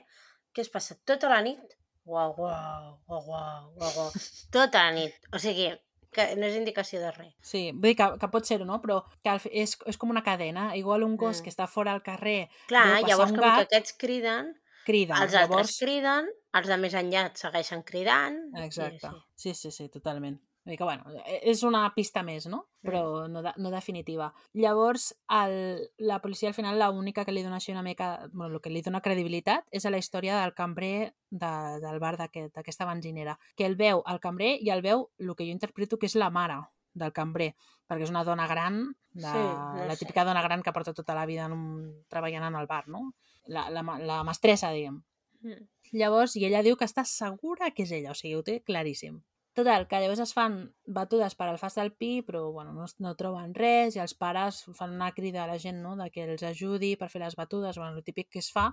que 0.53 0.61
es 0.61 0.69
passa 0.69 0.99
tota 1.07 1.29
la 1.31 1.39
nit 1.45 1.77
guau, 2.03 2.33
guau, 2.35 2.99
guau, 3.07 3.23
guau, 3.25 3.71
guau, 3.77 3.91
guau, 3.95 4.11
tota 4.51 4.83
la 4.87 4.91
nit. 4.97 5.15
O 5.31 5.39
sigui, 5.39 5.69
que 6.15 6.35
no 6.37 6.45
és 6.47 6.55
indicació 6.55 6.99
de 7.01 7.11
res. 7.11 7.33
Sí, 7.41 7.71
vull 7.73 7.89
dir 7.91 7.95
que, 7.99 8.07
que 8.21 8.29
pot 8.31 8.45
ser-ho, 8.45 8.65
no? 8.65 8.79
Però 8.81 9.01
que 9.23 9.35
és, 9.51 9.75
és 9.85 9.97
com 9.97 10.09
una 10.13 10.23
cadena. 10.23 10.75
Igual 10.77 11.03
un 11.03 11.17
gos 11.17 11.39
Mm. 11.41 11.43
que 11.43 11.49
està 11.51 11.67
fora 11.67 11.91
al 11.93 12.01
carrer 12.03 12.49
Clar, 12.67 13.01
llavors 13.03 13.31
com 13.31 13.39
que 13.39 13.45
gat, 13.45 13.67
aquests 13.67 13.93
criden, 13.97 14.53
crida. 14.85 15.15
els 15.15 15.33
altres 15.33 15.49
Llavors, 15.49 15.77
criden, 15.79 16.27
els 16.53 16.67
de 16.67 16.77
més 16.77 16.93
enllà 16.93 17.31
segueixen 17.35 17.83
cridant. 17.83 18.39
Exacte. 18.63 19.07
així. 19.07 19.23
Sí, 19.35 19.53
sí, 19.55 19.71
sí, 19.71 19.89
totalment. 19.89 20.39
Vull 20.63 20.71
dir 20.71 20.77
que, 20.79 20.85
bueno, 20.87 21.03
e- 21.27 21.41
és 21.51 21.61
una 21.67 21.81
pista 21.95 22.21
més, 22.23 22.45
no? 22.47 22.61
Però 22.81 23.27
no, 23.27 23.41
de, 23.43 23.51
no 23.57 23.69
definitiva. 23.71 24.29
Llavors, 24.53 25.09
el, 25.27 25.89
la 25.99 26.21
policia 26.23 26.47
al 26.47 26.53
final 26.55 26.79
l'única 26.79 27.25
que 27.25 27.33
li 27.35 27.43
dona 27.43 27.57
així 27.59 27.71
una 27.73 27.83
mica... 27.83 28.29
Bueno, 28.31 28.55
el 28.55 28.61
que 28.61 28.69
li 28.71 28.81
dona 28.81 29.01
credibilitat 29.01 29.65
és 29.71 29.85
a 29.85 29.91
la 29.91 29.97
història 29.99 30.37
del 30.41 30.53
cambrer 30.55 31.13
de, 31.29 31.51
del 31.83 31.99
bar 31.99 32.15
d'aquest- 32.17 32.53
d'aquesta 32.55 32.85
benzinera, 32.87 33.37
que 33.57 33.65
el 33.67 33.75
veu 33.75 34.03
el 34.07 34.19
cambrer 34.23 34.53
i 34.61 34.69
el 34.71 34.81
veu 34.81 35.09
el 35.19 35.35
que 35.35 35.43
jo 35.49 35.51
interpreto 35.51 35.99
que 35.99 36.07
és 36.07 36.15
la 36.15 36.29
mare 36.31 36.61
del 36.93 37.11
cambrer, 37.11 37.55
perquè 37.89 38.03
és 38.05 38.11
una 38.13 38.23
dona 38.23 38.47
gran, 38.47 38.95
de, 39.11 39.25
Sí, 39.27 39.43
no 39.43 39.85
la 39.89 39.95
sé. 39.95 40.05
típica 40.05 40.23
dona 40.23 40.41
gran 40.45 40.61
que 40.63 40.71
porta 40.71 40.93
tota 40.93 41.15
la 41.15 41.25
vida 41.25 41.45
en 41.45 41.51
un, 41.53 42.05
treballant 42.07 42.43
en 42.47 42.55
el 42.55 42.67
bar, 42.67 42.87
no? 42.87 43.15
La, 43.47 43.67
la, 43.69 43.81
la 43.99 44.23
mestressa, 44.23 44.69
diguem. 44.71 45.01
Mm. 45.41 45.67
Llavors, 45.91 46.35
i 46.37 46.45
ella 46.45 46.61
diu 46.63 46.77
que 46.77 46.85
està 46.85 47.03
segura 47.03 47.71
que 47.75 47.83
és 47.83 47.91
ella, 47.91 48.11
o 48.11 48.15
sigui, 48.15 48.35
ho 48.39 48.43
té 48.47 48.61
claríssim. 48.63 49.19
Total, 49.53 49.83
que 49.85 49.99
llavors 50.01 50.21
es 50.23 50.31
fan 50.33 50.55
batudes 50.89 51.35
per 51.37 51.45
al 51.45 51.59
fas 51.61 51.75
del 51.77 51.91
pi, 51.93 52.23
però 52.25 52.47
bueno, 52.51 52.71
no, 52.73 52.87
no 53.05 53.11
troben 53.13 53.51
res 53.53 53.93
i 53.93 53.99
els 54.01 54.15
pares 54.17 54.63
fan 54.73 54.95
una 54.95 55.11
crida 55.13 55.43
a 55.43 55.49
la 55.51 55.59
gent 55.61 55.77
no, 55.83 55.91
de 55.99 56.07
que 56.09 56.23
els 56.25 56.41
ajudi 56.47 56.95
per 56.97 57.11
fer 57.13 57.21
les 57.21 57.37
batudes, 57.37 57.77
bueno, 57.77 57.93
el 57.93 58.07
típic 58.07 58.31
que 58.33 58.41
es 58.41 58.49
fa. 58.51 58.71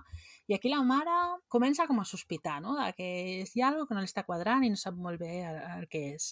I 0.49 0.57
aquí 0.57 0.71
la 0.73 0.81
mare 0.81 1.17
comença 1.53 1.85
com 1.85 2.01
a 2.01 2.07
sospitar, 2.09 2.57
no?, 2.65 2.73
de 2.79 2.89
que 2.97 3.11
hi 3.45 3.61
ha 3.61 3.69
alguna 3.69 3.85
que 3.91 3.99
no 3.99 4.01
li 4.01 4.09
està 4.09 4.25
quadrant 4.25 4.65
i 4.65 4.71
no 4.73 4.81
sap 4.81 4.97
molt 4.97 5.21
bé 5.21 5.43
el, 5.51 5.61
el 5.77 5.85
que 5.91 6.01
és. 6.15 6.31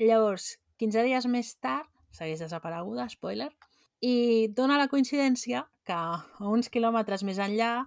Llavors, 0.00 0.54
15 0.80 1.04
dies 1.04 1.28
més 1.28 1.52
tard, 1.60 1.92
segueix 2.16 2.40
desapareguda, 2.40 3.04
spoiler, 3.12 3.50
i 4.00 4.48
dona 4.56 4.80
la 4.80 4.88
coincidència 4.88 5.66
que 5.84 5.92
a 5.92 6.24
uns 6.40 6.72
quilòmetres 6.72 7.24
més 7.28 7.36
enllà 7.36 7.84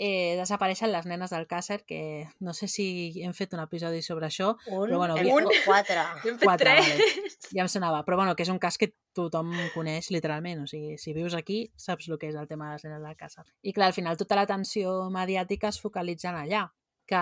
eh, 0.00 0.32
desapareixen 0.38 0.88
les 0.88 1.04
nenes 1.04 1.28
del 1.34 1.44
Càcer, 1.46 1.82
que 1.84 2.26
no 2.40 2.54
sé 2.56 2.68
si 2.72 2.86
hem 3.20 3.34
fet 3.36 3.52
un 3.52 3.60
episodi 3.60 4.00
sobre 4.00 4.30
això, 4.30 4.54
Un, 4.72 4.86
Però 4.88 4.96
bueno, 4.96 5.14
un- 5.20 5.50
quatre. 5.66 6.00
Hem 6.24 6.38
fet 6.38 6.46
Quatre, 6.46 6.72
tres. 6.80 7.36
ja 7.52 7.60
em 7.66 7.68
sonava, 7.68 8.00
però 8.06 8.16
bueno, 8.16 8.32
que 8.34 8.42
és 8.46 8.48
un 8.48 8.58
cas 8.58 8.78
que 8.80 8.94
tothom 9.12 9.52
coneix 9.74 10.08
literalment, 10.10 10.62
o 10.64 10.66
sigui, 10.70 10.96
si 10.98 11.12
vius 11.12 11.34
aquí 11.36 11.66
saps 11.76 12.08
el 12.08 12.16
que 12.18 12.30
és 12.32 12.34
el 12.40 12.48
tema 12.48 12.70
de 12.70 12.78
les 12.78 12.84
nenes 12.88 13.02
del 13.04 13.16
Càcer. 13.20 13.44
I 13.62 13.74
clar, 13.76 13.90
al 13.92 13.96
final 13.98 14.16
tota 14.16 14.38
l'atenció 14.40 15.10
mediàtica 15.12 15.68
es 15.68 15.80
focalitza 15.84 16.30
en 16.32 16.36
allà, 16.46 16.64
que 17.06 17.20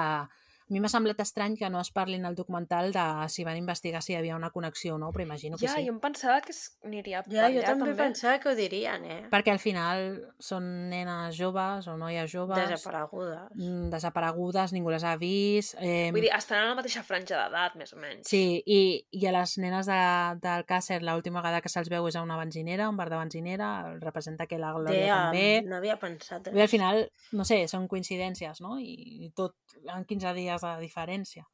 a 0.68 0.72
mi 0.74 0.80
m'ha 0.80 0.88
semblat 0.92 1.20
estrany 1.24 1.56
que 1.56 1.68
no 1.70 1.80
es 1.80 1.90
parlin 1.90 2.24
al 2.28 2.34
documental 2.36 2.92
de 2.92 3.04
si 3.32 3.44
van 3.44 3.56
investigar 3.56 4.02
si 4.02 4.12
hi 4.12 4.16
havia 4.16 4.36
una 4.36 4.50
connexió 4.50 4.94
o 4.96 4.98
no, 4.98 5.10
però 5.12 5.22
imagino 5.24 5.56
que 5.56 5.66
Ja, 5.66 5.74
sí. 5.76 5.86
jo 5.86 5.92
em 5.94 6.00
pensava 6.00 6.40
que 6.44 6.52
aniria 6.84 7.22
per 7.22 7.32
Ja, 7.32 7.46
allà, 7.46 7.54
jo 7.56 7.62
també, 7.66 7.86
també. 7.90 8.02
pensava 8.02 8.38
que 8.38 8.48
ho 8.50 8.54
dirien, 8.54 9.04
eh? 9.04 9.22
Perquè 9.30 9.50
al 9.52 9.58
final 9.58 10.04
són 10.38 10.88
nenes 10.90 11.36
joves 11.36 11.88
o 11.88 11.96
noies 11.96 12.30
joves 12.30 12.68
Desaparegudes. 12.68 13.48
mm, 13.54 13.88
desaparegudes, 13.90 14.72
ningú 14.72 14.90
les 14.90 15.04
ha 15.04 15.16
vist. 15.16 15.74
Eh, 15.80 16.10
Vull 16.12 16.22
dir, 16.22 16.30
estan 16.36 16.58
a 16.64 16.68
la 16.68 16.74
mateixa 16.74 17.02
franja 17.02 17.36
d'edat, 17.46 17.76
més 17.76 17.92
o 17.92 17.96
menys. 17.96 18.28
Sí, 18.28 18.62
i, 18.66 19.06
i 19.10 19.26
a 19.26 19.32
les 19.32 19.56
nenes 19.58 19.86
de, 19.86 19.98
del 20.42 20.64
Càcer 20.68 21.00
l'última 21.02 21.40
vegada 21.40 21.60
que 21.64 21.68
se'ls 21.72 21.88
veu 21.88 22.06
és 22.08 22.16
a 22.16 22.22
una 22.22 22.36
benzinera, 22.36 22.88
un 22.88 22.96
bar 22.96 23.08
de 23.10 23.16
benzinera, 23.16 23.94
representa 24.00 24.46
que 24.46 24.58
la 24.58 24.72
Glòria 24.72 24.98
Deia, 25.00 25.16
també. 25.30 25.62
no 25.68 25.76
havia 25.76 25.96
pensat 25.98 26.48
en 26.48 26.56
I 26.58 26.60
al 26.62 26.68
final, 26.68 27.04
no 27.32 27.44
sé, 27.44 27.66
són 27.68 27.88
coincidències, 27.88 28.60
no? 28.60 28.78
I, 28.78 29.26
i 29.26 29.30
tot 29.36 29.54
en 29.94 30.04
15 30.04 30.34
dies 30.34 30.57
de 30.66 30.76
diferència. 30.80 31.46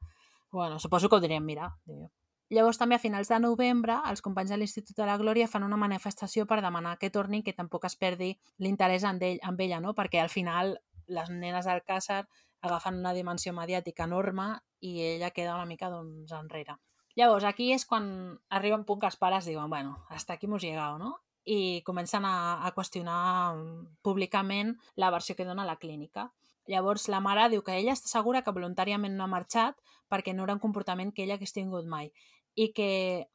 Bueno, 0.53 0.79
suposo 0.79 1.09
que 1.09 1.17
ho 1.17 1.25
direm 1.25 1.45
mirar. 1.45 1.73
diu. 1.85 2.11
Llavors 2.55 2.79
també 2.79 2.95
a 2.95 3.03
finals 3.03 3.31
de 3.33 3.39
novembre 3.41 3.97
els 4.07 4.21
companys 4.23 4.53
de 4.53 4.59
l'Institut 4.61 4.97
de 4.97 5.07
la 5.09 5.17
Glòria 5.19 5.49
fan 5.49 5.65
una 5.65 5.81
manifestació 5.81 6.45
per 6.47 6.61
demanar 6.63 6.99
que 7.01 7.11
torni 7.11 7.43
que 7.43 7.55
tampoc 7.57 7.87
es 7.89 7.97
perdi 7.97 8.35
l'interès 8.61 9.05
en, 9.09 9.19
ell, 9.23 9.41
amb 9.43 9.61
ella, 9.65 9.81
no? 9.81 9.95
perquè 9.97 10.21
al 10.21 10.29
final 10.29 10.77
les 11.09 11.31
nenes 11.31 11.65
del 11.67 11.83
Càcer 11.89 12.23
agafen 12.65 13.01
una 13.01 13.13
dimensió 13.17 13.53
mediàtica 13.57 14.05
enorme 14.05 14.47
i 14.81 15.01
ella 15.03 15.31
queda 15.31 15.57
una 15.57 15.69
mica 15.69 15.91
doncs, 15.93 16.33
enrere. 16.37 16.77
Llavors, 17.17 17.45
aquí 17.47 17.71
és 17.73 17.85
quan 17.87 18.07
arriba 18.51 18.79
un 18.79 18.85
punt 18.89 19.01
que 19.03 19.11
els 19.11 19.19
pares 19.21 19.47
diuen, 19.47 19.71
bueno, 19.71 20.05
hasta 20.09 20.35
aquí 20.35 20.47
hemos 20.47 20.63
llegado, 20.63 20.99
no? 20.99 21.21
I 21.45 21.83
comencen 21.85 22.25
a, 22.25 22.65
a 22.67 22.73
qüestionar 22.75 23.55
mm, 23.55 24.01
públicament 24.03 24.73
la 24.97 25.11
versió 25.13 25.37
que 25.37 25.45
dona 25.45 25.67
la 25.69 25.77
clínica. 25.77 26.31
Llavors, 26.71 27.09
la 27.13 27.21
mare 27.21 27.49
diu 27.53 27.63
que 27.63 27.77
ella 27.77 27.93
està 27.93 28.09
segura 28.09 28.43
que 28.45 28.55
voluntàriament 28.57 29.17
no 29.17 29.27
ha 29.27 29.33
marxat 29.33 29.77
perquè 30.13 30.35
no 30.35 30.45
era 30.45 30.55
un 30.57 30.63
comportament 30.63 31.13
que 31.13 31.25
ella 31.25 31.37
hagués 31.39 31.53
tingut 31.57 31.89
mai. 31.89 32.11
I 32.55 32.71
que 32.73 32.89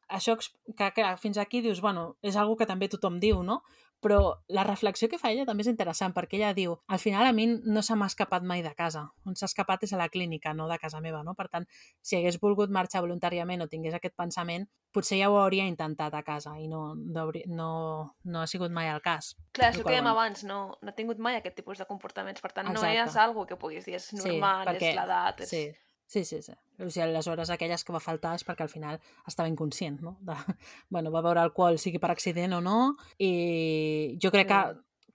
això, 0.08 0.36
que, 0.76 0.90
que 0.96 1.08
fins 1.20 1.38
aquí 1.38 1.60
dius, 1.60 1.82
bueno, 1.84 2.16
és 2.22 2.36
algo 2.40 2.56
que 2.56 2.66
també 2.66 2.88
tothom 2.88 3.20
diu, 3.20 3.42
no? 3.44 3.60
Però 4.00 4.20
la 4.48 4.64
reflexió 4.64 5.10
que 5.12 5.18
fa 5.20 5.30
ella 5.30 5.44
també 5.48 5.64
és 5.64 5.70
interessant, 5.70 6.14
perquè 6.16 6.38
ella 6.38 6.54
diu, 6.56 6.78
al 6.88 7.00
final 7.02 7.26
a 7.28 7.32
mi 7.36 7.46
no 7.46 7.82
se 7.84 7.96
m'ha 7.98 8.08
escapat 8.08 8.46
mai 8.48 8.62
de 8.64 8.72
casa. 8.74 9.06
On 9.28 9.36
s'ha 9.36 9.48
escapat 9.50 9.84
és 9.84 9.92
a 9.92 10.00
la 10.00 10.08
clínica, 10.08 10.54
no 10.56 10.68
de 10.70 10.78
casa 10.80 11.02
meva, 11.04 11.20
no? 11.26 11.34
Per 11.36 11.48
tant, 11.52 11.66
si 12.00 12.16
hagués 12.16 12.40
volgut 12.40 12.72
marxar 12.72 13.02
voluntàriament 13.04 13.60
o 13.60 13.68
tingués 13.68 13.96
aquest 13.96 14.16
pensament, 14.16 14.64
potser 14.94 15.20
ja 15.20 15.28
ho 15.30 15.36
hauria 15.38 15.68
intentat 15.68 16.16
a 16.16 16.22
casa 16.26 16.56
i 16.58 16.66
no, 16.68 16.94
no, 16.94 17.28
no, 17.46 17.70
no 18.24 18.40
ha 18.40 18.48
sigut 18.50 18.72
mai 18.72 18.88
el 18.90 19.04
cas. 19.04 19.34
Clar, 19.52 19.70
és 19.74 19.78
el 19.78 19.84
que 19.84 19.92
dèiem 19.92 20.08
bueno. 20.08 20.16
abans, 20.16 20.44
no, 20.48 20.62
no 20.80 20.94
ha 20.94 20.96
tingut 20.96 21.20
mai 21.20 21.36
aquest 21.38 21.60
tipus 21.60 21.78
de 21.78 21.86
comportaments, 21.90 22.40
per 22.40 22.54
tant, 22.56 22.72
no 22.72 22.80
Exacte. 22.80 23.04
és 23.04 23.20
algo 23.20 23.46
que 23.46 23.60
puguis 23.60 23.86
dir, 23.86 24.00
és 24.00 24.10
normal, 24.16 24.74
és 24.76 24.88
l'edat, 24.96 25.44
és... 25.44 25.52
Sí, 25.52 25.64
sí, 26.10 26.24
sí. 26.24 26.42
sí. 26.42 26.52
O 26.82 26.90
sigui, 26.90 27.06
les 27.14 27.28
hores 27.30 27.50
aquelles 27.54 27.84
que 27.86 27.94
va 27.94 28.02
faltar 28.02 28.34
és 28.34 28.44
perquè 28.46 28.66
al 28.66 28.72
final 28.72 28.98
estava 29.30 29.48
inconscient, 29.48 30.00
no? 30.02 30.16
De, 30.26 30.34
bueno, 30.94 31.12
va 31.14 31.22
beure 31.22 31.42
alcohol, 31.44 31.78
sigui 31.78 32.02
per 32.02 32.10
accident 32.10 32.58
o 32.58 32.60
no, 32.64 32.78
i 33.22 34.16
jo 34.20 34.32
crec 34.34 34.50
que, 34.50 34.60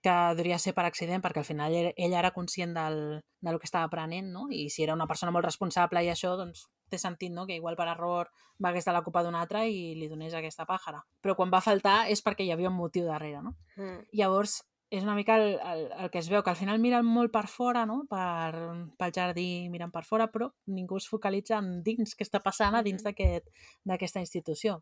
que 0.05 0.15
devia 0.39 0.59
ser 0.61 0.75
per 0.77 0.85
accident 0.87 1.23
perquè 1.23 1.41
al 1.41 1.49
final 1.49 1.75
ell, 1.75 1.91
ell 1.97 2.15
era 2.15 2.31
conscient 2.31 2.75
del, 2.77 2.99
del 3.43 3.59
que 3.59 3.67
estava 3.67 3.89
aprenent, 3.89 4.31
no? 4.31 4.47
I 4.53 4.69
si 4.69 4.85
era 4.87 4.95
una 4.95 5.09
persona 5.09 5.33
molt 5.35 5.49
responsable 5.49 6.05
i 6.05 6.11
això, 6.13 6.35
doncs 6.39 6.67
té 6.89 6.99
sentit, 7.01 7.33
no?, 7.33 7.47
que 7.49 7.57
igual 7.57 7.75
per 7.75 7.89
error 7.91 8.29
va 8.61 8.69
hagués 8.69 8.87
de 8.87 8.93
la 8.95 9.03
copa 9.03 9.25
d'un 9.25 9.35
altre 9.35 9.65
i 9.67 9.95
li 9.99 10.07
donés 10.07 10.37
aquesta 10.37 10.67
pàjara. 10.69 11.01
Però 11.19 11.35
quan 11.35 11.51
va 11.51 11.63
faltar 11.65 12.05
és 12.13 12.23
perquè 12.23 12.45
hi 12.45 12.53
havia 12.53 12.71
un 12.71 12.77
motiu 12.77 13.09
darrere, 13.09 13.41
no? 13.41 13.55
Mm. 13.75 14.05
Llavors, 14.21 14.61
és 14.95 15.03
una 15.03 15.15
mica 15.17 15.35
el, 15.41 15.55
el, 15.59 15.83
el 16.05 16.09
que 16.13 16.19
es 16.21 16.29
veu, 16.31 16.41
que 16.43 16.51
al 16.53 16.59
final 16.59 16.79
miren 16.83 17.05
molt 17.05 17.31
per 17.33 17.45
fora, 17.51 17.85
no? 17.89 18.01
per, 18.09 18.55
pel 18.99 19.13
jardí 19.15 19.47
miren 19.73 19.91
per 19.91 20.03
fora, 20.07 20.27
però 20.31 20.49
ningú 20.71 20.97
es 21.01 21.07
focalitza 21.11 21.59
en 21.59 21.81
dins 21.85 22.15
què 22.15 22.25
està 22.27 22.41
passant 22.43 22.75
a 22.75 22.83
dins 22.85 23.03
d'aquest- 23.05 23.49
d'aquesta 23.85 24.23
institució. 24.23 24.81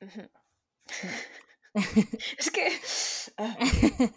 Mhm. 0.00 0.28
és 2.38 2.50
que... 2.54 2.68
Ah. 3.38 4.12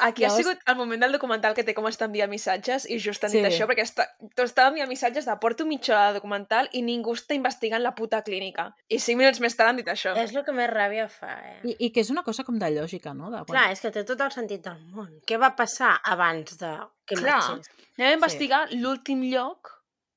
Aquí 0.00 0.24
ha 0.24 0.28
Llavors- 0.28 0.36
sigut 0.36 0.58
el 0.66 0.76
moment 0.76 1.02
del 1.02 1.12
documental 1.12 1.54
que 1.54 1.62
té 1.64 1.74
com 1.74 1.86
estar 1.88 2.06
enviant 2.08 2.30
missatges 2.30 2.86
i 2.88 2.98
just 2.98 3.22
han 3.24 3.30
dit 3.32 3.44
Sí. 3.44 3.50
això, 3.50 3.66
perquè 3.68 3.82
està, 3.84 4.06
tots 4.34 4.50
estava 4.50 4.68
enviant 4.68 4.88
missatges 4.88 5.26
de 5.26 5.36
porto 5.40 5.66
mitja 5.66 5.92
hora 5.94 6.06
de 6.08 6.14
documental 6.20 6.68
i 6.72 6.80
ningú 6.82 7.12
està 7.14 7.34
investigant 7.34 7.82
la 7.82 7.94
puta 7.94 8.22
clínica. 8.22 8.74
I 8.88 8.98
cinc 8.98 9.18
minuts 9.18 9.40
més 9.40 9.54
tard 9.56 9.68
han 9.70 9.76
dit 9.76 9.86
això. 9.86 10.16
És 10.16 10.34
el 10.34 10.44
que 10.44 10.52
més 10.52 10.70
ràbia 10.70 11.08
fa, 11.08 11.32
eh? 11.50 11.60
I, 11.64 11.76
I 11.86 11.90
que 11.92 12.00
és 12.00 12.10
una 12.10 12.22
cosa 12.22 12.44
com 12.44 12.58
de 12.58 12.70
lògica, 12.70 13.12
no? 13.14 13.30
De, 13.30 13.44
Clar, 13.44 13.70
és 13.72 13.80
que 13.80 13.90
té 13.90 14.04
tot 14.04 14.20
el 14.20 14.30
sentit 14.32 14.62
del 14.64 14.80
món. 14.86 15.20
Què 15.26 15.38
va 15.38 15.54
passar 15.54 16.00
abans 16.02 16.56
de 16.58 16.78
que 17.06 17.16
Clar. 17.16 17.36
marxés? 17.42 17.70
Anem 17.98 18.10
a 18.10 18.14
investigar 18.14 18.68
l'últim 18.72 19.22
lloc 19.30 19.70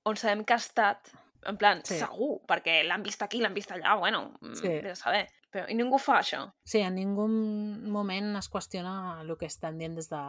on 0.05 0.15
sabem 0.15 0.45
que 0.45 0.53
ha 0.53 0.57
estat, 0.57 1.09
en 1.45 1.57
plan, 1.57 1.82
Sí. 1.84 1.97
segur, 1.99 2.41
perquè 2.47 2.84
l'han 2.88 3.03
vist 3.03 3.22
aquí, 3.22 3.39
l'han 3.39 3.53
vist 3.53 3.70
allà, 3.72 3.97
bueno, 3.99 4.32
Sí. 4.53 4.61
sí. 4.61 4.68
de 4.80 4.95
saber. 4.95 5.28
Però, 5.52 5.66
I 5.72 5.76
ningú 5.80 5.98
fa 5.98 6.20
això. 6.20 6.41
Sí, 6.68 6.80
en 6.84 6.95
ningú 7.00 7.28
moment 7.28 8.36
es 8.38 8.50
qüestiona 8.52 9.22
el 9.22 9.32
que 9.38 9.48
estan 9.48 9.78
dient 9.80 9.95
des 9.95 10.10
de... 10.12 10.22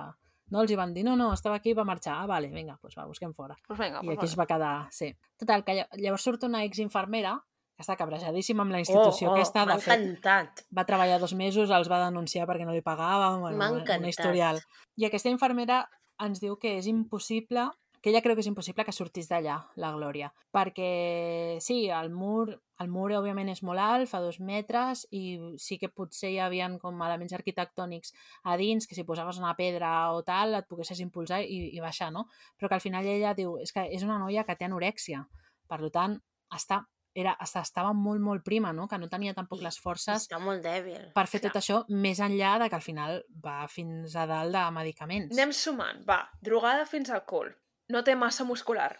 No 0.51 0.63
els 0.63 0.71
hi 0.73 0.77
van 0.81 0.95
dir, 0.95 1.03
no, 1.05 1.13
no, 1.19 1.33
estava 1.35 1.59
aquí 1.59 1.75
i 1.75 1.77
va 1.77 1.85
marxar. 1.85 2.15
Ah, 2.23 2.27
vale, 2.27 2.49
vinga, 2.49 2.79
doncs 2.81 2.95
va, 2.97 3.05
busquem 3.05 3.35
fora. 3.37 3.55
Pues 3.67 3.79
vinga, 3.79 4.01
I 4.01 4.07
pues 4.07 4.17
aquí 4.17 4.27
es 4.27 4.37
vale. 4.37 4.41
va 4.41 4.47
quedar, 4.55 4.87
sí. 4.91 5.11
Total, 5.37 5.65
que 5.65 5.75
lla- 5.77 5.89
llavors 6.01 6.23
surt 6.25 6.47
una 6.49 6.63
exinfermera 6.65 7.35
que 7.77 7.85
està 7.85 7.97
cabrejadíssima 8.01 8.63
amb 8.65 8.73
la 8.73 8.81
institució 8.81 9.29
oh, 9.29 9.33
oh, 9.33 9.37
aquesta. 9.37 9.67
M'ha 9.69 9.75
De 9.77 9.83
fet, 9.85 10.01
encantat. 10.07 10.63
va 10.75 10.87
treballar 10.89 11.21
dos 11.21 11.35
mesos, 11.35 11.69
els 11.71 11.91
va 11.93 12.01
denunciar 12.07 12.47
perquè 12.49 12.65
no 12.65 12.73
li 12.73 12.81
pagàvem, 12.83 13.41
bueno, 13.45 13.59
M'ha 13.59 13.69
una- 13.75 13.83
encantat. 13.83 14.01
un 14.01 14.09
historial. 14.09 14.63
I 14.97 15.05
aquesta 15.11 15.29
infermera 15.29 15.83
ens 16.25 16.41
diu 16.41 16.57
que 16.59 16.79
és 16.79 16.87
impossible, 16.89 17.69
que 18.03 18.11
ella 18.11 18.23
creu 18.23 18.37
que 18.37 18.43
és 18.45 18.49
impossible 18.51 18.85
que 18.87 18.95
sortís 18.95 19.29
d'allà, 19.31 19.57
la 19.81 19.91
Glòria. 19.95 20.31
Perquè, 20.55 21.59
sí, 21.65 21.89
el 21.91 22.11
mur, 22.15 22.53
el 22.79 22.91
mur 22.93 23.09
òbviament 23.17 23.51
és 23.53 23.63
molt 23.67 23.83
alt, 23.83 24.09
fa 24.11 24.21
dos 24.23 24.39
metres, 24.41 25.07
i 25.11 25.39
sí 25.59 25.79
que 25.81 25.91
potser 25.91 26.31
hi 26.35 26.39
havia 26.43 26.69
com 26.83 27.03
elements 27.07 27.35
arquitectònics 27.39 28.15
a 28.45 28.57
dins, 28.61 28.87
que 28.87 28.95
si 28.99 29.07
posaves 29.09 29.41
una 29.43 29.55
pedra 29.59 30.13
o 30.15 30.23
tal, 30.23 30.55
et 30.59 30.69
poguessis 30.71 31.03
impulsar 31.05 31.43
i, 31.43 31.75
i 31.75 31.83
baixar, 31.83 32.13
no? 32.15 32.27
Però 32.57 32.71
que 32.71 32.79
al 32.79 32.85
final 32.85 33.07
ella 33.07 33.35
diu, 33.35 33.59
és 33.63 33.75
que 33.75 33.89
és 33.91 34.07
una 34.07 34.21
noia 34.23 34.47
que 34.47 34.57
té 34.57 34.69
anorèxia, 34.69 35.25
per 35.69 35.83
tant, 35.93 36.17
està, 36.55 36.83
era, 37.19 37.35
estava 37.43 37.93
molt, 37.93 38.23
molt 38.23 38.45
prima, 38.47 38.73
no? 38.73 38.87
Que 38.89 38.99
no 39.01 39.09
tenia 39.11 39.35
tampoc 39.35 39.63
les 39.65 39.79
forces 39.83 40.29
Està 40.29 40.39
molt 40.39 40.63
dèbil. 40.63 41.11
per 41.17 41.27
fer 41.27 41.41
Clar. 41.41 41.51
tot 41.51 41.61
això 41.61 41.81
més 41.91 42.21
enllà 42.23 42.59
de 42.63 42.69
que 42.71 42.79
al 42.79 42.85
final 42.85 43.23
va 43.45 43.65
fins 43.69 44.15
a 44.15 44.27
dalt 44.31 44.55
de 44.55 44.67
medicaments. 44.77 45.35
Anem 45.35 45.53
sumant, 45.53 46.05
va, 46.09 46.23
drogada 46.41 46.87
fins 46.87 47.11
al 47.11 47.25
cul. 47.27 47.51
No 47.89 48.03
té 48.05 48.15
massa 48.17 48.45
muscular. 48.45 48.97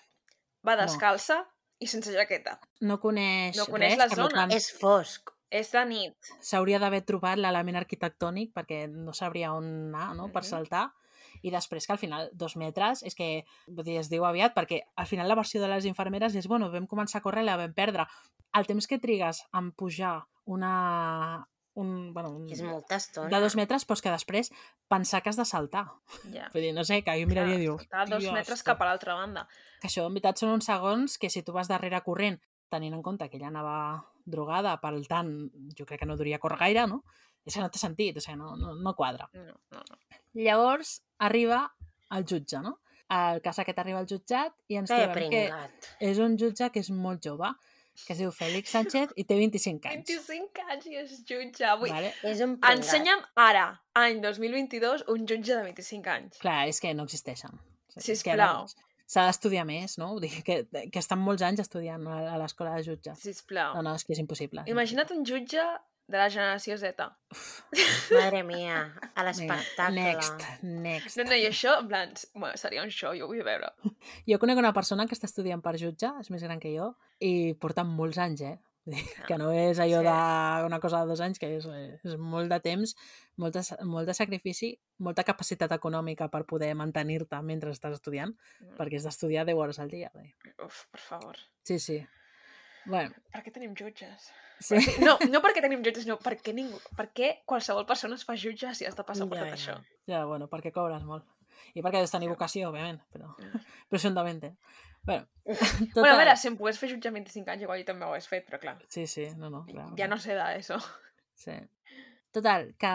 Va 0.67 0.75
No. 0.77 0.83
descalça 0.83 1.47
i 1.79 1.87
sense 1.87 2.13
jaqueta. 2.13 2.59
No 2.81 2.99
coneix, 3.01 3.57
No 3.57 3.67
coneix 3.67 3.93
res, 3.93 3.99
la 3.99 4.09
per 4.09 4.17
zona. 4.17 4.35
tant, 4.35 4.53
És 4.53 4.73
fosc. 4.79 5.31
És 5.51 5.71
de 5.73 5.85
nit. 5.87 6.17
s'hauria 6.41 6.79
d'haver 6.79 7.03
trobat 7.07 7.39
l'element 7.39 7.77
arquitectònic 7.77 8.53
perquè 8.53 8.87
no 8.91 9.13
sabria 9.15 9.53
on 9.55 9.95
anar, 9.95 10.15
no?, 10.17 10.31
per 10.33 10.43
Mhm. 10.43 10.49
saltar. 10.49 10.93
I 11.43 11.51
després 11.51 11.87
que 11.87 11.93
al 11.93 11.99
final, 11.99 12.31
dos 12.33 12.57
metres, 12.57 13.03
és 13.03 13.15
que 13.15 13.45
vull 13.67 13.85
dir, 13.85 13.99
es 13.99 14.09
diu 14.11 14.25
aviat, 14.25 14.55
perquè 14.55 14.83
al 14.97 15.07
final 15.07 15.29
la 15.29 15.35
versió 15.37 15.61
de 15.61 15.69
les 15.69 15.85
infermeres 15.85 16.35
és, 16.35 16.47
bueno, 16.49 16.71
vam 16.71 16.87
començar 16.87 17.19
a 17.19 17.23
córrer 17.23 17.43
i 17.43 17.47
la 17.47 17.57
vam 17.57 17.73
perdre. 17.73 18.07
El 18.53 18.67
temps 18.67 18.87
que 18.87 18.99
trigues 18.99 19.45
en 19.53 19.73
pujar 19.73 20.27
una... 20.47 21.47
Un, 21.79 22.13
bueno, 22.15 22.33
un, 22.35 22.49
És 22.51 22.59
molta 22.67 22.97
estona. 22.99 23.29
de 23.31 23.39
dos 23.45 23.55
metres, 23.55 23.85
però 23.87 23.95
és 23.95 24.03
que 24.03 24.11
després 24.11 24.51
pensar 24.91 25.21
que 25.23 25.31
has 25.31 25.37
de 25.39 25.45
saltar. 25.47 25.85
Ja. 26.33 26.49
Vull 26.53 26.65
dir, 26.67 26.73
no 26.75 26.83
sé, 26.85 27.01
que 27.07 27.15
jo 27.21 27.29
miraria 27.31 27.55
i 27.55 27.63
diu... 27.63 27.77
Està 27.79 28.01
a 28.03 28.07
dos 28.09 28.19
"Hòstia, 28.19 28.33
metres 28.35 28.65
cap 28.67 28.83
a 28.83 28.89
l'altra 28.89 29.15
banda. 29.15 29.47
que 29.81 29.87
això 29.87 30.07
en 30.09 30.15
veritat 30.17 30.41
són 30.43 30.51
uns 30.57 30.67
segons 30.67 31.19
que 31.23 31.31
si 31.31 31.45
tu 31.47 31.53
vas 31.55 31.69
darrere 31.71 32.01
corrent, 32.03 32.41
tenint 32.69 32.95
en 32.97 33.03
compte 33.03 33.29
que 33.31 33.37
ella 33.39 33.47
anava 33.53 33.77
drogada, 34.27 34.75
per 34.83 34.91
tant, 35.07 35.31
jo 35.79 35.87
crec 35.87 36.01
que 36.01 36.07
no 36.11 36.17
duria 36.19 36.41
córrer 36.43 36.59
gaire, 36.59 36.87
no? 36.91 37.05
És 37.47 37.55
que 37.55 37.61
no 37.63 37.71
té 37.71 37.79
sentit, 37.79 38.17
o 38.19 38.21
sigui, 38.21 38.37
no, 38.37 38.57
no, 38.57 38.75
no 38.75 38.95
quadra. 38.99 39.31
No, 39.33 39.55
no, 39.71 39.85
no. 39.89 39.97
Llavors 40.35 40.99
arriba 41.19 41.63
el 42.11 42.25
jutge, 42.27 42.61
no? 42.61 42.81
El 43.09 43.41
cas 43.41 43.59
aquest 43.63 43.79
arriba 43.79 44.03
al 44.03 44.07
jutjat 44.11 44.53
i 44.69 44.77
ens 44.77 44.91
Que 44.91 44.99
trobem 45.07 45.31
que 45.31 45.45
és 46.11 46.19
un 46.21 46.35
jutge 46.37 46.69
que 46.75 46.81
és 46.83 46.91
molt 46.91 47.23
jove, 47.25 47.49
que 48.07 48.15
es 48.15 48.21
diu 48.23 48.33
Fèlix 48.35 48.73
Sánchez 48.75 49.15
i 49.17 49.25
té 49.29 49.39
25 49.39 49.89
anys. 49.91 50.11
25 50.11 50.67
anys 50.75 50.91
i 50.91 51.01
és 51.03 51.15
jutge. 51.29 51.73
Vull... 51.81 51.93
Vale? 51.93 52.13
És 52.23 52.43
un 52.45 52.59
pringat. 52.59 52.83
Ensenya'm 52.83 53.25
ara, 53.45 53.65
any 53.99 54.21
2022, 54.25 55.07
un 55.15 55.25
jutge 55.29 55.55
de 55.55 55.63
25 55.71 56.15
anys. 56.15 56.43
Clar, 56.43 56.61
és 56.73 56.83
que 56.85 56.95
no 56.97 57.09
existeixen. 57.09 57.59
Sisplau. 57.99 58.69
S'ha 59.09 59.25
d'estudiar 59.25 59.65
més, 59.65 59.97
no? 59.97 60.11
Vull 60.13 60.27
dir 60.27 60.43
que, 60.45 60.59
que 60.93 61.01
estan 61.01 61.21
molts 61.25 61.43
anys 61.47 61.63
estudiant 61.65 62.03
a 62.13 62.19
a 62.35 62.41
l'escola 62.41 62.75
de 62.77 62.85
jutges. 62.91 63.23
Sisplau. 63.25 63.79
No, 63.79 63.87
no, 63.87 63.95
és 63.97 64.05
que 64.05 64.13
és 64.13 64.21
impossible. 64.21 64.67
Imagina't 64.69 65.15
un 65.17 65.25
jutge 65.25 65.65
de 66.09 66.17
la 66.17 66.29
generació 66.33 66.79
Z. 66.81 67.05
Madre 68.15 68.43
mia, 68.45 68.79
a 69.15 69.23
l'espectacle. 69.27 69.95
Next, 70.01 70.45
next. 70.63 71.19
No, 71.21 71.27
no, 71.29 71.37
i 71.37 71.45
això, 71.49 71.75
en 71.83 71.89
plan, 71.91 72.15
bueno, 72.35 72.57
seria 72.57 72.83
un 72.83 72.91
show, 72.95 73.13
jo 73.17 73.27
ho 73.27 73.33
vull 73.33 73.45
veure. 73.45 73.69
Jo 74.29 74.39
conec 74.41 74.59
una 74.61 74.73
persona 74.77 75.07
que 75.07 75.15
està 75.19 75.29
estudiant 75.29 75.61
per 75.65 75.77
jutge, 75.81 76.11
és 76.23 76.31
més 76.33 76.43
gran 76.47 76.61
que 76.63 76.73
jo, 76.75 76.95
i 77.21 77.53
porta 77.61 77.85
molts 77.85 78.19
anys, 78.25 78.41
eh? 78.49 78.57
Dir, 78.89 79.03
Que 79.29 79.37
no 79.37 79.51
és 79.53 79.77
allò 79.85 79.99
Sí. 80.01 80.07
d'una 80.65 80.79
cosa 80.81 81.03
de 81.03 81.11
dos 81.11 81.21
anys, 81.21 81.37
que 81.39 81.51
és, 81.59 81.67
és 82.09 82.15
molt 82.17 82.49
de 82.49 82.57
temps, 82.65 82.95
molt 83.37 83.53
de, 83.59 83.61
molt 83.85 84.09
de 84.09 84.15
sacrifici, 84.17 84.71
molta 85.05 85.27
capacitat 85.29 85.75
econòmica 85.77 86.31
per 86.33 86.47
poder 86.49 86.71
mantenir-te 86.75 87.43
mentre 87.45 87.69
estàs 87.77 87.99
estudiant, 87.99 88.33
perquè 88.79 88.97
has 88.97 89.05
d'estudiar 89.05 89.45
10 89.45 89.61
hores 89.61 89.79
al 89.79 89.91
dia. 89.93 90.09
dir. 90.17 90.33
Uf, 90.65 90.87
per 90.91 91.01
favor. 91.05 91.37
Sí, 91.69 91.77
sí. 91.79 91.99
Bueno, 92.89 93.13
Per 93.35 93.43
què 93.45 93.53
tenim 93.53 93.75
jutges? 93.79 94.31
sí. 94.65 94.79
No, 95.05 95.19
no 95.33 95.41
perquè 95.45 95.61
tenim 95.63 95.83
jutges, 95.85 96.07
no, 96.09 96.17
perquè 96.25 96.55
ningú... 96.57 96.79
Per 96.97 97.11
què 97.15 97.33
qualsevol 97.47 97.87
persona 97.87 98.17
es 98.19 98.25
fa 98.27 98.35
jutge 98.41 98.73
si 98.75 98.87
has 98.89 98.97
de 98.99 99.05
passar 99.07 99.29
per 99.29 99.39
Ja, 99.39 99.45
tot 99.45 99.53
ja. 99.53 99.59
això? 99.59 99.75
Ja, 100.09 100.25
bueno, 100.27 100.49
perquè 100.49 100.73
cobres 100.75 101.05
molt. 101.05 101.27
I 101.77 101.83
perquè 101.85 102.01
has 102.01 102.09
de 102.11 102.17
tenir 102.17 102.29
vocació, 102.33 102.71
òbviament, 102.73 103.01
però 103.13 103.35
Ja. 103.39 103.61
presumptament. 103.93 104.43
eh? 104.45 104.55
Bueno, 105.05 105.29
Bueno, 105.95 106.15
a 106.15 106.19
veure, 106.19 106.37
si 106.37 106.49
em 106.49 106.57
pogués 106.59 106.79
fer 106.81 106.89
jutge 106.91 107.09
amb 107.13 107.21
25 107.21 107.51
anys, 107.55 107.63
igual 107.69 107.79
jo 107.81 107.87
també 107.93 108.05
ho 108.07 108.11
hagués 108.15 108.27
fet, 108.29 108.47
però 108.49 108.59
clar, 108.61 108.77
Sí, 108.89 109.07
sí, 109.07 109.29
no, 109.37 109.51
no. 109.53 109.65
Clar, 109.69 109.91
ja 110.01 110.09
no 110.09 110.19
sé 110.19 110.35
d'això. 110.37 110.81
Sí. 111.39 111.55
Total, 112.35 112.73
que 112.77 112.91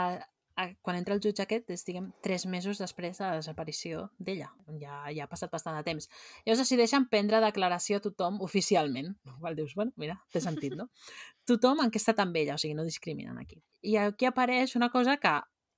quan 0.81 0.97
entra 0.97 1.15
el 1.15 1.21
jutge 1.23 1.43
aquest 1.43 1.71
és, 1.73 1.83
diguem, 1.87 2.11
tres 2.21 2.45
mesos 2.45 2.77
després 2.81 3.17
de 3.17 3.25
la 3.25 3.37
desaparició 3.39 4.07
d'ella. 4.19 4.51
Ja, 4.81 4.99
ja 5.13 5.25
ha 5.25 5.29
passat 5.31 5.51
bastant 5.51 5.77
de 5.79 5.83
temps. 5.87 6.09
Llavors 6.45 6.61
decideixen 6.61 7.07
prendre 7.09 7.41
declaració 7.41 7.97
a 7.97 8.03
tothom 8.05 8.37
oficialment. 8.45 9.15
Igual 9.37 9.57
dius, 9.57 9.73
bueno, 9.75 9.93
mira, 9.97 10.19
té 10.31 10.41
sentit, 10.43 10.75
no? 10.77 10.89
tothom 11.49 11.81
en 11.83 11.89
què 11.91 11.99
ha 11.99 12.03
estat 12.03 12.21
amb 12.23 12.37
ella, 12.37 12.55
o 12.55 12.61
sigui, 12.61 12.77
no 12.77 12.85
discriminen 12.85 13.39
aquí. 13.41 13.63
I 13.81 13.97
aquí 14.03 14.29
apareix 14.29 14.77
una 14.79 14.91
cosa 14.93 15.17
que 15.17 15.33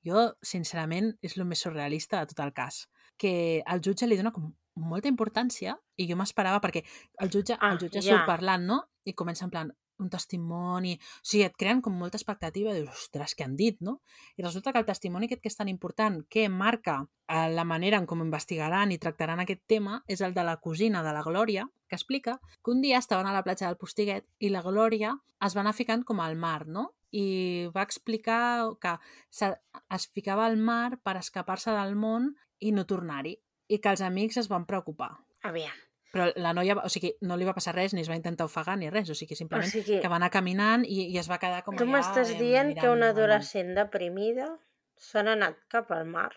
jo, 0.06 0.28
sincerament, 0.46 1.16
és 1.26 1.38
el 1.40 1.48
més 1.50 1.64
surrealista 1.66 2.20
de 2.22 2.34
tot 2.34 2.44
el 2.46 2.54
cas. 2.54 2.84
Que 3.18 3.64
el 3.66 3.82
jutge 3.82 4.06
li 4.06 4.20
dona 4.20 4.34
com 4.36 4.52
molta 4.76 5.08
importància 5.08 5.78
i 5.96 6.06
jo 6.10 6.18
m'esperava 6.20 6.60
perquè 6.62 6.84
el 7.24 7.32
jutge, 7.32 7.56
Ah, 7.60 7.72
el 7.72 7.80
jutge 7.80 8.02
ja. 8.04 8.12
surt 8.12 8.28
parlant, 8.28 8.68
no? 8.68 8.82
I 9.08 9.14
comença 9.14 9.46
en 9.46 9.52
plan, 9.54 9.72
un 10.00 10.10
testimoni... 10.10 10.96
O 10.96 11.28
sigui, 11.28 11.44
et 11.48 11.56
creen 11.60 11.82
com 11.86 11.96
molta 11.98 12.20
expectativa, 12.20 12.74
dius, 12.76 13.06
ostres, 13.06 13.36
què 13.36 13.46
han 13.46 13.56
dit, 13.60 13.80
no? 13.86 14.00
I 14.38 14.46
resulta 14.46 14.74
que 14.74 14.82
el 14.82 14.88
testimoni 14.88 15.30
aquest 15.30 15.44
que 15.44 15.52
és 15.52 15.58
tan 15.60 15.72
important, 15.72 16.22
que 16.30 16.48
marca 16.50 16.98
eh, 17.28 17.50
la 17.54 17.66
manera 17.68 18.00
en 18.02 18.08
com 18.10 18.24
investigaran 18.24 18.92
i 18.92 19.00
tractaran 19.02 19.42
aquest 19.44 19.64
tema, 19.72 20.02
és 20.08 20.22
el 20.26 20.36
de 20.36 20.44
la 20.48 20.58
cosina 20.64 21.04
de 21.06 21.16
la 21.16 21.24
Glòria, 21.26 21.68
que 21.88 21.96
explica 21.96 22.40
que 22.64 22.72
un 22.72 22.82
dia 22.82 23.00
estaven 23.00 23.28
a 23.28 23.34
la 23.34 23.44
platja 23.44 23.70
del 23.70 23.80
Postiguet 23.80 24.28
i 24.40 24.52
la 24.52 24.64
Glòria 24.66 25.16
es 25.46 25.56
va 25.56 25.64
anar 25.64 25.76
ficant 25.78 26.04
com 26.04 26.22
al 26.24 26.36
mar, 26.36 26.66
no? 26.68 26.90
I 27.16 27.70
va 27.76 27.86
explicar 27.86 28.76
que 28.82 28.98
es 29.40 30.08
ficava 30.12 30.46
al 30.46 30.58
mar 30.58 30.98
per 31.04 31.16
escapar-se 31.22 31.72
del 31.72 31.96
món 31.96 32.34
i 32.60 32.74
no 32.76 32.88
tornar-hi. 32.90 33.38
I 33.70 33.80
que 33.82 33.94
els 33.94 34.04
amics 34.06 34.38
es 34.42 34.50
van 34.52 34.66
preocupar. 34.70 35.14
Aviam. 35.46 35.78
Però 36.16 36.30
la 36.40 36.54
noia, 36.56 36.78
o 36.80 36.88
sigui, 36.92 37.10
no 37.28 37.36
li 37.36 37.44
va 37.44 37.54
passar 37.58 37.74
res, 37.76 37.92
ni 37.92 38.00
es 38.06 38.08
va 38.08 38.16
intentar 38.16 38.46
ofegar 38.48 38.78
ni 38.80 38.88
res, 38.88 39.10
o 39.12 39.16
sigui, 39.20 39.36
O 39.36 39.40
simplement 39.42 39.68
sigui, 39.68 39.98
que 40.00 40.12
va 40.12 40.16
anar 40.16 40.30
caminant 40.32 40.86
i, 40.88 41.10
i 41.12 41.18
es 41.20 41.28
va 41.28 41.42
quedar 41.42 41.60
com 41.66 41.76
tu 41.76 41.84
allà... 41.84 41.98
m'estàs 41.98 42.32
eh, 42.32 42.38
dient 42.40 42.72
que 42.78 42.88
una 42.94 43.10
adolescent 43.12 43.74
deprimida 43.76 44.54
se 44.96 45.24
n'ha 45.26 45.34
anat 45.36 45.58
cap 45.74 45.92
al 45.92 46.06
mar 46.08 46.30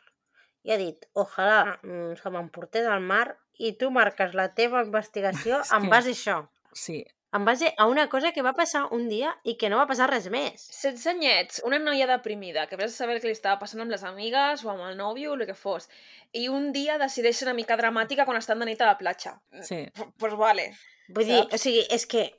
i 0.66 0.74
ha 0.74 0.78
dit, 0.80 1.06
ojalà 1.14 1.60
mm, 1.76 2.18
se 2.18 2.32
m'emportés 2.34 2.88
al 2.90 3.06
mar 3.06 3.36
i 3.54 3.70
tu 3.78 3.92
marques 3.94 4.34
la 4.34 4.48
teva 4.58 4.82
investigació 4.82 5.62
en 5.78 5.86
base 5.94 6.10
a 6.10 6.16
això. 6.16 6.36
Sí, 6.74 6.98
En 7.36 7.44
base 7.44 7.74
a 7.76 7.84
una 7.86 8.08
cosa 8.08 8.32
que 8.32 8.40
va 8.40 8.54
passar 8.56 8.86
un 8.96 9.08
dia 9.10 9.34
i 9.44 9.58
que 9.60 9.68
no 9.68 9.76
va 9.76 9.84
passar 9.86 10.06
res 10.08 10.30
més. 10.32 10.62
16 10.72 11.06
anyets, 11.12 11.60
una 11.68 11.76
noia 11.78 12.06
deprimida, 12.08 12.66
que 12.70 12.78
vés 12.80 12.94
a 12.94 12.96
saber 12.96 13.18
què 13.20 13.28
li 13.28 13.34
estava 13.36 13.58
passant 13.60 13.82
amb 13.84 13.92
les 13.92 14.04
amigues 14.08 14.64
o 14.64 14.70
amb 14.72 14.86
el 14.86 14.96
nòvio 14.96 15.34
o 15.34 15.36
el 15.36 15.44
que 15.46 15.56
fos. 15.58 15.90
I 16.32 16.46
un 16.48 16.70
dia 16.72 16.96
decideix 16.98 17.36
ser 17.36 17.50
una 17.50 17.56
mica 17.58 17.76
dramàtica 17.76 18.24
quan 18.24 18.40
estan 18.40 18.58
de 18.64 18.70
nit 18.70 18.80
a 18.80 18.88
la 18.88 18.96
platja. 18.96 19.34
Sí. 19.60 19.82
Pues, 19.94 20.08
pues 20.16 20.36
vale. 20.40 20.70
Vull 21.12 21.28
dir, 21.28 21.42
o 21.52 21.60
sigui, 21.60 21.84
és 21.92 22.06
que 22.08 22.30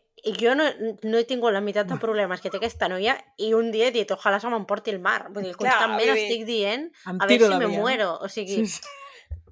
jo 0.41 0.55
no, 0.57 0.65
no 1.05 1.19
he 1.21 1.23
tingut 1.29 1.53
la 1.53 1.61
meitat 1.61 1.85
de 1.87 1.99
problemes 2.05 2.41
que 2.41 2.49
té 2.49 2.57
aquesta 2.57 2.89
noia 2.89 3.13
i 3.37 3.53
un 3.53 3.69
dia 3.71 3.91
he 3.91 3.93
dit, 3.93 4.09
ojalà 4.17 4.41
se 4.41 4.49
m'emporti 4.49 4.89
el 4.95 4.97
mar. 5.05 5.27
Vull 5.29 5.45
dir, 5.51 5.53
Clar, 5.53 5.69
constantment 5.77 6.09
vull 6.09 6.17
dir- 6.17 6.25
estic 6.25 6.47
dient, 6.49 6.89
a 7.05 7.13
veure 7.29 7.45
si 7.53 7.61
me 7.61 7.69
muero. 7.77 8.15
O 8.25 8.27
sigui, 8.27 8.65
Sí, 8.65 8.79
sí. 8.79 8.97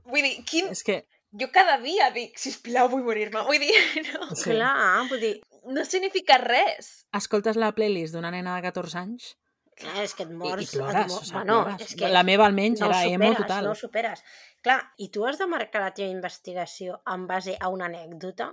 Vull 0.07 0.25
dir, 0.25 0.33
quin... 0.49 0.73
És 0.73 0.81
que... 0.87 1.03
Jo 1.33 1.49
cada 1.51 1.77
dia 1.83 2.09
dic, 2.15 2.37
sisplau, 2.39 2.87
vull 2.89 3.03
morir-me. 3.03 3.41
Vull 3.43 3.59
dir, 3.59 3.73
no, 4.13 4.29
Sí. 4.35 4.51
clar, 4.51 5.03
vull 5.09 5.19
dir, 5.19 5.33
no 5.65 5.83
significa 5.85 6.37
res. 6.39 7.05
Escoltes 7.13 7.57
la 7.59 7.73
playlist 7.75 8.13
d'una 8.15 8.31
nena 8.31 8.55
de 8.55 8.61
14 8.69 8.97
anys 9.01 9.33
clar, 9.77 9.99
és 10.01 10.13
que 10.17 10.23
et 10.23 10.31
i, 10.31 10.33
mors... 10.33 10.63
i 10.63 10.77
plores, 10.77 11.03
et 11.03 11.11
mo- 11.11 11.17
o 11.19 11.23
sigui, 11.23 11.33
bueno, 11.35 11.57
plores. 11.65 11.81
és 11.85 11.95
que 11.99 12.07
La 12.09 12.23
meva 12.23 12.47
almenys 12.47 12.79
no 12.81 12.87
era 12.89 13.03
emo 13.05 13.27
superes, 13.27 13.37
total. 13.43 13.65
no 13.67 13.75
superes. 13.75 14.23
Clar, 14.63 14.79
i 14.97 15.09
tu 15.13 15.25
has 15.27 15.37
de 15.37 15.45
marcar 15.51 15.81
la 15.83 15.91
teva 15.93 16.09
investigació 16.09 17.01
en 17.05 17.27
base 17.27 17.57
a 17.59 17.69
una 17.69 17.85
anècdota? 17.85 18.49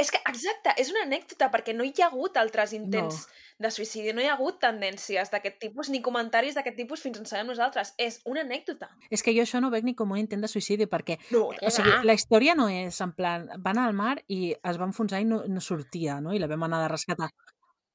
És 0.00 0.10
que, 0.12 0.20
exacte, 0.28 0.72
és 0.80 0.88
una 0.92 1.02
anècdota, 1.04 1.50
perquè 1.52 1.74
no 1.76 1.84
hi 1.84 1.92
ha 2.00 2.06
hagut 2.08 2.38
altres 2.40 2.72
intents 2.76 3.26
de 3.60 3.70
suïcidi, 3.72 4.12
no 4.16 4.22
hi 4.24 4.28
ha 4.28 4.34
hagut 4.36 4.58
tendències 4.60 5.32
d'aquest 5.32 5.58
tipus, 5.60 5.90
ni 5.92 6.00
comentaris 6.04 6.56
d'aquest 6.56 6.76
tipus 6.80 7.02
fins 7.04 7.20
on 7.20 7.28
sabem 7.28 7.50
nosaltres. 7.50 7.92
És 8.00 8.20
una 8.24 8.44
anècdota. 8.44 8.88
És 9.10 9.24
que 9.24 9.34
jo 9.36 9.44
això 9.44 9.60
no 9.60 9.68
ho 9.68 9.74
veig 9.74 9.84
ni 9.84 9.96
com 9.96 10.12
un 10.12 10.22
intent 10.22 10.44
de 10.44 10.50
suïcidi, 10.52 10.88
perquè 10.88 11.18
No, 11.30 11.50
Que 11.56 11.68
o 11.68 11.72
sigui, 11.72 11.92
la 12.08 12.16
història 12.16 12.54
no 12.56 12.68
és 12.72 13.00
en 13.04 13.12
plan, 13.16 13.48
van 13.64 13.80
al 13.82 13.92
mar 13.96 14.16
i 14.28 14.54
es 14.56 14.80
va 14.80 14.88
enfonsar 14.88 15.20
i 15.20 15.28
no, 15.28 15.42
no 15.48 15.60
sortia, 15.60 16.20
no? 16.20 16.32
I 16.32 16.40
la 16.40 16.48
vam 16.48 16.64
anar 16.68 16.82
de 16.84 16.92
rescatar. 16.92 17.30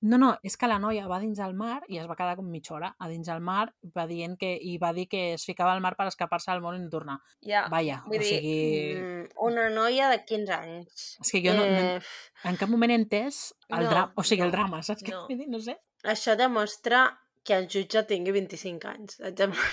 No, 0.02 0.18
no, 0.18 0.32
és 0.41 0.56
que 0.58 0.66
la 0.66 0.80
noia 0.82 1.06
va 1.10 1.20
dins 1.22 1.39
al 1.43 1.54
mar 1.54 1.84
i 1.88 1.99
es 2.02 2.08
va 2.10 2.16
quedar 2.18 2.34
com 2.39 2.47
mitja 2.49 2.74
hora 2.74 2.89
a 2.97 3.08
dins 3.12 3.30
al 3.30 3.41
mar 3.45 3.68
va 3.95 4.08
dient 4.10 4.34
que, 4.39 4.49
i 4.58 4.78
va 4.82 4.89
dir 4.97 5.08
que 5.12 5.22
es 5.36 5.45
ficava 5.45 5.76
al 5.76 5.82
mar 5.84 5.93
per 5.99 6.08
escapar-se 6.10 6.49
del 6.52 6.64
món 6.64 6.80
i 6.80 6.82
no 6.82 6.89
tornar. 6.89 7.20
ja. 7.45 7.68
Vaja, 7.70 8.02
vull 8.08 8.18
o 8.18 8.24
dir, 8.24 8.32
sigui... 8.39 8.95
Mm, 8.97 9.28
una 9.49 9.70
noia 9.70 10.10
de 10.10 10.24
15 10.26 10.56
anys. 10.58 11.06
És 11.22 11.32
que 11.32 11.43
jo 11.45 11.54
no, 11.54 11.66
no, 11.70 11.82
Eh, 11.91 12.49
en 12.49 12.58
cap 12.58 12.70
moment 12.70 12.91
he 12.91 12.97
entès 12.97 13.54
el 13.70 13.86
no, 13.86 13.89
drama, 13.91 14.14
o 14.16 14.24
sigui, 14.26 14.41
el 14.41 14.49
no, 14.49 14.58
drama, 14.58 14.82
saps 14.84 15.06
què 15.06 15.14
no. 15.14 15.26
vull 15.30 15.38
dir? 15.38 15.49
No 15.52 15.62
sé. 15.62 15.78
Això 16.04 16.34
demostra 16.36 17.06
que 17.44 17.56
el 17.58 17.66
jutge 17.74 18.04
tingui 18.10 18.34
25 18.36 18.88
anys. 18.89 19.18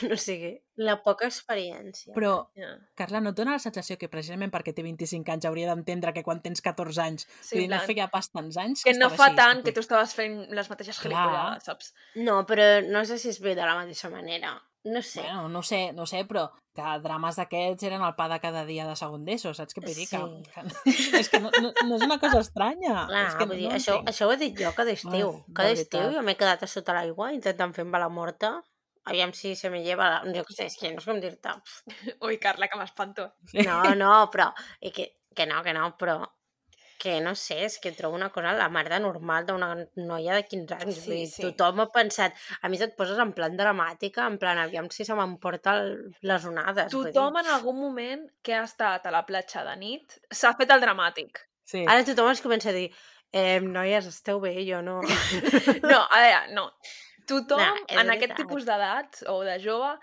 No 0.08 0.16
sigui, 0.26 0.54
la 0.80 0.96
poca 1.04 1.26
experiència. 1.28 2.14
Però, 2.16 2.32
Ja. 2.58 2.70
Carla, 2.98 3.20
no 3.20 3.32
et 3.34 3.38
dona 3.38 3.56
la 3.56 3.62
sensació 3.62 3.98
que 4.00 4.08
precisament 4.08 4.52
perquè 4.54 4.72
té 4.74 4.84
25 4.86 5.34
anys 5.34 5.48
hauria 5.48 5.68
d'entendre 5.70 6.14
que 6.16 6.24
quan 6.26 6.40
tens 6.44 6.62
14 6.64 7.02
anys, 7.04 7.28
Sí, 7.44 7.66
no 7.68 7.80
feia 7.84 8.08
pas 8.12 8.30
tants 8.30 8.56
anys 8.56 8.84
que 8.86 8.94
no 8.96 9.10
estava 9.10 9.16
fa 9.18 9.26
així, 9.28 9.38
tant 9.42 9.62
que 9.66 9.74
tu 9.76 9.84
estaves 9.84 10.14
fent 10.16 10.40
les 10.54 10.70
mateixes 10.70 11.00
gilipollades, 11.02 11.68
saps? 11.68 11.92
No, 12.16 12.40
però 12.48 12.68
no 12.88 13.04
sé 13.04 13.18
si 13.18 13.28
es 13.34 13.40
ve 13.44 13.54
de 13.58 13.66
la 13.66 13.76
mateixa 13.78 14.10
manera. 14.10 14.56
No 14.84 15.02
sé. 15.02 15.22
Bueno, 15.22 15.48
no 15.48 15.62
sé, 15.62 15.92
no 15.92 16.06
sé, 16.06 16.22
però 16.24 16.46
que 16.78 16.92
drames 17.02 17.36
d'aquests 17.40 17.88
eren 17.88 18.04
el 18.06 18.14
pa 18.14 18.28
de 18.30 18.38
cada 18.40 18.62
dia 18.64 18.86
de 18.86 18.94
segon 18.96 19.24
d'ESO, 19.26 19.52
saps 19.56 19.74
què 19.74 19.82
vull 19.82 19.96
dir? 19.96 20.06
Sí. 20.06 20.16
Que, 20.54 20.94
que, 20.94 21.18
és 21.18 21.30
que 21.32 21.40
no, 21.42 21.50
no, 21.58 21.72
no 21.88 21.98
és 21.98 22.06
una 22.06 22.18
cosa 22.22 22.40
estranya. 22.44 22.94
Clar, 23.10 23.24
és 23.26 23.36
que 23.40 23.48
vull 23.50 23.58
dir, 23.58 23.68
no 23.72 23.76
això, 23.76 23.98
entenc. 23.98 24.12
això 24.14 24.28
ho 24.28 24.34
he 24.34 24.40
dit 24.44 24.62
jo 24.62 24.72
cada 24.76 24.94
estiu. 24.94 25.32
Ai, 25.34 25.54
cada 25.60 25.74
estiu 25.74 26.12
jo 26.14 26.24
m'he 26.24 26.36
quedat 26.38 26.62
a 26.62 26.70
sota 26.70 26.94
l'aigua 26.96 27.32
intentant 27.34 27.74
fer 27.76 27.86
bala 27.90 28.08
morta. 28.08 28.58
Aviam 29.08 29.32
si 29.32 29.54
se 29.56 29.70
me 29.72 29.82
lleva... 29.82 30.08
La... 30.12 30.32
Jo 30.36 30.44
què 30.46 30.54
sé, 30.54 30.68
és 30.68 30.76
que 30.78 30.92
no 30.92 31.00
sé 31.02 31.10
com 31.10 31.20
dir-te. 31.22 31.54
Ui, 32.28 32.36
Carla, 32.42 32.68
que 32.68 32.78
m'espanto. 32.80 33.30
No, 33.66 33.80
no, 33.96 34.12
però... 34.32 34.50
I 34.84 34.92
que, 34.94 35.10
que 35.34 35.46
no, 35.48 35.62
que 35.64 35.74
no, 35.74 35.90
però... 36.00 36.20
Que 36.98 37.20
no 37.22 37.34
sé, 37.38 37.60
és 37.68 37.76
que 37.78 37.92
trobo 37.94 38.16
una 38.18 38.30
cosa 38.34 38.56
la 38.58 38.66
mar 38.74 38.88
de 38.90 38.98
normal 38.98 39.44
d'una 39.46 39.68
noia 39.94 40.34
de 40.34 40.42
15 40.48 40.78
anys. 40.80 40.96
Sí, 40.96 41.04
vull 41.04 41.20
dir, 41.20 41.28
sí. 41.30 41.42
Tothom 41.44 41.84
ha 41.84 41.88
pensat... 41.94 42.34
A 42.62 42.70
mi 42.72 42.80
et 42.82 42.96
poses 42.98 43.20
en 43.22 43.30
plan 43.36 43.54
dramàtica, 43.54 44.26
en 44.26 44.38
plan, 44.42 44.58
aviam 44.58 44.90
si 44.90 45.06
se 45.06 45.14
m'emporta 45.14 45.76
les 45.78 46.48
onades. 46.50 46.90
Tothom 46.90 47.38
en 47.38 47.52
algun 47.54 47.78
moment 47.78 48.26
que 48.42 48.56
ha 48.58 48.64
estat 48.66 49.06
a 49.06 49.14
la 49.14 49.22
platja 49.28 49.62
de 49.68 49.76
nit 49.78 50.18
s'ha 50.34 50.56
fet 50.58 50.74
el 50.74 50.82
dramàtic. 50.82 51.44
Sí. 51.68 51.84
Ara 51.86 52.02
tothom 52.02 52.32
es 52.32 52.42
comença 52.42 52.72
a 52.72 52.76
dir 52.76 52.88
eh, 53.30 53.60
noies, 53.62 54.10
esteu 54.10 54.40
bé, 54.40 54.56
jo 54.66 54.82
no... 54.82 55.00
No, 55.92 56.02
a 56.02 56.22
veure, 56.24 56.54
no. 56.56 56.70
Tothom 57.28 57.60
No, 57.60 57.74
en 58.00 58.10
aquest 58.14 58.34
tipus 58.38 58.64
d'edat 58.66 59.22
o 59.28 59.42
de 59.44 59.58
jove 59.62 59.94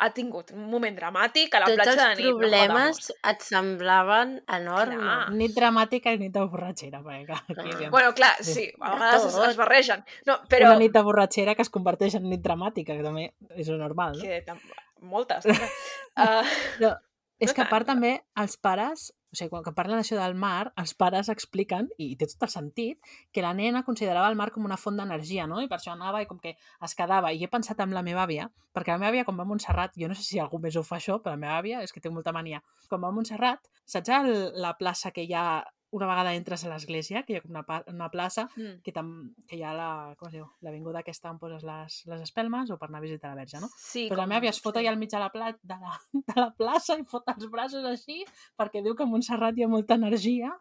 ha 0.00 0.08
tingut 0.16 0.50
un 0.56 0.64
moment 0.72 0.96
dramàtic 0.96 1.54
a 1.54 1.60
la 1.62 1.68
Tots 1.70 1.80
platja 1.80 1.92
els 1.92 2.00
de 2.00 2.22
nit. 2.22 2.30
problemes 2.30 3.00
No 3.10 3.16
et 3.32 3.44
semblaven 3.44 4.32
enormes. 4.56 5.02
Clar. 5.02 5.18
Nit 5.36 5.54
dramàtica 5.56 6.14
i 6.16 6.20
nit 6.22 6.32
de 6.34 6.44
borratxera, 6.46 7.02
perquè 7.04 7.26
clar, 7.28 7.42
aviam. 7.66 7.90
Bueno, 7.92 8.14
clar, 8.16 8.32
Sí. 8.40 8.70
a 8.80 8.94
vegades 8.94 9.28
es, 9.28 9.36
es 9.50 9.60
barregen. 9.60 10.04
No, 10.26 10.40
però... 10.48 10.72
Una 10.72 10.80
nit 10.80 10.96
de 10.96 11.02
borratxera 11.04 11.54
que 11.54 11.62
es 11.66 11.70
converteix 11.70 12.16
en 12.16 12.28
nit 12.30 12.40
dramàtica, 12.44 12.96
que 12.96 13.04
també 13.04 13.28
és 13.56 13.68
normal, 13.68 14.16
no? 14.16 14.24
Que 14.24 14.42
tam... 14.46 14.58
Moltes. 15.00 15.46
Uh, 15.46 16.44
Però 16.80 16.96
és 17.40 17.50
No 17.50 17.56
que 17.56 17.62
a 17.64 17.68
part 17.70 17.88
també 17.88 18.12
els 18.36 18.56
pares, 18.60 19.10
o 19.30 19.38
sigui, 19.38 19.50
quan 19.52 19.62
que 19.62 19.72
parlen 19.76 20.00
això 20.02 20.18
del 20.18 20.34
mar, 20.34 20.72
els 20.80 20.92
pares 20.98 21.30
expliquen, 21.32 21.88
i 22.02 22.14
té 22.18 22.26
tot 22.32 22.48
el 22.48 22.52
sentit, 22.52 23.10
que 23.32 23.44
la 23.44 23.52
nena 23.54 23.84
considerava 23.86 24.28
el 24.30 24.38
mar 24.38 24.50
com 24.54 24.66
una 24.66 24.78
font 24.80 24.98
d'energia, 24.98 25.46
no? 25.50 25.60
I 25.62 25.68
per 25.70 25.78
això 25.78 25.94
anava 25.94 26.22
i 26.22 26.28
com 26.30 26.40
que 26.42 26.56
es 26.58 26.96
quedava. 26.98 27.30
I 27.32 27.44
he 27.46 27.50
pensat 27.52 27.80
amb 27.84 27.94
la 27.94 28.02
meva 28.06 28.24
àvia, 28.26 28.48
perquè 28.74 28.94
la 28.94 29.02
meva 29.02 29.14
àvia, 29.14 29.26
quan 29.28 29.38
va 29.38 29.46
a 29.46 29.50
Montserrat, 29.50 29.94
jo 29.98 30.10
no 30.10 30.18
sé 30.18 30.26
si 30.26 30.42
algú 30.42 30.58
més 30.62 30.76
ho 30.76 30.82
fa 30.86 30.98
això, 30.98 31.20
però 31.22 31.36
la 31.36 31.42
meva 31.44 31.58
àvia 31.58 31.84
és 31.86 31.94
que 31.94 32.02
té 32.02 32.10
molta 32.10 32.34
mania. 32.34 32.62
Quan 32.88 33.02
va 33.02 33.12
a 33.12 33.14
Montserrat, 33.14 33.70
saps 33.86 34.10
el, 34.18 34.32
la 34.58 34.74
plaça 34.78 35.14
que 35.14 35.22
hi 35.26 35.34
ha 35.34 35.62
una 35.92 36.06
vegada 36.06 36.34
entres 36.38 36.62
a 36.64 36.68
l'església, 36.70 37.24
que 37.26 37.32
hi 37.32 37.36
ha 37.36 37.40
com 37.42 37.50
una, 37.50 37.64
una 37.90 38.08
plaça, 38.12 38.44
mm, 38.56 38.76
que, 38.86 38.92
tam, 38.94 39.08
que 39.48 39.56
hi 39.58 39.62
ha 39.66 39.72
la, 39.74 39.88
com 40.18 40.28
es 40.28 40.34
diu, 40.36 40.44
l'avinguda 40.62 41.00
aquesta 41.02 41.32
on 41.32 41.38
poses 41.42 41.64
les, 41.66 41.96
les 42.06 42.20
espelmes 42.22 42.70
o 42.70 42.76
per 42.78 42.86
anar 42.88 43.00
a 43.00 43.02
visitar 43.02 43.30
la 43.32 43.40
verge, 43.40 43.58
no? 43.60 43.66
sí, 43.76 44.04
Però 44.08 44.20
la 44.22 44.28
meva 44.30 44.38
àvia 44.44 44.52
es 44.54 44.60
fot 44.62 44.76
allà 44.78 44.92
al 44.94 44.98
mig 45.00 45.10
de 45.10 45.18
la, 45.18 45.30
pla 45.34 45.50
de, 45.52 45.78
la, 45.82 45.96
de 46.30 46.36
la 46.40 46.50
plaça 46.54 46.94
i 47.00 47.02
fot 47.10 47.26
els 47.34 47.48
braços 47.50 47.84
així 47.90 48.20
perquè 48.56 48.84
diu 48.86 48.94
que 48.94 49.02
a 49.02 49.10
Montserrat 49.10 49.58
hi 49.58 49.64
ha 49.66 49.68
molta 49.72 49.98
energia 49.98 50.52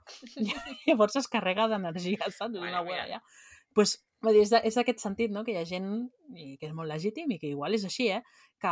i 0.41 0.49
llavors 0.88 1.15
es 1.21 1.27
carrega 1.30 1.67
d'energia, 1.69 2.19
saps? 2.32 2.57
Bueno, 2.57 2.65
una 2.67 2.80
abuela 2.82 3.03
allà. 3.05 3.21
Pues, 3.77 3.99
vull 4.25 4.34
dir, 4.34 4.41
és 4.47 4.49
de- 4.49 4.63
és 4.65 4.75
d'aquest 4.75 4.97
sentit, 5.03 5.30
no?, 5.32 5.43
que 5.45 5.53
hi 5.53 5.59
ha 5.61 5.65
gent, 5.69 5.91
i 6.34 6.55
que 6.57 6.65
és 6.67 6.73
molt 6.73 6.89
legítim 6.89 7.30
i 7.32 7.38
que 7.38 7.51
igual 7.53 7.77
és 7.77 7.86
així, 7.86 8.07
eh?, 8.09 8.23
que 8.59 8.71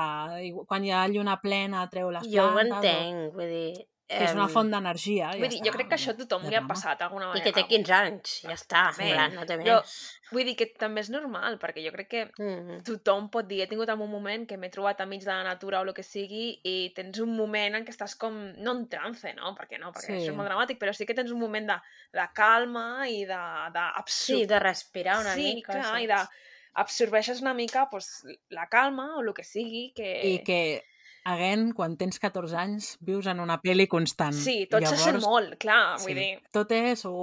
quan 0.68 0.84
hi 0.84 0.90
ha 0.92 1.06
lluna 1.08 1.38
plena 1.40 1.86
treu 1.94 2.10
les 2.12 2.26
Jo 2.34 2.48
ho 2.50 2.56
plantes... 2.58 2.82
entenc, 2.82 3.36
vull 3.38 3.54
dir... 3.54 3.86
És 4.10 4.32
una 4.34 4.48
font 4.48 4.70
d'energia. 4.72 5.34
i 5.36 5.40
Vull 5.42 5.50
ja 5.50 5.50
dir, 5.50 5.58
està, 5.60 5.66
jo 5.68 5.72
crec 5.74 5.88
que 5.90 5.96
això 5.96 6.12
a 6.14 6.18
tothom 6.18 6.46
li 6.48 6.56
ha 6.56 6.62
passat 6.66 7.00
d'alguna 7.00 7.26
I 7.26 7.28
manera. 7.28 7.44
que 7.44 7.52
té 7.52 7.64
15 7.68 7.92
anys, 7.94 8.42
ja 8.44 8.54
està, 8.56 8.84
També. 8.96 9.10
en 9.10 9.14
plan, 9.18 9.34
no 9.36 9.46
té 9.46 9.58
Jo- 9.58 9.82
més. 9.82 9.96
Vull 10.32 10.44
dir 10.46 10.56
que 10.56 10.66
també 10.80 11.02
és 11.02 11.10
normal, 11.10 11.58
perquè 11.60 11.84
jo 11.86 11.92
crec 11.92 12.08
que 12.08 12.22
Mm. 12.38 12.84
tothom 12.84 13.30
pot 13.30 13.46
dir, 13.48 13.62
he 13.62 13.68
tingut 13.68 13.90
un 13.90 14.10
moment 14.10 14.48
que 14.48 14.56
m'he 14.58 14.70
trobat 14.70 15.00
enmig 15.02 15.22
de 15.24 15.32
la 15.32 15.44
natura 15.44 15.80
o 15.82 15.84
el 15.84 15.94
que 15.94 16.04
sigui 16.04 16.60
i 16.64 16.94
tens 16.96 17.20
un 17.20 17.36
moment 17.36 17.76
en 17.76 17.84
què 17.86 17.90
estàs 17.90 18.16
com, 18.18 18.34
no 18.58 18.72
en 18.72 18.88
trance, 18.88 19.34
no? 19.34 19.54
Perquè 19.56 19.78
no, 19.80 19.92
perquè 19.92 20.06
Sí. 20.08 20.14
això 20.14 20.32
és 20.32 20.36
molt 20.36 20.50
dramàtic, 20.50 20.78
però 20.80 20.94
sí 20.94 21.06
que 21.06 21.14
tens 21.14 21.32
un 21.32 21.40
moment 21.40 21.68
de, 21.68 21.78
de 22.14 22.28
calma 22.34 23.08
i 23.10 23.26
de, 23.26 23.44
de 23.74 24.04
Sí, 24.08 24.46
de 24.46 24.60
respirar 24.60 25.20
una 25.20 25.34
sí, 25.34 25.56
mica, 25.56 25.74
clar, 25.74 25.84
saps? 25.84 26.02
i 26.02 26.08
de 26.08 26.28
absorbeixes 26.76 27.42
una 27.42 27.54
mica 27.54 27.90
pues, 27.90 28.24
la 28.50 28.68
calma 28.68 29.18
o 29.18 29.22
el 29.22 29.34
que 29.34 29.44
sigui 29.44 29.92
que... 29.96 30.22
I 30.36 30.44
que, 30.44 30.84
again, 31.28 31.72
quan 31.76 31.98
tens 32.00 32.20
14 32.24 32.56
anys, 32.56 32.94
vius 33.04 33.28
en 33.28 33.42
una 33.44 33.58
pel·li 33.62 33.88
constant. 33.92 34.34
Sí, 34.36 34.62
tot 34.72 34.86
se 34.88 34.96
sent 35.02 35.20
molt, 35.24 35.58
clar, 35.60 35.98
vull 36.00 36.14
sí, 36.14 36.16
dir... 36.16 36.28
Tot 36.56 36.72
és 36.72 37.04
o 37.10 37.16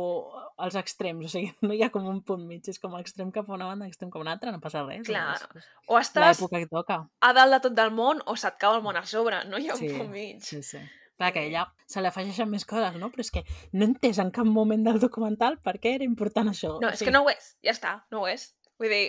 els 0.64 0.76
extrems, 0.78 1.24
o 1.26 1.32
sigui, 1.32 1.52
no 1.66 1.72
hi 1.74 1.80
ha 1.82 1.88
com 1.94 2.05
un 2.11 2.20
punt 2.26 2.44
mig, 2.46 2.66
és 2.68 2.78
com 2.82 2.92
extrem 3.00 3.30
cap 3.34 3.48
a 3.48 3.55
una 3.57 3.66
banda, 3.70 3.88
extrem 3.88 4.11
cap 4.12 4.20
a 4.20 4.24
una 4.26 4.34
altra, 4.36 4.52
no 4.52 4.61
passa 4.62 4.84
res. 4.86 5.07
Clar, 5.09 5.30
és- 5.38 5.46
és 5.62 5.70
O 5.88 5.96
estàs 5.98 6.42
que 6.52 6.66
toca. 6.70 7.00
a 7.20 7.32
dalt 7.32 7.57
de 7.57 7.62
tot 7.68 7.74
del 7.80 7.90
món 7.96 8.20
o 8.26 8.36
se't 8.36 8.61
cau 8.61 8.76
el 8.76 8.82
món 8.84 8.96
a 9.00 9.07
sobre, 9.09 9.40
no 9.48 9.59
hi 9.59 9.68
ha 9.70 9.74
un 9.74 9.80
Sí, 9.80 9.88
punt 9.96 10.11
mig. 10.12 10.42
Sí, 10.44 10.62
sí. 10.62 10.78
Clar, 11.16 11.32
que 11.32 11.46
ella 11.46 11.64
se 11.86 12.00
li 12.02 12.09
afegeixen 12.11 12.48
més 12.50 12.64
coses, 12.66 12.96
no? 12.98 13.09
Però 13.14 13.22
és 13.22 13.30
que 13.30 13.44
no 13.72 13.86
entès 13.86 14.18
en 14.18 14.32
cap 14.34 14.46
moment 14.50 14.82
del 14.84 14.98
documental 14.98 15.61
per 15.62 15.76
què 15.78 15.92
era 15.94 16.05
important 16.05 16.48
això. 16.50 16.72
No, 16.82 16.88
és 16.90 17.02
que 17.07 17.12
no 17.14 17.22
ho 17.22 17.28
és, 17.30 17.52
ja 17.62 17.70
està, 17.70 17.92
no 18.11 18.22
ho 18.24 18.26
és. 18.28 18.48
Vull 18.82 18.90
dir, 18.90 19.05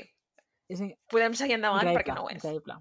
És 0.69 0.81
podem 1.09 1.33
seguir 1.37 1.55
endavant 1.57 1.81
increïble, 1.81 2.03
perquè 2.03 2.13
no 2.15 2.23
ho 2.25 2.29
és. 2.29 2.37
increïble. 2.37 2.77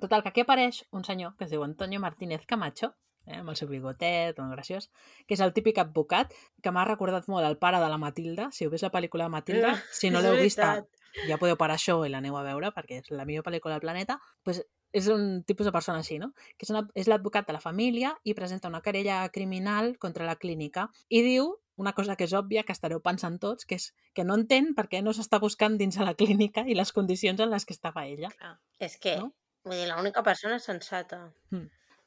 Total, 0.00 0.22
que 0.22 0.28
aquí 0.30 0.40
apareix 0.44 0.84
un 0.92 1.04
senyor 1.04 1.36
que 1.36 1.44
es 1.44 1.50
diu 1.50 1.64
Antonio 1.64 2.00
Martínez 2.00 2.46
Camacho, 2.46 2.94
eh, 3.26 3.36
amb 3.40 3.50
el 3.50 3.56
seu 3.56 3.68
bigotet, 3.68 4.38
molt 4.38 4.54
graciós, 4.54 4.90
que 5.26 5.34
és 5.34 5.40
el 5.44 5.52
típic 5.52 5.78
advocat 5.82 6.32
que 6.62 6.70
m'ha 6.72 6.84
recordat 6.88 7.28
molt 7.28 7.46
el 7.46 7.58
pare 7.58 7.80
de 7.82 7.88
la 7.90 7.98
Matilda. 7.98 8.48
Si 8.52 8.64
heu 8.64 8.70
vist 8.70 8.86
la 8.86 8.92
pel·lícula 8.94 9.26
de 9.26 9.34
Matilda, 9.34 9.74
Ah, 9.74 9.82
si 10.00 10.10
no 10.10 10.20
l'heu 10.22 10.38
vista, 10.40 10.84
ja 11.26 11.38
podeu 11.38 11.56
parar 11.58 11.76
això 11.76 11.98
i 12.06 12.10
l'aneu 12.12 12.36
a 12.38 12.42
veure 12.46 12.70
perquè 12.72 13.02
és 13.02 13.10
la 13.10 13.24
millor 13.24 13.44
pel·lícula 13.44 13.74
del 13.74 13.80
planeta, 13.84 14.20
pues 14.44 14.62
és 14.92 15.06
un 15.12 15.42
tipus 15.44 15.66
de 15.66 15.72
persona 15.72 15.98
així, 16.00 16.16
no? 16.18 16.32
Que 16.56 16.64
és, 16.64 16.70
una, 16.70 16.86
és 16.94 17.08
l'advocat 17.10 17.46
de 17.46 17.52
la 17.52 17.60
família 17.60 18.14
i 18.24 18.32
presenta 18.34 18.68
una 18.68 18.80
querella 18.80 19.28
criminal 19.28 19.98
contra 19.98 20.24
la 20.24 20.36
clínica 20.36 20.88
i 21.08 21.20
diu 21.22 21.58
una 21.76 21.92
cosa 21.92 22.16
que 22.16 22.24
és 22.24 22.32
òbvia, 22.32 22.64
que 22.64 22.72
estareu 22.72 23.02
pensant 23.04 23.36
tots, 23.38 23.66
que 23.68 23.76
és 23.76 23.92
que 24.14 24.24
no 24.24 24.34
entén 24.34 24.72
per 24.74 24.88
què 24.88 25.02
no 25.02 25.12
s'està 25.12 25.38
buscant 25.38 25.76
dins 25.78 25.94
de 25.98 26.06
la 26.06 26.14
clínica 26.14 26.64
i 26.66 26.74
les 26.74 26.90
condicions 26.92 27.38
en 27.38 27.50
les 27.52 27.66
que 27.66 27.76
estava 27.76 28.06
ella. 28.06 28.30
Clar. 28.38 28.56
És 28.80 28.96
que, 28.96 29.18
No? 29.18 29.34
Vull 29.64 29.78
dir, 29.78 29.88
l'única 29.90 30.22
persona 30.26 30.58
sensata. 30.62 31.24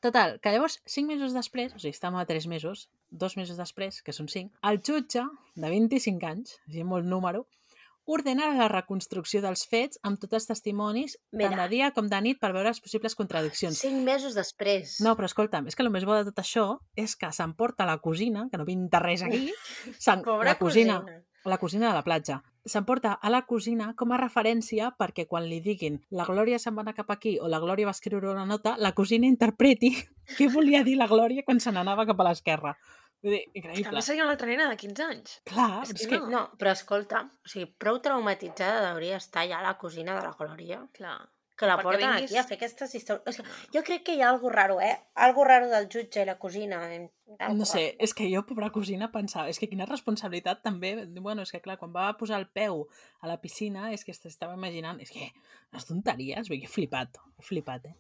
Total, 0.02 0.40
que 0.42 0.50
llavors, 0.54 0.80
cinc 0.90 1.12
mesos 1.12 1.34
després, 1.38 1.76
o 1.76 1.80
sigui, 1.80 1.94
estàvem 1.94 2.18
a 2.18 2.26
tres 2.26 2.48
mesos, 2.50 2.88
dos 3.12 3.36
mesos 3.38 3.60
després, 3.60 4.02
que 4.02 4.16
són 4.16 4.30
cinc, 4.34 4.54
el 4.66 4.82
jutge, 4.82 5.28
de 5.54 5.70
25 5.70 6.26
anys, 6.26 6.56
o 6.66 6.72
sigui, 6.72 6.88
molt 6.90 7.06
número, 7.06 7.46
ordena 8.10 8.48
la 8.58 8.68
reconstrucció 8.72 9.44
dels 9.44 9.64
fets 9.70 10.00
amb 10.08 10.20
tots 10.20 10.40
els 10.40 10.48
testimonis, 10.50 11.18
tant 11.30 11.54
Mira. 11.54 11.64
de 11.64 11.76
dia 11.76 11.92
com 11.94 12.10
de 12.10 12.22
nit, 12.26 12.40
per 12.42 12.50
veure 12.56 12.72
les 12.72 12.82
possibles 12.82 13.16
contradiccions. 13.16 13.78
Cinc 13.78 14.02
mesos 14.08 14.34
després. 14.38 14.98
No, 15.06 15.14
però 15.20 15.30
escolta'm, 15.30 15.70
és 15.70 15.78
que 15.78 15.86
el 15.86 15.92
més 15.94 16.08
bo 16.08 16.18
de 16.18 16.26
tot 16.32 16.42
això 16.42 16.66
és 16.98 17.16
que 17.16 17.30
s'emporta 17.32 17.86
la 17.86 18.00
cosina, 18.02 18.48
que 18.52 18.58
no 18.58 18.66
pinta 18.66 19.04
res 19.04 19.22
aquí, 19.28 19.46
la 20.08 20.58
cosina, 20.58 20.58
cosina. 20.58 21.22
la 21.46 21.62
cosina 21.62 21.90
de 21.90 22.00
la 22.00 22.04
platja. 22.08 22.42
S'emporta 22.70 23.16
a 23.18 23.30
la 23.34 23.42
cosina 23.50 23.92
com 23.98 24.12
a 24.14 24.20
referència 24.22 24.92
perquè 25.00 25.26
quan 25.30 25.48
li 25.50 25.58
diguin 25.66 25.98
la 26.14 26.28
Glòria 26.30 26.60
se'n 26.62 26.76
va 26.78 26.84
anar 26.86 26.94
cap 26.94 27.10
aquí 27.10 27.38
o 27.42 27.50
la 27.50 27.60
Glòria 27.64 27.90
va 27.90 27.96
escriure 27.98 28.30
una 28.30 28.46
nota, 28.46 28.76
la 28.78 28.94
cosina 28.94 29.26
interpreti 29.26 29.90
què 30.38 30.50
volia 30.54 30.84
dir 30.86 30.98
la 31.00 31.10
Glòria 31.10 31.46
quan 31.48 31.60
se 31.60 31.74
n'anava 31.74 32.06
cap 32.10 32.22
a 32.22 32.28
l'esquerra. 32.30 32.76
Vull 33.22 33.36
dir, 33.36 33.42
increïble. 33.54 33.86
També 33.90 34.02
seria 34.06 34.26
una 34.26 34.34
altra 34.34 34.50
nena 34.50 34.70
de 34.70 34.78
15 34.82 35.04
anys. 35.06 35.36
Clar, 35.50 35.84
És 35.84 35.94
és, 35.94 36.06
que 36.06 36.16
que... 36.16 36.22
no. 36.22 36.30
No, 36.34 36.42
però 36.58 36.74
escolta, 36.78 37.26
o 37.46 37.52
sigui, 37.52 37.68
prou 37.82 38.00
traumatitzada 38.02 38.94
hauria 38.94 39.20
estar 39.22 39.46
ja 39.50 39.62
la 39.62 39.76
cosina 39.82 40.18
de 40.18 40.26
la 40.26 40.34
Glòria, 40.38 40.82
Clar. 40.98 41.20
Que 41.62 41.70
la 41.70 41.78
porten 41.82 42.02
vinguis- 42.10 42.32
aquí 42.32 42.38
a 42.42 42.44
fer 42.50 42.58
aquestes 42.58 42.96
històries. 42.98 43.24
O 43.30 43.32
sigui, 43.38 43.50
jo 43.78 43.84
crec 43.88 44.04
que 44.10 44.16
hi 44.18 44.22
ha 44.26 44.30
algo 44.34 44.50
raro, 44.52 44.80
eh? 44.82 44.98
Algo 45.16 45.46
raro 45.48 45.70
del 45.72 45.88
jutge 45.94 46.24
i 46.24 46.26
la 46.28 46.36
cosina. 46.42 46.82
Algo 47.40 47.56
No 47.56 47.66
sé, 47.70 47.86
raro. 47.94 47.98
és 48.08 48.14
que 48.18 48.28
jo, 48.34 48.42
pobra 48.50 48.72
cosina, 48.76 49.12
pensava, 49.14 49.48
és 49.50 49.60
que 49.62 49.70
quina 49.72 49.86
responsabilitat 49.88 50.62
també, 50.66 51.06
bueno, 51.22 51.44
és 51.46 51.52
que 51.54 51.62
clar, 51.62 51.78
quan 51.80 51.94
va 51.96 52.10
posar 52.20 52.40
el 52.42 52.50
peu 52.50 52.88
a 53.22 53.28
la 53.32 53.40
piscina, 53.40 53.92
és 53.94 54.04
que 54.04 54.12
estava 54.12 54.56
imaginant, 54.58 55.00
és 55.00 55.10
que, 55.12 55.32
unes 55.72 55.86
tonteries, 55.88 56.50
dir, 56.50 56.64
he 56.64 56.68
flipat, 56.68 57.18
he 57.40 57.44
flipat, 57.44 57.86
eh? 57.86 57.96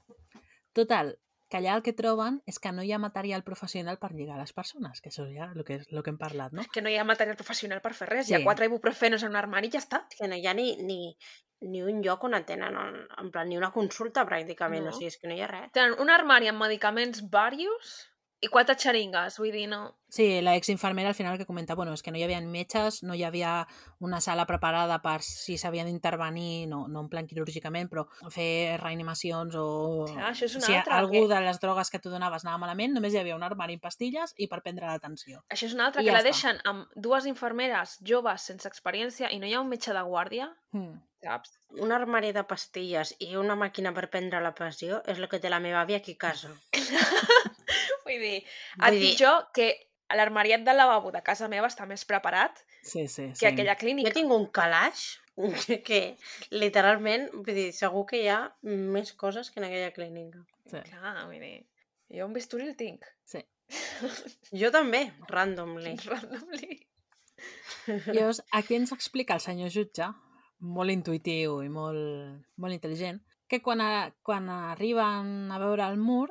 Total, 0.73 1.17
que 1.51 1.59
allà 1.59 1.73
el 1.75 1.83
que 1.83 1.91
troben 1.91 2.39
és 2.47 2.57
que 2.63 2.71
no 2.71 2.81
hi 2.87 2.93
ha 2.95 2.99
material 3.03 3.43
professional 3.43 3.97
per 3.99 4.13
lligar 4.15 4.37
les 4.39 4.53
persones, 4.55 5.01
que 5.03 5.11
això 5.11 5.25
ja 5.27 5.49
el 5.53 5.65
que, 5.67 5.81
el 5.83 6.01
que 6.03 6.09
hem 6.13 6.17
parlat, 6.21 6.53
no? 6.55 6.63
Que 6.71 6.81
no 6.81 6.89
hi 6.89 6.95
ha 6.95 7.03
material 7.03 7.35
professional 7.35 7.81
per 7.83 7.91
fer 7.97 8.07
res. 8.07 8.29
Hi 8.29 8.33
Sí. 8.33 8.39
ha 8.39 8.43
quatre 8.45 8.65
ibuprofenos 8.71 9.23
en 9.23 9.33
un 9.35 9.35
armari 9.35 9.67
i 9.67 9.71
ja 9.75 9.79
està. 9.83 10.05
És 10.09 10.17
que 10.21 10.29
no 10.31 10.35
hi 10.39 10.47
ha 10.47 10.53
ni, 10.55 10.77
ni, 10.81 11.17
ni 11.61 11.83
un 11.83 11.99
lloc 12.01 12.23
on 12.23 12.33
atenen, 12.39 12.77
en, 12.77 13.01
en 13.19 13.31
plan, 13.31 13.49
ni 13.49 13.57
una 13.57 13.71
consulta 13.75 14.23
pràcticament, 14.25 14.83
No. 14.87 14.89
o 14.89 14.93
sigui, 14.93 15.07
és 15.11 15.17
que 15.19 15.27
no 15.27 15.35
hi 15.35 15.41
ha 15.41 15.47
res. 15.51 15.71
Tenen 15.75 15.99
un 15.99 16.09
armari 16.09 16.47
amb 16.47 16.61
medicaments 16.63 17.21
varios 17.29 18.07
i 18.41 18.47
quatre 18.49 18.73
xeringues, 18.75 19.35
vull 19.37 19.51
dir, 19.53 19.67
no... 19.69 19.95
Sí, 20.11 20.41
la 20.41 20.55
exinfermera 20.57 21.09
al 21.09 21.15
final 21.15 21.37
que 21.37 21.45
comenta, 21.45 21.75
bueno, 21.75 21.93
és 21.93 22.01
que 22.03 22.11
no 22.11 22.17
hi 22.19 22.23
havia 22.25 22.41
metges, 22.41 22.97
no 23.05 23.13
hi 23.15 23.21
havia 23.23 23.67
una 24.03 24.19
sala 24.19 24.43
preparada 24.49 24.97
per 24.99 25.21
si 25.23 25.55
s'havien 25.61 25.85
d'intervenir, 25.87 26.65
no, 26.67 26.87
no 26.91 27.03
en 27.05 27.07
plan 27.07 27.27
quirúrgicament, 27.29 27.87
però 27.87 28.03
fer 28.33 28.79
reanimacions 28.81 29.55
o... 29.55 29.67
Clar, 30.09 30.31
això 30.33 30.49
és 30.49 30.55
una 30.57 30.65
si 30.65 30.73
altra, 30.75 30.97
algú 30.97 31.21
que- 31.21 31.29
de 31.35 31.39
les 31.45 31.61
drogues 31.61 31.89
que 31.93 31.99
tu 32.03 32.09
donaves 32.09 32.43
anava 32.43 32.57
malament, 32.65 32.91
només 32.97 33.13
hi 33.13 33.21
havia 33.21 33.37
un 33.37 33.45
armari 33.47 33.77
amb 33.77 33.85
pastilles 33.85 34.33
i 34.37 34.49
per 34.51 34.59
prendre 34.65 34.89
l'atenció. 34.89 35.43
Això 35.47 35.69
és 35.69 35.77
una 35.77 35.85
altra, 35.91 36.01
I 36.01 36.09
que 36.09 36.11
ja 36.11 36.17
la 36.17 36.23
està. 36.25 36.31
deixen 36.33 36.59
amb 36.65 36.89
dues 36.95 37.29
infermeres 37.29 37.95
joves 38.01 38.41
sense 38.51 38.67
experiència 38.67 39.29
i 39.31 39.39
no 39.39 39.47
hi 39.47 39.53
ha 39.53 39.61
un 39.61 39.69
metge 39.69 39.93
de 39.93 40.01
guàrdia, 40.03 40.49
Hmm. 40.73 40.97
saps? 41.21 41.57
Un 41.83 41.91
armari 41.91 42.31
de 42.33 42.43
pastilles 42.47 43.13
i 43.19 43.35
una 43.35 43.55
màquina 43.59 43.91
per 43.93 44.09
prendre 44.09 44.39
la 44.41 44.53
pressió 44.55 45.01
és 45.05 45.19
el 45.19 45.27
que 45.29 45.39
té 45.39 45.49
la 45.51 45.59
meva 45.59 45.81
àvia 45.85 45.97
aquí 46.01 46.13
a 46.15 46.21
casa. 46.27 46.49
Vull 48.11 48.19
dir, 48.27 48.35
et 48.43 48.83
Vull 48.83 48.99
dic 48.99 49.15
dir- 49.17 49.25
jo 49.25 49.31
que 49.55 49.69
l'armariet 50.11 50.65
del 50.67 50.77
lavabo 50.77 51.11
de 51.15 51.21
casa 51.23 51.47
meva 51.47 51.67
està 51.71 51.85
més 51.87 52.03
preparat 52.05 52.57
Sí, 52.83 53.07
sí, 53.07 53.29
que 53.29 53.35
sí. 53.35 53.45
aquella 53.47 53.75
Jo 53.75 53.79
clínica. 53.85 54.11
tinc 54.11 54.31
un 54.35 54.47
calaix 54.51 55.19
que 55.87 56.17
literalment, 56.51 57.29
vull 57.33 57.55
dir, 57.55 57.69
segur 57.73 58.05
que 58.09 58.19
hi 58.23 58.27
ha 58.27 58.41
més 58.63 59.13
coses 59.13 59.49
que 59.51 59.61
en 59.61 59.65
aquella 59.69 59.91
clínica. 59.95 60.43
sí. 60.67 60.81
Clar, 60.89 61.25
vull 61.29 61.39
dir, 61.39 61.65
jo 62.11 62.25
un 62.27 62.33
bisturi 62.33 62.67
el 62.67 62.75
tinc. 62.75 63.05
sí. 63.25 63.43
Jo 64.51 64.67
també, 64.71 65.05
randomly. 65.29 65.95
Randomly. 66.11 66.81
Llavors, 68.11 68.41
aquí 68.51 68.75
ens 68.75 68.91
explica 68.91 69.33
el 69.37 69.41
senyor 69.41 69.71
jutge, 69.73 70.05
molt 70.59 70.91
intuïtiu 70.93 71.61
i 71.65 71.69
molt, 71.71 72.43
molt 72.61 72.75
intel·ligent, 72.75 73.21
que 73.49 73.61
quan, 73.63 73.81
a, 73.81 74.11
quan 74.21 74.49
arriben 74.51 75.49
a 75.51 75.57
veure 75.63 75.87
el 75.87 75.97
mur, 75.97 76.27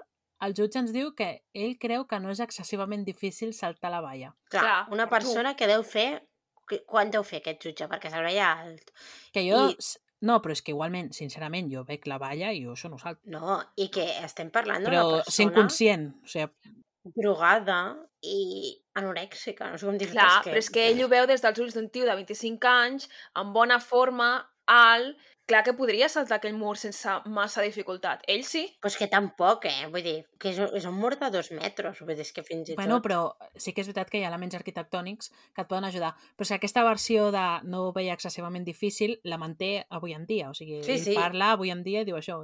el 0.46 0.54
jutge 0.56 0.78
ens 0.80 0.92
diu 0.92 1.12
que 1.16 1.30
ell 1.54 1.76
creu 1.78 2.06
que 2.08 2.18
no 2.20 2.30
és 2.32 2.40
excessivament 2.40 3.04
difícil 3.04 3.52
saltar 3.54 3.90
la 3.92 4.00
valla. 4.04 4.34
Clar, 4.50 4.62
Clar, 4.62 4.78
una 4.96 5.08
persona 5.08 5.54
que 5.56 5.66
deu 5.70 5.82
fer... 5.84 6.22
que- 6.68 6.84
Quan 6.86 7.10
deu 7.10 7.24
fer 7.26 7.40
aquest 7.42 7.64
jutge? 7.66 7.88
Perquè 7.90 8.10
se'l 8.12 8.24
veia 8.24 8.52
alt. 8.60 8.92
Que 9.34 9.42
jo... 9.48 9.66
I-. 9.70 9.76
No, 10.22 10.34
però 10.44 10.52
és 10.52 10.60
que 10.60 10.74
igualment, 10.74 11.06
sincerament, 11.16 11.70
jo 11.72 11.80
veig 11.88 12.04
la 12.06 12.18
valla 12.20 12.50
i 12.52 12.58
jo 12.62 12.74
això 12.74 12.90
no 12.92 12.98
salto. 13.00 13.22
No, 13.32 13.54
i 13.80 13.86
que 13.88 14.04
estem 14.20 14.50
parlant 14.52 14.84
d'una 14.84 14.90
Però 14.92 15.04
persona 15.14 15.32
sent 15.36 15.52
conscient, 15.54 16.04
o 16.20 16.28
sigui, 16.28 16.74
drogada 17.16 17.78
i 18.20 18.76
anorèxica, 19.00 19.70
no 19.72 19.78
sé 19.80 19.86
com 19.88 19.96
dir-te. 19.96 20.12
Clar, 20.18 20.42
però 20.44 20.60
és 20.60 20.68
que 20.72 20.84
ell 20.90 21.00
ho 21.04 21.08
veu 21.08 21.24
des 21.30 21.40
dels 21.40 21.62
ulls 21.64 21.76
d'un 21.76 21.88
tio 21.88 22.04
de 22.04 22.16
25 22.18 22.68
anys, 22.68 23.08
amb 23.40 23.54
bona 23.56 23.78
forma, 23.80 24.28
alt, 24.68 25.16
clar 25.46 25.64
que 25.66 25.72
podria 25.74 26.08
saltar 26.08 26.36
aquell 26.38 26.54
mur 26.54 26.76
sense 26.78 27.10
massa 27.26 27.62
dificultat. 27.62 28.22
Ell 28.30 28.44
sí. 28.46 28.62
Pues 28.80 28.96
que 28.96 29.08
tampoc, 29.10 29.64
eh? 29.66 29.88
Vull 29.90 30.04
dir, 30.04 30.16
que 30.38 30.52
és 30.52 30.60
un, 30.62 30.68
és 30.78 30.84
un 30.86 30.94
mur 30.94 31.16
de 31.18 31.30
dos 31.34 31.50
metres, 31.56 31.98
vull 32.00 32.14
dir, 32.14 32.22
és 32.26 32.32
que 32.36 32.44
fins 32.46 32.70
i 32.70 32.76
Bueno, 32.78 33.00
tot... 33.00 33.08
però 33.08 33.50
sí 33.56 33.74
que 33.74 33.82
és 33.82 33.88
veritat 33.90 34.12
que 34.12 34.20
hi 34.20 34.24
ha 34.24 34.30
elements 34.30 34.54
arquitectònics 34.58 35.32
que 35.54 35.64
et 35.64 35.68
poden 35.70 35.88
ajudar. 35.88 36.12
Però 36.36 36.46
si 36.46 36.54
aquesta 36.54 36.84
versió 36.86 37.30
de 37.34 37.44
no 37.66 37.88
ho 37.88 37.92
veia 37.96 38.14
excessivament 38.14 38.64
difícil 38.68 39.18
la 39.24 39.38
manté 39.42 39.86
avui 39.90 40.14
en 40.14 40.26
dia. 40.26 40.50
O 40.50 40.54
sigui, 40.54 40.82
Sí, 40.86 40.98
sí. 40.98 41.14
parla 41.18 41.52
avui 41.56 41.74
en 41.74 41.82
dia 41.82 42.04
i 42.04 42.08
diu 42.08 42.16
això, 42.20 42.38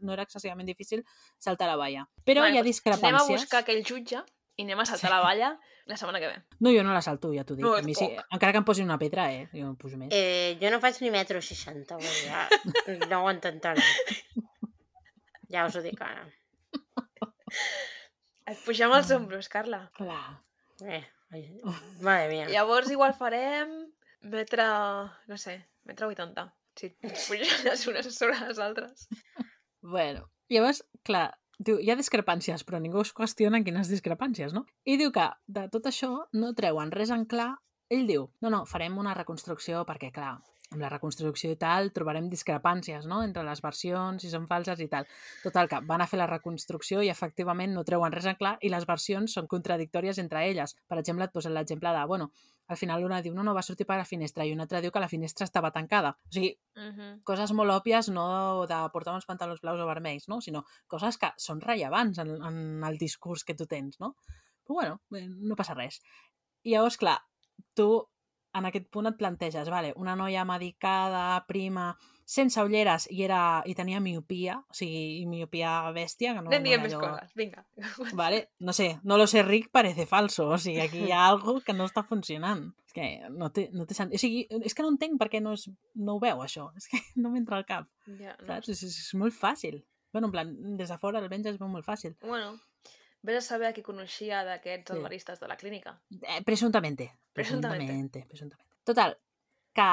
no 0.00 0.12
era 0.16 0.24
excessivament 0.24 0.66
difícil 0.66 1.04
saltar 1.38 1.68
la 1.68 1.76
valla. 1.76 2.08
Però 2.24 2.40
Bueno, 2.40 2.56
hi 2.56 2.58
ha 2.58 2.66
discrepàncies. 2.66 3.22
Anem 3.28 3.36
a 3.36 3.40
buscar 3.44 3.60
aquell 3.64 3.84
jutge 3.84 4.24
i 4.58 4.66
anem 4.66 4.80
a 4.82 4.86
saltar 4.88 5.10
la 5.12 5.20
valla 5.22 5.52
la 5.88 5.96
setmana 5.96 6.20
que 6.20 6.28
ve. 6.28 6.38
No, 6.60 6.70
jo 6.74 6.82
no 6.84 6.92
la 6.92 7.00
salto, 7.00 7.30
ja 7.32 7.44
t'ho 7.48 7.56
dic. 7.56 7.64
No, 7.64 7.72
a 7.78 7.82
mi 7.86 7.94
sí, 7.96 8.08
encara 8.34 8.52
que 8.52 8.60
em 8.60 8.66
posin 8.68 8.84
una 8.84 8.98
pedra, 9.00 9.30
eh? 9.32 9.46
Jo 9.54 9.64
no 9.64 9.72
em 9.72 9.78
pujo 9.80 9.96
més. 9.96 10.10
Eh, 10.12 10.58
jo 10.60 10.72
no 10.74 10.82
faig 10.82 10.98
ni 11.00 11.12
metro 11.14 11.40
60, 11.40 11.96
vull 11.96 12.04
dir, 12.04 12.26
ja, 12.28 12.42
no 13.12 13.22
ho 13.24 13.30
intentaré. 13.32 13.84
Ja 15.48 15.64
us 15.64 15.78
ho 15.78 15.84
dic 15.84 16.02
ara. 16.04 16.26
Et 18.48 18.60
pugem 18.66 18.92
els 18.96 19.14
ombros, 19.16 19.48
Carla. 19.52 19.86
Clar. 19.96 20.36
Eh, 20.84 21.00
ai, 21.32 21.42
madre 22.04 22.28
mia. 22.34 22.50
Llavors 22.52 22.92
igual 22.92 23.16
farem 23.16 23.72
metre, 24.28 24.66
no 25.28 25.40
sé, 25.40 25.56
metre 25.88 26.10
80. 26.12 26.48
Si 26.78 26.92
pugen 27.00 27.64
les 27.64 27.86
unes 27.90 28.12
sobre 28.14 28.36
les 28.44 28.60
altres. 28.62 29.08
Bueno, 29.80 30.28
llavors, 30.52 30.84
clar, 31.02 31.30
diu, 31.58 31.78
hi 31.82 31.90
ha 31.90 31.96
discrepàncies, 31.98 32.64
però 32.66 32.80
ningú 32.82 33.02
es 33.02 33.14
qüestiona 33.16 33.62
quines 33.66 33.90
discrepàncies, 33.92 34.54
no? 34.54 34.64
I 34.84 34.98
diu 35.00 35.12
que 35.14 35.26
de 35.46 35.66
tot 35.72 35.88
això 35.90 36.12
no 36.32 36.54
treuen 36.58 36.92
res 36.94 37.14
en 37.14 37.26
clar. 37.30 37.54
Ell 37.90 38.06
diu, 38.06 38.28
no, 38.44 38.52
no, 38.52 38.64
farem 38.68 38.98
una 39.00 39.14
reconstrucció 39.16 39.84
perquè, 39.88 40.12
clar, 40.12 40.36
amb 40.68 40.82
la 40.82 40.90
reconstrucció 40.92 41.50
i 41.54 41.56
tal 41.60 41.90
trobarem 41.96 42.28
discrepàncies, 42.28 43.06
no?, 43.08 43.22
entre 43.24 43.44
les 43.46 43.62
versions, 43.64 44.22
si 44.22 44.30
són 44.32 44.46
falses 44.50 44.82
i 44.84 44.88
tal. 44.92 45.08
Total, 45.42 45.70
que 45.70 45.80
van 45.88 46.04
a 46.04 46.08
fer 46.10 46.20
la 46.20 46.28
reconstrucció 46.28 47.00
i 47.02 47.08
efectivament 47.12 47.72
no 47.74 47.86
treuen 47.88 48.12
res 48.12 48.28
en 48.28 48.36
clar 48.40 48.56
i 48.60 48.72
les 48.72 48.84
versions 48.88 49.38
són 49.38 49.48
contradictòries 49.48 50.20
entre 50.20 50.44
elles. 50.50 50.76
Per 50.88 51.00
exemple, 51.00 51.24
et 51.24 51.32
posen 51.32 51.56
l'exemple 51.56 51.94
de, 51.96 52.04
bueno, 52.10 52.30
al 52.68 52.76
final 52.76 53.04
una 53.04 53.20
diu, 53.24 53.32
no, 53.34 53.42
no, 53.42 53.54
va 53.56 53.62
sortir 53.64 53.86
per 53.88 53.96
la 53.96 54.04
finestra 54.04 54.44
i 54.44 54.52
una 54.52 54.66
altra 54.66 54.80
diu 54.84 54.92
que 54.92 55.00
la 55.00 55.08
finestra 55.08 55.46
estava 55.48 55.70
tancada. 55.72 56.10
O 56.28 56.32
sigui, 56.32 56.54
Uh 56.78 56.92
-huh. 56.94 57.22
coses 57.24 57.50
molt 57.52 57.70
òbvies, 57.70 58.08
no 58.12 58.66
de 58.66 58.76
portar 58.92 59.14
uns 59.14 59.26
pantalons 59.26 59.60
blaus 59.60 59.80
o 59.80 59.86
vermells, 59.86 60.28
no? 60.28 60.40
sinó 60.40 60.64
coses 60.86 61.18
que 61.18 61.32
són 61.36 61.60
rellevants 61.60 62.18
en, 62.18 62.28
en 62.42 62.84
el 62.84 62.98
discurs 62.98 63.42
que 63.44 63.54
tu 63.54 63.66
tens, 63.66 63.98
no? 63.98 64.14
Però 64.64 64.74
bueno, 64.74 65.00
no 65.10 65.56
passa 65.56 65.74
res. 65.74 66.00
I 66.62 66.70
llavors, 66.74 66.96
clar, 66.96 67.18
tu 67.74 68.06
en 68.54 68.64
aquest 68.66 68.88
punt 68.90 69.06
et 69.06 69.16
planteges, 69.16 69.68
vale, 69.70 69.92
una 69.96 70.14
noia 70.16 70.44
medicada, 70.44 71.44
prima, 71.48 71.96
sense 72.28 72.60
ulleres 72.60 73.06
i, 73.08 73.22
era, 73.24 73.62
i 73.64 73.72
tenia 73.74 74.00
miopia, 74.04 74.58
o 74.60 74.74
sigui, 74.76 75.22
i 75.22 75.26
miopia 75.26 75.70
bèstia, 75.96 76.34
que 76.36 76.42
no, 76.44 76.50
Anem 76.50 76.60
no 76.60 76.68
dient 76.68 76.82
més 76.84 76.92
allò... 76.92 77.06
coses, 77.14 77.30
vinga. 77.38 77.62
Vale, 78.18 78.42
no 78.60 78.74
sé, 78.76 78.98
no 79.08 79.16
lo 79.16 79.24
sé 79.26 79.40
ric 79.46 79.70
parece 79.72 80.04
falso, 80.06 80.50
o 80.52 80.58
sigui, 80.60 80.82
aquí 80.84 81.06
hi 81.06 81.12
ha 81.16 81.22
algo 81.32 81.54
que 81.64 81.72
no 81.72 81.86
està 81.88 82.04
funcionant. 82.04 82.66
És 82.88 82.92
que 82.96 83.06
no 83.32 83.48
té, 83.52 83.68
no 83.72 83.86
té 83.88 83.96
sentit. 83.96 84.16
O 84.16 84.20
sigui, 84.20 84.44
és 84.64 84.76
que 84.76 84.84
no 84.84 84.90
entenc 84.92 85.16
per 85.20 85.30
què 85.32 85.40
no, 85.40 85.54
és, 85.56 85.66
no 85.96 86.18
ho 86.18 86.20
veu, 86.20 86.42
això. 86.44 86.68
És 86.76 86.88
que 86.92 87.00
no 87.22 87.32
m'entra 87.32 87.56
al 87.62 87.64
cap, 87.68 87.88
Ja, 88.20 88.36
no. 88.36 88.46
saps? 88.52 88.68
És, 88.76 88.84
és 88.84 89.14
molt 89.16 89.32
fàcil. 89.36 89.80
Bueno, 90.12 90.28
en 90.28 90.32
plan, 90.36 90.52
des 90.76 90.88
de 90.92 90.98
fora 91.00 91.20
almenys 91.24 91.48
es 91.54 91.58
veu 91.60 91.68
molt 91.72 91.84
fàcil. 91.88 92.14
Bueno, 92.24 92.54
vés 93.24 93.40
a 93.40 93.44
saber 93.44 93.68
a 93.68 93.74
qui 93.76 93.82
coneixia 93.84 94.44
d'aquests 94.44 94.92
Sí. 94.92 94.96
albaristes 94.96 95.40
de 95.40 95.48
la 95.48 95.56
clínica. 95.56 95.96
Eh, 96.20 96.42
presuntamente. 96.44 97.08
Presuntamente. 97.32 97.86
Presuntamente. 97.88 98.26
presuntamente. 98.28 98.84
Total, 98.84 99.16
que 99.76 99.88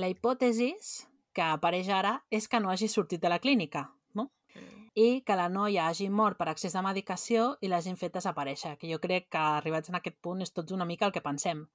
la 0.00 0.08
hipòtesis 0.12 1.06
que 1.32 1.42
apareix 1.42 1.88
ara 1.88 2.22
és 2.30 2.48
que 2.48 2.60
no 2.60 2.70
hagi 2.70 2.88
sortit 2.88 3.20
de 3.20 3.28
la 3.28 3.38
clínica, 3.38 3.90
no? 4.14 4.30
Mm. 4.54 4.90
i 4.94 5.22
que 5.22 5.36
la 5.36 5.48
noia 5.48 5.86
hagi 5.88 6.08
mort 6.10 6.36
per 6.38 6.48
excés 6.48 6.72
de 6.72 6.82
medicació 6.82 7.56
i 7.60 7.68
l'hagin 7.68 7.96
fet 7.96 8.12
desaparèixer, 8.14 8.76
que 8.78 8.90
jo 8.90 8.98
crec 8.98 9.28
que 9.30 9.38
arribats 9.38 9.88
en 9.88 9.94
aquest 9.96 10.16
punt 10.20 10.42
és 10.42 10.52
tots 10.52 10.72
una 10.72 10.84
mica 10.84 11.06
el 11.06 11.12
que 11.12 11.20
pensem. 11.22 11.66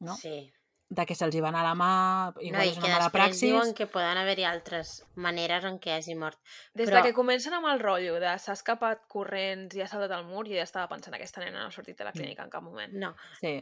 No? 0.00 0.14
Sí. 0.16 0.52
de 0.88 1.02
que 1.04 1.16
se'ls 1.18 1.34
hi 1.34 1.40
va 1.42 1.48
anar 1.48 1.64
la 1.66 1.74
mà, 1.74 2.32
No, 2.36 2.40
igual 2.46 2.66
i 2.66 2.68
és 2.70 2.74
que 2.78 2.84
una 2.84 2.92
mala 2.92 3.04
després 3.08 3.12
praxis. 3.24 3.40
diuen 3.50 3.72
que 3.74 3.88
poden 3.90 4.18
haver-hi 4.20 4.44
altres 4.46 5.04
maneres 5.16 5.64
en 5.64 5.80
què 5.82 5.96
hagi 5.96 6.14
mort. 6.14 6.38
Des 6.74 6.88
Però- 6.88 7.02
de 7.02 7.08
que 7.08 7.12
comencen 7.12 7.52
amb 7.54 7.66
el 7.66 7.80
rotllo 7.80 8.20
de 8.22 8.38
s'ha 8.38 8.52
escapat 8.52 9.02
corrents 9.08 9.74
i 9.74 9.80
ha 9.82 9.88
saltat 9.88 10.12
el 10.16 10.24
mur, 10.26 10.46
jo 10.46 10.54
ja 10.54 10.62
estava 10.62 10.86
pensant 10.86 11.12
aquesta 11.18 11.40
nena 11.42 11.58
no 11.58 11.66
ha 11.66 11.70
sortit 11.72 11.98
de 11.98 12.04
la 12.04 12.12
clínica 12.12 12.44
en 12.44 12.50
cap 12.50 12.62
moment. 12.62 12.92
No, 12.92 13.16
Sí. 13.40 13.60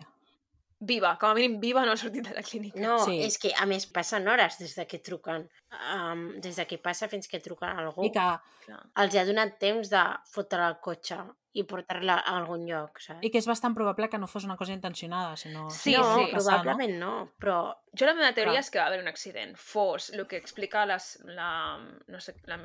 Viva, 0.81 1.17
com 1.21 1.29
a 1.31 1.35
mínim 1.35 1.61
viva 1.61 1.85
no 1.87 1.93
ha 1.93 1.97
sortit 1.97 2.27
de 2.29 2.35
la 2.35 2.43
clínica. 2.43 2.81
no, 2.81 2.99
Sí. 3.05 3.21
és 3.23 3.39
que 3.39 3.53
a 3.57 3.65
més 3.67 3.87
passen 3.87 4.27
hores 4.29 4.59
des 4.59 4.75
de 4.75 4.87
que 4.87 4.99
truquen, 4.99 5.49
um, 5.95 6.41
des 6.41 6.57
de 6.57 6.67
que 6.67 6.79
passa 6.79 7.09
fins 7.09 7.29
que 7.29 7.41
truquen 7.41 7.69
a 7.69 7.79
algú. 7.87 8.05
I 8.05 8.11
que, 8.11 8.27
Clar. 8.67 8.83
Els 8.97 9.15
ha 9.17 9.25
donat 9.25 9.59
temps 9.59 9.89
de 9.91 10.03
fotre 10.31 10.61
al 10.61 10.81
cotxe 10.81 11.17
i 11.55 11.63
portar-la 11.71 12.19
a 12.21 12.37
algun 12.41 12.67
lloc, 12.67 12.99
saps? 13.03 13.23
I 13.23 13.31
que 13.31 13.39
és 13.39 13.47
bastant 13.47 13.77
probable 13.79 14.09
que 14.11 14.19
no 14.19 14.27
fos 14.31 14.47
una 14.49 14.57
cosa 14.59 14.75
intencionada, 14.75 15.37
sinó... 15.39 15.69
Sí, 15.71 15.95
no, 15.95 16.05
sí. 16.19 16.31
probablement 16.35 16.99
no, 16.99 17.15
però 17.39 17.59
Jo 17.95 18.09
la 18.09 18.15
meva 18.19 18.33
teoria 18.35 18.57
Clar. 18.57 18.65
és 18.65 18.71
que 18.75 18.79
va 18.81 18.87
haver 18.89 18.99
un 18.99 19.07
accident. 19.07 19.53
Fos 19.61 20.09
el 20.11 20.25
que 20.27 20.39
explica 20.41 20.83
les, 20.91 21.05
la... 21.31 21.79
no 22.11 22.21
sé, 22.21 22.35
la, 22.51 22.59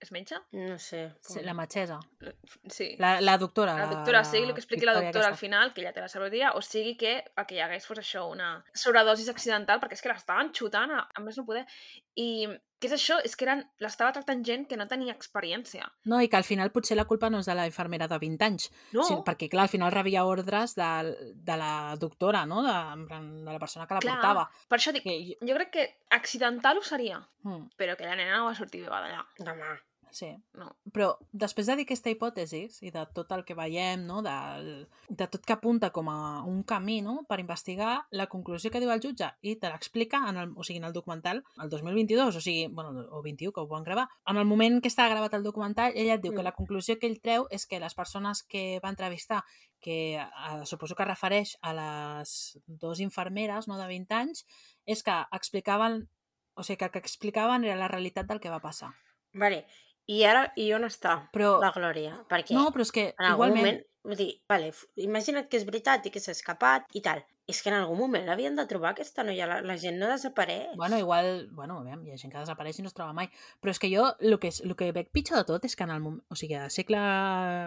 és 0.00 0.12
metge? 0.16 0.38
no 0.56 0.78
sé. 0.80 1.02
Sí, 1.20 1.42
la 1.44 1.52
metgessa. 1.52 1.98
Sí. 2.72 2.94
La, 3.02 3.18
la 3.20 3.36
doctora. 3.42 3.76
La 3.76 3.90
doctora, 3.90 4.24
sigui 4.24 4.48
el 4.48 4.54
que 4.56 4.64
expliqui 4.64 4.88
la 4.88 4.96
doctora 4.96 5.26
al 5.26 5.34
aquesta. 5.34 5.44
final, 5.44 5.74
que 5.76 5.84
ja 5.84 5.92
té 5.92 6.00
la 6.00 6.08
sabateria, 6.08 6.54
o 6.56 6.64
sigui 6.64 6.96
que 6.96 7.18
el 7.20 7.46
que 7.48 7.58
hi 7.58 7.60
hagués 7.60 7.88
fos 7.88 8.00
això, 8.00 8.24
una 8.32 8.54
sobredosis 8.72 9.28
accidental, 9.28 9.82
perquè 9.82 10.00
és 10.00 10.04
que 10.04 10.12
l'estaven 10.12 10.54
xutant 10.56 10.96
a, 10.96 11.04
a 11.12 11.24
més 11.26 11.36
no 11.36 11.44
poder. 11.44 11.66
I 12.16 12.48
què 12.82 12.88
és 12.90 12.96
això? 12.96 13.20
És 13.24 13.36
que 13.38 13.46
eren 13.46 13.62
l'estava 13.78 14.10
tractant 14.16 14.42
gent 14.44 14.66
que 14.68 14.76
no 14.76 14.88
tenia 14.90 15.14
experiència. 15.14 15.86
No, 16.10 16.18
i 16.20 16.28
que 16.28 16.36
al 16.40 16.44
final 16.48 16.72
potser 16.74 16.96
la 16.98 17.04
culpa 17.06 17.30
no 17.30 17.38
és 17.38 17.46
de 17.46 17.54
la 17.54 17.64
infermera 17.70 18.08
de 18.10 18.18
20 18.18 18.42
anys, 18.48 18.66
No, 18.92 19.04
sí, 19.06 19.14
perquè 19.24 19.48
clar, 19.52 19.68
al 19.68 19.72
final 19.72 19.92
rebia 19.94 20.24
ordres 20.26 20.74
de, 20.74 20.90
de 21.32 21.56
la 21.56 21.94
doctora, 21.96 22.44
no? 22.46 22.64
de, 22.66 22.74
de 23.06 23.52
la 23.52 23.58
persona 23.62 23.86
que 23.86 23.94
la 23.94 24.00
Clar. 24.04 24.16
portava. 24.18 24.48
per 24.68 24.78
això 24.80 24.92
dic, 24.92 25.04
Que, 25.06 25.16
jo- 25.38 25.54
crec 25.54 25.70
que 25.70 25.86
accidental 26.10 26.78
ho 26.78 26.82
seria, 26.82 27.22
mm, 27.46 27.70
però 27.78 27.96
que 27.96 28.04
la 28.10 28.16
nena 28.16 28.36
no 28.38 28.46
va 28.50 28.54
sortir 28.58 28.82
viva 28.82 29.00
d'allà. 29.00 29.24
Demà. 29.38 29.78
Sí. 30.12 30.28
No. 30.58 30.68
Però 30.94 31.08
després 31.32 31.66
de 31.66 31.76
dir 31.78 31.86
aquesta 31.86 32.12
hipòtesi 32.12 32.62
i 32.86 32.92
de 32.94 33.02
tot 33.16 33.32
el 33.34 33.44
que 33.48 33.56
veiem, 33.58 34.04
no? 34.06 34.20
de, 34.22 34.34
de 35.08 35.26
tot 35.32 35.42
que 35.46 35.56
apunta 35.56 35.90
com 35.90 36.10
a 36.12 36.42
un 36.48 36.62
camí 36.68 37.00
no? 37.02 37.22
per 37.28 37.40
investigar, 37.42 37.94
la 38.12 38.28
conclusió 38.32 38.70
que 38.70 38.80
diu 38.82 38.92
el 38.92 39.02
jutge 39.02 39.32
i 39.42 39.56
te 39.56 39.72
l'explica 39.72 40.22
en 40.28 40.38
el, 40.44 40.54
o 40.54 40.66
sigui, 40.66 40.78
en 40.82 40.88
el 40.90 40.94
documental 40.94 41.42
el 41.62 41.72
2022, 41.72 42.36
o 42.36 42.44
sigui, 42.44 42.68
bueno, 42.68 43.06
o 43.10 43.22
21, 43.22 43.52
que 43.52 43.60
ho 43.60 43.66
van 43.68 43.84
gravar. 43.88 44.08
En 44.28 44.38
el 44.38 44.46
moment 44.48 44.80
que 44.82 44.92
està 44.92 45.08
gravat 45.10 45.34
el 45.34 45.44
documental, 45.48 45.92
ella 45.96 46.20
et 46.20 46.24
diu 46.24 46.32
que 46.32 46.42
Mm. 46.42 46.50
la 46.50 46.56
conclusió 46.56 46.98
que 46.98 47.06
ell 47.06 47.20
treu 47.20 47.46
és 47.50 47.66
que 47.66 47.80
les 47.80 47.94
persones 47.94 48.42
que 48.42 48.80
va 48.84 48.90
entrevistar, 48.90 49.42
que 49.80 50.16
eh, 50.16 50.64
suposo 50.64 50.94
que 50.94 51.04
refereix 51.04 51.56
a 51.62 51.72
les 51.74 52.58
dues 52.66 53.00
infermeres 53.00 53.68
no, 53.68 53.78
de 53.78 53.86
20 53.86 54.14
anys, 54.14 54.46
és 54.86 55.02
que 55.02 55.14
explicaven 55.32 56.08
o 56.54 56.62
sigui, 56.62 56.76
que 56.76 56.84
el 56.84 56.90
que 56.90 56.98
explicaven 57.00 57.64
era 57.64 57.76
la 57.76 57.88
realitat 57.88 58.26
del 58.28 58.40
que 58.40 58.52
va 58.52 58.60
passar. 58.60 58.92
Vale, 59.32 59.64
i 60.10 60.22
ara, 60.26 60.46
i 60.58 60.72
on 60.74 60.86
està 60.88 61.18
Però, 61.34 61.56
la 61.62 61.72
Glòria? 61.74 62.16
Perquè 62.30 62.56
no, 62.56 62.68
però 62.74 62.86
és 62.86 62.94
que 62.94 63.08
en 63.12 63.28
igualment... 63.34 63.60
moment, 63.62 63.82
vull 64.08 64.18
dir, 64.18 64.32
vale, 64.50 64.72
imagina't 64.98 65.46
que 65.50 65.60
és 65.60 65.66
veritat 65.68 66.08
i 66.08 66.12
que 66.14 66.22
s'ha 66.22 66.34
escapat 66.34 66.90
i 66.98 67.04
tal. 67.04 67.22
És 67.50 67.58
que 67.62 67.72
en 67.72 67.74
algun 67.74 67.98
moment 67.98 68.22
l'havien 68.26 68.54
de 68.54 68.64
trobar 68.70 68.92
aquesta 68.92 69.24
noia, 69.26 69.48
la, 69.50 69.56
la 69.66 69.74
gent 69.78 69.96
no 69.98 70.06
desapareix. 70.10 70.76
Bueno, 70.78 70.98
igual, 70.98 71.48
bueno, 71.52 71.80
aviam, 71.82 72.04
hi 72.06 72.14
ha 72.14 72.18
gent 72.20 72.30
que 72.32 72.38
desapareix 72.38 72.78
i 72.78 72.84
no 72.84 72.90
es 72.90 72.94
troba 72.94 73.14
mai. 73.16 73.28
Però 73.60 73.74
és 73.74 73.82
que 73.82 73.90
jo, 73.90 74.06
el 74.22 74.38
que, 74.42 74.52
el 74.62 74.74
que 74.78 74.92
veig 74.94 75.10
pitjor 75.14 75.42
de 75.42 75.48
tot 75.50 75.66
és 75.66 75.74
que 75.76 75.86
en 75.86 75.94
el 75.94 76.02
moment, 76.04 76.22
o 76.30 76.38
sigui, 76.38 76.54
al 76.58 76.70
segle, 76.70 77.02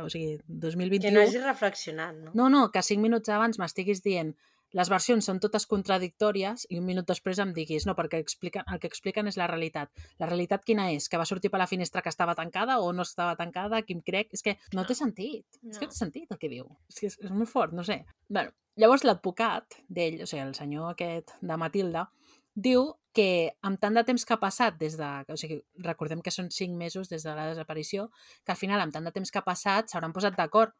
o 0.05 0.11
sigui, 0.11 0.39
2021... 0.47 1.03
que 1.03 1.13
no 1.15 1.25
hagi 1.25 1.43
reflexionat, 1.43 2.15
no? 2.15 2.35
No, 2.39 2.47
no, 2.51 2.65
que 2.71 2.83
cinc 2.87 3.03
minuts 3.03 3.31
abans 3.35 3.59
m'estiguis 3.59 4.03
dient 4.05 4.31
les 4.73 4.89
versions 4.89 5.25
són 5.25 5.39
totes 5.39 5.65
contradictòries 5.65 6.65
i 6.69 6.79
un 6.79 6.85
minut 6.85 7.07
després 7.07 7.39
em 7.39 7.53
diguis 7.53 7.85
no, 7.85 7.95
perquè 7.95 8.19
expliquen, 8.19 8.63
el 8.71 8.79
que 8.79 8.87
expliquen 8.87 9.27
és 9.27 9.37
la 9.37 9.47
realitat. 9.47 9.91
La 10.19 10.27
realitat 10.27 10.65
quina 10.65 10.89
és? 10.91 11.07
Que 11.09 11.17
va 11.17 11.25
sortir 11.25 11.51
per 11.51 11.59
la 11.59 11.67
finestra 11.67 12.01
que 12.01 12.09
estava 12.09 12.35
tancada 12.35 12.79
o 12.79 12.91
no 12.93 13.03
estava 13.03 13.35
tancada? 13.35 13.81
Qui 13.83 13.93
em 13.93 14.01
crec? 14.01 14.33
És 14.33 14.41
que 14.43 14.57
no 14.73 14.85
té 14.85 14.95
sentit. 14.95 15.45
És 15.69 15.77
que 15.79 15.85
No. 15.85 15.91
no 15.91 15.93
té 15.93 15.97
sentit 15.97 16.31
el 16.31 16.37
que 16.37 16.49
diu. 16.49 16.65
És 16.89 16.99
que 16.99 17.07
és, 17.07 17.17
és 17.21 17.31
molt 17.31 17.49
fort, 17.49 17.73
no 17.73 17.83
sé. 17.83 18.05
Bueno, 18.27 18.51
llavors 18.75 19.03
l'advocat 19.03 19.79
d'ell, 19.87 20.21
o 20.23 20.25
sigui, 20.25 20.41
el 20.41 20.55
senyor 20.55 20.91
aquest 20.91 21.31
de 21.41 21.57
Matilda, 21.57 22.09
diu 22.55 22.93
que 23.15 23.51
amb 23.63 23.79
tant 23.79 23.93
de 23.95 24.03
temps 24.03 24.25
que 24.25 24.33
ha 24.33 24.39
passat 24.39 24.77
des 24.79 24.97
de... 24.97 25.09
O 25.31 25.37
sigui, 25.39 25.61
recordem 25.83 26.21
que 26.21 26.31
són 26.31 26.49
cinc 26.51 26.75
mesos 26.75 27.07
des 27.07 27.23
de 27.23 27.33
la 27.35 27.47
desaparició, 27.47 28.09
que 28.43 28.51
al 28.51 28.57
final, 28.59 28.81
amb 28.81 28.91
tant 28.91 29.05
de 29.07 29.11
temps 29.15 29.31
que 29.31 29.39
ha 29.39 29.45
passat, 29.45 29.87
s'hauran 29.87 30.11
posat 30.15 30.35
d'acord 30.35 30.73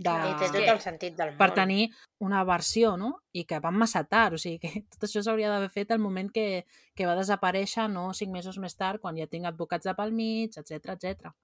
de, 0.00 0.12
I 0.30 0.36
té 0.40 0.48
tot 0.54 0.68
el 0.72 0.80
sentit 0.80 1.16
del 1.16 1.32
món. 1.34 1.38
per 1.40 1.50
tenir 1.56 1.90
una 2.24 2.40
versió, 2.48 2.94
no? 2.96 3.10
I 3.36 3.44
que 3.48 3.58
van 3.60 3.76
massa 3.76 4.02
tard, 4.08 4.36
o 4.36 4.40
sigui 4.40 4.58
que 4.62 4.70
tot 4.94 5.04
això 5.06 5.22
s'hauria 5.24 5.50
d'haver 5.52 5.68
fet 5.74 5.92
al 5.92 6.00
moment 6.00 6.30
que, 6.32 6.64
que 6.96 7.08
va 7.08 7.16
desaparèixer, 7.18 7.86
no 7.92 8.08
cinc 8.16 8.32
mesos 8.32 8.56
més 8.62 8.76
tard, 8.80 9.00
quan 9.02 9.18
ja 9.20 9.28
tinc 9.28 9.48
advocats 9.50 9.88
de 9.88 9.94
pel 9.98 10.14
mig, 10.16 10.56
etc 10.56 10.94
etc. 10.96 11.34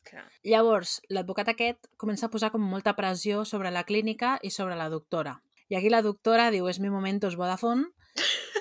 Llavors, 0.45 1.01
l'advocat 1.13 1.53
aquest 1.53 1.91
comença 2.01 2.31
a 2.31 2.33
posar 2.33 2.51
com 2.55 2.65
molta 2.65 2.97
pressió 2.97 3.45
sobre 3.45 3.75
la 3.75 3.85
clínica 3.85 4.39
i 4.43 4.51
sobre 4.55 4.79
la 4.81 4.89
doctora. 4.89 5.37
I 5.69 5.77
aquí 5.77 5.91
la 5.91 6.03
doctora 6.03 6.51
diu, 6.55 6.69
és 6.71 6.81
mi 6.81 6.89
momentos 6.89 7.37
Vodafone, 7.37 7.91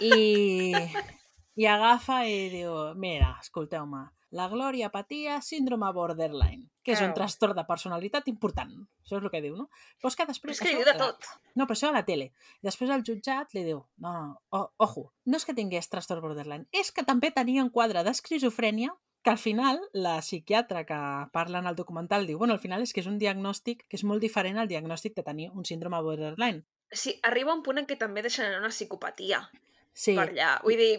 i, 0.01 0.73
i 1.61 1.71
agafa 1.71 2.23
i 2.27 2.49
diu, 2.51 2.73
mira, 2.99 3.35
escolteu-me, 3.39 4.09
la 4.35 4.47
Glòria 4.51 4.89
patia 4.91 5.37
síndrome 5.41 5.87
borderline, 5.95 6.67
que 6.83 6.91
és 6.93 7.01
un 7.05 7.13
trastorn 7.15 7.55
de 7.57 7.63
personalitat 7.67 8.27
important. 8.27 8.73
Això 9.05 9.17
és 9.19 9.23
el 9.23 9.31
que 9.31 9.41
diu, 9.43 9.55
no? 9.55 9.69
Però 10.01 10.11
és 10.11 10.17
que 10.19 10.25
Però 10.25 10.33
després... 10.33 10.59
és 10.59 10.63
que 10.65 10.73
diu 10.75 10.83
de 10.85 10.95
tot. 10.99 11.29
no, 11.55 11.65
però 11.65 11.77
això 11.77 11.89
a 11.89 11.95
la 11.95 12.03
tele. 12.05 12.31
Després 12.65 12.91
el 12.91 13.05
jutjat 13.07 13.55
li 13.55 13.63
diu, 13.63 13.79
no, 14.03 14.11
no, 14.11 14.21
no, 14.27 14.35
o, 14.51 14.61
ojo, 14.85 15.05
no 15.25 15.39
és 15.39 15.45
que 15.47 15.55
tingués 15.57 15.87
trastorn 15.89 16.21
borderline, 16.25 16.67
és 16.75 16.91
que 16.91 17.05
també 17.07 17.31
tenia 17.31 17.63
un 17.63 17.71
quadre 17.71 18.03
d'esquizofrènia 18.03 18.91
que 19.25 19.31
al 19.31 19.39
final 19.41 19.79
la 19.93 20.19
psiquiatra 20.21 20.83
que 20.85 20.97
parla 21.33 21.57
en 21.63 21.65
el 21.65 21.75
documental 21.75 22.27
diu, 22.27 22.37
bueno, 22.37 22.53
al 22.53 22.61
final 22.61 22.83
és 22.85 22.91
que 22.93 23.01
és 23.01 23.07
un 23.09 23.17
diagnòstic 23.17 23.87
que 23.89 23.97
és 23.97 24.03
molt 24.05 24.21
diferent 24.21 24.59
al 24.61 24.67
diagnòstic 24.69 25.15
de 25.17 25.23
tenir 25.25 25.47
un 25.49 25.65
síndrome 25.65 25.97
borderline. 26.05 26.61
Sí, 26.91 27.15
arriba 27.23 27.55
un 27.55 27.63
punt 27.65 27.79
en 27.81 27.87
què 27.89 27.97
també 27.97 28.21
deixen 28.21 28.45
anar 28.45 28.59
una 28.61 28.69
psicopatia 28.75 29.39
Sí, 29.95 30.13
per 30.13 30.27
allà. 30.29 30.51
Vull 30.61 30.77
dir, 30.77 30.93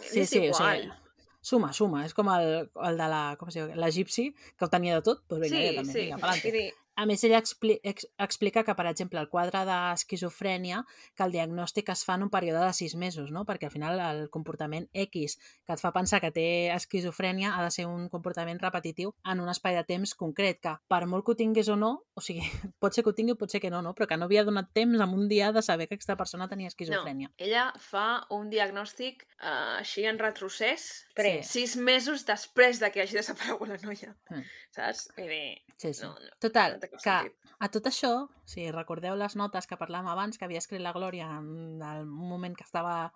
sí, 0.00 0.22
és 0.24 0.30
sí, 0.32 0.40
o 0.40 0.48
igual. 0.48 0.80
sigui, 0.88 1.07
suma, 1.40 1.72
suma, 1.76 2.04
és 2.08 2.14
com 2.16 2.28
el, 2.32 2.68
el 2.88 3.00
de 3.00 3.08
la, 3.12 3.22
com 3.40 3.50
es 3.50 3.58
diu, 3.58 3.70
l'egipci, 3.78 4.28
que 4.56 4.66
ho 4.66 4.70
tenia 4.72 4.98
de 4.98 5.06
tot, 5.06 5.24
doncs 5.30 5.46
vinga, 5.46 5.58
sí, 5.58 5.64
ja 5.68 5.80
també, 5.80 5.94
sí. 5.94 6.04
vinga, 6.06 6.20
pa'lante. 6.24 6.66
A 6.98 7.04
més, 7.06 7.22
ella 7.22 7.38
expli 7.38 7.76
ex 7.86 8.08
explica 8.18 8.64
que, 8.66 8.74
per 8.74 8.88
exemple, 8.90 9.20
el 9.22 9.28
quadre 9.30 9.60
d'esquizofrènia, 9.68 10.80
que 11.14 11.22
el 11.22 11.34
diagnòstic 11.34 11.92
es 11.94 12.02
fa 12.06 12.16
en 12.18 12.24
un 12.26 12.30
període 12.32 12.64
de 12.64 12.72
sis 12.74 12.96
mesos, 12.98 13.30
no? 13.30 13.44
perquè 13.46 13.68
al 13.68 13.74
final 13.74 14.00
el 14.02 14.24
comportament 14.34 14.88
X 15.06 15.36
que 15.38 15.76
et 15.76 15.82
fa 15.82 15.92
pensar 15.94 16.18
que 16.24 16.32
té 16.34 16.46
esquizofrènia 16.74 17.52
ha 17.54 17.62
de 17.62 17.70
ser 17.74 17.86
un 17.86 18.08
comportament 18.10 18.58
repetitiu 18.62 19.12
en 19.30 19.44
un 19.44 19.52
espai 19.52 19.76
de 19.78 19.84
temps 19.86 20.14
concret, 20.18 20.58
que 20.64 20.74
per 20.90 21.04
molt 21.06 21.26
que 21.26 21.36
ho 21.36 21.38
tingués 21.38 21.70
o 21.70 21.76
no, 21.78 21.92
o 22.18 22.24
sigui, 22.24 22.42
pot 22.82 22.94
ser 22.96 23.06
que 23.06 23.12
ho 23.12 23.16
tingui 23.16 23.36
o 23.36 23.38
pot 23.38 23.54
ser 23.54 23.62
que 23.62 23.70
no, 23.70 23.82
no? 23.84 23.94
però 23.94 24.10
que 24.10 24.18
no 24.18 24.26
havia 24.26 24.42
donat 24.48 24.72
temps 24.74 24.98
en 24.98 25.14
un 25.14 25.30
dia 25.30 25.52
de 25.54 25.62
saber 25.62 25.86
que 25.86 25.98
aquesta 26.00 26.18
persona 26.18 26.50
tenia 26.50 26.72
esquizofrènia. 26.72 27.30
no. 27.30 27.34
Ella 27.38 27.68
fa 27.78 28.24
un 28.34 28.50
diagnòstic 28.50 29.22
uh, 29.38 29.78
així 29.78 30.08
en 30.08 30.18
retrocés 30.18 30.88
Després. 31.14 31.46
sis 31.46 31.76
mesos 31.78 32.26
després 32.26 32.82
de 32.82 32.90
que 32.90 33.06
hagi 33.06 33.18
desaparegut 33.20 33.70
la 33.70 33.78
noia. 33.84 34.16
Mm. 34.32 34.44
Saps? 34.74 35.08
Vull 35.16 35.30
dir, 35.30 35.58
Sí, 35.78 35.94
sí. 35.94 36.02
no, 36.02 36.14
no. 36.18 36.30
Total, 36.40 36.78
que 37.02 37.16
a 37.58 37.68
tot 37.68 37.86
això, 37.90 38.28
si 38.44 38.70
recordeu 38.70 39.16
les 39.16 39.36
notes 39.36 39.66
que 39.66 39.78
parlàvem 39.78 40.08
abans, 40.08 40.38
que 40.38 40.44
havia 40.46 40.62
escrit 40.62 40.80
la 40.80 40.92
Glòria 40.92 41.28
en 41.38 41.82
el 41.82 42.06
moment 42.06 42.56
que 42.56 42.64
estava 42.64 43.12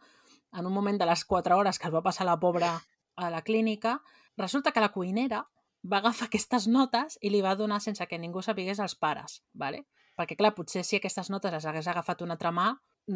en 0.53 0.67
un 0.67 0.73
moment 0.73 0.99
de 0.99 1.07
les 1.07 1.25
4 1.25 1.57
hores 1.57 1.79
que 1.79 1.89
es 1.89 1.95
va 1.95 2.03
passar 2.03 2.27
la 2.27 2.39
pobra 2.41 2.81
a 3.17 3.31
la 3.31 3.43
clínica, 3.43 4.01
resulta 4.37 4.73
que 4.73 4.81
la 4.81 4.93
cuinera 4.93 5.47
va 5.83 5.99
agafar 5.99 6.27
aquestes 6.29 6.69
notes 6.69 7.19
i 7.21 7.31
li 7.31 7.41
va 7.43 7.57
donar 7.57 7.81
sense 7.81 8.07
que 8.07 8.19
ningú 8.19 8.43
sapigués 8.43 8.81
als 8.81 8.95
pares, 8.95 9.43
¿vale? 9.53 9.87
perquè 10.17 10.37
clar, 10.37 10.53
potser 10.55 10.85
si 10.85 10.99
aquestes 10.99 11.31
notes 11.33 11.53
les 11.55 11.65
hagués 11.67 11.87
agafat 11.89 12.21
una 12.23 12.35
altra 12.37 12.53
mà, 12.53 12.67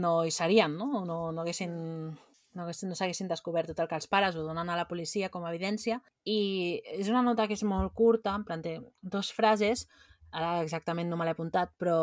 no 0.01 0.25
hi 0.25 0.33
serien, 0.33 0.77
no? 0.79 1.05
No, 1.05 1.31
no 1.33 1.43
haguessin 1.43 1.75
no 2.57 2.65
haguessin- 2.65 2.89
no 2.89 2.97
s'haguessin 2.97 3.29
descobert 3.29 3.69
tot 3.69 3.83
el 3.85 3.89
que 3.91 3.99
els 3.99 4.09
pares 4.09 4.35
ho 4.35 4.43
donen 4.43 4.71
a 4.73 4.77
la 4.77 4.87
policia 4.89 5.29
com 5.29 5.45
a 5.45 5.51
evidència 5.53 6.01
i 6.25 6.81
és 6.97 7.11
una 7.13 7.21
nota 7.23 7.47
que 7.47 7.53
és 7.53 7.63
molt 7.69 7.93
curta, 7.93 8.33
en 8.35 8.47
plan 8.49 8.63
té 8.65 8.79
dos 9.03 9.29
frases, 9.37 9.85
ara 10.37 10.61
exactament 10.63 11.11
no 11.11 11.19
me 11.19 11.27
l'he 11.27 11.35
apuntat, 11.37 11.73
però 11.81 11.99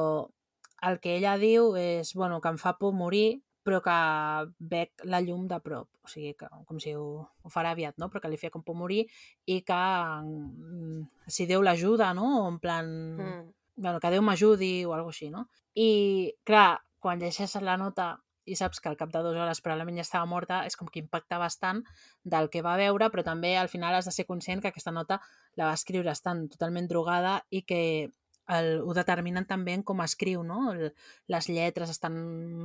el 0.84 0.99
que 0.99 1.18
ella 1.18 1.38
diu 1.39 1.76
és 1.80 2.14
bueno, 2.18 2.41
que 2.41 2.51
em 2.51 2.60
fa 2.60 2.76
por 2.80 2.95
morir, 2.97 3.43
però 3.64 3.80
que 3.84 3.97
veig 4.60 5.05
la 5.07 5.22
llum 5.23 5.47
de 5.47 5.60
prop, 5.64 5.88
o 6.03 6.11
sigui, 6.11 6.34
que, 6.39 6.49
com 6.68 6.80
si 6.84 6.93
ho, 6.99 7.05
ho 7.23 7.51
farà 7.51 7.72
aviat, 7.72 7.95
no? 8.01 8.10
però 8.11 8.19
que 8.23 8.31
li 8.31 8.39
feia 8.41 8.51
com 8.51 8.64
por 8.65 8.76
morir 8.76 9.05
i 9.47 9.61
que 9.64 9.80
mm, 9.80 11.30
si 11.31 11.47
Déu 11.47 11.64
l'ajuda, 11.64 12.11
no? 12.18 12.27
O 12.43 12.49
en 12.49 12.60
plan... 12.60 12.89
Mm. 13.15 13.53
bueno, 13.76 14.01
que 14.03 14.11
Déu 14.11 14.22
m'ajudi 14.22 14.73
o 14.85 14.93
alguna 14.93 15.15
així, 15.15 15.31
no? 15.31 15.47
I, 15.80 16.35
clar, 16.43 16.84
quan 16.99 17.23
llegeixes 17.23 17.64
la 17.64 17.80
nota 17.80 18.18
i 18.43 18.57
saps 18.60 18.81
que 18.84 18.89
al 18.91 18.97
cap 18.99 19.11
de 19.14 19.22
dues 19.23 19.39
hores 19.39 19.61
probablement 19.64 20.01
ja 20.01 20.03
estava 20.03 20.27
morta, 20.27 20.64
és 20.68 20.76
com 20.76 20.89
que 20.91 20.99
impacta 20.99 21.39
bastant 21.39 21.80
del 22.27 22.49
que 22.51 22.61
va 22.65 22.76
veure, 22.80 23.07
però 23.10 23.23
també 23.23 23.55
al 23.57 23.72
final 23.72 23.95
has 23.95 24.10
de 24.10 24.11
ser 24.11 24.27
conscient 24.27 24.61
que 24.61 24.73
aquesta 24.73 24.91
nota 24.91 25.22
la 25.55 25.69
va 25.69 25.77
escriure 25.80 26.11
estant 26.11 26.49
totalment 26.51 26.89
drogada 26.91 27.38
i 27.49 27.64
que 27.64 28.11
el, 28.48 28.82
ho 28.82 28.94
determinen 28.94 29.48
també 29.48 29.74
en 29.78 29.84
com 29.84 30.02
escriu, 30.03 30.44
no? 30.44 30.72
El, 30.74 30.91
les 31.32 31.49
lletres 31.49 31.90
estan 31.94 32.18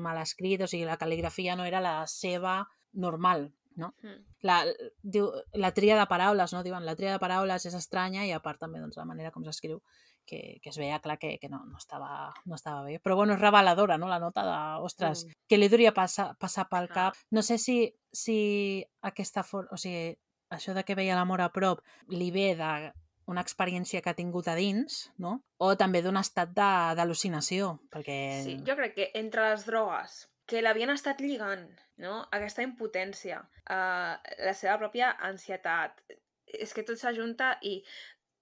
mal 0.03 0.19
escrites, 0.19 0.67
o 0.67 0.71
sigui, 0.71 0.87
la 0.89 0.99
cal·ligrafia 0.99 1.57
no 1.57 1.65
era 1.69 1.81
la 1.81 2.03
seva 2.07 2.61
normal, 2.93 3.53
no? 3.79 3.95
Mm. 4.03 4.21
La, 4.43 4.59
diu, 5.03 5.31
la 5.55 5.73
tria 5.73 5.99
de 5.99 6.07
paraules, 6.11 6.53
no? 6.53 6.65
Diuen, 6.67 6.85
la 6.87 6.97
tria 6.99 7.15
de 7.15 7.23
paraules 7.23 7.67
és 7.71 7.75
estranya 7.79 8.27
i 8.27 8.33
a 8.35 8.43
part 8.43 8.61
també 8.61 8.83
doncs, 8.83 8.99
la 8.99 9.07
manera 9.07 9.31
com 9.31 9.45
s'escriu 9.47 9.81
que, 10.29 10.59
que 10.63 10.69
es 10.71 10.77
veia 10.77 11.01
clar 11.01 11.17
que, 11.19 11.39
que 11.41 11.49
no, 11.49 11.63
no, 11.65 11.79
estava, 11.79 12.35
no 12.45 12.55
estava 12.59 12.83
bé. 12.85 12.99
Però 13.01 13.17
bueno, 13.17 13.35
és 13.39 13.41
reveladora, 13.41 13.97
no?, 13.99 14.11
la 14.11 14.21
nota 14.21 14.45
de, 14.45 14.59
ostres, 14.85 15.25
Mm. 15.25 15.43
que 15.49 15.59
li 15.59 15.69
duria 15.73 15.95
passar, 15.95 16.35
passar 16.39 16.69
pel 16.69 16.91
cap. 16.93 17.17
No 17.31 17.43
sé 17.43 17.57
si, 17.59 17.95
si 18.13 18.85
aquesta 19.01 19.43
for... 19.43 19.69
o 19.73 19.79
sigui, 19.81 20.19
això 20.51 20.75
de 20.75 20.85
que 20.85 20.97
veia 20.97 21.17
l'amor 21.17 21.41
a 21.45 21.51
prop 21.53 21.81
li 22.09 22.31
ve 22.31 22.55
de 22.57 22.93
una 23.29 23.45
experiència 23.45 24.01
que 24.03 24.11
ha 24.11 24.17
tingut 24.19 24.49
a 24.49 24.57
dins, 24.57 25.03
no? 25.21 25.39
O 25.61 25.75
també 25.81 26.01
d'un 26.05 26.17
estat 26.21 26.55
d'al·lucinació, 26.57 27.75
perquè... 27.93 28.19
Sí, 28.47 28.57
jo 28.67 28.77
crec 28.79 28.97
que 28.97 29.09
entre 29.21 29.51
les 29.51 29.67
drogues 29.69 30.23
que 30.49 30.63
l'havien 30.65 30.91
estat 30.95 31.21
lligant, 31.21 31.67
no? 32.01 32.23
aquesta 32.33 32.65
impotència, 32.65 33.43
uh, 33.69 34.15
la 34.47 34.55
seva 34.57 34.79
pròpia 34.81 35.13
ansietat, 35.29 36.01
és 36.49 36.73
que 36.73 36.87
tot 36.89 37.01
s'ajunta 37.01 37.59
i... 37.69 37.79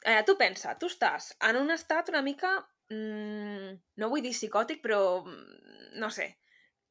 Eh, 0.06 0.20
tu 0.28 0.36
pensa, 0.38 0.76
tu 0.78 0.86
estàs 0.92 1.32
en 1.48 1.58
un 1.58 1.74
estat 1.74 2.12
una 2.12 2.22
mica... 2.22 2.54
Mm, 2.94 3.72
no 3.98 4.08
vull 4.12 4.22
dir 4.22 4.30
psicòtic, 4.36 4.78
però 4.84 5.00
mm, 5.24 5.96
no 5.98 6.12
sé, 6.14 6.28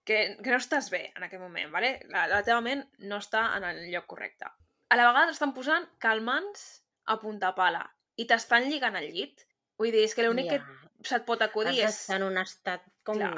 que, 0.03 0.17
que 0.41 0.51
no 0.51 0.59
estàs 0.59 0.91
bé 0.91 1.05
en 1.15 1.23
aquest 1.23 1.39
moment, 1.39 1.71
¿vale? 1.71 1.95
la, 2.11 2.25
la 2.27 2.41
teva 2.43 2.59
ment 2.65 2.83
no 3.07 3.21
està 3.23 3.47
en 3.55 3.63
el 3.69 3.85
lloc 3.93 4.09
correcte. 4.11 4.51
A 4.91 4.99
la 4.99 5.07
vegada 5.07 5.31
t'estan 5.31 5.55
posant 5.55 5.87
calmants 6.03 6.65
a 7.05 7.17
punta 7.21 7.53
pala 7.55 7.83
i 8.17 8.25
t'estan 8.25 8.69
lligant 8.69 8.95
al 8.95 9.07
llit. 9.11 9.45
Vull 9.77 9.91
dir, 9.91 10.03
és 10.07 10.13
que 10.15 10.23
l'únic 10.23 10.51
Ja. 10.51 10.59
que 10.59 11.07
se't 11.09 11.25
pot 11.27 11.41
acudir 11.41 11.83
Has 11.83 11.97
és... 12.05 12.09
en 12.15 12.23
un 12.23 12.37
estat 12.37 12.83
com... 13.03 13.17
Clar. 13.19 13.33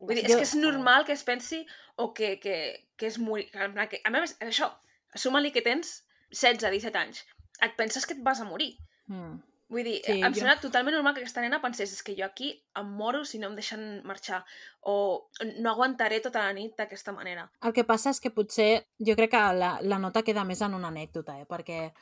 Vull 0.00 0.16
dir, 0.16 0.24
és 0.24 0.34
que 0.34 0.42
és 0.46 0.54
normal 0.56 1.04
que 1.04 1.12
es 1.12 1.22
pensi 1.24 1.60
o 1.96 2.12
que, 2.16 2.38
que, 2.40 2.56
que 2.96 3.06
és 3.06 3.18
morir. 3.20 3.50
que 3.52 4.00
a 4.04 4.10
més, 4.10 4.36
això, 4.40 4.70
suma-li 5.14 5.52
que 5.52 5.62
tens 5.62 6.00
16-17 6.32 6.96
anys. 6.96 7.24
Et 7.60 7.76
penses 7.76 8.06
que 8.06 8.14
et 8.16 8.22
vas 8.24 8.40
a 8.40 8.44
morir. 8.48 8.78
Mm. 9.06 9.38
Vull 9.70 9.84
dir, 9.86 10.00
sí, 10.02 10.16
em 10.18 10.32
jo- 10.32 10.40
sembla 10.40 10.56
totalment 10.58 10.96
normal 10.96 11.14
que 11.14 11.20
aquesta 11.22 11.42
nena 11.44 11.60
pensés 11.62 11.92
és 11.92 12.02
que 12.02 12.16
jo 12.18 12.24
aquí 12.26 12.48
em 12.80 12.88
moro 12.98 13.20
si 13.24 13.38
no 13.38 13.46
em 13.52 13.54
deixen 13.54 14.02
marxar 14.08 14.40
o 14.82 15.28
no 15.60 15.70
aguantaré 15.70 16.18
tota 16.24 16.42
la 16.42 16.52
nit 16.56 16.74
d'aquesta 16.76 17.12
manera. 17.14 17.44
El 17.62 17.72
que 17.76 17.84
passa 17.86 18.10
és 18.10 18.18
que 18.18 18.32
potser 18.34 18.86
jo 18.98 19.14
crec 19.14 19.30
que 19.36 19.42
la, 19.60 19.76
la 19.82 19.98
nota 20.02 20.24
queda 20.26 20.42
més 20.48 20.60
en 20.66 20.74
una 20.74 20.88
anècdota, 20.90 21.38
eh? 21.38 21.46
perquè 21.46 21.92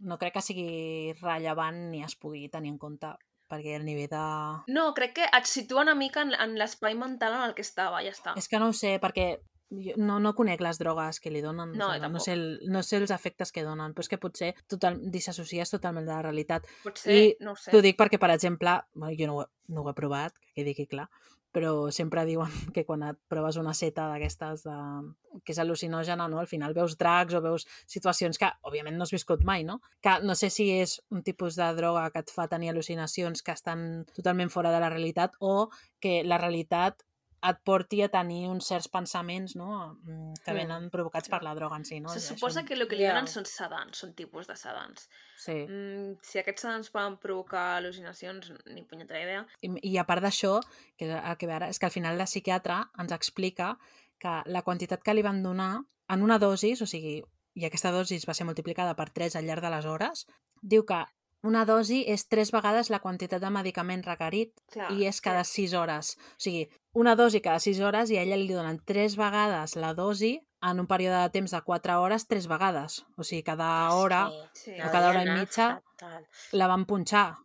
no 0.00 0.18
crec 0.18 0.34
que 0.36 0.42
sigui 0.44 1.14
rellevant 1.22 1.90
ni 1.90 2.02
es 2.04 2.16
pugui 2.16 2.48
tenir 2.52 2.70
en 2.74 2.78
compte, 2.78 3.14
perquè 3.48 3.76
el 3.78 3.84
nivell 3.86 4.08
de... 4.10 4.22
No, 4.74 4.88
crec 4.94 5.14
que 5.20 5.26
et 5.32 5.46
situa 5.46 5.82
una 5.86 5.94
mica 5.94 6.22
en, 6.26 6.32
en 6.34 6.56
l'espai 6.58 6.94
mental 6.98 7.32
en 7.38 7.44
el 7.48 7.54
que 7.54 7.62
estava, 7.62 8.02
ja 8.02 8.10
està. 8.14 8.34
És 8.36 8.48
que 8.48 8.58
no 8.58 8.68
ho 8.72 8.74
sé, 8.76 8.96
perquè 9.02 9.36
jo 9.70 9.94
no, 9.98 10.18
no 10.22 10.30
conec 10.38 10.60
les 10.62 10.78
drogues 10.78 11.18
que 11.20 11.30
li 11.30 11.40
donen, 11.42 11.72
No, 11.74 11.88
no, 11.94 12.00
tampoc. 12.00 12.22
sé 12.22 12.34
el, 12.36 12.44
no 12.70 12.82
sé 12.86 12.98
els 13.00 13.10
efectes 13.10 13.50
que 13.52 13.64
donen, 13.66 13.94
però 13.94 14.04
és 14.04 14.10
que 14.12 14.18
potser 14.22 14.52
total, 14.70 14.98
dissassocies 15.10 15.70
totalment 15.72 16.06
de 16.06 16.12
la 16.14 16.22
realitat. 16.22 16.66
Potser, 16.84 17.16
I 17.16 17.36
no 17.42 17.52
ho 17.54 17.56
sé. 17.58 17.70
T'ho 17.74 17.80
dic 17.82 17.96
perquè, 17.98 18.18
per 18.22 18.30
exemple, 18.34 18.76
bueno, 18.94 19.16
jo 19.18 19.26
no 19.26 19.38
ho, 19.38 19.42
he- 19.46 19.72
no 19.74 19.82
ho 19.82 19.90
he 19.90 19.94
provat, 19.94 20.36
que 20.38 20.52
quedi 20.60 20.74
aquí 20.76 20.86
clar, 20.86 21.08
però 21.56 21.88
sempre 21.88 22.26
diuen 22.28 22.52
que 22.74 22.84
quan 22.84 23.06
et 23.08 23.18
proves 23.32 23.56
una 23.56 23.72
seta 23.74 24.10
d'aquestes 24.10 24.66
de... 24.66 24.76
que 25.40 25.54
és 25.54 25.60
al·lucinògena, 25.62 26.28
no? 26.28 26.40
al 26.40 26.50
final 26.50 26.76
veus 26.76 26.98
dracs 27.00 27.36
o 27.36 27.40
veus 27.44 27.64
situacions 27.88 28.36
que, 28.40 28.50
òbviament, 28.68 28.96
no 28.96 29.06
has 29.06 29.14
viscut 29.14 29.44
mai, 29.48 29.64
no? 29.64 29.78
Que 30.04 30.18
no 30.24 30.36
sé 30.36 30.50
si 30.52 30.68
és 30.74 30.98
un 31.12 31.24
tipus 31.24 31.56
de 31.56 31.68
droga 31.78 32.10
que 32.12 32.24
et 32.24 32.32
fa 32.32 32.48
tenir 32.52 32.72
al·lucinacions 32.72 33.44
que 33.44 33.56
estan 33.56 34.04
totalment 34.12 34.52
fora 34.52 34.72
de 34.74 34.80
la 34.84 34.92
realitat 34.92 35.36
o 35.40 35.68
que 36.00 36.20
la 36.24 36.40
realitat 36.42 37.04
et 37.42 37.58
porti 37.64 38.00
a 38.02 38.08
tenir 38.08 38.48
uns 38.48 38.66
certs 38.70 38.88
pensaments 38.88 39.54
no? 39.56 39.98
Mm, 40.02 40.38
que 40.44 40.54
venen 40.56 40.88
provocats 40.90 41.28
per 41.28 41.42
la 41.44 41.54
droga 41.54 41.76
en 41.76 41.84
si. 41.84 42.00
No? 42.00 42.08
Se 42.08 42.18
Això- 42.18 42.34
suposa 42.34 42.64
que 42.64 42.74
el 42.74 42.86
que 42.88 42.96
li 42.96 43.06
donen 43.06 43.28
són 43.28 43.44
sedants, 43.44 43.98
són 43.98 44.14
tipus 44.14 44.46
de 44.46 44.56
sedants. 44.56 45.08
Sí. 45.36 45.66
Mm, 45.68 46.16
si 46.22 46.40
aquests 46.40 46.62
sedants 46.62 46.90
poden 46.90 47.18
provocar 47.18 47.78
al·lucinacions, 47.80 48.52
ni 48.66 48.84
punyetera 48.84 49.22
idea. 49.22 49.46
I, 49.60 49.70
i 49.82 49.98
a 49.98 50.06
part 50.08 50.22
d'això, 50.24 50.60
que 50.96 51.10
el 51.12 51.36
que 51.36 51.46
ve 51.46 51.52
ara, 51.52 51.68
és 51.68 51.78
que 51.78 51.86
al 51.86 51.92
final 51.94 52.18
la 52.18 52.26
psiquiatra 52.26 52.90
ens 52.98 53.12
explica 53.12 53.76
que 54.18 54.40
la 54.46 54.62
quantitat 54.62 55.02
que 55.02 55.14
li 55.14 55.22
van 55.22 55.42
donar 55.42 55.84
en 56.08 56.22
una 56.22 56.38
dosis, 56.38 56.80
o 56.82 56.86
sigui, 56.86 57.20
i 57.56 57.64
aquesta 57.64 57.90
dosis 57.92 58.26
va 58.28 58.34
ser 58.34 58.46
multiplicada 58.46 58.94
per 58.96 59.10
3 59.10 59.36
al 59.36 59.46
llarg 59.46 59.62
de 59.64 59.70
les 59.70 59.86
hores, 59.86 60.26
diu 60.62 60.84
que 60.84 61.04
una 61.42 61.64
dosi 61.64 62.04
és 62.08 62.26
tres 62.28 62.50
vegades 62.52 62.90
la 62.90 62.98
quantitat 63.00 63.40
de 63.40 63.50
medicament 63.50 64.02
requerit 64.04 64.52
Clar, 64.72 64.90
i 64.92 65.06
és 65.06 65.20
cada 65.20 65.44
6 65.44 65.74
hores. 65.74 66.16
O 66.36 66.40
sigui, 66.40 66.68
una 66.92 67.14
dosi 67.14 67.40
cada 67.40 67.60
6 67.60 67.80
hores 67.80 68.10
i 68.10 68.16
a 68.18 68.22
ella 68.22 68.36
li 68.36 68.48
donen 68.52 68.80
tres 68.84 69.16
vegades 69.16 69.76
la 69.76 69.94
dosi 69.94 70.40
en 70.62 70.80
un 70.80 70.86
període 70.86 71.20
de 71.22 71.30
temps 71.30 71.50
de 71.52 71.60
4 71.62 72.00
hores 72.02 72.26
tres 72.26 72.46
vegades. 72.48 73.04
O 73.16 73.22
sigui, 73.22 73.42
cada 73.42 73.92
hora 73.94 74.30
Sí. 74.54 74.72
o 74.80 74.90
cada 74.90 75.10
hora 75.10 75.22
i 75.22 75.30
mitja. 75.30 75.82
fatal. 75.98 76.26
la 76.52 76.66
van 76.66 76.84
punxar. 76.86 77.36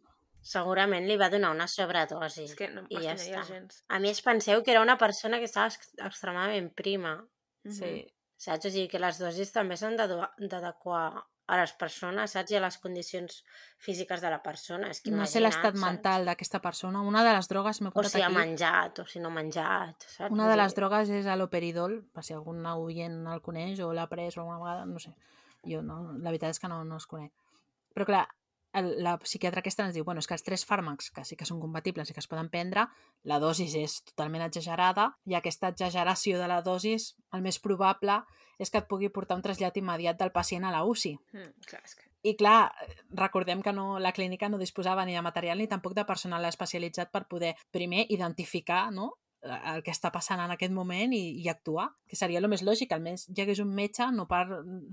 Segurament 0.42 1.06
li 1.06 1.18
va 1.18 1.30
donar 1.30 1.52
una 1.52 1.68
sobredosi. 1.68 2.46
És 2.46 2.56
que 2.56 2.68
no 2.70 2.82
I 2.90 2.98
ja 3.04 3.14
està. 3.14 3.44
gens. 3.46 3.84
A 3.90 4.00
més, 4.00 4.22
penseu 4.26 4.64
que 4.64 4.72
era 4.72 4.82
una 4.82 4.98
persona 4.98 5.38
que 5.38 5.46
estava 5.46 5.68
ex- 5.68 5.94
extremadament 6.00 6.74
prima, 6.74 7.28
Sí. 7.66 8.08
saps? 8.38 8.66
O 8.66 8.70
sigui, 8.72 8.88
que 8.88 8.98
les 9.00 9.20
dosis 9.20 9.52
també 9.52 9.78
s'han 9.78 9.96
d'adequar 9.96 11.24
a 11.52 11.58
les 11.60 11.74
persones, 11.76 12.32
saps? 12.32 12.54
I 12.54 12.58
a 12.58 12.62
les 12.64 12.78
condicions 12.80 13.42
físiques 13.84 14.22
de 14.24 14.30
la 14.32 14.40
persona. 14.44 14.90
És 14.94 15.02
que 15.04 15.12
No 15.12 15.26
sé 15.28 15.42
l'estat 15.44 15.76
mental 15.80 16.26
d'aquesta 16.30 16.62
persona. 16.64 17.02
Una 17.04 17.26
de 17.28 17.34
les 17.36 17.50
drogues, 17.52 17.82
m'he 17.84 17.92
O 17.94 18.04
si 18.08 18.22
ha 18.22 18.30
aquí, 18.30 18.38
menjat, 18.38 19.02
o 19.04 19.06
si 19.06 19.20
no 19.20 19.28
ha 19.28 19.36
menjat, 19.36 20.08
saps? 20.08 20.32
una 20.32 20.48
de 20.48 20.56
les 20.56 20.76
drogues 20.78 21.12
és 21.12 21.28
l'operidol, 21.36 21.98
per 22.16 22.24
si 22.24 22.34
algun 22.38 22.64
oient 22.72 23.20
el 23.34 23.44
coneix 23.44 23.82
o 23.84 23.92
l'ha 23.92 24.08
pres 24.08 24.38
alguna 24.38 24.62
vegada, 24.64 24.86
no 24.88 25.04
sé. 25.04 25.12
Jo 25.68 25.82
no, 25.86 26.00
la 26.18 26.32
veritat 26.32 26.56
és 26.56 26.62
que 26.64 26.72
no, 26.72 26.84
no 26.88 26.96
els 27.02 27.06
conec. 27.06 27.34
Però 27.94 28.08
clar, 28.08 28.28
la 28.74 29.18
psiquiatra 29.20 29.60
aquesta 29.60 29.84
ens 29.86 29.96
diu, 29.96 30.06
bueno, 30.08 30.22
és 30.24 30.28
que 30.30 30.36
els 30.38 30.46
tres 30.46 30.64
fàrmacs 30.68 31.12
que 31.12 31.24
sí 31.28 31.36
que 31.36 31.48
són 31.48 31.60
compatibles 31.60 32.10
i 32.10 32.16
que 32.16 32.22
es 32.24 32.30
poden 32.32 32.50
prendre, 32.54 32.86
la 33.28 33.40
dosis 33.44 33.76
és 33.76 33.98
totalment 34.08 34.46
exagerada 34.46 35.10
i 35.28 35.36
aquesta 35.36 35.72
exageració 35.74 36.40
de 36.40 36.48
la 36.48 36.62
dosis, 36.64 37.16
el 37.36 37.44
més 37.44 37.60
probable 37.60 38.22
és 38.62 38.70
que 38.70 38.80
et 38.80 38.88
pugui 38.88 39.10
portar 39.10 39.36
un 39.36 39.44
trasllat 39.44 39.78
immediat 39.82 40.20
del 40.20 40.32
pacient 40.32 40.64
a 40.68 40.72
la 40.72 40.86
UCI. 40.86 41.16
Mm, 41.34 41.68
clar, 41.68 41.82
és 41.84 41.98
que... 41.98 42.08
I 42.22 42.36
clar, 42.38 42.70
recordem 43.18 43.64
que 43.66 43.74
no, 43.74 43.98
la 44.00 44.14
clínica 44.14 44.48
no 44.50 44.62
disposava 44.62 45.06
ni 45.06 45.18
de 45.18 45.24
material 45.26 45.58
ni 45.58 45.68
tampoc 45.68 45.96
de 45.98 46.06
personal 46.06 46.46
especialitzat 46.46 47.10
per 47.12 47.26
poder, 47.26 47.56
primer, 47.74 48.06
identificar 48.14 48.92
no? 48.94 49.16
El 49.42 49.82
que 49.82 49.94
està 49.94 50.12
passant 50.14 50.40
en 50.44 50.52
aquest 50.54 50.74
moment 50.74 51.14
i, 51.18 51.22
i 51.42 51.48
actuar, 51.50 51.88
que 52.08 52.18
seria 52.18 52.40
el 52.42 52.48
més 52.52 52.62
lògic, 52.66 52.92
almenys 52.94 53.26
hi 53.30 53.42
hagués 53.42 53.62
un 53.64 53.72
metge, 53.74 54.06
no, 54.14 54.28
per, 54.30 54.44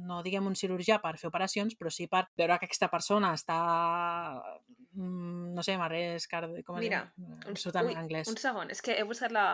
no 0.09 0.23
diguem 0.25 0.49
un 0.49 0.57
cirurgià 0.57 0.99
per 1.03 1.17
fer 1.21 1.29
operacions, 1.29 1.77
però 1.77 1.93
sí 1.93 2.09
per 2.09 2.25
veure 2.39 2.57
que 2.59 2.69
aquesta 2.71 2.89
persona 2.93 3.35
està, 3.37 3.59
mm, 4.97 5.53
no 5.57 5.65
sé, 5.67 5.77
marrés, 5.81 6.29
cardi... 6.31 6.65
com 6.65 6.81
es 6.81 6.87
Mira, 6.87 7.03
diu? 7.17 7.35
un, 7.53 7.59
en 7.85 8.01
anglès. 8.05 8.33
un 8.33 8.41
segon, 8.41 8.73
és 8.73 8.81
que 8.85 8.97
he 8.97 9.05
buscat 9.09 9.35
la 9.37 9.49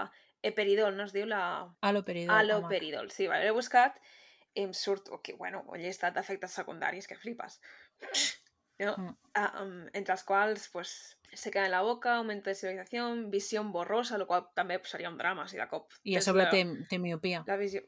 eperidol, 0.47 0.95
no 0.95 1.09
es 1.09 1.17
diu 1.17 1.27
la... 1.27 1.43
Aloperidol. 1.83 2.37
Aloperidol, 2.37 3.11
sí, 3.11 3.27
vale, 3.31 3.49
l'he 3.49 3.57
buscat 3.57 3.99
i 4.55 4.63
em 4.63 4.73
surt, 4.77 5.11
okay, 5.11 5.35
bueno, 5.35 5.65
un 5.75 5.83
llistat 5.83 6.15
d'efectes 6.15 6.55
secundaris 6.61 7.11
que 7.11 7.19
flipes. 7.19 7.59
No? 8.79 8.97
Mm. 8.99 9.17
Ah, 9.35 9.63
um, 9.63 9.75
entre 9.93 10.15
els 10.15 10.25
quals, 10.27 10.69
pues, 10.73 10.95
se 11.33 11.51
queda 11.51 11.67
en 11.67 11.71
la 11.73 11.83
boca, 11.83 12.17
aumento 12.17 12.51
de 12.51 12.55
sensibilización, 12.55 13.31
visión 13.31 13.73
borrosa, 13.73 14.19
lo 14.19 14.27
qual 14.27 14.49
també 14.55 14.79
pues, 14.79 14.91
seria 14.91 15.11
un 15.11 15.19
drama 15.19 15.47
si 15.49 15.57
de 15.59 15.69
cop. 15.69 15.93
I 16.03 16.15
a 16.15 16.19
tens 16.19 16.25
sobre 16.31 16.45
la, 16.45 16.51
té, 16.51 16.65
té 16.91 16.99
miopia. 16.99 17.45
la 17.47 17.57
visió... 17.57 17.83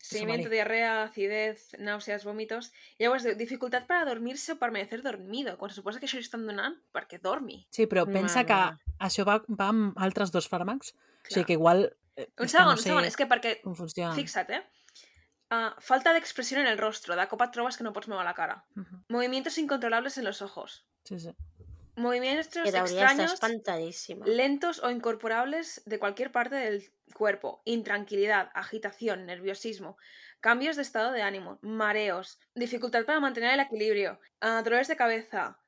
Seguimiento, 0.00 0.44
Sumari. 0.46 0.54
diarrea, 0.56 1.02
acidez, 1.02 1.74
náuseas, 1.78 2.22
vòmitos... 2.24 2.70
Llavors, 3.00 3.24
diu, 3.26 3.34
dificultat 3.36 3.84
per 3.88 3.98
a 3.98 4.04
dormir-se 4.08 4.54
o 4.54 4.58
permanecer 4.60 5.02
dormido, 5.02 5.56
quan 5.58 5.68
se 5.72 5.76
suposa 5.80 6.00
que 6.00 6.06
això 6.06 6.16
li 6.20 6.24
estan 6.24 6.46
donant 6.48 6.78
perquè 6.94 7.18
dormi. 7.20 7.58
Sí, 7.74 7.84
però 7.90 8.06
pensa 8.08 8.46
que 8.48 8.56
Mare. 8.56 8.94
això 9.04 9.26
va, 9.28 9.40
va 9.48 9.68
amb 9.74 9.98
altres 10.00 10.32
dos 10.32 10.48
fàrmacs, 10.48 10.94
o 10.94 11.26
Clar. 11.26 11.34
sigui 11.34 11.44
que 11.50 11.58
igual... 11.58 11.84
eh, 12.16 12.28
Un 12.40 12.48
segon, 12.48 12.70
no 12.70 12.78
un 12.78 12.80
sé 12.80 12.88
segon, 12.88 13.04
és 13.10 13.18
que 13.18 13.26
perquè 13.28 13.58
funciona. 13.66 14.14
Fixa't, 14.16 14.54
eh? 14.56 14.62
Ah, 15.50 15.74
falta 15.78 16.12
de 16.12 16.18
expresión 16.18 16.60
en 16.60 16.66
el 16.66 16.78
rostro. 16.78 17.16
De 17.16 17.26
cop 17.28 17.42
et 17.42 17.52
trobes 17.52 17.76
que 17.76 17.84
no 17.84 17.92
pots 17.92 18.08
moure 18.08 18.24
la 18.24 18.34
cara. 18.34 18.64
Mhm. 18.74 19.04
Movimientos 19.08 19.58
incontrolables 19.58 20.18
en 20.18 20.24
los 20.24 20.42
ojos. 20.42 20.86
Sí, 21.04 21.18
sí. 21.18 21.34
Movimientos 21.96 22.46
extraños, 22.46 23.40
lentos 24.24 24.80
o 24.84 24.90
incorporables 24.90 25.82
de 25.84 25.98
cualquier 25.98 26.30
parte 26.30 26.54
del 26.54 26.92
cuerpo. 27.12 27.60
Intranquilidad, 27.64 28.50
agitación, 28.54 29.26
nerviosismo. 29.26 29.96
Cambios 30.38 30.76
de 30.76 30.82
estado 30.82 31.10
de 31.10 31.22
ánimo, 31.22 31.58
mareos, 31.62 32.38
dificultad 32.54 33.04
para 33.04 33.18
mantener 33.18 33.54
el 33.54 33.60
equilibrio, 33.60 34.20
ah, 34.40 34.62
dolores 34.62 34.86
de 34.86 34.96
cabeza, 34.96 35.58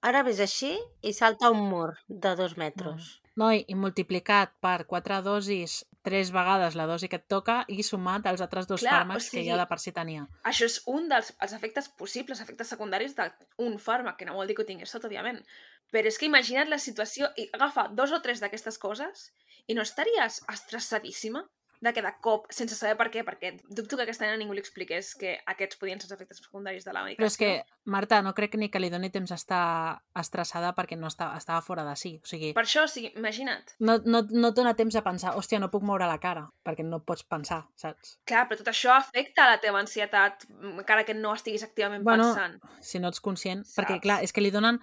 Ara 0.00 0.22
ves 0.24 0.40
així 0.40 0.72
i 1.04 1.12
salta 1.12 1.50
un 1.52 1.66
mur 1.68 1.98
de 2.08 2.32
dos 2.36 2.56
metres. 2.56 3.18
Noi, 3.36 3.64
i 3.68 3.76
multiplicat 3.76 4.54
per 4.64 4.86
quatre 4.88 5.20
dosis 5.24 5.82
tres 6.02 6.30
vegades 6.32 6.74
la 6.74 6.86
dosi 6.86 7.08
que 7.08 7.16
et 7.20 7.26
toca 7.28 7.64
i 7.68 7.82
sumat 7.82 8.26
als 8.26 8.40
altres 8.40 8.66
dos 8.66 8.80
Clar, 8.80 8.92
o 8.92 8.96
fàrmacs 9.00 9.24
que 9.30 9.36
sigui- 9.38 9.48
ja 9.50 9.56
de 9.60 9.66
per 9.66 9.78
si 9.78 9.92
tenia. 9.92 10.26
Això 10.44 10.64
és 10.64 10.82
un 10.86 11.08
dels 11.08 11.34
els 11.40 11.52
efectes 11.52 11.88
possibles, 11.88 12.40
efectes 12.40 12.68
secundaris 12.68 13.14
d'un 13.14 13.78
fàrmac, 13.78 14.16
que 14.16 14.24
no 14.24 14.34
vol 14.34 14.46
dir 14.46 14.56
que 14.56 14.62
ho 14.62 14.66
tingués 14.66 14.90
tot, 14.90 15.04
òbviament. 15.04 15.44
Però 15.92 16.06
és 16.06 16.18
que 16.18 16.26
imagina't 16.26 16.68
la 16.70 16.78
situació 16.78 17.28
i 17.36 17.48
agafa 17.52 17.88
dos 17.92 18.12
o 18.12 18.20
tres 18.22 18.40
d'aquestes 18.40 18.78
coses 18.78 19.32
i 19.66 19.74
no 19.74 19.82
estaries 19.82 20.40
estressadíssima 20.48 21.44
de 21.80 21.92
que 21.96 22.02
de 22.04 22.10
cop, 22.20 22.44
sense 22.52 22.76
saber 22.76 22.96
per 22.98 23.06
què, 23.08 23.22
perquè 23.24 23.54
dubto 23.72 23.96
que 23.96 24.02
aquesta 24.04 24.26
nena 24.26 24.36
ningú 24.36 24.52
li 24.52 24.60
expliqués 24.60 25.14
que 25.16 25.38
aquests 25.48 25.78
podien 25.80 26.00
ser 26.00 26.10
els 26.10 26.16
efectes 26.18 26.42
secundaris 26.42 26.84
de 26.84 26.92
la 26.92 27.04
medicació. 27.06 27.22
Però 27.24 27.30
és 27.32 27.38
que, 27.40 27.78
Marta, 27.88 28.18
no 28.22 28.34
crec 28.36 28.54
ni 28.60 28.68
que 28.68 28.82
li 28.82 28.90
doni 28.92 29.08
temps 29.10 29.30
d'estar 29.32 29.62
estressada 30.20 30.74
perquè 30.76 30.98
no 31.00 31.08
està, 31.08 31.30
estava 31.38 31.62
fora 31.64 31.84
de 31.88 31.94
si. 31.96 32.12
O 32.20 32.28
sigui, 32.28 32.52
Per 32.56 32.64
això, 32.66 32.84
o 32.84 32.90
sigui, 32.90 33.12
imagina't. 33.16 33.74
no, 33.80 33.96
no, 34.04 34.22
no 34.30 34.52
et 34.52 34.58
dona 34.60 34.74
temps 34.76 34.96
a 34.96 35.02
pensar, 35.06 35.32
hòstia, 35.40 35.58
no 35.62 35.70
puc 35.72 35.82
moure 35.88 36.06
la 36.06 36.18
cara, 36.20 36.44
perquè 36.66 36.84
no 36.84 37.00
pots 37.00 37.24
pensar, 37.24 37.62
saps? 37.80 38.18
Clar, 38.28 38.44
però 38.48 38.60
tot 38.60 38.68
això 38.74 38.92
afecta 38.98 39.48
la 39.48 39.56
teva 39.64 39.80
ansietat, 39.80 40.44
encara 40.76 41.04
que 41.08 41.14
no 41.16 41.32
estiguis 41.34 41.64
activament 41.64 42.04
Bueno, 42.04 42.28
pensant. 42.34 42.60
Si 42.84 43.00
no 43.00 43.08
ets 43.08 43.20
conscient. 43.24 43.64
Perquè, 43.76 43.96
Saps? 43.96 44.04
clar, 44.04 44.20
és 44.22 44.32
que 44.36 44.44
li 44.44 44.50
donen, 44.52 44.78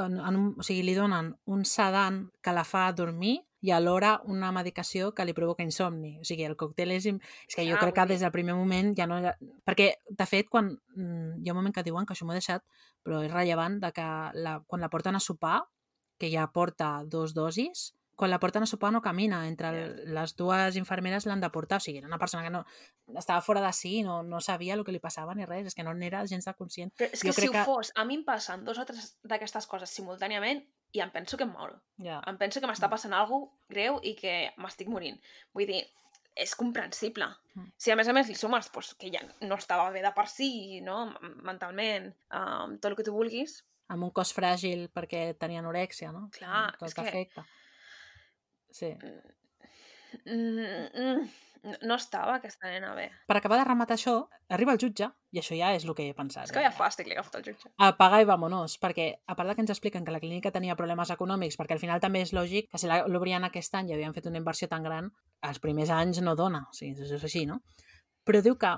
en, 0.00 0.18
en 0.20 0.36
un, 0.36 0.54
o 0.58 0.62
sigui, 0.64 0.82
li 0.88 0.94
donen 0.96 1.34
un 1.44 1.64
sedant 1.68 2.24
que 2.42 2.52
la 2.56 2.64
fa 2.64 2.88
dormir 2.96 3.40
i 3.62 3.70
alhora 3.70 4.16
una 4.26 4.50
medicació 4.54 5.12
que 5.14 5.24
li 5.24 5.34
provoca 5.36 5.62
insomni. 5.62 6.16
O 6.20 6.26
sigui, 6.26 6.44
el 6.48 6.56
còctel 6.58 6.94
és... 6.96 7.06
És 7.06 7.54
que 7.54 7.64
jo 7.64 7.76
Clar, 7.76 7.84
crec 7.84 7.96
que 8.00 8.06
des 8.12 8.24
del 8.24 8.34
primer 8.34 8.56
moment 8.58 8.90
ja 8.98 9.06
no... 9.06 9.20
Perquè, 9.68 9.88
de 10.10 10.26
fet, 10.26 10.50
quan... 10.50 10.72
mm, 10.96 11.42
Hi 11.42 11.48
ha 11.48 11.54
un 11.54 11.60
moment 11.60 11.74
que 11.74 11.86
diuen 11.86 12.06
que 12.06 12.16
això 12.16 12.26
m'ho 12.26 12.34
he 12.34 12.40
deixat, 12.40 12.66
però 13.06 13.22
és 13.22 13.30
rellevant 13.32 13.78
de 13.82 13.92
que 13.94 14.08
la, 14.42 14.58
quan 14.66 14.82
la 14.82 14.90
porten 14.90 15.18
a 15.18 15.22
sopar, 15.22 15.60
que 16.18 16.30
ja 16.30 16.48
porta 16.54 16.90
dos 17.06 17.34
dosis, 17.34 17.92
quan 18.22 18.30
la 18.30 18.38
porten 18.38 18.62
a 18.62 18.66
sopar 18.70 18.92
no 18.94 19.00
camina, 19.02 19.40
entre 19.50 19.68
el, 19.74 19.96
les 20.14 20.36
dues 20.38 20.76
infermeres 20.78 21.24
l'han 21.26 21.40
de 21.42 21.48
portar, 21.50 21.80
o 21.80 21.82
sigui, 21.82 21.98
era 21.98 22.06
una 22.06 22.20
persona 22.22 22.44
que 22.44 22.50
no 22.54 22.60
estava 23.18 23.42
fora 23.42 23.60
de 23.64 23.72
si, 23.74 24.04
no, 24.06 24.20
no 24.22 24.38
sabia 24.40 24.76
el 24.78 24.84
que 24.86 24.92
li 24.94 25.00
passava 25.02 25.34
ni 25.34 25.42
res, 25.48 25.66
és 25.72 25.74
que 25.74 25.82
no 25.82 25.90
n'era 25.94 26.20
gens 26.30 26.46
de 26.46 26.54
conscient. 26.54 26.92
Però 26.94 27.08
és 27.10 27.18
que 27.24 27.32
jo 27.32 27.34
si 27.34 27.40
crec 27.40 27.50
ho 27.50 27.56
que- 27.56 27.64
fos, 27.66 27.90
a 27.98 28.04
mi 28.06 28.14
em 28.20 28.22
passen 28.24 28.62
dos 28.64 28.78
o 28.78 28.84
tres 28.86 29.16
d'aquestes 29.26 29.66
coses 29.66 29.90
simultàniament 29.90 30.62
i 30.92 31.00
em 31.02 31.10
penso 31.10 31.36
que 31.36 31.42
em 31.48 31.50
moro. 31.50 31.80
Ja. 31.98 32.20
Em 32.30 32.38
penso 32.38 32.60
que 32.62 32.70
m'està 32.70 32.88
passant 32.92 33.12
alguna 33.18 33.50
greu 33.68 33.98
i 34.06 34.14
que 34.14 34.52
m'estic 34.62 34.86
morint. 34.92 35.18
Vull 35.52 35.66
dir, 35.66 35.82
és 36.36 36.54
comprensible. 36.54 37.26
Mm. 37.56 37.72
Si 37.76 37.90
a 37.90 37.96
més 37.98 38.06
a 38.08 38.14
més 38.14 38.28
li 38.30 38.34
sumes 38.38 38.70
doncs, 38.72 38.94
que 38.94 39.10
ja 39.12 39.20
no 39.42 39.56
estava 39.58 39.90
bé 39.90 40.00
de 40.00 40.12
per 40.14 40.28
si, 40.30 40.80
no? 40.80 41.10
Mentalment, 41.42 42.12
um, 42.30 42.78
tot 42.78 42.92
el 42.92 42.96
que 42.96 43.04
tu 43.04 43.12
vulguis, 43.18 43.64
amb 43.92 44.06
un 44.06 44.10
cos 44.14 44.30
fràgil 44.32 44.86
perquè 44.94 45.34
tenia 45.36 45.60
anorèxia, 45.60 46.12
no? 46.14 46.28
Clar, 46.32 46.70
Tot 46.78 46.88
és 46.88 46.94
que- 46.94 47.02
afecta. 47.02 47.44
Sí. 48.72 48.90
mm, 50.26 50.58
mm, 50.94 51.30
no- 51.62 51.78
no 51.82 51.94
estava 51.94 52.34
aquesta 52.36 52.66
nena 52.68 52.94
bé. 52.94 53.10
Per 53.26 53.36
acabar 53.36 53.58
de 53.58 53.64
rematar 53.64 53.96
això, 53.96 54.28
arriba 54.48 54.72
el 54.72 54.78
jutge, 54.82 55.08
i 55.30 55.38
això 55.38 55.56
ja 55.56 55.72
és 55.74 55.84
el 55.84 55.94
que 55.94 56.08
he 56.08 56.14
pensat. 56.14 56.44
És 56.44 56.52
que 56.52 56.60
ja 56.64 56.72
fàstic 56.74 57.06
li 57.06 57.12
he 57.14 57.18
agafat 57.18 57.36
el 57.38 57.44
jutge. 57.44 57.70
Apaga 57.78 58.20
i 58.20 58.24
vamonos, 58.28 58.78
perquè 58.80 59.06
a 59.26 59.36
part 59.36 59.48
de 59.48 59.54
que 59.54 59.60
ens 59.62 59.70
expliquen 59.70 60.04
que 60.04 60.10
la 60.12 60.20
clínica 60.20 60.50
tenia 60.50 60.76
problemes 60.76 61.10
econòmics, 61.10 61.56
perquè 61.56 61.72
al 61.72 61.78
final 61.78 62.00
també 62.00 62.22
és 62.22 62.32
lògic 62.34 62.68
que 62.70 62.78
si 62.78 62.86
la- 62.88 63.06
l'obrien 63.06 63.44
aquest 63.44 63.74
any 63.74 63.90
i 63.90 63.94
havien 63.94 64.12
fet 64.14 64.26
una 64.26 64.38
inversió 64.38 64.68
tan 64.68 64.82
gran, 64.82 65.12
els 65.42 65.58
primers 65.60 65.90
anys 65.90 66.20
no 66.20 66.34
dona, 66.34 66.66
o 66.68 66.72
sigui, 66.74 67.00
és 67.00 67.22
així, 67.24 67.46
no? 67.46 67.60
Però 68.24 68.42
diu 68.42 68.56
que 68.58 68.74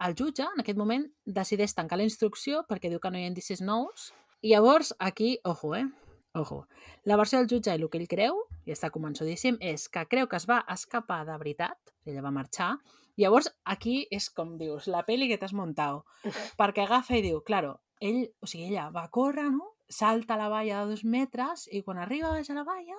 el 0.00 0.14
jutge, 0.14 0.42
en 0.42 0.60
aquest 0.60 0.76
moment, 0.78 1.06
decideix 1.24 1.74
tancar 1.74 1.96
la 1.98 2.04
instrucció 2.04 2.64
perquè 2.68 2.90
diu 2.90 3.00
que 3.00 3.10
no 3.10 3.18
hi 3.18 3.24
ha 3.24 3.28
indicis 3.28 3.60
nous, 3.62 4.12
i 4.42 4.50
llavors 4.50 4.94
aquí, 4.98 5.38
ojo, 5.44 5.74
eh? 5.74 5.86
Ojo. 6.34 6.66
La 7.04 7.16
versió 7.16 7.38
del 7.38 7.48
jutge 7.48 7.70
i 7.70 7.80
el 7.80 7.88
que 7.88 7.96
ell 7.98 8.06
creu, 8.08 8.36
i 8.66 8.74
està 8.74 8.90
convençudíssim, 8.90 9.56
és 9.60 9.88
que 9.88 10.02
creu 10.10 10.26
que 10.28 10.36
es 10.36 10.46
va 10.50 10.60
escapar 10.74 11.22
de 11.28 11.36
veritat, 11.38 11.78
ella 12.04 12.22
va 12.22 12.30
marxar, 12.34 12.74
Llavors, 13.16 13.46
aquí 13.64 14.06
és 14.12 14.26
com 14.28 14.58
dius, 14.60 14.86
la 14.92 15.00
peli 15.08 15.24
que 15.30 15.38
t'has 15.40 15.54
muntat. 15.56 16.02
Perquè 16.60 16.82
agafa 16.84 17.16
i 17.16 17.22
diu, 17.24 17.38
claro, 17.40 17.78
ell, 18.04 18.26
o 18.44 18.46
sigui, 18.46 18.66
ella 18.68 18.90
va 18.92 19.06
córrer, 19.08 19.46
no? 19.54 19.70
Salta 19.88 20.34
a 20.34 20.36
la 20.36 20.50
valla 20.52 20.82
de 20.82 20.90
dos 20.90 21.02
metres 21.08 21.64
i 21.72 21.80
quan 21.82 21.96
arriba 21.96 22.34
baix 22.34 22.50
a 22.52 22.56
la 22.58 22.64
valla, 22.68 22.98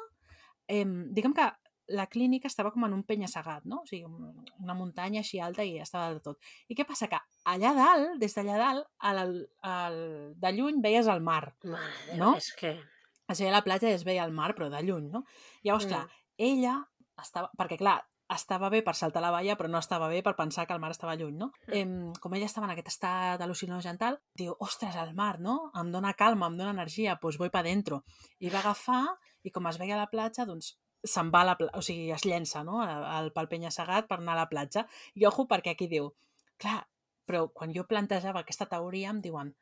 eh, 0.74 0.82
diguem 1.14 1.36
que 1.38 1.46
la 1.94 2.08
clínica 2.10 2.50
estava 2.50 2.72
com 2.74 2.84
en 2.88 2.96
un 2.98 3.04
penya-segat, 3.06 3.68
no? 3.70 3.84
O 3.84 3.86
sigui, 3.86 4.06
un- 4.10 4.42
una 4.58 4.74
muntanya 4.74 5.22
així 5.22 5.38
alta 5.40 5.64
i 5.64 5.78
estava 5.78 6.10
de 6.16 6.20
tot. 6.26 6.42
I 6.68 6.74
què 6.74 6.84
passa? 6.90 7.06
Que 7.14 7.22
allà 7.54 7.76
dalt, 7.78 8.18
des 8.18 8.34
d'allà 8.34 8.58
dalt, 8.58 8.88
al, 8.98 9.22
al, 9.62 10.02
de 10.34 10.52
lluny 10.58 10.82
veies 10.82 11.06
el 11.14 11.22
mar. 11.22 11.54
Mare 11.64 12.18
No? 12.18 12.34
És 12.42 12.50
que... 12.58 12.74
Es 13.28 13.40
veia 13.42 13.52
la 13.52 13.64
platja 13.64 13.90
i 13.90 13.96
es 13.98 14.06
veia 14.08 14.24
el 14.26 14.32
mar, 14.32 14.54
però 14.56 14.70
de 14.72 14.82
lluny, 14.84 15.10
no? 15.12 15.24
Llavors, 15.64 15.86
Mm. 15.86 15.90
clar, 15.90 16.08
ella 16.38 16.76
estava... 17.22 17.50
Perquè, 17.58 17.78
clar, 17.78 17.98
estava 18.34 18.70
bé 18.70 18.82
per 18.84 18.94
saltar 18.96 19.22
la 19.24 19.32
valla, 19.32 19.56
però 19.56 19.70
no 19.72 19.80
estava 19.80 20.08
bé 20.12 20.22
per 20.24 20.36
pensar 20.36 20.66
que 20.68 20.74
el 20.74 20.80
mar 20.80 20.92
estava 20.92 21.16
lluny, 21.16 21.38
no? 21.38 21.52
Mm. 21.68 21.74
Em, 21.80 22.14
com 22.20 22.34
ella 22.36 22.46
estava 22.46 22.68
en 22.68 22.74
aquest 22.74 22.88
estat 22.92 23.42
al·lucinogen 23.42 23.98
tal, 23.98 24.20
diu, 24.36 24.56
ostres, 24.60 24.96
el 24.96 25.14
mar, 25.16 25.40
no? 25.40 25.72
Em 25.76 25.92
dona 25.92 26.14
calma, 26.14 26.48
em 26.48 26.58
dona 26.58 26.72
energia, 26.76 27.14
doncs 27.16 27.22
pues 27.22 27.38
voy 27.38 27.50
pa 27.50 27.64
dentro. 27.64 28.04
I 28.40 28.50
va 28.50 28.60
agafar, 28.60 29.06
i 29.44 29.52
com 29.52 29.68
es 29.68 29.78
veia 29.80 29.96
a 29.96 30.02
la 30.04 30.10
platja, 30.12 30.46
doncs 30.46 30.78
se'n 31.08 31.30
va 31.32 31.42
a 31.42 31.46
la 31.52 31.56
platja, 31.56 31.78
o 31.78 31.82
sigui, 31.82 32.12
es 32.12 32.26
llença, 32.26 32.64
no?, 32.68 32.82
al, 32.82 33.06
al 33.06 33.32
pel 33.32 33.48
penya-segat 33.48 34.08
per 34.10 34.18
anar 34.20 34.34
a 34.34 34.42
la 34.44 34.50
platja. 34.50 34.86
I 35.16 35.26
ojo, 35.30 35.46
perquè 35.48 35.76
aquí 35.76 35.88
diu, 35.88 36.10
clar, 36.60 36.82
però 37.28 37.48
quan 37.54 37.72
jo 37.76 37.86
plantejava 37.88 38.42
aquesta 38.42 38.66
teoria 38.68 39.10
em 39.14 39.22
diuen 39.22 39.54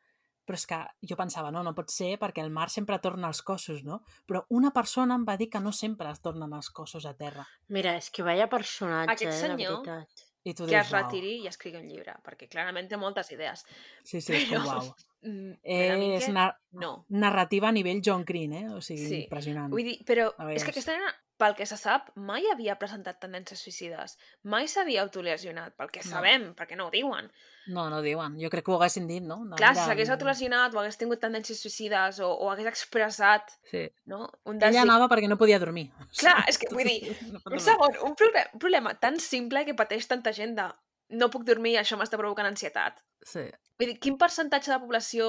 però 0.46 0.56
és 0.60 0.66
que 0.70 0.78
jo 1.10 1.16
pensava, 1.18 1.50
no, 1.52 1.64
no 1.64 1.74
pot 1.74 1.90
ser 1.90 2.20
perquè 2.22 2.44
el 2.44 2.52
mar 2.54 2.70
sempre 2.70 3.00
torna 3.00 3.28
als 3.28 3.42
cossos, 3.42 3.84
no? 3.84 4.04
Però 4.28 4.44
una 4.50 4.72
persona 4.72 5.16
em 5.16 5.26
va 5.26 5.36
dir 5.38 5.50
que 5.50 5.60
no 5.60 5.72
sempre 5.74 6.12
es 6.12 6.22
tornen 6.22 6.54
els 6.54 6.70
cossos 6.70 7.06
a 7.06 7.14
terra. 7.18 7.48
Mira, 7.68 7.96
és 7.98 8.10
que 8.12 8.24
vaya 8.24 8.48
personatge, 8.50 9.12
Aquest 9.14 9.32
eh, 9.32 9.42
senyor- 9.48 9.82
de 9.86 9.92
veritat. 9.92 10.26
I 10.46 10.54
tu 10.54 10.66
Que 10.68 10.76
dius, 10.76 10.86
es 10.86 10.92
retiri 10.94 11.32
i 11.42 11.48
escrigui 11.50 11.80
un 11.80 11.88
llibre, 11.90 12.14
perquè 12.24 12.46
clarament 12.48 12.88
té 12.88 12.98
moltes 13.02 13.32
idees. 13.34 13.64
Sí, 14.04 14.22
sí, 14.22 14.34
és 14.36 14.50
com, 14.52 14.62
Però- 14.62 14.94
Mm, 15.22 15.54
És 15.64 16.26
que 16.26 16.32
nar 16.32 16.60
no. 16.72 17.06
narrativa 17.10 17.70
a 17.70 17.72
nivell 17.72 18.02
John 18.04 18.24
Green, 18.26 18.54
eh? 18.54 18.70
O 18.70 18.82
sigui, 18.82 19.08
Sí. 19.08 19.22
impressionant. 19.24 19.72
Vull 19.72 19.84
dir, 19.84 20.00
però 20.06 20.34
és 20.52 20.64
que 20.64 20.70
aquesta 20.72 20.92
nena, 20.94 21.14
pel 21.38 21.56
que 21.56 21.66
se 21.66 21.76
sap, 21.76 22.12
mai 22.16 22.46
havia 22.52 22.78
presentat 22.80 23.20
tendències 23.20 23.60
suïcides. 23.60 24.18
Mai 24.44 24.68
s'havia 24.68 25.02
autolesionat, 25.02 25.76
pel 25.76 25.90
que 25.92 26.00
No. 26.06 26.10
sabem, 26.12 26.54
perquè 26.56 26.78
no 26.78 26.88
ho 26.88 26.92
diuen. 26.92 27.32
No, 27.68 27.90
no 27.90 28.02
diuen. 28.04 28.38
Jo 28.40 28.50
crec 28.50 28.64
que 28.64 28.72
ho 28.72 28.76
haguessin 28.76 29.08
dit, 29.08 29.24
no? 29.24 29.44
De, 29.46 29.56
Clar, 29.56 29.76
si 29.76 29.82
s'hagués 29.82 30.10
autolesionat 30.12 30.74
o 30.76 30.80
hagués 30.80 30.98
tingut 30.98 31.20
tendències 31.20 31.60
suïcides 31.60 32.20
o, 32.20 32.30
o 32.32 32.52
hagués 32.52 32.68
expressat 32.68 33.50
Sí. 33.72 33.90
no? 34.06 34.30
un 34.46 34.58
Ella 34.58 34.68
desig... 34.70 34.82
anava 34.84 35.10
perquè 35.10 35.28
no 35.28 35.38
podia 35.38 35.58
dormir. 35.60 35.92
Clar, 36.20 36.46
és 36.48 36.58
que 36.60 36.68
vull 36.72 36.84
dir, 36.86 37.18
No 37.34 37.42
un 37.52 37.60
segon, 37.60 37.92
un, 38.04 38.14
proble 38.16 38.46
un 38.54 38.60
problema 38.60 38.94
tan 39.00 39.20
simple 39.20 39.66
que 39.66 39.74
pateix 39.74 40.08
tanta 40.08 40.32
gent 40.32 40.56
de 40.56 40.70
no 41.10 41.30
puc 41.30 41.44
dormir, 41.46 41.76
això 41.78 41.98
m'està 42.00 42.18
provocant 42.18 42.48
ansietat. 42.50 43.02
Sí. 43.26 43.46
Vull 43.80 43.92
dir, 43.92 44.00
quin 44.02 44.18
percentatge 44.18 44.72
de 44.72 44.80
població 44.80 45.28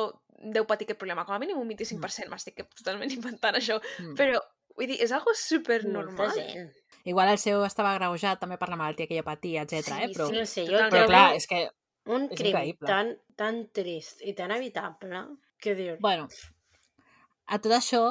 deu 0.53 0.66
patir 0.69 0.86
aquest 0.86 0.98
problema? 1.01 1.24
Com 1.27 1.35
a 1.36 1.39
mínim 1.43 1.59
un 1.59 1.69
25%, 1.69 2.28
m'estic 2.32 2.62
totalment 2.78 3.12
inventant 3.19 3.57
això. 3.59 3.78
Mm. 4.01 4.15
Però, 4.19 4.40
vull 4.77 4.90
dir, 4.93 5.01
és 5.05 5.12
algo 5.12 5.35
super 5.36 5.82
Molta 5.85 5.98
normal. 5.98 6.35
gent. 6.36 6.70
Igual 7.07 7.28
el 7.31 7.39
seu 7.39 7.62
estava 7.65 7.93
agreujat 7.94 8.40
també 8.43 8.57
per 8.59 8.69
la 8.73 8.77
malaltia 8.81 9.07
que 9.07 9.15
ella 9.15 9.23
patia, 9.27 9.62
etc. 9.62 9.85
Sí, 9.86 10.03
eh? 10.03 10.12
Però, 10.15 10.28
Sí, 10.32 10.47
sí, 10.47 10.65
jo 10.66 10.73
totalment. 10.78 10.93
però 10.97 11.07
clar, 11.12 11.27
és 11.39 11.47
que... 11.47 11.61
un 12.07 12.28
és 12.31 12.39
crim 12.39 12.53
increïble. 12.55 12.86
tan, 12.89 13.12
tan 13.36 13.61
trist 13.74 14.23
i 14.23 14.35
tan 14.35 14.51
evitable 14.55 15.24
que 15.62 15.74
dius... 15.78 15.98
Bueno, 16.01 16.27
a 17.47 17.59
tot 17.62 17.73
això 17.77 18.03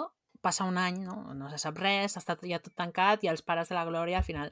passa 0.45 0.63
un 0.69 0.77
any, 0.77 0.99
no? 1.03 1.33
no 1.33 1.49
se 1.49 1.57
sap 1.57 1.77
res, 1.81 2.15
està 2.19 2.35
ja 2.45 2.59
tot 2.63 2.75
tancat 2.77 3.23
i 3.25 3.29
els 3.31 3.41
pares 3.41 3.67
de 3.71 3.75
la 3.75 3.83
Glòria 3.87 4.19
al 4.21 4.27
final 4.27 4.51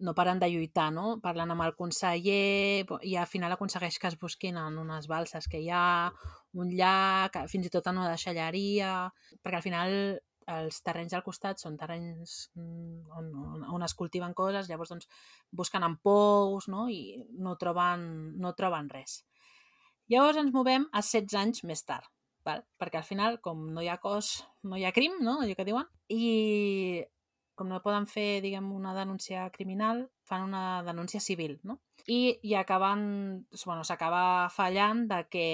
no 0.00 0.14
paren 0.16 0.40
de 0.40 0.48
lluitar, 0.50 0.88
no? 0.92 1.18
Parlen 1.22 1.52
amb 1.52 1.64
el 1.64 1.74
conseller 1.76 2.86
i 3.06 3.14
al 3.16 3.28
final 3.28 3.52
aconsegueix 3.52 3.98
que 4.00 4.08
es 4.08 4.18
busquin 4.20 4.58
en 4.60 4.78
unes 4.80 5.06
balses 5.10 5.46
que 5.50 5.60
hi 5.60 5.70
ha, 5.70 6.10
un 6.56 6.72
llac, 6.74 7.36
fins 7.52 7.68
i 7.68 7.72
tot 7.72 7.86
en 7.90 8.00
una 8.00 8.10
deixalleria, 8.10 8.94
perquè 9.42 9.60
al 9.60 9.66
final 9.66 9.94
els 10.50 10.80
terrenys 10.82 11.14
al 11.14 11.22
costat 11.22 11.60
són 11.62 11.76
terrenys 11.78 12.50
mm, 12.58 13.10
on, 13.16 13.28
on, 13.54 13.66
on 13.76 13.84
es 13.86 13.94
cultiven 13.94 14.34
coses, 14.34 14.68
llavors 14.70 14.90
doncs, 14.94 15.10
busquen 15.52 15.84
en 15.86 15.96
pous 16.02 16.66
no? 16.72 16.88
i 16.90 17.20
no 17.38 17.56
troben, 17.60 18.06
no 18.40 18.54
troben 18.58 18.90
res. 18.90 19.20
Llavors 20.10 20.40
ens 20.40 20.54
movem 20.54 20.88
a 20.90 21.04
16 21.06 21.38
anys 21.38 21.64
més 21.68 21.84
tard, 21.86 22.08
val? 22.46 22.64
perquè 22.80 22.98
al 22.98 23.06
final, 23.06 23.38
com 23.44 23.68
no 23.74 23.84
hi 23.84 23.90
ha 23.92 24.00
cos, 24.02 24.40
no 24.66 24.80
hi 24.80 24.86
ha 24.88 24.94
crim, 24.96 25.20
no? 25.22 25.38
allò 25.44 25.54
que 25.54 25.68
diuen, 25.68 25.86
i 26.10 27.04
com 27.60 27.68
no 27.68 27.82
poden 27.84 28.08
fer, 28.08 28.40
diguem, 28.40 28.72
una 28.72 28.94
denúncia 28.96 29.44
criminal, 29.52 30.06
fan 30.24 30.46
una 30.48 30.80
denúncia 30.86 31.20
civil, 31.20 31.58
no? 31.62 31.82
I, 32.06 32.38
i 32.40 32.54
acaben, 32.56 33.46
bueno, 33.66 33.84
s'acaba 33.84 34.48
fallant 34.48 35.04
de 35.10 35.20
que 35.28 35.48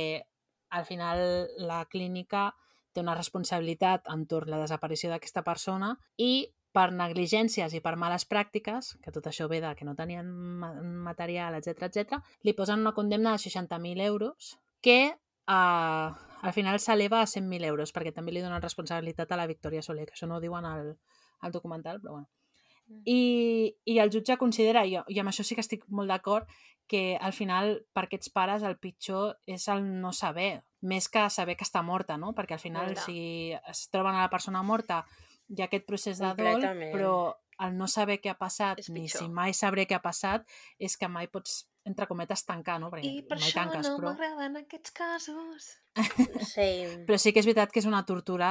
al 0.71 0.87
final 0.87 1.49
la 1.59 1.85
clínica 1.91 2.53
té 2.95 3.03
una 3.03 3.17
responsabilitat 3.19 4.07
entorn 4.13 4.53
la 4.55 4.63
desaparició 4.63 5.11
d'aquesta 5.11 5.43
persona 5.45 5.97
i 6.17 6.47
per 6.77 6.91
negligències 6.93 7.73
i 7.73 7.81
per 7.81 7.95
males 7.97 8.27
pràctiques, 8.29 8.95
que 9.03 9.13
tot 9.13 9.27
això 9.27 9.49
ve 9.49 9.63
de 9.65 9.73
que 9.77 9.87
no 9.89 9.97
tenien 9.97 10.29
ma- 10.31 10.75
material, 11.11 11.57
etc 11.57 11.89
etc, 11.89 12.21
li 12.45 12.55
posen 12.55 12.85
una 12.85 12.95
condemna 12.95 13.33
de 13.33 13.43
60.000 13.49 14.05
euros 14.05 14.57
que 14.85 15.17
uh, 15.49 16.09
al 16.47 16.53
final 16.53 16.79
s'eleva 16.81 17.23
a 17.23 17.31
100.000 17.31 17.65
euros 17.65 17.95
perquè 17.97 18.13
també 18.13 18.35
li 18.35 18.45
donen 18.45 18.63
responsabilitat 18.63 19.33
a 19.33 19.41
la 19.41 19.49
Victòria 19.49 19.83
Soler, 19.83 20.05
que 20.07 20.17
això 20.19 20.29
no 20.29 20.37
ho 20.37 20.45
diuen 20.45 20.69
al, 20.69 20.93
al 21.47 21.55
documental, 21.55 22.01
però 22.03 22.19
bueno. 22.19 22.29
Mm. 22.87 23.03
I, 23.05 23.77
I 23.85 23.99
el 24.03 24.13
jutge 24.15 24.37
considera, 24.39 24.85
i, 24.87 24.95
i 24.95 25.21
amb 25.21 25.33
això 25.33 25.47
sí 25.47 25.57
que 25.59 25.65
estic 25.65 25.87
molt 25.89 26.13
d'acord, 26.13 26.51
que 26.87 27.19
al 27.19 27.35
final 27.35 27.81
per 27.93 28.07
aquests 28.07 28.31
pares 28.31 28.63
el 28.63 28.79
pitjor 28.79 29.41
és 29.51 29.67
el 29.73 29.83
no 30.01 30.13
saber, 30.15 30.63
més 30.87 31.09
que 31.11 31.25
saber 31.35 31.57
que 31.59 31.67
està 31.67 31.83
morta, 31.83 32.17
no? 32.17 32.31
Perquè 32.35 32.55
al 32.55 32.63
final 32.63 32.93
Clar. 32.93 33.07
si 33.07 33.19
es 33.57 33.89
troben 33.91 34.15
a 34.15 34.23
la 34.23 34.31
persona 34.31 34.63
morta 34.63 35.03
hi 35.49 35.63
ha 35.63 35.67
aquest 35.67 35.87
procés 35.87 36.23
de 36.23 36.31
dol, 36.39 36.63
però 36.93 37.17
el 37.65 37.77
no 37.77 37.89
saber 37.89 38.19
què 38.21 38.31
ha 38.31 38.39
passat, 38.39 38.83
ni 38.93 39.09
si 39.09 39.27
mai 39.33 39.55
sabré 39.57 39.87
què 39.89 39.97
ha 39.97 40.05
passat, 40.05 40.45
és 40.79 40.97
que 41.01 41.09
mai 41.09 41.31
pots, 41.33 41.65
entre 41.89 42.07
cometes, 42.11 42.45
tancar, 42.45 42.79
no? 42.83 42.91
Perquè 42.93 43.09
I 43.09 43.23
per 43.27 43.39
mai 43.39 43.49
això 43.49 43.63
tanques, 43.63 43.89
no 43.89 43.97
però... 43.99 44.13
m'agraden 44.13 44.63
aquests 44.63 44.95
casos. 44.97 45.75
Sí. 46.53 46.69
Però 47.09 47.17
sí 47.17 47.33
que 47.33 47.41
és 47.41 47.47
veritat 47.49 47.73
que 47.73 47.81
és 47.81 47.89
una 47.89 48.03
tortura 48.05 48.51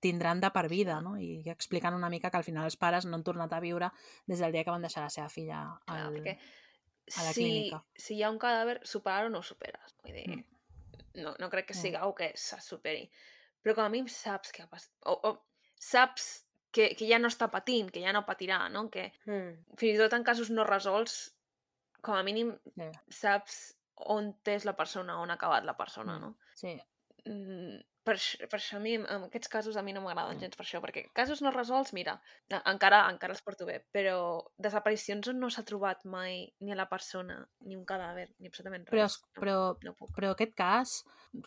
tindran 0.00 0.40
de 0.40 0.50
per 0.52 0.68
vida, 0.68 1.00
no? 1.00 1.16
I 1.18 1.42
explicant 1.48 1.94
una 1.96 2.10
mica 2.10 2.30
que 2.30 2.36
al 2.36 2.44
final 2.44 2.64
els 2.68 2.76
pares 2.76 3.06
no 3.06 3.16
han 3.16 3.24
tornat 3.24 3.52
a 3.52 3.60
viure 3.60 3.90
des 4.26 4.38
del 4.38 4.52
dia 4.52 4.64
que 4.64 4.70
van 4.70 4.82
deixar 4.82 5.02
la 5.02 5.10
seva 5.10 5.28
filla 5.28 5.62
Clar, 5.86 6.06
al... 6.06 6.14
perquè 6.14 6.36
a 7.16 7.22
la 7.24 7.32
si, 7.32 7.42
clínica. 7.42 7.84
si 7.94 8.16
hi 8.16 8.22
ha 8.22 8.30
un 8.30 8.38
cadàver, 8.38 8.80
superar-ho 8.84 9.30
no 9.30 9.38
ho 9.38 9.42
superes. 9.46 9.94
Vull 10.02 10.12
dir, 10.14 10.26
Mm. 10.28 10.44
no, 11.22 11.34
no 11.38 11.48
crec 11.50 11.66
que 11.68 11.74
Mm. 11.74 11.80
sigui 11.82 11.96
algo 11.96 12.14
que 12.14 12.32
se 12.36 12.60
superi. 12.60 13.08
Però 13.62 13.74
com 13.74 13.84
a 13.84 13.88
mínim 13.88 14.08
saps 14.08 14.52
què 14.52 14.62
ha 14.64 14.68
passat. 14.68 14.92
O, 15.06 15.12
o 15.22 15.46
saps 15.78 16.44
que, 16.70 16.94
que 16.94 17.08
ja 17.08 17.18
no 17.18 17.28
està 17.28 17.48
patint, 17.50 17.90
que 17.90 18.02
ja 18.02 18.12
no 18.12 18.26
patirà, 18.26 18.68
no? 18.70 18.90
Que 18.90 19.12
Mm. 19.24 19.64
fins 19.78 19.94
i 19.94 19.98
tot 19.98 20.12
en 20.12 20.24
casos 20.24 20.50
no 20.50 20.64
resolts, 20.64 21.32
com 22.02 22.14
a 22.14 22.22
mínim 22.22 22.52
Ja. 22.76 22.90
saps 23.08 23.76
on 23.96 24.34
és 24.44 24.64
la 24.66 24.76
persona, 24.76 25.18
on 25.18 25.30
ha 25.30 25.34
acabat 25.34 25.64
la 25.64 25.76
persona, 25.76 26.18
Mm. 26.18 26.20
no? 26.20 26.36
Sí, 26.54 26.78
Mm, 27.24 27.80
per, 28.06 28.14
per 28.46 28.58
això 28.60 28.78
a 28.78 28.82
mi, 28.82 28.94
en 29.00 29.26
aquests 29.26 29.50
casos 29.50 29.76
a 29.76 29.82
mi 29.82 29.92
no 29.96 30.02
m'agraden 30.04 30.38
gens 30.42 30.54
per 30.58 30.64
això, 30.64 30.80
perquè 30.84 31.06
casos 31.16 31.42
no 31.42 31.50
resolts, 31.54 31.92
mira, 31.96 32.14
encara 32.62 33.02
encara 33.10 33.34
els 33.34 33.42
porto 33.42 33.66
bé, 33.68 33.80
però 33.94 34.16
desaparicions 34.62 35.26
on 35.32 35.40
no 35.42 35.50
s'ha 35.50 35.64
trobat 35.66 36.04
mai 36.06 36.44
ni 36.62 36.72
a 36.72 36.78
la 36.78 36.88
persona, 36.90 37.40
ni 37.66 37.74
un 37.78 37.84
cadàver, 37.88 38.28
ni 38.38 38.50
absolutament 38.52 38.86
però, 38.88 39.02
res. 39.02 39.18
es- 39.18 39.40
però, 39.40 39.56
no 39.82 39.94
puc. 39.98 40.12
però 40.16 40.30
aquest 40.36 40.54
cas, 40.58 41.00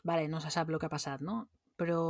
vale, 0.03 0.27
no 0.27 0.41
se 0.43 0.51
sap 0.53 0.69
el 0.69 0.79
que 0.79 0.89
ha 0.89 0.95
passat, 0.97 1.23
no? 1.23 1.45
Però 1.79 2.01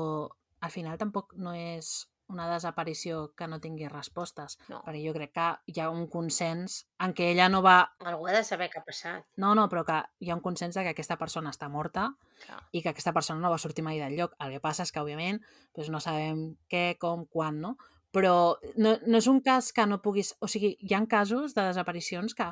al 0.65 0.71
final 0.73 0.97
tampoc 0.97 1.35
no 1.37 1.53
és 1.55 2.09
una 2.29 2.45
desaparició 2.51 3.33
que 3.35 3.47
no 3.49 3.59
tingui 3.59 3.87
respostes, 3.89 4.57
No. 4.69 4.81
perquè 4.85 5.01
jo 5.05 5.13
crec 5.15 5.31
que 5.33 5.47
hi 5.73 5.79
ha 5.81 5.89
un 5.89 6.07
consens 6.07 6.85
en 6.99 7.13
què 7.17 7.31
ella 7.31 7.49
no 7.49 7.61
va... 7.65 7.91
Algú 8.05 8.27
ha 8.29 8.35
de 8.37 8.43
saber 8.43 8.69
què 8.69 8.79
ha 8.79 8.85
passat. 8.85 9.25
No, 9.37 9.55
no, 9.57 9.67
però 9.69 9.83
que 9.85 9.99
hi 10.19 10.29
ha 10.29 10.35
un 10.37 10.41
consens 10.45 10.75
de 10.77 10.83
que 10.85 10.93
aquesta 10.93 11.17
persona 11.17 11.49
està 11.51 11.69
morta 11.69 12.11
Clar. 12.45 12.59
i 12.71 12.81
que 12.81 12.89
aquesta 12.93 13.13
persona 13.13 13.41
no 13.41 13.49
va 13.51 13.57
sortir 13.57 13.83
mai 13.83 13.99
del 13.99 14.15
lloc. 14.15 14.35
El 14.39 14.53
que 14.55 14.59
passa 14.63 14.83
és 14.85 14.91
que, 14.93 15.01
òbviament, 15.01 15.41
doncs 15.75 15.89
no 15.89 15.99
sabem 15.99 16.55
què, 16.69 16.97
com, 17.01 17.25
quan, 17.25 17.59
no? 17.61 17.75
Però 18.13 18.57
no, 18.77 18.95
no 19.05 19.17
és 19.19 19.27
un 19.27 19.41
cas 19.41 19.73
que 19.73 19.85
no 19.85 20.01
puguis... 20.01 20.35
O 20.41 20.47
sigui, 20.47 20.75
hi 20.79 20.93
ha 20.97 21.03
casos 21.07 21.53
de 21.53 21.61
desaparicions 21.67 22.33
que 22.33 22.47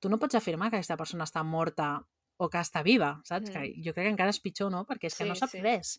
tu 0.00 0.08
no 0.08 0.18
pots 0.18 0.34
afirmar 0.34 0.70
que 0.70 0.76
aquesta 0.80 0.96
persona 0.96 1.24
està 1.24 1.42
morta 1.44 2.02
o 2.42 2.48
que 2.50 2.58
està 2.58 2.80
viva, 2.82 3.20
saps? 3.28 3.50
Mm. 3.50 3.52
Que 3.52 3.82
jo 3.84 3.92
crec 3.94 4.06
que 4.08 4.12
encara 4.14 4.32
és 4.32 4.40
pitjor, 4.40 4.70
no? 4.72 4.84
Perquè 4.88 5.06
és 5.12 5.14
que 5.16 5.24
no 5.28 5.34
Sí, 5.36 5.40
saps 5.44 5.52
sí. 5.52 5.60
res. 5.62 5.92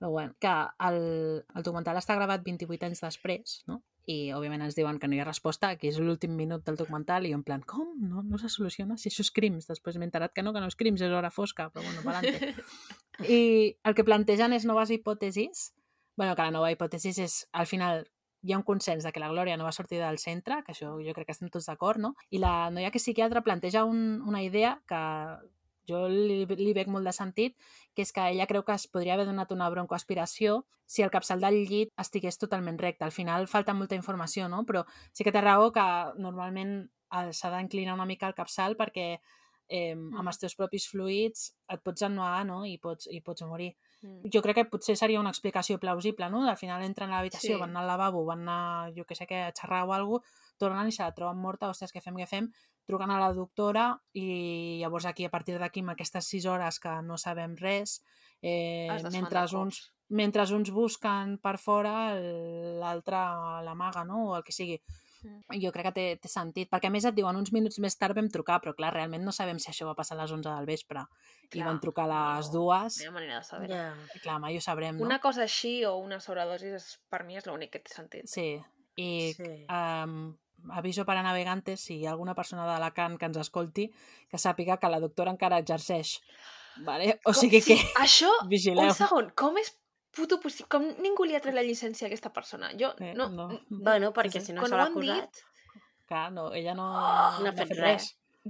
Però 0.00 0.10
bueno, 0.10 0.32
que 0.40 0.50
el, 0.88 1.00
el 1.44 1.62
documental 1.62 1.98
està 2.00 2.14
gravat 2.16 2.40
28 2.46 2.86
anys 2.88 3.02
després, 3.04 3.58
no? 3.68 3.82
I, 4.08 4.32
òbviament, 4.32 4.62
ens 4.64 4.74
diuen 4.78 4.96
que 4.98 5.10
no 5.10 5.14
hi 5.14 5.20
ha 5.20 5.26
resposta, 5.26 5.74
que 5.78 5.90
és 5.90 5.98
l'últim 6.00 6.32
minut 6.34 6.64
del 6.64 6.78
documental, 6.80 7.26
i 7.28 7.34
en 7.36 7.42
plan, 7.44 7.60
com? 7.68 7.90
No, 8.00 8.24
no 8.26 8.40
se 8.40 8.48
soluciona? 8.48 8.96
Si 8.96 9.10
això 9.10 9.20
és 9.26 9.30
crims. 9.36 9.68
Després 9.68 9.98
m'he 10.00 10.08
enterat 10.08 10.32
que 10.34 10.42
no, 10.42 10.54
que 10.56 10.62
no 10.64 10.70
és 10.72 10.78
crims, 10.80 11.04
és 11.04 11.12
hora 11.12 11.30
fosca, 11.30 11.68
però 11.74 11.84
bueno, 11.84 12.00
pa'lante. 12.06 12.54
I 13.36 13.42
el 13.84 13.98
que 13.98 14.06
plantegen 14.08 14.56
és 14.56 14.64
noves 14.66 14.90
hipòtesis. 14.96 15.68
bueno, 16.16 16.34
que 16.34 16.48
la 16.48 16.56
nova 16.56 16.72
hipòtesi 16.72 17.12
és, 17.20 17.36
al 17.52 17.68
final, 17.68 18.02
hi 18.42 18.52
ha 18.52 18.58
un 18.58 18.64
consens 18.64 19.04
de 19.04 19.12
que 19.12 19.20
la 19.20 19.28
Glòria 19.28 19.56
no 19.60 19.68
va 19.68 19.72
sortir 19.72 20.00
del 20.00 20.18
centre, 20.18 20.62
que 20.64 20.72
això 20.72 20.96
jo 21.04 21.14
crec 21.14 21.28
que 21.28 21.36
estem 21.36 21.52
tots 21.52 21.68
d'acord, 21.68 22.00
no? 22.00 22.14
I 22.30 22.40
la 22.40 22.70
noia 22.72 22.90
que 22.90 22.96
és 23.00 23.04
psiquiatra 23.04 23.44
planteja 23.44 23.84
un, 23.84 24.22
una 24.24 24.42
idea 24.42 24.78
que 24.88 25.00
jo 25.90 26.04
li, 26.08 26.44
li 26.46 26.74
veig 26.76 26.88
molt 26.88 27.04
de 27.10 27.12
sentit, 27.16 27.56
que 27.94 28.06
és 28.06 28.12
que 28.14 28.28
ella 28.30 28.46
creu 28.46 28.62
que 28.64 28.76
es 28.78 28.86
podria 28.86 29.16
haver 29.18 29.26
donat 29.28 29.50
una 29.52 29.68
broncoaspiració 29.72 30.62
si 30.86 31.02
el 31.02 31.10
capçal 31.10 31.42
del 31.42 31.60
llit 31.66 31.92
estigués 31.98 32.38
totalment 32.38 32.78
recte. 32.78 33.04
Al 33.04 33.14
final 33.14 33.46
falta 33.50 33.74
molta 33.74 33.98
informació, 33.98 34.48
no? 34.48 34.64
Però 34.66 34.84
sí 35.12 35.26
que 35.26 35.34
té 35.34 35.42
raó 35.42 35.70
que 35.74 35.84
normalment 36.18 36.80
eh, 36.86 37.28
s'ha 37.34 37.52
d'inclinar 37.56 37.94
una 37.98 38.06
mica 38.08 38.30
el 38.30 38.34
capçal 38.38 38.74
perquè 38.78 39.12
eh, 39.70 39.94
amb 39.94 40.26
els 40.26 40.38
teus 40.42 40.56
propis 40.58 40.88
fluids 40.90 41.52
et 41.70 41.82
pots 41.86 42.02
ennuar 42.02 42.42
no? 42.48 42.64
I, 42.66 42.76
pots, 42.82 43.06
i 43.10 43.20
pots 43.22 43.46
morir. 43.46 43.70
Mm. 44.02 44.30
Jo 44.34 44.42
crec 44.42 44.56
que 44.58 44.64
potser 44.72 44.96
seria 44.98 45.20
una 45.20 45.30
explicació 45.30 45.78
plausible, 45.78 46.26
no? 46.32 46.42
Al 46.48 46.58
final 46.58 46.82
entren 46.82 47.12
a 47.12 47.20
l'habitació, 47.20 47.54
Sí. 47.54 47.60
van 47.60 47.70
anar 47.70 47.84
al 47.84 47.92
lavabo, 47.94 48.24
van 48.26 48.42
anar, 48.48 48.92
jo 48.96 49.04
que 49.06 49.14
sé 49.14 49.26
què, 49.30 49.44
a 49.46 49.52
xerrar 49.54 49.84
o 49.86 49.92
alguna 49.94 50.18
cosa, 50.24 50.49
tornen 50.60 50.90
i 50.90 50.94
se 50.94 51.02
la 51.02 51.14
troben 51.16 51.40
morta, 51.40 51.70
ostres, 51.72 51.92
què 51.94 52.02
fem, 52.04 52.18
què 52.20 52.28
fem? 52.28 52.50
Truquen 52.88 53.12
a 53.12 53.18
la 53.22 53.32
doctora 53.36 53.90
i 54.18 54.78
llavors 54.80 55.06
aquí, 55.08 55.26
a 55.26 55.32
partir 55.32 55.58
d'aquí, 55.58 55.84
amb 55.84 55.94
aquestes 55.94 56.28
sis 56.28 56.46
hores 56.46 56.80
que 56.82 56.96
no 57.06 57.18
sabem 57.20 57.56
res, 57.60 58.00
eh, 58.42 58.88
mentre, 59.12 59.44
uns, 59.56 59.84
mentre 60.08 60.46
uns 60.56 60.72
busquen 60.74 61.38
per 61.42 61.56
fora, 61.58 62.14
l'altre 62.80 63.20
l'amaga, 63.66 64.04
no? 64.04 64.30
O 64.30 64.36
el 64.38 64.44
que 64.44 64.56
sigui. 64.56 64.80
Mm. 65.20 65.58
Jo 65.60 65.68
crec 65.68 65.90
que 65.90 65.92
té, 65.92 66.04
té 66.22 66.30
sentit, 66.32 66.70
perquè 66.72 66.88
a 66.88 66.92
més 66.94 67.04
et 67.04 67.14
diuen 67.16 67.36
uns 67.36 67.50
minuts 67.52 67.76
més 67.84 67.96
tard 68.00 68.16
vam 68.16 68.30
trucar, 68.32 68.56
però 68.64 68.72
clar, 68.76 68.94
realment 68.94 69.20
no 69.26 69.34
sabem 69.36 69.58
si 69.60 69.68
això 69.68 69.84
va 69.84 69.94
passar 69.98 70.16
a 70.16 70.22
les 70.22 70.32
11 70.32 70.48
del 70.48 70.68
vespre 70.68 71.02
i 71.02 71.50
Clar, 71.58 71.66
van 71.66 71.80
trucar 71.82 72.06
a 72.06 72.38
les 72.38 72.48
no, 72.48 72.54
dues, 72.54 72.96
No 72.96 73.04
hi 73.04 73.08
ha 73.10 73.12
manera 73.18 73.40
de 73.42 73.44
saber. 73.44 73.80
I 74.16 74.22
clar, 74.24 74.38
mai 74.40 74.56
ho 74.56 74.62
sabrem, 74.64 74.96
no? 74.96 75.04
Una 75.04 75.20
cosa 75.20 75.44
així 75.44 75.74
o 75.84 75.98
una 76.00 76.22
sobredosi 76.24 76.72
és, 76.78 76.86
per 77.12 77.24
mi 77.28 77.36
és 77.36 77.44
l'únic 77.50 77.74
que 77.74 77.82
té 77.84 77.92
sentit. 77.92 78.32
Sí, 78.32 78.54
i 78.96 79.10
Sí. 79.36 79.50
um, 79.68 80.32
aviso 80.70 81.04
per 81.04 81.16
a 81.16 81.22
navegantes, 81.22 81.80
si 81.80 81.98
hi 82.00 82.06
ha 82.06 82.12
alguna 82.12 82.34
persona 82.34 82.66
d'Alacant 82.66 83.16
que 83.18 83.26
ens 83.26 83.36
escolti, 83.38 83.88
que 84.28 84.38
sàpiga 84.38 84.78
que 84.78 84.88
la 84.88 85.00
doctora 85.00 85.30
encara 85.32 85.58
exerceix. 85.58 86.20
Vale? 86.86 87.18
O 87.24 87.32
Com- 87.32 87.34
sigui 87.34 87.60
sí, 87.60 87.74
que 87.76 88.00
Això, 88.00 88.30
vigileu. 88.48 88.86
un 88.88 88.94
segon, 88.94 89.30
com 89.36 89.56
és 89.58 89.72
puto 90.14 90.40
possible? 90.40 90.68
Com 90.70 90.86
ningú 91.02 91.24
li 91.24 91.34
ha 91.36 91.40
tret 91.40 91.54
la 91.54 91.62
llicència 91.62 92.06
a 92.06 92.08
aquesta 92.10 92.32
persona? 92.32 92.70
Jo, 92.78 92.92
Eh, 92.98 93.14
no, 93.14 93.28
no. 93.28 93.48
Bueno, 93.70 94.12
perquè 94.12 94.40
sí. 94.40 94.46
si 94.46 94.52
no 94.52 94.66
se 94.66 94.76
l'ha 94.76 94.86
acusat... 94.90 95.30
dit, 95.30 95.44
Clar, 96.10 96.32
no, 96.32 96.52
ella 96.54 96.74
no, 96.74 96.86
Oh, 96.90 97.42
no 97.44 97.46
ha 97.46 97.50
ha 97.50 97.56
fet 97.56 97.70
res. 97.70 97.78
res. 97.80 98.06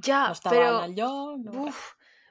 ja, 0.06 0.26
No 0.28 0.32
estava 0.32 0.56
però... 0.56 0.78
en 0.78 0.84
el 0.90 0.94
lloc. 0.96 1.40
No, 1.44 1.52
res. 1.52 1.74
Buf, 1.74 1.80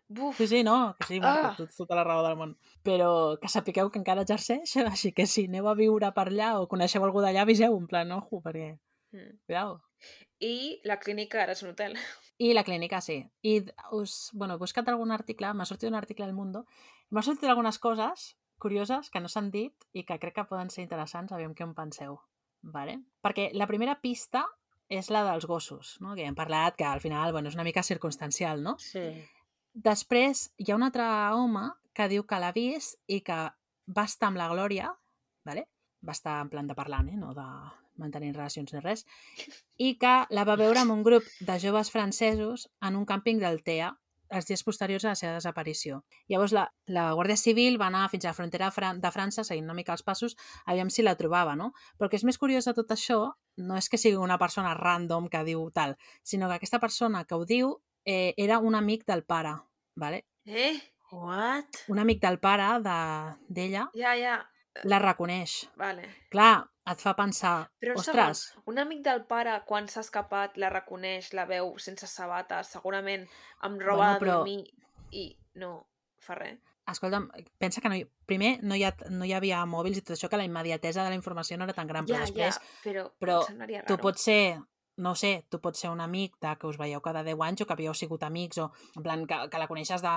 buf. 0.07 0.38
Sí, 0.38 0.47
sí, 0.47 0.64
no, 0.64 0.95
que 0.99 1.06
sí, 1.06 1.19
Ah. 1.22 1.51
ah. 1.51 1.56
tot, 1.57 1.69
tota 1.77 1.93
la 1.95 2.03
raó 2.03 2.23
del 2.26 2.35
món. 2.39 2.56
Però 2.84 3.38
que 3.39 3.47
sapigueu 3.47 3.91
que 3.91 3.99
encara 3.99 4.23
exerceix, 4.26 4.73
així 4.89 5.11
que 5.14 5.27
si 5.27 5.45
aneu 5.45 5.68
a 5.69 5.76
viure 5.77 6.10
per 6.15 6.27
allà 6.31 6.56
o 6.60 6.68
coneixeu 6.68 7.03
algú 7.06 7.22
d'allà, 7.22 7.41
aviseu, 7.45 7.77
en 7.77 7.85
plan, 7.88 8.11
ojo, 8.18 8.41
perquè... 8.41 8.80
Mm. 9.11 9.38
Cuidao. 9.45 9.80
I 10.40 10.81
la 10.88 10.99
clínica 10.99 11.41
ara 11.44 11.56
és 11.57 11.64
un 11.64 11.73
hotel. 11.73 11.98
I 12.40 12.53
la 12.53 12.64
clínica, 12.64 13.02
sí. 13.02 13.19
I 13.44 13.65
us, 13.91 14.30
bueno, 14.34 14.56
he 14.56 14.61
buscat 14.61 14.88
algun 14.88 15.11
article, 15.11 15.52
m'ha 15.53 15.68
sortit 15.68 15.90
un 15.90 15.98
article 15.99 16.26
al 16.26 16.36
Mundo, 16.38 16.65
m'ha 17.10 17.23
sortit 17.26 17.49
algunes 17.49 17.80
coses 17.80 18.36
curioses 18.60 19.10
que 19.10 19.22
no 19.23 19.31
s'han 19.31 19.49
dit 19.52 19.88
i 19.95 20.03
que 20.06 20.19
crec 20.19 20.36
que 20.36 20.48
poden 20.48 20.69
ser 20.69 20.84
interessants, 20.84 21.31
aviam 21.31 21.56
què 21.56 21.65
en 21.65 21.73
penseu. 21.76 22.19
Vale? 22.61 22.99
Perquè 23.23 23.49
la 23.56 23.68
primera 23.68 23.95
pista 24.03 24.44
és 24.90 25.10
la 25.14 25.23
dels 25.23 25.45
gossos, 25.48 25.98
no? 26.03 26.15
que 26.18 26.26
hem 26.27 26.36
parlat 26.36 26.76
que 26.76 26.86
al 26.86 26.99
final 26.99 27.31
bueno, 27.31 27.49
és 27.49 27.56
una 27.56 27.64
mica 27.64 27.84
circumstancial, 27.84 28.64
no? 28.64 28.76
Sí. 28.84 29.06
Després 29.73 30.49
hi 30.57 30.72
ha 30.72 30.76
un 30.76 30.84
altre 30.84 31.06
home 31.38 31.69
que 31.95 32.10
diu 32.11 32.26
que 32.27 32.40
l'ha 32.41 32.52
vist 32.52 32.99
i 33.07 33.22
que 33.23 33.40
va 33.95 34.06
estar 34.06 34.30
amb 34.30 34.41
la 34.41 34.49
Glòria, 34.52 34.91
vale? 35.45 35.68
va 36.06 36.15
estar 36.15 36.40
en 36.41 36.49
plan 36.49 36.68
de 36.68 36.76
parlant, 36.76 37.10
eh? 37.11 37.18
no 37.19 37.34
de 37.36 37.48
mantenir 37.99 38.34
relacions 38.35 38.73
ni 38.73 38.80
res, 38.81 39.05
i 39.77 39.93
que 39.99 40.15
la 40.31 40.45
va 40.47 40.55
veure 40.59 40.80
amb 40.81 40.91
un 40.95 41.03
grup 41.03 41.23
de 41.39 41.59
joves 41.59 41.91
francesos 41.91 42.69
en 42.81 42.95
un 42.95 43.05
càmping 43.05 43.39
del 43.43 43.61
TEA 43.63 43.91
els 44.30 44.45
dies 44.45 44.61
posteriors 44.63 45.05
a 45.05 45.09
la 45.09 45.17
seva 45.17 45.34
desaparició. 45.34 46.03
Llavors 46.30 46.51
la, 46.53 46.67
la 46.85 47.07
Guàrdia 47.17 47.35
Civil 47.39 47.80
va 47.81 47.88
anar 47.89 48.03
fins 48.11 48.26
a 48.26 48.30
la 48.30 48.35
frontera 48.38 48.67
de 48.69 48.76
Fran- 48.76 48.99
de 49.01 49.09
França, 49.09 49.41
seguint 49.43 49.65
una 49.65 49.73
mica 49.73 49.91
els 49.95 50.03
passos, 50.05 50.35
aviam 50.69 50.91
si 50.93 51.01
la 51.01 51.15
trobava, 51.17 51.55
no? 51.57 51.71
Però 51.97 52.05
el 52.05 52.11
que 52.11 52.19
és 52.19 52.26
més 52.30 52.38
curiós 52.38 52.67
de 52.69 52.76
tot 52.77 52.91
això 52.93 53.17
no 53.57 53.76
és 53.80 53.89
que 53.89 53.97
sigui 53.97 54.19
una 54.21 54.38
persona 54.38 54.76
random 54.77 55.30
que 55.34 55.41
diu 55.47 55.63
tal, 55.73 55.95
sinó 56.21 56.47
que 56.47 56.59
aquesta 56.61 56.77
persona 56.80 57.23
que 57.26 57.34
ho 57.35 57.43
diu 57.49 57.73
eh, 58.05 58.35
era 58.38 58.59
un 58.59 58.76
amic 58.77 59.07
del 59.09 59.23
pare, 59.26 59.55
vale? 59.95 60.27
Eh? 60.45 60.77
What? 61.11 61.81
un 61.89 61.97
amic 61.97 62.21
del 62.21 62.38
pare 62.39 62.67
de- 62.85 63.35
d'ella 63.49 63.89
Ja, 63.97 64.13
ja. 64.15 64.35
la 64.84 64.99
reconeix. 64.99 65.71
Vale. 65.76 66.05
Clar, 66.30 66.69
et 66.91 66.99
fa 67.02 67.14
pensar, 67.16 67.70
Però 67.80 67.94
ostres, 67.99 68.40
segon, 68.49 68.64
un 68.74 68.80
amic 68.80 69.03
del 69.06 69.24
pare, 69.30 69.61
quan 69.66 69.88
s'ha 69.88 70.02
escapat, 70.02 70.57
la 70.57 70.70
reconeix, 70.70 71.34
la 71.38 71.45
veu 71.45 71.76
sense 71.78 72.07
sabates, 72.07 72.68
segurament 72.76 73.28
amb 73.61 73.82
roba 73.82 73.98
Bueno, 73.98 74.14
de 74.14 74.20
però- 74.26 74.38
dormir 74.40 74.74
i 75.11 75.38
no 75.56 75.86
fa 76.20 76.36
res. 76.36 76.57
escolta'm, 76.90 77.30
pensa 77.60 77.82
que 77.82 77.90
no 77.90 77.95
hi, 77.95 78.06
primer 78.26 78.57
no 78.64 78.76
hi, 78.76 78.84
ha, 78.84 78.94
no 79.10 79.26
hi 79.26 79.34
havia 79.34 79.64
mòbils 79.66 79.98
i 79.98 80.02
tot 80.02 80.16
això, 80.18 80.28
que 80.30 80.38
la 80.38 80.44
immediatesa 80.48 81.03
de 81.03 81.10
la 81.10 81.16
informació 81.16 81.57
no 81.57 81.64
era 81.66 81.74
tan 81.74 81.88
gran, 81.88 82.06
però 82.06 82.16
ja, 82.18 82.26
després 82.26 82.56
ja, 82.56 82.61
però, 82.84 83.03
però 83.20 83.86
tu 83.86 83.98
pots 84.02 84.24
ser 84.24 84.57
no 84.99 85.15
sé, 85.15 85.45
tu 85.49 85.61
pots 85.63 85.80
ser 85.80 85.89
un 85.93 86.01
amic 86.03 86.35
de 86.43 86.51
que 86.59 86.67
us 86.67 86.77
veieu 86.80 86.99
cada 87.01 87.23
10 87.23 87.39
anys 87.45 87.63
o 87.63 87.67
que 87.67 87.76
havíeu 87.77 87.95
sigut 87.95 88.23
amics 88.27 88.59
o 88.59 88.67
en 88.97 89.05
plan 89.05 89.23
que, 89.27 89.38
que 89.49 89.61
la 89.61 89.69
coneixes 89.71 90.03
de... 90.03 90.13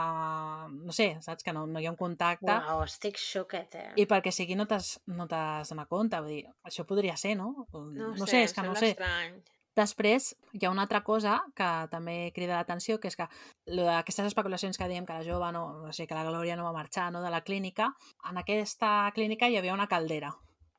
no 0.73 0.93
sé, 0.93 1.09
saps? 1.23 1.47
Que 1.47 1.55
no, 1.55 1.65
no 1.71 1.81
hi 1.81 1.87
ha 1.87 1.95
un 1.95 2.01
contacte 2.01 2.51
Uau, 2.51 2.83
estic 2.89 3.21
xoquet, 3.23 3.79
eh? 3.79 3.89
i 4.03 4.09
perquè 4.11 4.35
sigui 4.35 4.59
no 4.59 4.67
t'has 4.67 4.97
no 5.07 5.29
donat 5.31 5.89
compte, 5.89 6.19
vull 6.19 6.35
dir, 6.35 6.45
això 6.67 6.85
podria 6.89 7.17
ser, 7.17 7.37
no? 7.39 7.69
No, 7.73 8.13
no 8.19 8.27
sé, 8.27 8.33
sé, 8.35 8.45
és 8.51 8.57
que 8.57 8.67
no 8.67 8.75
sé. 8.75 8.93
Estrany. 8.97 9.41
Després, 9.79 10.35
hi 10.53 10.67
ha 10.67 10.71
una 10.71 10.83
altra 10.85 11.01
cosa 11.01 11.39
que 11.57 11.71
també 11.89 12.17
crida 12.37 12.59
l'atenció, 12.59 12.99
que 13.01 13.09
és 13.09 13.17
que 13.17 13.25
lo 13.73 13.87
d'aquestes 13.87 14.29
especulacions 14.29 14.77
que 14.77 14.89
dèiem 14.91 15.07
que 15.09 15.17
la 15.17 15.25
jove, 15.25 15.49
no, 15.55 15.65
o 15.89 15.93
sigui, 15.97 16.11
que 16.11 16.19
la 16.19 16.27
Glòria 16.27 16.59
no 16.59 16.67
va 16.67 16.75
marxar 16.77 17.09
no, 17.15 17.23
de 17.25 17.31
la 17.33 17.41
clínica, 17.47 17.89
en 18.29 18.41
aquesta 18.43 19.11
clínica 19.17 19.49
hi 19.49 19.57
havia 19.57 19.73
una 19.79 19.89
caldera, 19.89 20.35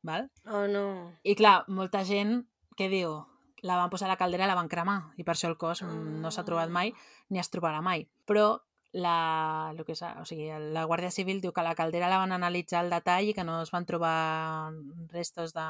val? 0.05 0.29
Oh, 0.45 0.67
no. 0.69 0.85
I 1.23 1.33
clar, 1.39 1.63
molta 1.67 2.03
gent, 2.05 2.43
què 2.77 2.91
diu? 2.91 3.23
La 3.63 3.77
van 3.79 3.91
posar 3.91 4.09
a 4.09 4.13
la 4.13 4.19
caldera 4.19 4.45
i 4.45 4.51
la 4.51 4.59
van 4.59 4.69
cremar, 4.71 4.99
i 5.15 5.23
per 5.23 5.37
això 5.37 5.47
el 5.47 5.57
cos 5.57 5.83
no 5.87 6.31
s'ha 6.31 6.43
trobat 6.43 6.71
mai 6.71 6.91
ni 7.31 7.39
es 7.39 7.49
trobarà 7.51 7.79
mai. 7.81 8.05
Però 8.27 8.57
la, 8.93 9.73
el 9.73 9.81
que 9.87 9.95
és, 9.95 10.03
o 10.03 10.23
sigui, 10.29 10.49
la 10.75 10.85
Guàrdia 10.85 11.11
Civil 11.11 11.39
diu 11.41 11.53
que 11.55 11.63
la 11.65 11.73
caldera 11.75 12.09
la 12.11 12.19
van 12.21 12.35
analitzar 12.35 12.83
al 12.83 12.91
detall 12.93 13.31
i 13.31 13.33
que 13.33 13.45
no 13.47 13.61
es 13.63 13.71
van 13.73 13.87
trobar 13.89 14.71
restos 15.11 15.55
de, 15.55 15.65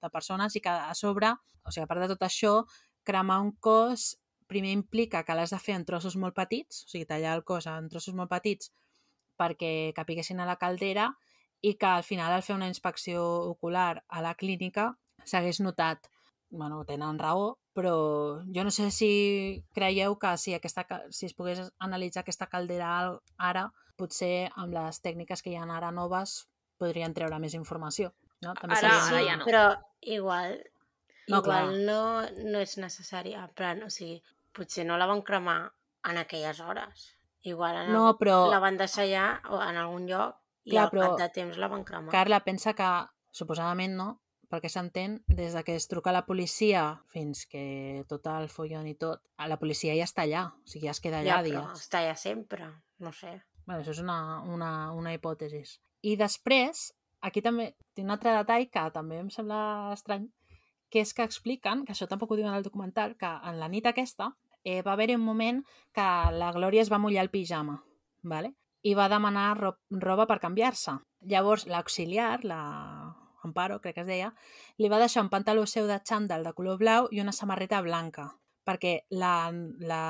de 0.00 0.10
persones 0.14 0.54
i 0.54 0.62
que 0.62 0.70
a 0.70 0.94
sobre, 0.94 1.32
o 1.64 1.74
sigui, 1.74 1.84
a 1.84 1.90
part 1.90 2.04
de 2.04 2.10
tot 2.14 2.22
això, 2.28 2.52
cremar 3.02 3.40
un 3.42 3.54
cos 3.58 4.14
primer 4.48 4.70
implica 4.72 5.24
que 5.26 5.34
l'has 5.34 5.52
de 5.52 5.58
fer 5.60 5.74
en 5.76 5.84
trossos 5.88 6.16
molt 6.16 6.36
petits, 6.36 6.84
o 6.86 6.92
sigui, 6.92 7.08
tallar 7.08 7.34
el 7.36 7.44
cos 7.44 7.66
en 7.68 7.90
trossos 7.90 8.16
molt 8.16 8.30
petits 8.30 8.70
perquè 9.38 9.92
capiguessin 9.96 10.40
a 10.40 10.46
la 10.48 10.56
caldera 10.60 11.10
i 11.60 11.74
que 11.74 11.90
al 11.90 12.06
final 12.06 12.32
al 12.32 12.46
fer 12.46 12.56
una 12.56 12.70
inspecció 12.70 13.24
ocular 13.50 14.04
a 14.08 14.22
la 14.22 14.34
clínica 14.38 14.92
s'hagués 15.24 15.60
notat 15.60 16.08
bueno, 16.50 16.84
tenen 16.84 17.18
raó, 17.18 17.58
però 17.74 18.40
jo 18.54 18.64
no 18.64 18.70
sé 18.70 18.90
si 18.90 19.64
creieu 19.74 20.16
que 20.18 20.36
si, 20.38 20.54
aquesta, 20.54 20.86
si 21.10 21.26
es 21.26 21.34
pogués 21.34 21.60
analitzar 21.78 22.22
aquesta 22.22 22.46
caldera 22.46 22.98
al- 22.98 23.20
ara, 23.36 23.72
potser 23.96 24.50
amb 24.56 24.72
les 24.74 25.00
tècniques 25.02 25.42
que 25.42 25.50
hi 25.50 25.56
ha 25.56 25.64
ara 25.76 25.90
noves 25.90 26.48
podrien 26.78 27.12
treure 27.14 27.38
més 27.38 27.54
informació. 27.54 28.12
No? 28.40 28.52
Ara- 28.62 28.76
seria 28.76 29.04
ara 29.08 29.22
ja 29.26 29.36
no. 29.36 29.44
Però 29.44 29.64
igual, 30.00 30.62
No, 31.28 31.38
igual 31.42 31.44
clar. 31.44 31.78
no, 31.84 32.50
no 32.52 32.58
és 32.60 32.78
necessari. 32.78 33.34
En 33.34 33.48
plan, 33.54 33.82
o 33.82 33.90
sigui, 33.90 34.22
potser 34.54 34.86
no 34.86 34.96
la 34.96 35.06
van 35.06 35.20
cremar 35.22 35.72
en 36.08 36.16
aquelles 36.18 36.60
hores. 36.60 37.14
Igual 37.42 37.76
en 37.84 37.92
No, 37.92 38.16
però, 38.18 38.48
la 38.50 38.58
van 38.60 38.76
deixar 38.78 39.04
allà 39.04 39.40
o 39.50 39.60
en 39.62 39.76
algun 39.76 40.06
lloc 40.08 40.36
i 40.64 40.70
Clar, 40.70 40.84
al 40.86 40.90
però- 40.90 41.10
cap 41.10 41.18
de 41.18 41.28
temps 41.34 41.58
la 41.58 41.68
van 41.68 41.84
cremar. 41.84 42.10
Carla 42.12 42.40
pensa 42.40 42.72
que, 42.74 42.88
suposadament 43.32 43.94
no, 43.96 44.20
perquè 44.48 44.70
s'entén, 44.72 45.18
des 45.28 45.54
de 45.56 45.62
que 45.64 45.74
es 45.76 45.88
truca 45.90 46.10
a 46.10 46.16
la 46.16 46.24
policia 46.26 47.02
fins 47.12 47.44
que 47.50 48.04
tot 48.08 48.26
el 48.32 48.48
follon 48.52 48.88
i 48.88 48.94
tot, 48.96 49.22
a 49.36 49.48
la 49.50 49.58
policia 49.60 49.96
ja 49.96 50.06
està 50.08 50.24
allà, 50.24 50.46
o 50.48 50.68
sigui, 50.68 50.86
ja 50.88 50.94
es 50.96 51.02
queda 51.04 51.20
allà 51.20 51.38
ja, 51.38 51.42
però 51.44 51.64
dies. 51.68 51.84
està 51.84 52.00
allà 52.00 52.14
sempre, 52.16 52.70
no 53.04 53.12
sé. 53.12 53.34
Bueno, 53.66 53.82
això 53.82 53.92
és 53.92 54.00
una, 54.00 54.18
una, 54.48 54.70
una 54.96 55.12
hipòtesi. 55.12 55.62
I 56.08 56.16
després, 56.16 56.88
aquí 57.20 57.42
també 57.44 57.74
tinc 57.92 58.06
un 58.06 58.14
altre 58.16 58.32
detall 58.38 58.68
que 58.72 58.84
també 58.94 59.20
em 59.20 59.28
sembla 59.34 59.92
estrany, 59.92 60.30
que 60.88 61.02
és 61.04 61.12
que 61.12 61.26
expliquen, 61.28 61.84
que 61.84 61.92
això 61.92 62.08
tampoc 62.08 62.32
ho 62.32 62.38
diuen 62.40 62.54
al 62.54 62.64
documental, 62.64 63.18
que 63.20 63.28
en 63.28 63.60
la 63.60 63.68
nit 63.68 63.86
aquesta 63.86 64.32
eh, 64.64 64.80
va 64.80 64.94
haver-hi 64.94 65.18
un 65.18 65.26
moment 65.26 65.60
que 65.92 66.08
la 66.32 66.54
Glòria 66.56 66.80
es 66.80 66.92
va 66.92 67.02
mullar 67.02 67.26
el 67.26 67.34
pijama, 67.34 67.82
¿vale? 68.22 68.54
i 68.82 68.94
va 68.94 69.08
demanar 69.10 69.58
ro 69.58 69.72
roba 69.90 70.26
per 70.30 70.38
canviar-se. 70.42 70.94
Llavors, 71.30 71.66
l'auxiliar, 71.66 72.44
la 72.44 72.60
Amparo, 73.48 73.80
crec 73.84 73.98
que 73.98 74.04
es 74.06 74.10
deia, 74.10 74.32
li 74.78 74.92
va 74.92 75.00
deixar 75.02 75.24
un 75.24 75.32
pantaló 75.32 75.66
seu 75.66 75.88
de 75.90 75.98
xandall 76.10 76.46
de 76.46 76.54
color 76.60 76.78
blau 76.84 77.08
i 77.10 77.24
una 77.24 77.34
samarreta 77.36 77.80
blanca, 77.84 78.30
perquè 78.68 78.98
la, 79.16 79.48
la 79.80 80.02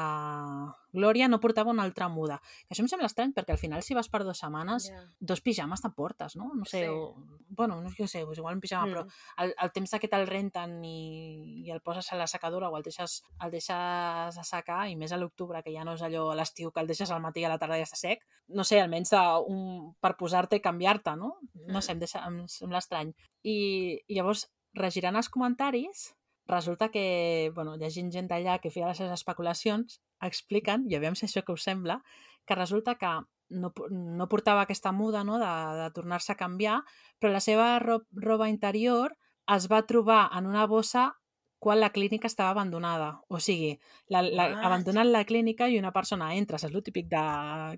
Glòria 0.90 1.28
no 1.28 1.38
portava 1.38 1.70
una 1.70 1.84
altra 1.84 2.08
muda. 2.08 2.40
Que 2.66 2.72
això 2.74 2.82
em 2.82 2.88
sembla 2.90 3.06
estrany, 3.06 3.30
perquè 3.36 3.52
al 3.54 3.60
final 3.60 3.82
si 3.86 3.94
vas 3.94 4.08
per 4.10 4.22
dues 4.24 4.40
setmanes, 4.40 4.88
Ja. 4.90 5.02
dos 5.20 5.42
pijames 5.44 5.82
te'n 5.84 5.92
portes, 5.94 6.34
no? 6.34 6.48
No 6.56 6.64
sé, 6.64 6.80
Sí. 6.86 6.88
o, 6.90 7.14
bueno, 7.50 7.80
no 7.82 7.90
sé, 7.90 8.24
doncs 8.24 8.38
igual 8.38 8.56
un 8.56 8.60
pijama, 8.60 8.86
Mm. 8.86 8.94
però 8.94 9.06
el, 9.44 9.54
el 9.62 9.70
temps 9.72 9.94
que 10.00 10.08
te'l 10.08 10.26
renten 10.26 10.82
i, 10.84 11.62
i 11.66 11.70
el 11.70 11.80
poses 11.82 12.10
a 12.12 12.16
la 12.16 12.26
secadora 12.26 12.70
o 12.70 12.76
el 12.76 12.82
deixes, 12.82 13.22
el 13.44 13.50
deixes 13.52 14.38
assecar, 14.42 14.88
i 14.90 14.96
més 14.96 15.12
a 15.12 15.18
l'octubre, 15.18 15.62
que 15.62 15.72
ja 15.72 15.84
no 15.84 15.94
és 15.94 16.02
allò 16.02 16.30
a 16.32 16.34
l'estiu 16.34 16.72
que 16.72 16.80
el 16.80 16.86
deixes 16.88 17.10
al 17.10 17.20
matí 17.22 17.40
i 17.40 17.44
a 17.44 17.50
la 17.52 17.58
tarda 17.58 17.76
ja 17.78 17.84
està 17.86 17.96
sec, 18.00 18.24
no 18.48 18.64
sé, 18.64 18.80
almenys 18.80 19.10
de 19.10 19.22
un, 19.46 19.94
per 20.00 20.16
posar-te 20.16 20.56
i 20.56 20.60
canviar-te, 20.64 21.14
no? 21.16 21.36
No 21.68 21.80
sé, 21.82 21.92
em, 21.92 21.98
deixa, 22.00 22.24
em 22.26 22.46
sembla 22.48 22.78
estrany. 22.78 23.14
I, 23.44 24.00
i 24.08 24.14
llavors, 24.16 24.48
regirant 24.74 25.16
els 25.16 25.28
comentaris, 25.28 26.14
resulta 26.48 26.88
que, 26.88 27.52
bueno, 27.54 27.76
llegint 27.76 28.10
gent 28.12 28.28
d'allà 28.30 28.58
que 28.62 28.72
feia 28.72 28.88
les 28.88 28.98
seves 28.98 29.12
especulacions, 29.20 30.00
expliquen, 30.24 30.86
i 30.88 30.96
aviam 30.96 31.14
si 31.14 31.26
això 31.28 31.44
que 31.44 31.54
us 31.54 31.66
sembla, 31.68 32.00
que 32.48 32.56
resulta 32.56 32.96
que 32.96 33.12
no, 33.50 33.72
no 33.90 34.28
portava 34.28 34.64
aquesta 34.64 34.92
muda 34.92 35.24
no, 35.24 35.38
de, 35.38 35.52
de 35.82 35.88
tornar-se 35.96 36.32
a 36.32 36.40
canviar, 36.40 36.80
però 37.20 37.32
la 37.32 37.44
seva 37.44 37.70
ro 37.84 38.00
roba 38.12 38.48
interior 38.48 39.14
es 39.54 39.68
va 39.72 39.84
trobar 39.88 40.28
en 40.36 40.48
una 40.48 40.66
bossa 40.66 41.12
quan 41.58 41.80
la 41.80 41.90
clínica 41.90 42.28
estava 42.28 42.50
abandonada. 42.50 43.20
O 43.28 43.40
sigui, 43.40 43.72
la, 44.08 44.22
la, 44.22 44.44
What? 44.52 44.64
abandonen 44.68 45.10
la 45.12 45.24
clínica 45.24 45.66
i 45.68 45.78
una 45.78 45.90
persona 45.92 46.32
entra, 46.36 46.56
és 46.56 46.64
el 46.68 46.76
típic 46.82 47.08
de 47.10 47.22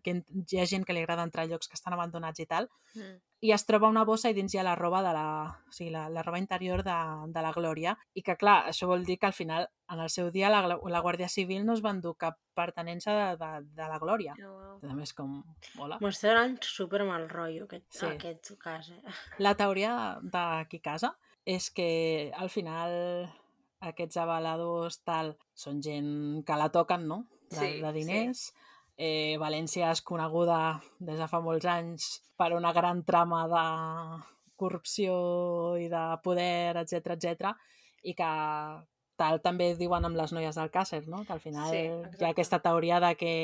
que 0.05 0.19
hi 0.53 0.59
ha 0.61 0.67
gent 0.69 0.85
que 0.85 0.93
li 0.93 1.01
agrada 1.01 1.25
entrar 1.25 1.45
a 1.47 1.49
llocs 1.49 1.69
que 1.69 1.79
estan 1.79 1.95
abandonats 1.97 2.41
i 2.41 2.47
tal, 2.47 2.69
Mm. 2.91 3.21
i 3.47 3.53
es 3.55 3.63
troba 3.65 3.87
una 3.89 4.03
bossa 4.05 4.29
i 4.29 4.35
dins 4.35 4.53
hi 4.53 4.59
ha 4.59 4.65
la 4.67 4.75
roba 4.75 4.99
de 5.01 5.13
la, 5.15 5.27
o 5.69 5.73
sigui, 5.73 5.93
la, 5.95 6.09
la 6.11 6.25
roba 6.27 6.41
interior 6.41 6.83
de, 6.83 6.97
de 7.31 7.41
la 7.45 7.53
Glòria 7.55 7.93
i 8.19 8.23
que 8.27 8.35
clar, 8.37 8.65
això 8.69 8.89
vol 8.91 9.05
dir 9.07 9.17
que 9.21 9.29
al 9.29 9.33
final 9.33 9.69
en 9.95 10.01
el 10.03 10.11
seu 10.11 10.33
dia 10.35 10.51
la, 10.51 10.61
la 10.67 11.01
Guàrdia 11.01 11.29
Civil 11.31 11.65
no 11.65 11.73
es 11.79 11.85
va 11.85 11.93
endur 11.95 12.17
cap 12.19 12.37
pertenença 12.53 13.15
de, 13.15 13.29
de, 13.39 13.51
de 13.79 13.89
la 13.89 13.99
Glòria. 14.03 14.35
Oh, 14.43 14.51
wow. 14.83 14.91
A 14.91 14.95
més, 14.99 15.15
com... 15.15 15.39
Hola. 15.79 16.01
M'està 16.03 16.35
donant 16.35 16.59
super 16.67 17.05
mal 17.07 17.29
rotllo 17.31 17.65
aquest, 17.71 17.87
Sí. 17.95 18.07
aquest 18.11 18.53
cas, 18.59 18.91
eh? 18.91 19.01
La 19.39 19.55
teoria 19.55 20.19
de 20.21 20.45
qui 20.69 20.81
casa 20.83 21.15
és 21.47 21.71
que 21.71 22.33
al 22.37 22.51
final 22.51 23.31
aquests 23.81 24.17
avaladors 24.21 25.01
tal 25.05 25.35
són 25.55 25.81
gent 25.83 26.43
que 26.47 26.59
la 26.61 26.69
toquen, 26.73 27.07
no? 27.09 27.25
De, 27.51 27.57
Sí, 27.57 27.81
de 27.81 27.93
sí. 27.93 27.99
diners. 27.99 28.43
Eh, 29.01 29.37
València 29.41 29.91
és 29.91 30.03
coneguda 30.05 30.81
des 30.99 31.19
de 31.19 31.27
fa 31.29 31.41
molts 31.41 31.65
anys 31.65 32.21
per 32.37 32.53
una 32.53 32.73
gran 32.77 33.03
trama 33.05 33.47
de 33.49 33.65
corrupció 34.61 35.77
i 35.81 35.89
de 35.89 36.05
poder, 36.23 36.77
etc 36.77 37.15
etc 37.17 37.55
i 38.03 38.15
que 38.17 38.31
tal 39.21 39.41
també 39.45 39.75
diuen 39.77 40.05
amb 40.05 40.17
les 40.17 40.33
noies 40.33 40.57
del 40.57 40.71
Càcer, 40.73 41.03
no? 41.09 41.25
Que 41.25 41.35
al 41.37 41.41
final 41.41 41.71
Sí, 41.73 41.83
hi 42.21 42.25
ha 42.25 42.33
aquesta 42.33 42.61
teoria 42.65 43.01
de 43.01 43.15
que 43.21 43.35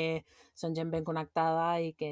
són 0.57 0.73
gent 0.77 0.89
ben 0.93 1.05
connectada 1.05 1.79
i 1.81 1.93
que, 1.93 2.11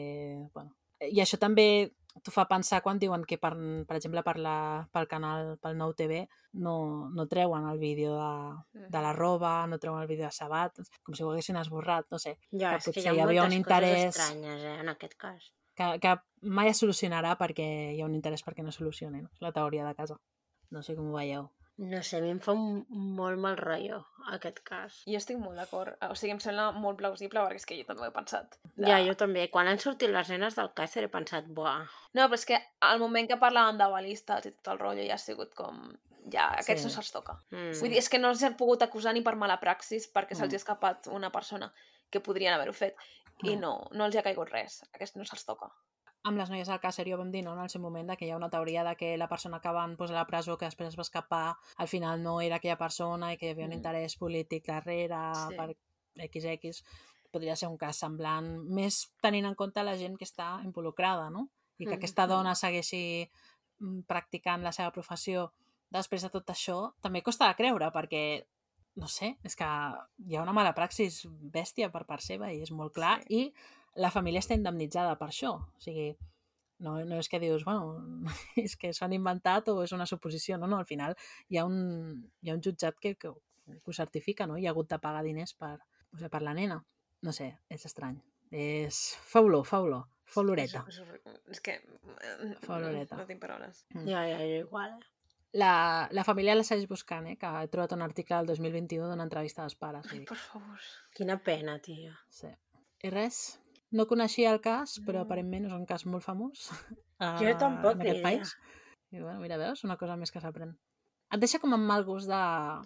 bueno... 0.53 0.75
I 1.01 1.19
això 1.21 1.37
també 1.41 1.91
t'ho 2.23 2.31
fa 2.31 2.45
pensar 2.47 2.81
quan 2.81 2.99
diuen 2.99 3.23
que, 3.27 3.37
per, 3.37 3.51
per 3.87 3.97
exemple, 3.97 4.21
per 4.23 4.37
la, 4.39 4.87
pel 4.91 5.07
canal, 5.07 5.57
pel 5.61 5.75
Nou 5.77 5.93
TV, 5.93 6.21
no, 6.53 7.09
no 7.13 7.25
treuen 7.27 7.67
el 7.69 7.77
vídeo 7.79 8.13
de, 8.15 8.85
de 8.89 9.01
la 9.01 9.11
roba, 9.13 9.67
no 9.67 9.77
treuen 9.79 10.01
el 10.01 10.07
vídeo 10.07 10.25
de 10.25 10.31
Sabat, 10.31 10.79
com 11.03 11.13
si 11.15 11.23
ho 11.23 11.31
haguessin 11.31 11.57
esborrat, 11.59 12.07
no 12.11 12.19
sé, 12.19 12.37
Ja, 12.51 12.71
Que 12.71 12.77
és 12.77 12.83
que 12.85 12.91
potser 12.93 13.03
hi 13.11 13.17
hi 13.17 13.19
ha 13.19 13.23
havia 13.27 13.43
un 13.43 13.51
interès- 13.51 14.05
coses 14.15 14.15
estranyes, 14.23 14.63
eh, 14.63 14.79
en 14.79 14.89
aquest 14.89 15.17
cas. 15.17 15.51
que, 15.75 15.99
que 15.99 16.15
mai 16.41 16.69
es 16.69 16.79
solucionarà 16.79 17.35
perquè 17.37 17.67
hi 17.95 18.01
ha 18.01 18.05
un 18.05 18.15
interès 18.15 18.41
perquè 18.45 18.63
no? 19.21 19.29
És 19.33 19.41
la 19.41 19.51
teoria 19.51 19.85
de 19.85 19.93
casa. 19.95 20.15
No 20.71 20.81
sé 20.81 20.95
com 20.95 21.09
ho 21.11 21.17
veieu. 21.17 21.49
No 21.77 22.01
sé, 22.03 22.17
a 22.17 22.21
mi 22.21 22.29
em 22.31 22.39
fa 22.39 22.53
un 22.55 22.85
molt 22.89 23.37
mal 23.37 23.57
rotllo, 23.59 23.97
aquest 24.31 24.61
cas. 24.63 25.01
Jo 25.05 25.17
estic 25.19 25.37
molt 25.37 25.57
d'acord. 25.59 25.97
O 26.07 26.15
sigui, 26.15 26.31
em 26.31 26.39
sembla 26.39 26.69
molt 26.71 26.97
plausible 27.01 27.41
perquè 27.43 27.59
és 27.59 27.65
que 27.67 27.75
jo 27.77 27.83
també 27.89 28.05
ho 28.05 28.07
he 28.07 28.13
pensat. 28.15 28.55
De- 28.75 28.87
Ja, 28.87 29.01
jo 29.03 29.13
també. 29.19 29.49
Quan 29.51 29.67
han 29.67 29.77
sortit 29.79 30.09
les 30.09 30.29
nenes 30.29 30.55
del 30.55 30.69
Càcer 30.73 31.03
he 31.03 31.09
pensat, 31.11 31.45
buah, 31.47 31.83
No, 32.13 32.29
però 32.29 32.33
és 32.39 32.45
que 32.45 32.61
al 32.79 32.99
moment 32.99 33.27
que 33.27 33.35
parlaven 33.37 33.77
de 33.77 33.89
balistes 33.91 34.45
i 34.45 34.51
tot 34.51 34.69
el 34.73 34.79
rotllo 34.79 35.03
ja 35.05 35.15
ha 35.15 35.17
sigut 35.17 35.53
com... 35.53 35.97
Ja, 36.31 36.47
aquests 36.57 36.81
Sí. 36.81 36.87
no 36.87 36.93
se'ls 36.93 37.11
toca. 37.11 37.33
mm. 37.51 37.73
Vull 37.79 37.89
dir, 37.91 37.97
és 37.99 38.07
que 38.09 38.17
no 38.17 38.29
els 38.29 38.41
han 38.41 38.55
pogut 38.57 38.81
acusar 38.81 39.13
ni 39.13 39.21
per 39.21 39.35
mala 39.35 39.59
praxis 39.59 40.07
perquè 40.11 40.31
Mm. 40.33 40.37
se'ls 40.39 40.53
ha 40.53 40.57
escapat 40.63 41.07
una 41.07 41.29
persona 41.31 41.71
que 42.09 42.19
podrien 42.21 42.53
haver-ho 42.53 42.73
fet 42.73 42.95
i 43.43 43.55
Mm. 43.55 43.59
no, 43.59 43.87
no 43.91 44.05
els 44.05 44.15
hi 44.15 44.17
ha 44.19 44.23
caigut 44.23 44.49
res. 44.49 44.81
Aquests 44.93 45.17
no 45.17 45.25
se'ls 45.25 45.43
toca. 45.45 45.69
Amb 46.25 46.39
les 46.41 46.49
noies 46.49 46.67
del 46.67 46.79
Càcer 46.81 47.05
jo 47.05 47.19
vam 47.19 47.29
dir, 47.31 47.43
no, 47.45 47.53
en 47.53 47.61
el 47.61 47.69
seu 47.69 47.81
moment, 47.83 48.09
que 48.17 48.25
hi 48.25 48.31
ha 48.33 48.37
una 48.39 48.49
teoria 48.49 48.83
de 48.83 48.95
que 48.97 49.11
la 49.17 49.27
persona 49.29 49.59
que 49.61 49.69
van 49.75 49.95
posar 49.95 50.15
a 50.15 50.19
la 50.23 50.25
presó, 50.27 50.55
que 50.57 50.65
després 50.65 50.89
es 50.89 50.97
va 50.97 51.03
escapar, 51.05 51.55
al 51.77 51.87
final 51.91 52.23
no 52.23 52.39
era 52.41 52.57
aquella 52.57 52.79
persona 52.79 53.31
i 53.33 53.37
que 53.37 53.45
hi 53.47 53.51
havia 53.53 53.67
un 53.67 53.71
Mm. 53.75 53.77
interès 53.77 54.15
polític 54.17 54.65
darrere 54.65 55.19
Sí. 55.35 55.55
per 55.55 55.75
XX. 56.15 56.83
Podria 57.31 57.55
ser 57.55 57.67
un 57.69 57.77
cas 57.77 57.97
semblant, 57.97 58.47
més 58.65 59.11
tenint 59.21 59.45
en 59.45 59.55
compte 59.55 59.83
la 59.83 59.97
gent 59.97 60.17
que 60.17 60.25
està 60.25 60.63
involucrada, 60.63 61.29
no? 61.29 61.49
I 61.77 61.85
que 61.85 61.91
Mm, 61.91 61.97
aquesta 61.99 62.25
mm. 62.25 62.29
dona 62.29 62.55
segueixi 62.55 63.29
mm, 63.79 64.01
practicant 64.07 64.63
la 64.63 64.71
seva 64.71 64.91
professió 64.91 65.51
després 65.91 66.21
de 66.23 66.29
tot 66.29 66.47
això, 66.49 66.93
també 67.01 67.21
costa 67.21 67.47
de 67.47 67.55
creure, 67.55 67.91
perquè 67.91 68.45
no 68.95 69.07
sé, 69.07 69.37
és 69.43 69.55
que 69.55 69.65
hi 69.65 70.35
ha 70.37 70.41
una 70.41 70.53
mala 70.53 70.73
praxis 70.73 71.25
bèstia 71.27 71.91
per 71.91 72.05
part 72.05 72.21
seva 72.21 72.51
i 72.53 72.61
és 72.61 72.71
molt 72.71 72.93
clar, 72.93 73.21
Sí. 73.27 73.35
i 73.51 73.53
la 73.95 74.11
família 74.11 74.41
està 74.43 74.55
indemnitzada 74.57 75.15
per 75.19 75.29
això. 75.31 75.53
O 75.61 75.81
sigui, 75.83 76.09
no, 76.83 76.97
no 77.07 77.19
és 77.21 77.29
que 77.31 77.39
dius, 77.39 77.63
bueno, 77.63 77.99
és 78.59 78.75
que 78.75 78.91
s'ho 78.93 79.05
han 79.05 79.13
inventat 79.15 79.69
o 79.71 79.77
és 79.83 79.93
una 79.95 80.05
suposició, 80.09 80.57
no, 80.59 80.67
no, 80.67 80.77
al 80.81 80.85
final 80.89 81.15
hi 81.49 81.57
ha 81.61 81.65
un, 81.65 81.77
hi 82.43 82.51
ha 82.51 82.55
un 82.57 82.61
jutjat 82.65 82.99
que, 82.99 83.15
que, 83.15 83.31
que 83.31 83.79
ho 83.91 83.93
certifica, 83.95 84.47
no? 84.47 84.57
I 84.57 84.67
ha 84.67 84.73
hagut 84.75 84.89
de 84.91 84.99
pagar 84.99 85.23
diners 85.23 85.53
per, 85.55 85.77
o 86.11 86.17
sigui, 86.17 86.29
per 86.33 86.41
la 86.43 86.53
nena. 86.57 86.81
No 87.25 87.31
sé, 87.33 87.53
és 87.71 87.85
estrany. 87.87 88.19
És... 88.51 89.15
Fa 89.25 89.41
olor, 89.41 89.63
fa 89.65 89.79
olor. 89.81 90.03
Fa 90.25 90.41
oloreta. 90.41 90.83
És, 90.89 90.99
és, 90.99 91.39
és 91.55 91.59
que... 91.61 91.73
eh, 91.79 92.53
Fa 92.63 92.75
oloreta. 92.79 93.17
No 93.17 93.25
tinc 93.29 93.39
paraules. 93.41 93.83
Mm. 93.93 94.07
Ja, 94.09 94.23
ja, 94.29 94.37
jo 94.41 94.59
igual. 94.65 94.95
eh. 94.99 95.11
La, 95.55 96.09
la 96.11 96.23
família 96.27 96.55
la 96.57 96.65
segueix 96.67 96.87
buscant, 96.89 97.29
eh? 97.31 97.35
Que 97.39 97.47
he 97.61 97.67
trobat 97.71 97.93
un 97.95 98.01
article 98.03 98.41
del 98.41 98.49
2021 98.51 99.07
d'una 99.07 99.23
entrevista 99.23 99.63
als 99.63 99.77
pares. 99.79 100.09
Ai, 100.11 100.23
per 100.27 100.35
favor. 100.41 100.81
Quina 101.15 101.37
pena, 101.45 101.77
tia. 101.79 102.11
sí. 102.29 102.51
I 103.05 103.11
res, 103.13 103.37
no 103.95 104.05
coneixia 104.09 104.51
el 104.53 104.59
cas, 104.63 104.97
però 105.07 105.23
aparentment 105.23 105.67
és 105.69 105.75
un 105.75 105.85
cas 105.89 106.05
molt 106.05 106.25
famós. 106.25 106.69
Jo 107.39 107.47
eh, 107.47 107.55
tampoc, 107.55 107.95
en 107.95 108.01
ni 108.03 108.09
aquest 108.09 108.19
idea. 108.19 108.25
país. 108.27 108.49
I 109.15 109.21
bueno, 109.23 109.39
mira, 109.39 109.55
veus? 109.57 109.85
Una 109.87 109.95
cosa 109.95 110.17
més 110.19 110.33
que 110.35 110.41
s'aprèn. 110.43 110.73
Et 111.31 111.39
deixa 111.41 111.61
com 111.63 111.71
amb 111.73 111.87
mal 111.87 112.03
gust 112.03 112.27
de... 112.27 112.39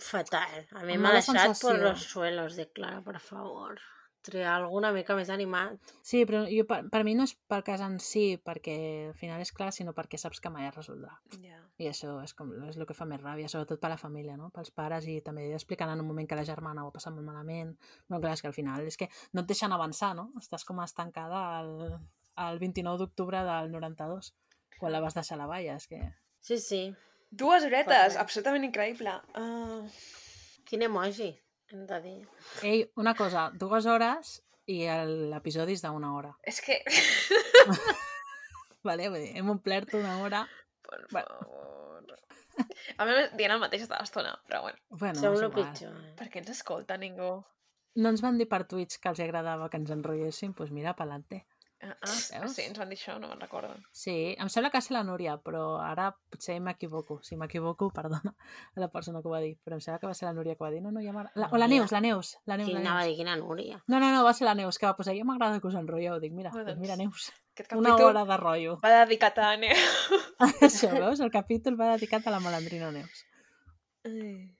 Fatal. 0.05 0.59
A 0.77 0.83
mi 0.85 0.99
m'ha 1.01 1.15
deixat 1.15 1.33
por 1.33 1.55
sensació. 1.55 1.73
los 1.81 2.03
suelos 2.11 2.55
de 2.59 2.67
Clara, 2.71 3.01
por 3.01 3.17
favor. 3.19 3.79
Triar 4.25 4.57
alguna 4.57 4.91
mica 4.91 5.15
més 5.15 5.29
animat. 5.31 5.93
Sí, 6.03 6.25
però 6.27 6.41
jo, 6.51 6.65
per, 6.67 6.81
per 6.91 6.99
mi 7.07 7.13
no 7.15 7.23
és 7.27 7.31
pel 7.47 7.63
cas 7.63 7.79
en 7.85 7.95
si, 8.03 8.33
perquè 8.43 8.75
al 9.07 9.15
final 9.17 9.39
és 9.39 9.53
clar, 9.55 9.69
sinó 9.71 9.93
perquè 9.95 10.19
saps 10.19 10.41
que 10.43 10.51
mai 10.51 10.67
es 10.67 10.75
resoldrà. 10.75 11.13
Ja. 11.39 11.61
I 11.79 11.87
això 11.87 12.17
és, 12.25 12.33
com, 12.35 12.51
és 12.67 12.75
el 12.75 12.83
que 12.89 12.97
fa 12.97 13.07
més 13.07 13.21
ràbia, 13.23 13.47
sobretot 13.47 13.79
per 13.79 13.93
la 13.93 13.99
família, 14.01 14.35
no? 14.35 14.49
pels 14.55 14.73
pares, 14.75 15.07
i 15.07 15.21
també 15.23 15.47
explicant 15.55 15.93
en 15.93 16.03
un 16.03 16.09
moment 16.09 16.27
que 16.27 16.35
la 16.35 16.43
germana 16.47 16.83
ho 16.83 16.91
ha 16.91 16.95
passat 16.97 17.15
molt 17.15 17.29
malament. 17.29 17.71
Bueno, 18.09 18.19
clar, 18.25 18.35
és 18.35 18.43
que 18.43 18.51
al 18.51 18.57
final 18.57 18.87
és 18.91 18.99
que 18.99 19.07
no 19.31 19.45
et 19.45 19.51
deixen 19.51 19.71
avançar, 19.71 20.11
no? 20.19 20.29
Estàs 20.41 20.67
com 20.67 20.83
estancada 20.83 21.43
al, 21.61 21.71
al 22.35 22.59
29 22.59 22.99
d'octubre 22.99 23.45
del 23.47 23.71
92, 23.71 24.33
quan 24.79 24.91
la 24.91 25.03
vas 25.03 25.15
deixar 25.15 25.39
a 25.39 25.45
la 25.45 25.47
valla, 25.47 25.79
és 25.79 25.87
que... 25.87 26.01
Sí, 26.43 26.59
sí. 26.59 26.83
Dues 27.29 27.63
horetes, 27.63 27.93
Perfecte. 27.93 28.23
absolutament 28.25 28.67
increïble. 28.67 29.15
Uh, 29.37 29.87
Quin 30.69 30.83
emoji, 30.85 31.31
hem 31.71 31.85
de 31.89 31.99
dir. 32.01 32.27
Ei, 32.63 32.83
una 32.95 33.13
cosa, 33.15 33.49
dues 33.53 33.85
hores 33.85 34.35
i 34.69 34.83
el- 34.85 35.29
l'episodi 35.31 35.73
és 35.77 35.81
d'una 35.85 36.13
hora. 36.15 36.33
és 36.43 36.61
que... 36.61 36.79
Vale? 38.87 39.09
Vull 39.11 39.19
dir, 39.25 39.31
hem 39.37 39.49
omplert 39.51 39.93
una 39.99 40.17
hora. 40.23 40.45
per 40.89 41.05
Bueno. 41.11 41.39
favor. 41.39 42.19
A 42.99 43.05
més, 43.07 43.29
dient 43.39 43.53
el 43.53 43.59
mateix 43.61 43.85
tota 43.85 43.99
l'estona, 44.01 44.33
però 44.47 44.61
bueno. 44.65 44.77
Bueno, 44.89 45.15
Som 45.19 45.33
és 45.37 45.41
el 45.45 45.51
pitjor. 45.53 45.93
eh? 45.95 46.13
Per 46.19 46.27
què 46.31 46.41
ens 46.41 46.49
escolta 46.51 46.97
ningú? 46.97 47.29
No 47.95 48.09
ens 48.09 48.21
van 48.21 48.37
dir 48.37 48.47
per 48.49 48.63
Twitch 48.67 48.97
que 48.99 49.09
els 49.09 49.19
agradava 49.23 49.69
que 49.69 49.77
ens 49.79 49.91
enrotlléssim, 49.91 50.53
doncs 50.57 50.71
mira, 50.75 50.93
pa'lante. 50.95 51.45
Ah, 51.89 52.07
ah, 52.35 52.39
Veus? 52.41 52.53
sí, 52.55 52.61
ens 52.67 52.77
van 52.79 52.89
dir 52.89 52.97
això, 52.97 53.15
no 53.19 53.27
me'n 53.27 53.39
recordo. 53.41 53.73
Sí, 53.91 54.35
em 54.37 54.49
sembla 54.49 54.69
que 54.71 54.77
és 54.81 54.89
la 54.91 55.01
Núria, 55.03 55.37
però 55.41 55.77
ara 55.81 56.09
potser 56.29 56.59
m'equivoco. 56.61 57.19
Si 57.23 57.35
m'equivoco, 57.35 57.89
perdona 57.97 58.33
a 58.75 58.79
la 58.79 58.87
persona 58.93 59.21
que 59.21 59.27
ho 59.27 59.31
va 59.31 59.39
dir, 59.43 59.55
però 59.63 59.75
em 59.77 59.81
sembla 59.81 59.99
que 59.99 60.07
va 60.07 60.13
ser 60.13 60.27
la 60.27 60.33
Núria 60.33 60.55
que 60.55 60.63
va 60.63 60.71
dir, 60.71 60.81
no, 60.81 60.91
no, 60.91 61.01
ja 61.01 61.11
m'agrada... 61.13 61.31
La- 61.35 61.49
O 61.51 61.57
la. 61.57 61.67
Neus, 61.67 61.91
la 61.91 62.01
Neus, 62.01 62.37
la 62.45 62.57
Neus, 62.57 62.69
Qui 62.69 62.75
la 62.77 62.83
Neus. 62.85 63.05
dir 63.09 63.15
quina 63.17 63.35
Núria? 63.37 63.81
No, 63.87 63.99
no, 63.99 64.11
no, 64.13 64.23
va 64.23 64.33
ser 64.33 64.45
la 64.45 64.55
Neus, 64.55 64.77
que 64.79 64.85
va 64.87 64.95
posar, 64.97 65.15
jo 65.17 65.25
m'agrada 65.25 65.59
que 65.59 65.67
us 65.67 65.75
enrotlleu. 65.75 66.19
Dic, 66.19 66.33
mira, 66.33 66.51
Oh, 66.53 66.63
doncs 66.63 66.79
mira. 66.79 66.95
Neus, 66.95 67.31
una 67.75 67.95
hora 67.95 68.23
de 68.25 68.37
rotllo. 68.37 68.77
va 68.83 68.93
dedicat 69.05 69.37
a 69.39 69.49
Anne. 69.55 69.73
Això, 70.61 70.89
veus? 70.95 71.19
El 71.19 71.31
capítol 71.31 71.75
va 71.79 71.93
dedicat 71.97 72.25
a 72.27 72.31
la 72.31 72.39
malandrina 72.39 72.91
Neus. 72.91 73.25
Ai. 74.05 74.55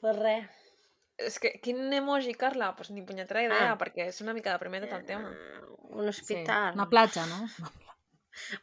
Pues 0.00 0.16
res. 0.18 0.50
És 1.18 1.38
que, 1.38 1.60
quin 1.62 1.92
emoji, 1.92 2.34
Carla? 2.34 2.74
Pues 2.76 2.90
ni 2.90 3.02
punyetera 3.02 3.42
idea, 3.42 3.72
Ah. 3.72 3.78
perquè 3.78 4.06
és 4.08 4.20
una 4.20 4.32
mica 4.34 4.52
deprimente 4.52 4.88
tot 4.88 5.00
el 5.00 5.06
tema. 5.06 5.28
Un 5.90 6.10
Sí, 6.12 6.22
hospital. 6.22 6.74
una 6.74 6.88
platja, 6.88 7.26
no? 7.26 7.46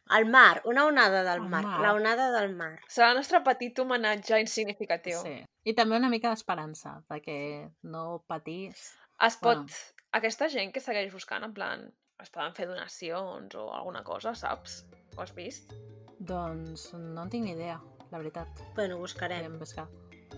Al 0.09 0.25
mar, 0.25 0.61
una 0.65 0.85
onada 0.87 1.23
del 1.23 1.41
mar. 1.41 1.63
mar. 1.63 1.79
La 1.79 1.93
onada 1.93 2.31
del 2.31 2.55
mar. 2.55 2.79
Serà 2.89 3.11
el 3.11 3.17
nostre 3.17 3.41
petit 3.45 3.77
homenatge 3.79 4.39
insignificatiu. 4.41 5.19
Sí. 5.21 5.45
I 5.63 5.73
també 5.75 5.95
una 5.97 6.09
mica 6.09 6.31
d'esperança, 6.33 7.03
perquè 7.07 7.69
no 7.83 8.23
patís. 8.27 8.95
Es 9.21 9.37
pot... 9.37 9.57
Bueno. 9.57 9.67
Aquesta 10.11 10.49
gent 10.49 10.73
que 10.73 10.79
segueix 10.81 11.13
buscant, 11.13 11.43
en 11.45 11.53
plan, 11.53 11.93
es 12.19 12.31
poden 12.31 12.55
fer 12.55 12.65
donacions 12.65 13.53
o 13.55 13.71
alguna 13.75 14.03
cosa, 14.03 14.33
saps? 14.33 14.85
Ho 15.15 15.21
has 15.21 15.35
vist? 15.35 15.71
Doncs 16.17 16.93
no 16.95 17.21
en 17.21 17.29
tinc 17.29 17.45
ni 17.45 17.51
idea, 17.51 17.79
la 18.09 18.17
veritat. 18.17 18.47
Bueno, 18.75 18.97
buscarem. 18.97 19.43
Podem 19.45 19.59
buscar. 19.59 19.87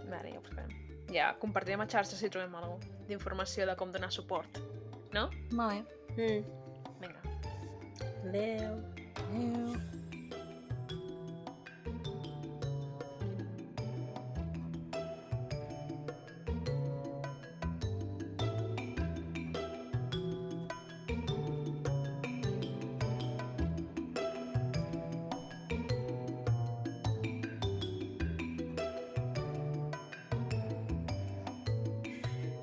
Vale, 0.09 0.33
ja 0.33 0.39
ho 0.39 0.41
buscarem. 0.41 0.90
Ja, 1.11 1.33
compartirem 1.39 1.81
a 1.83 1.87
xarxes 1.87 2.19
si 2.19 2.29
trobem 2.31 2.53
alguna 2.55 2.77
cosa 2.79 3.07
d'informació 3.07 3.67
de 3.67 3.75
com 3.75 3.91
donar 3.91 4.11
suport. 4.11 4.61
No? 5.11 5.29
Vale. 5.51 5.83
Mm. 6.15 6.43
Vinga. 7.01 7.21
Adéu. 8.23 8.77
Adéu. 9.27 10.00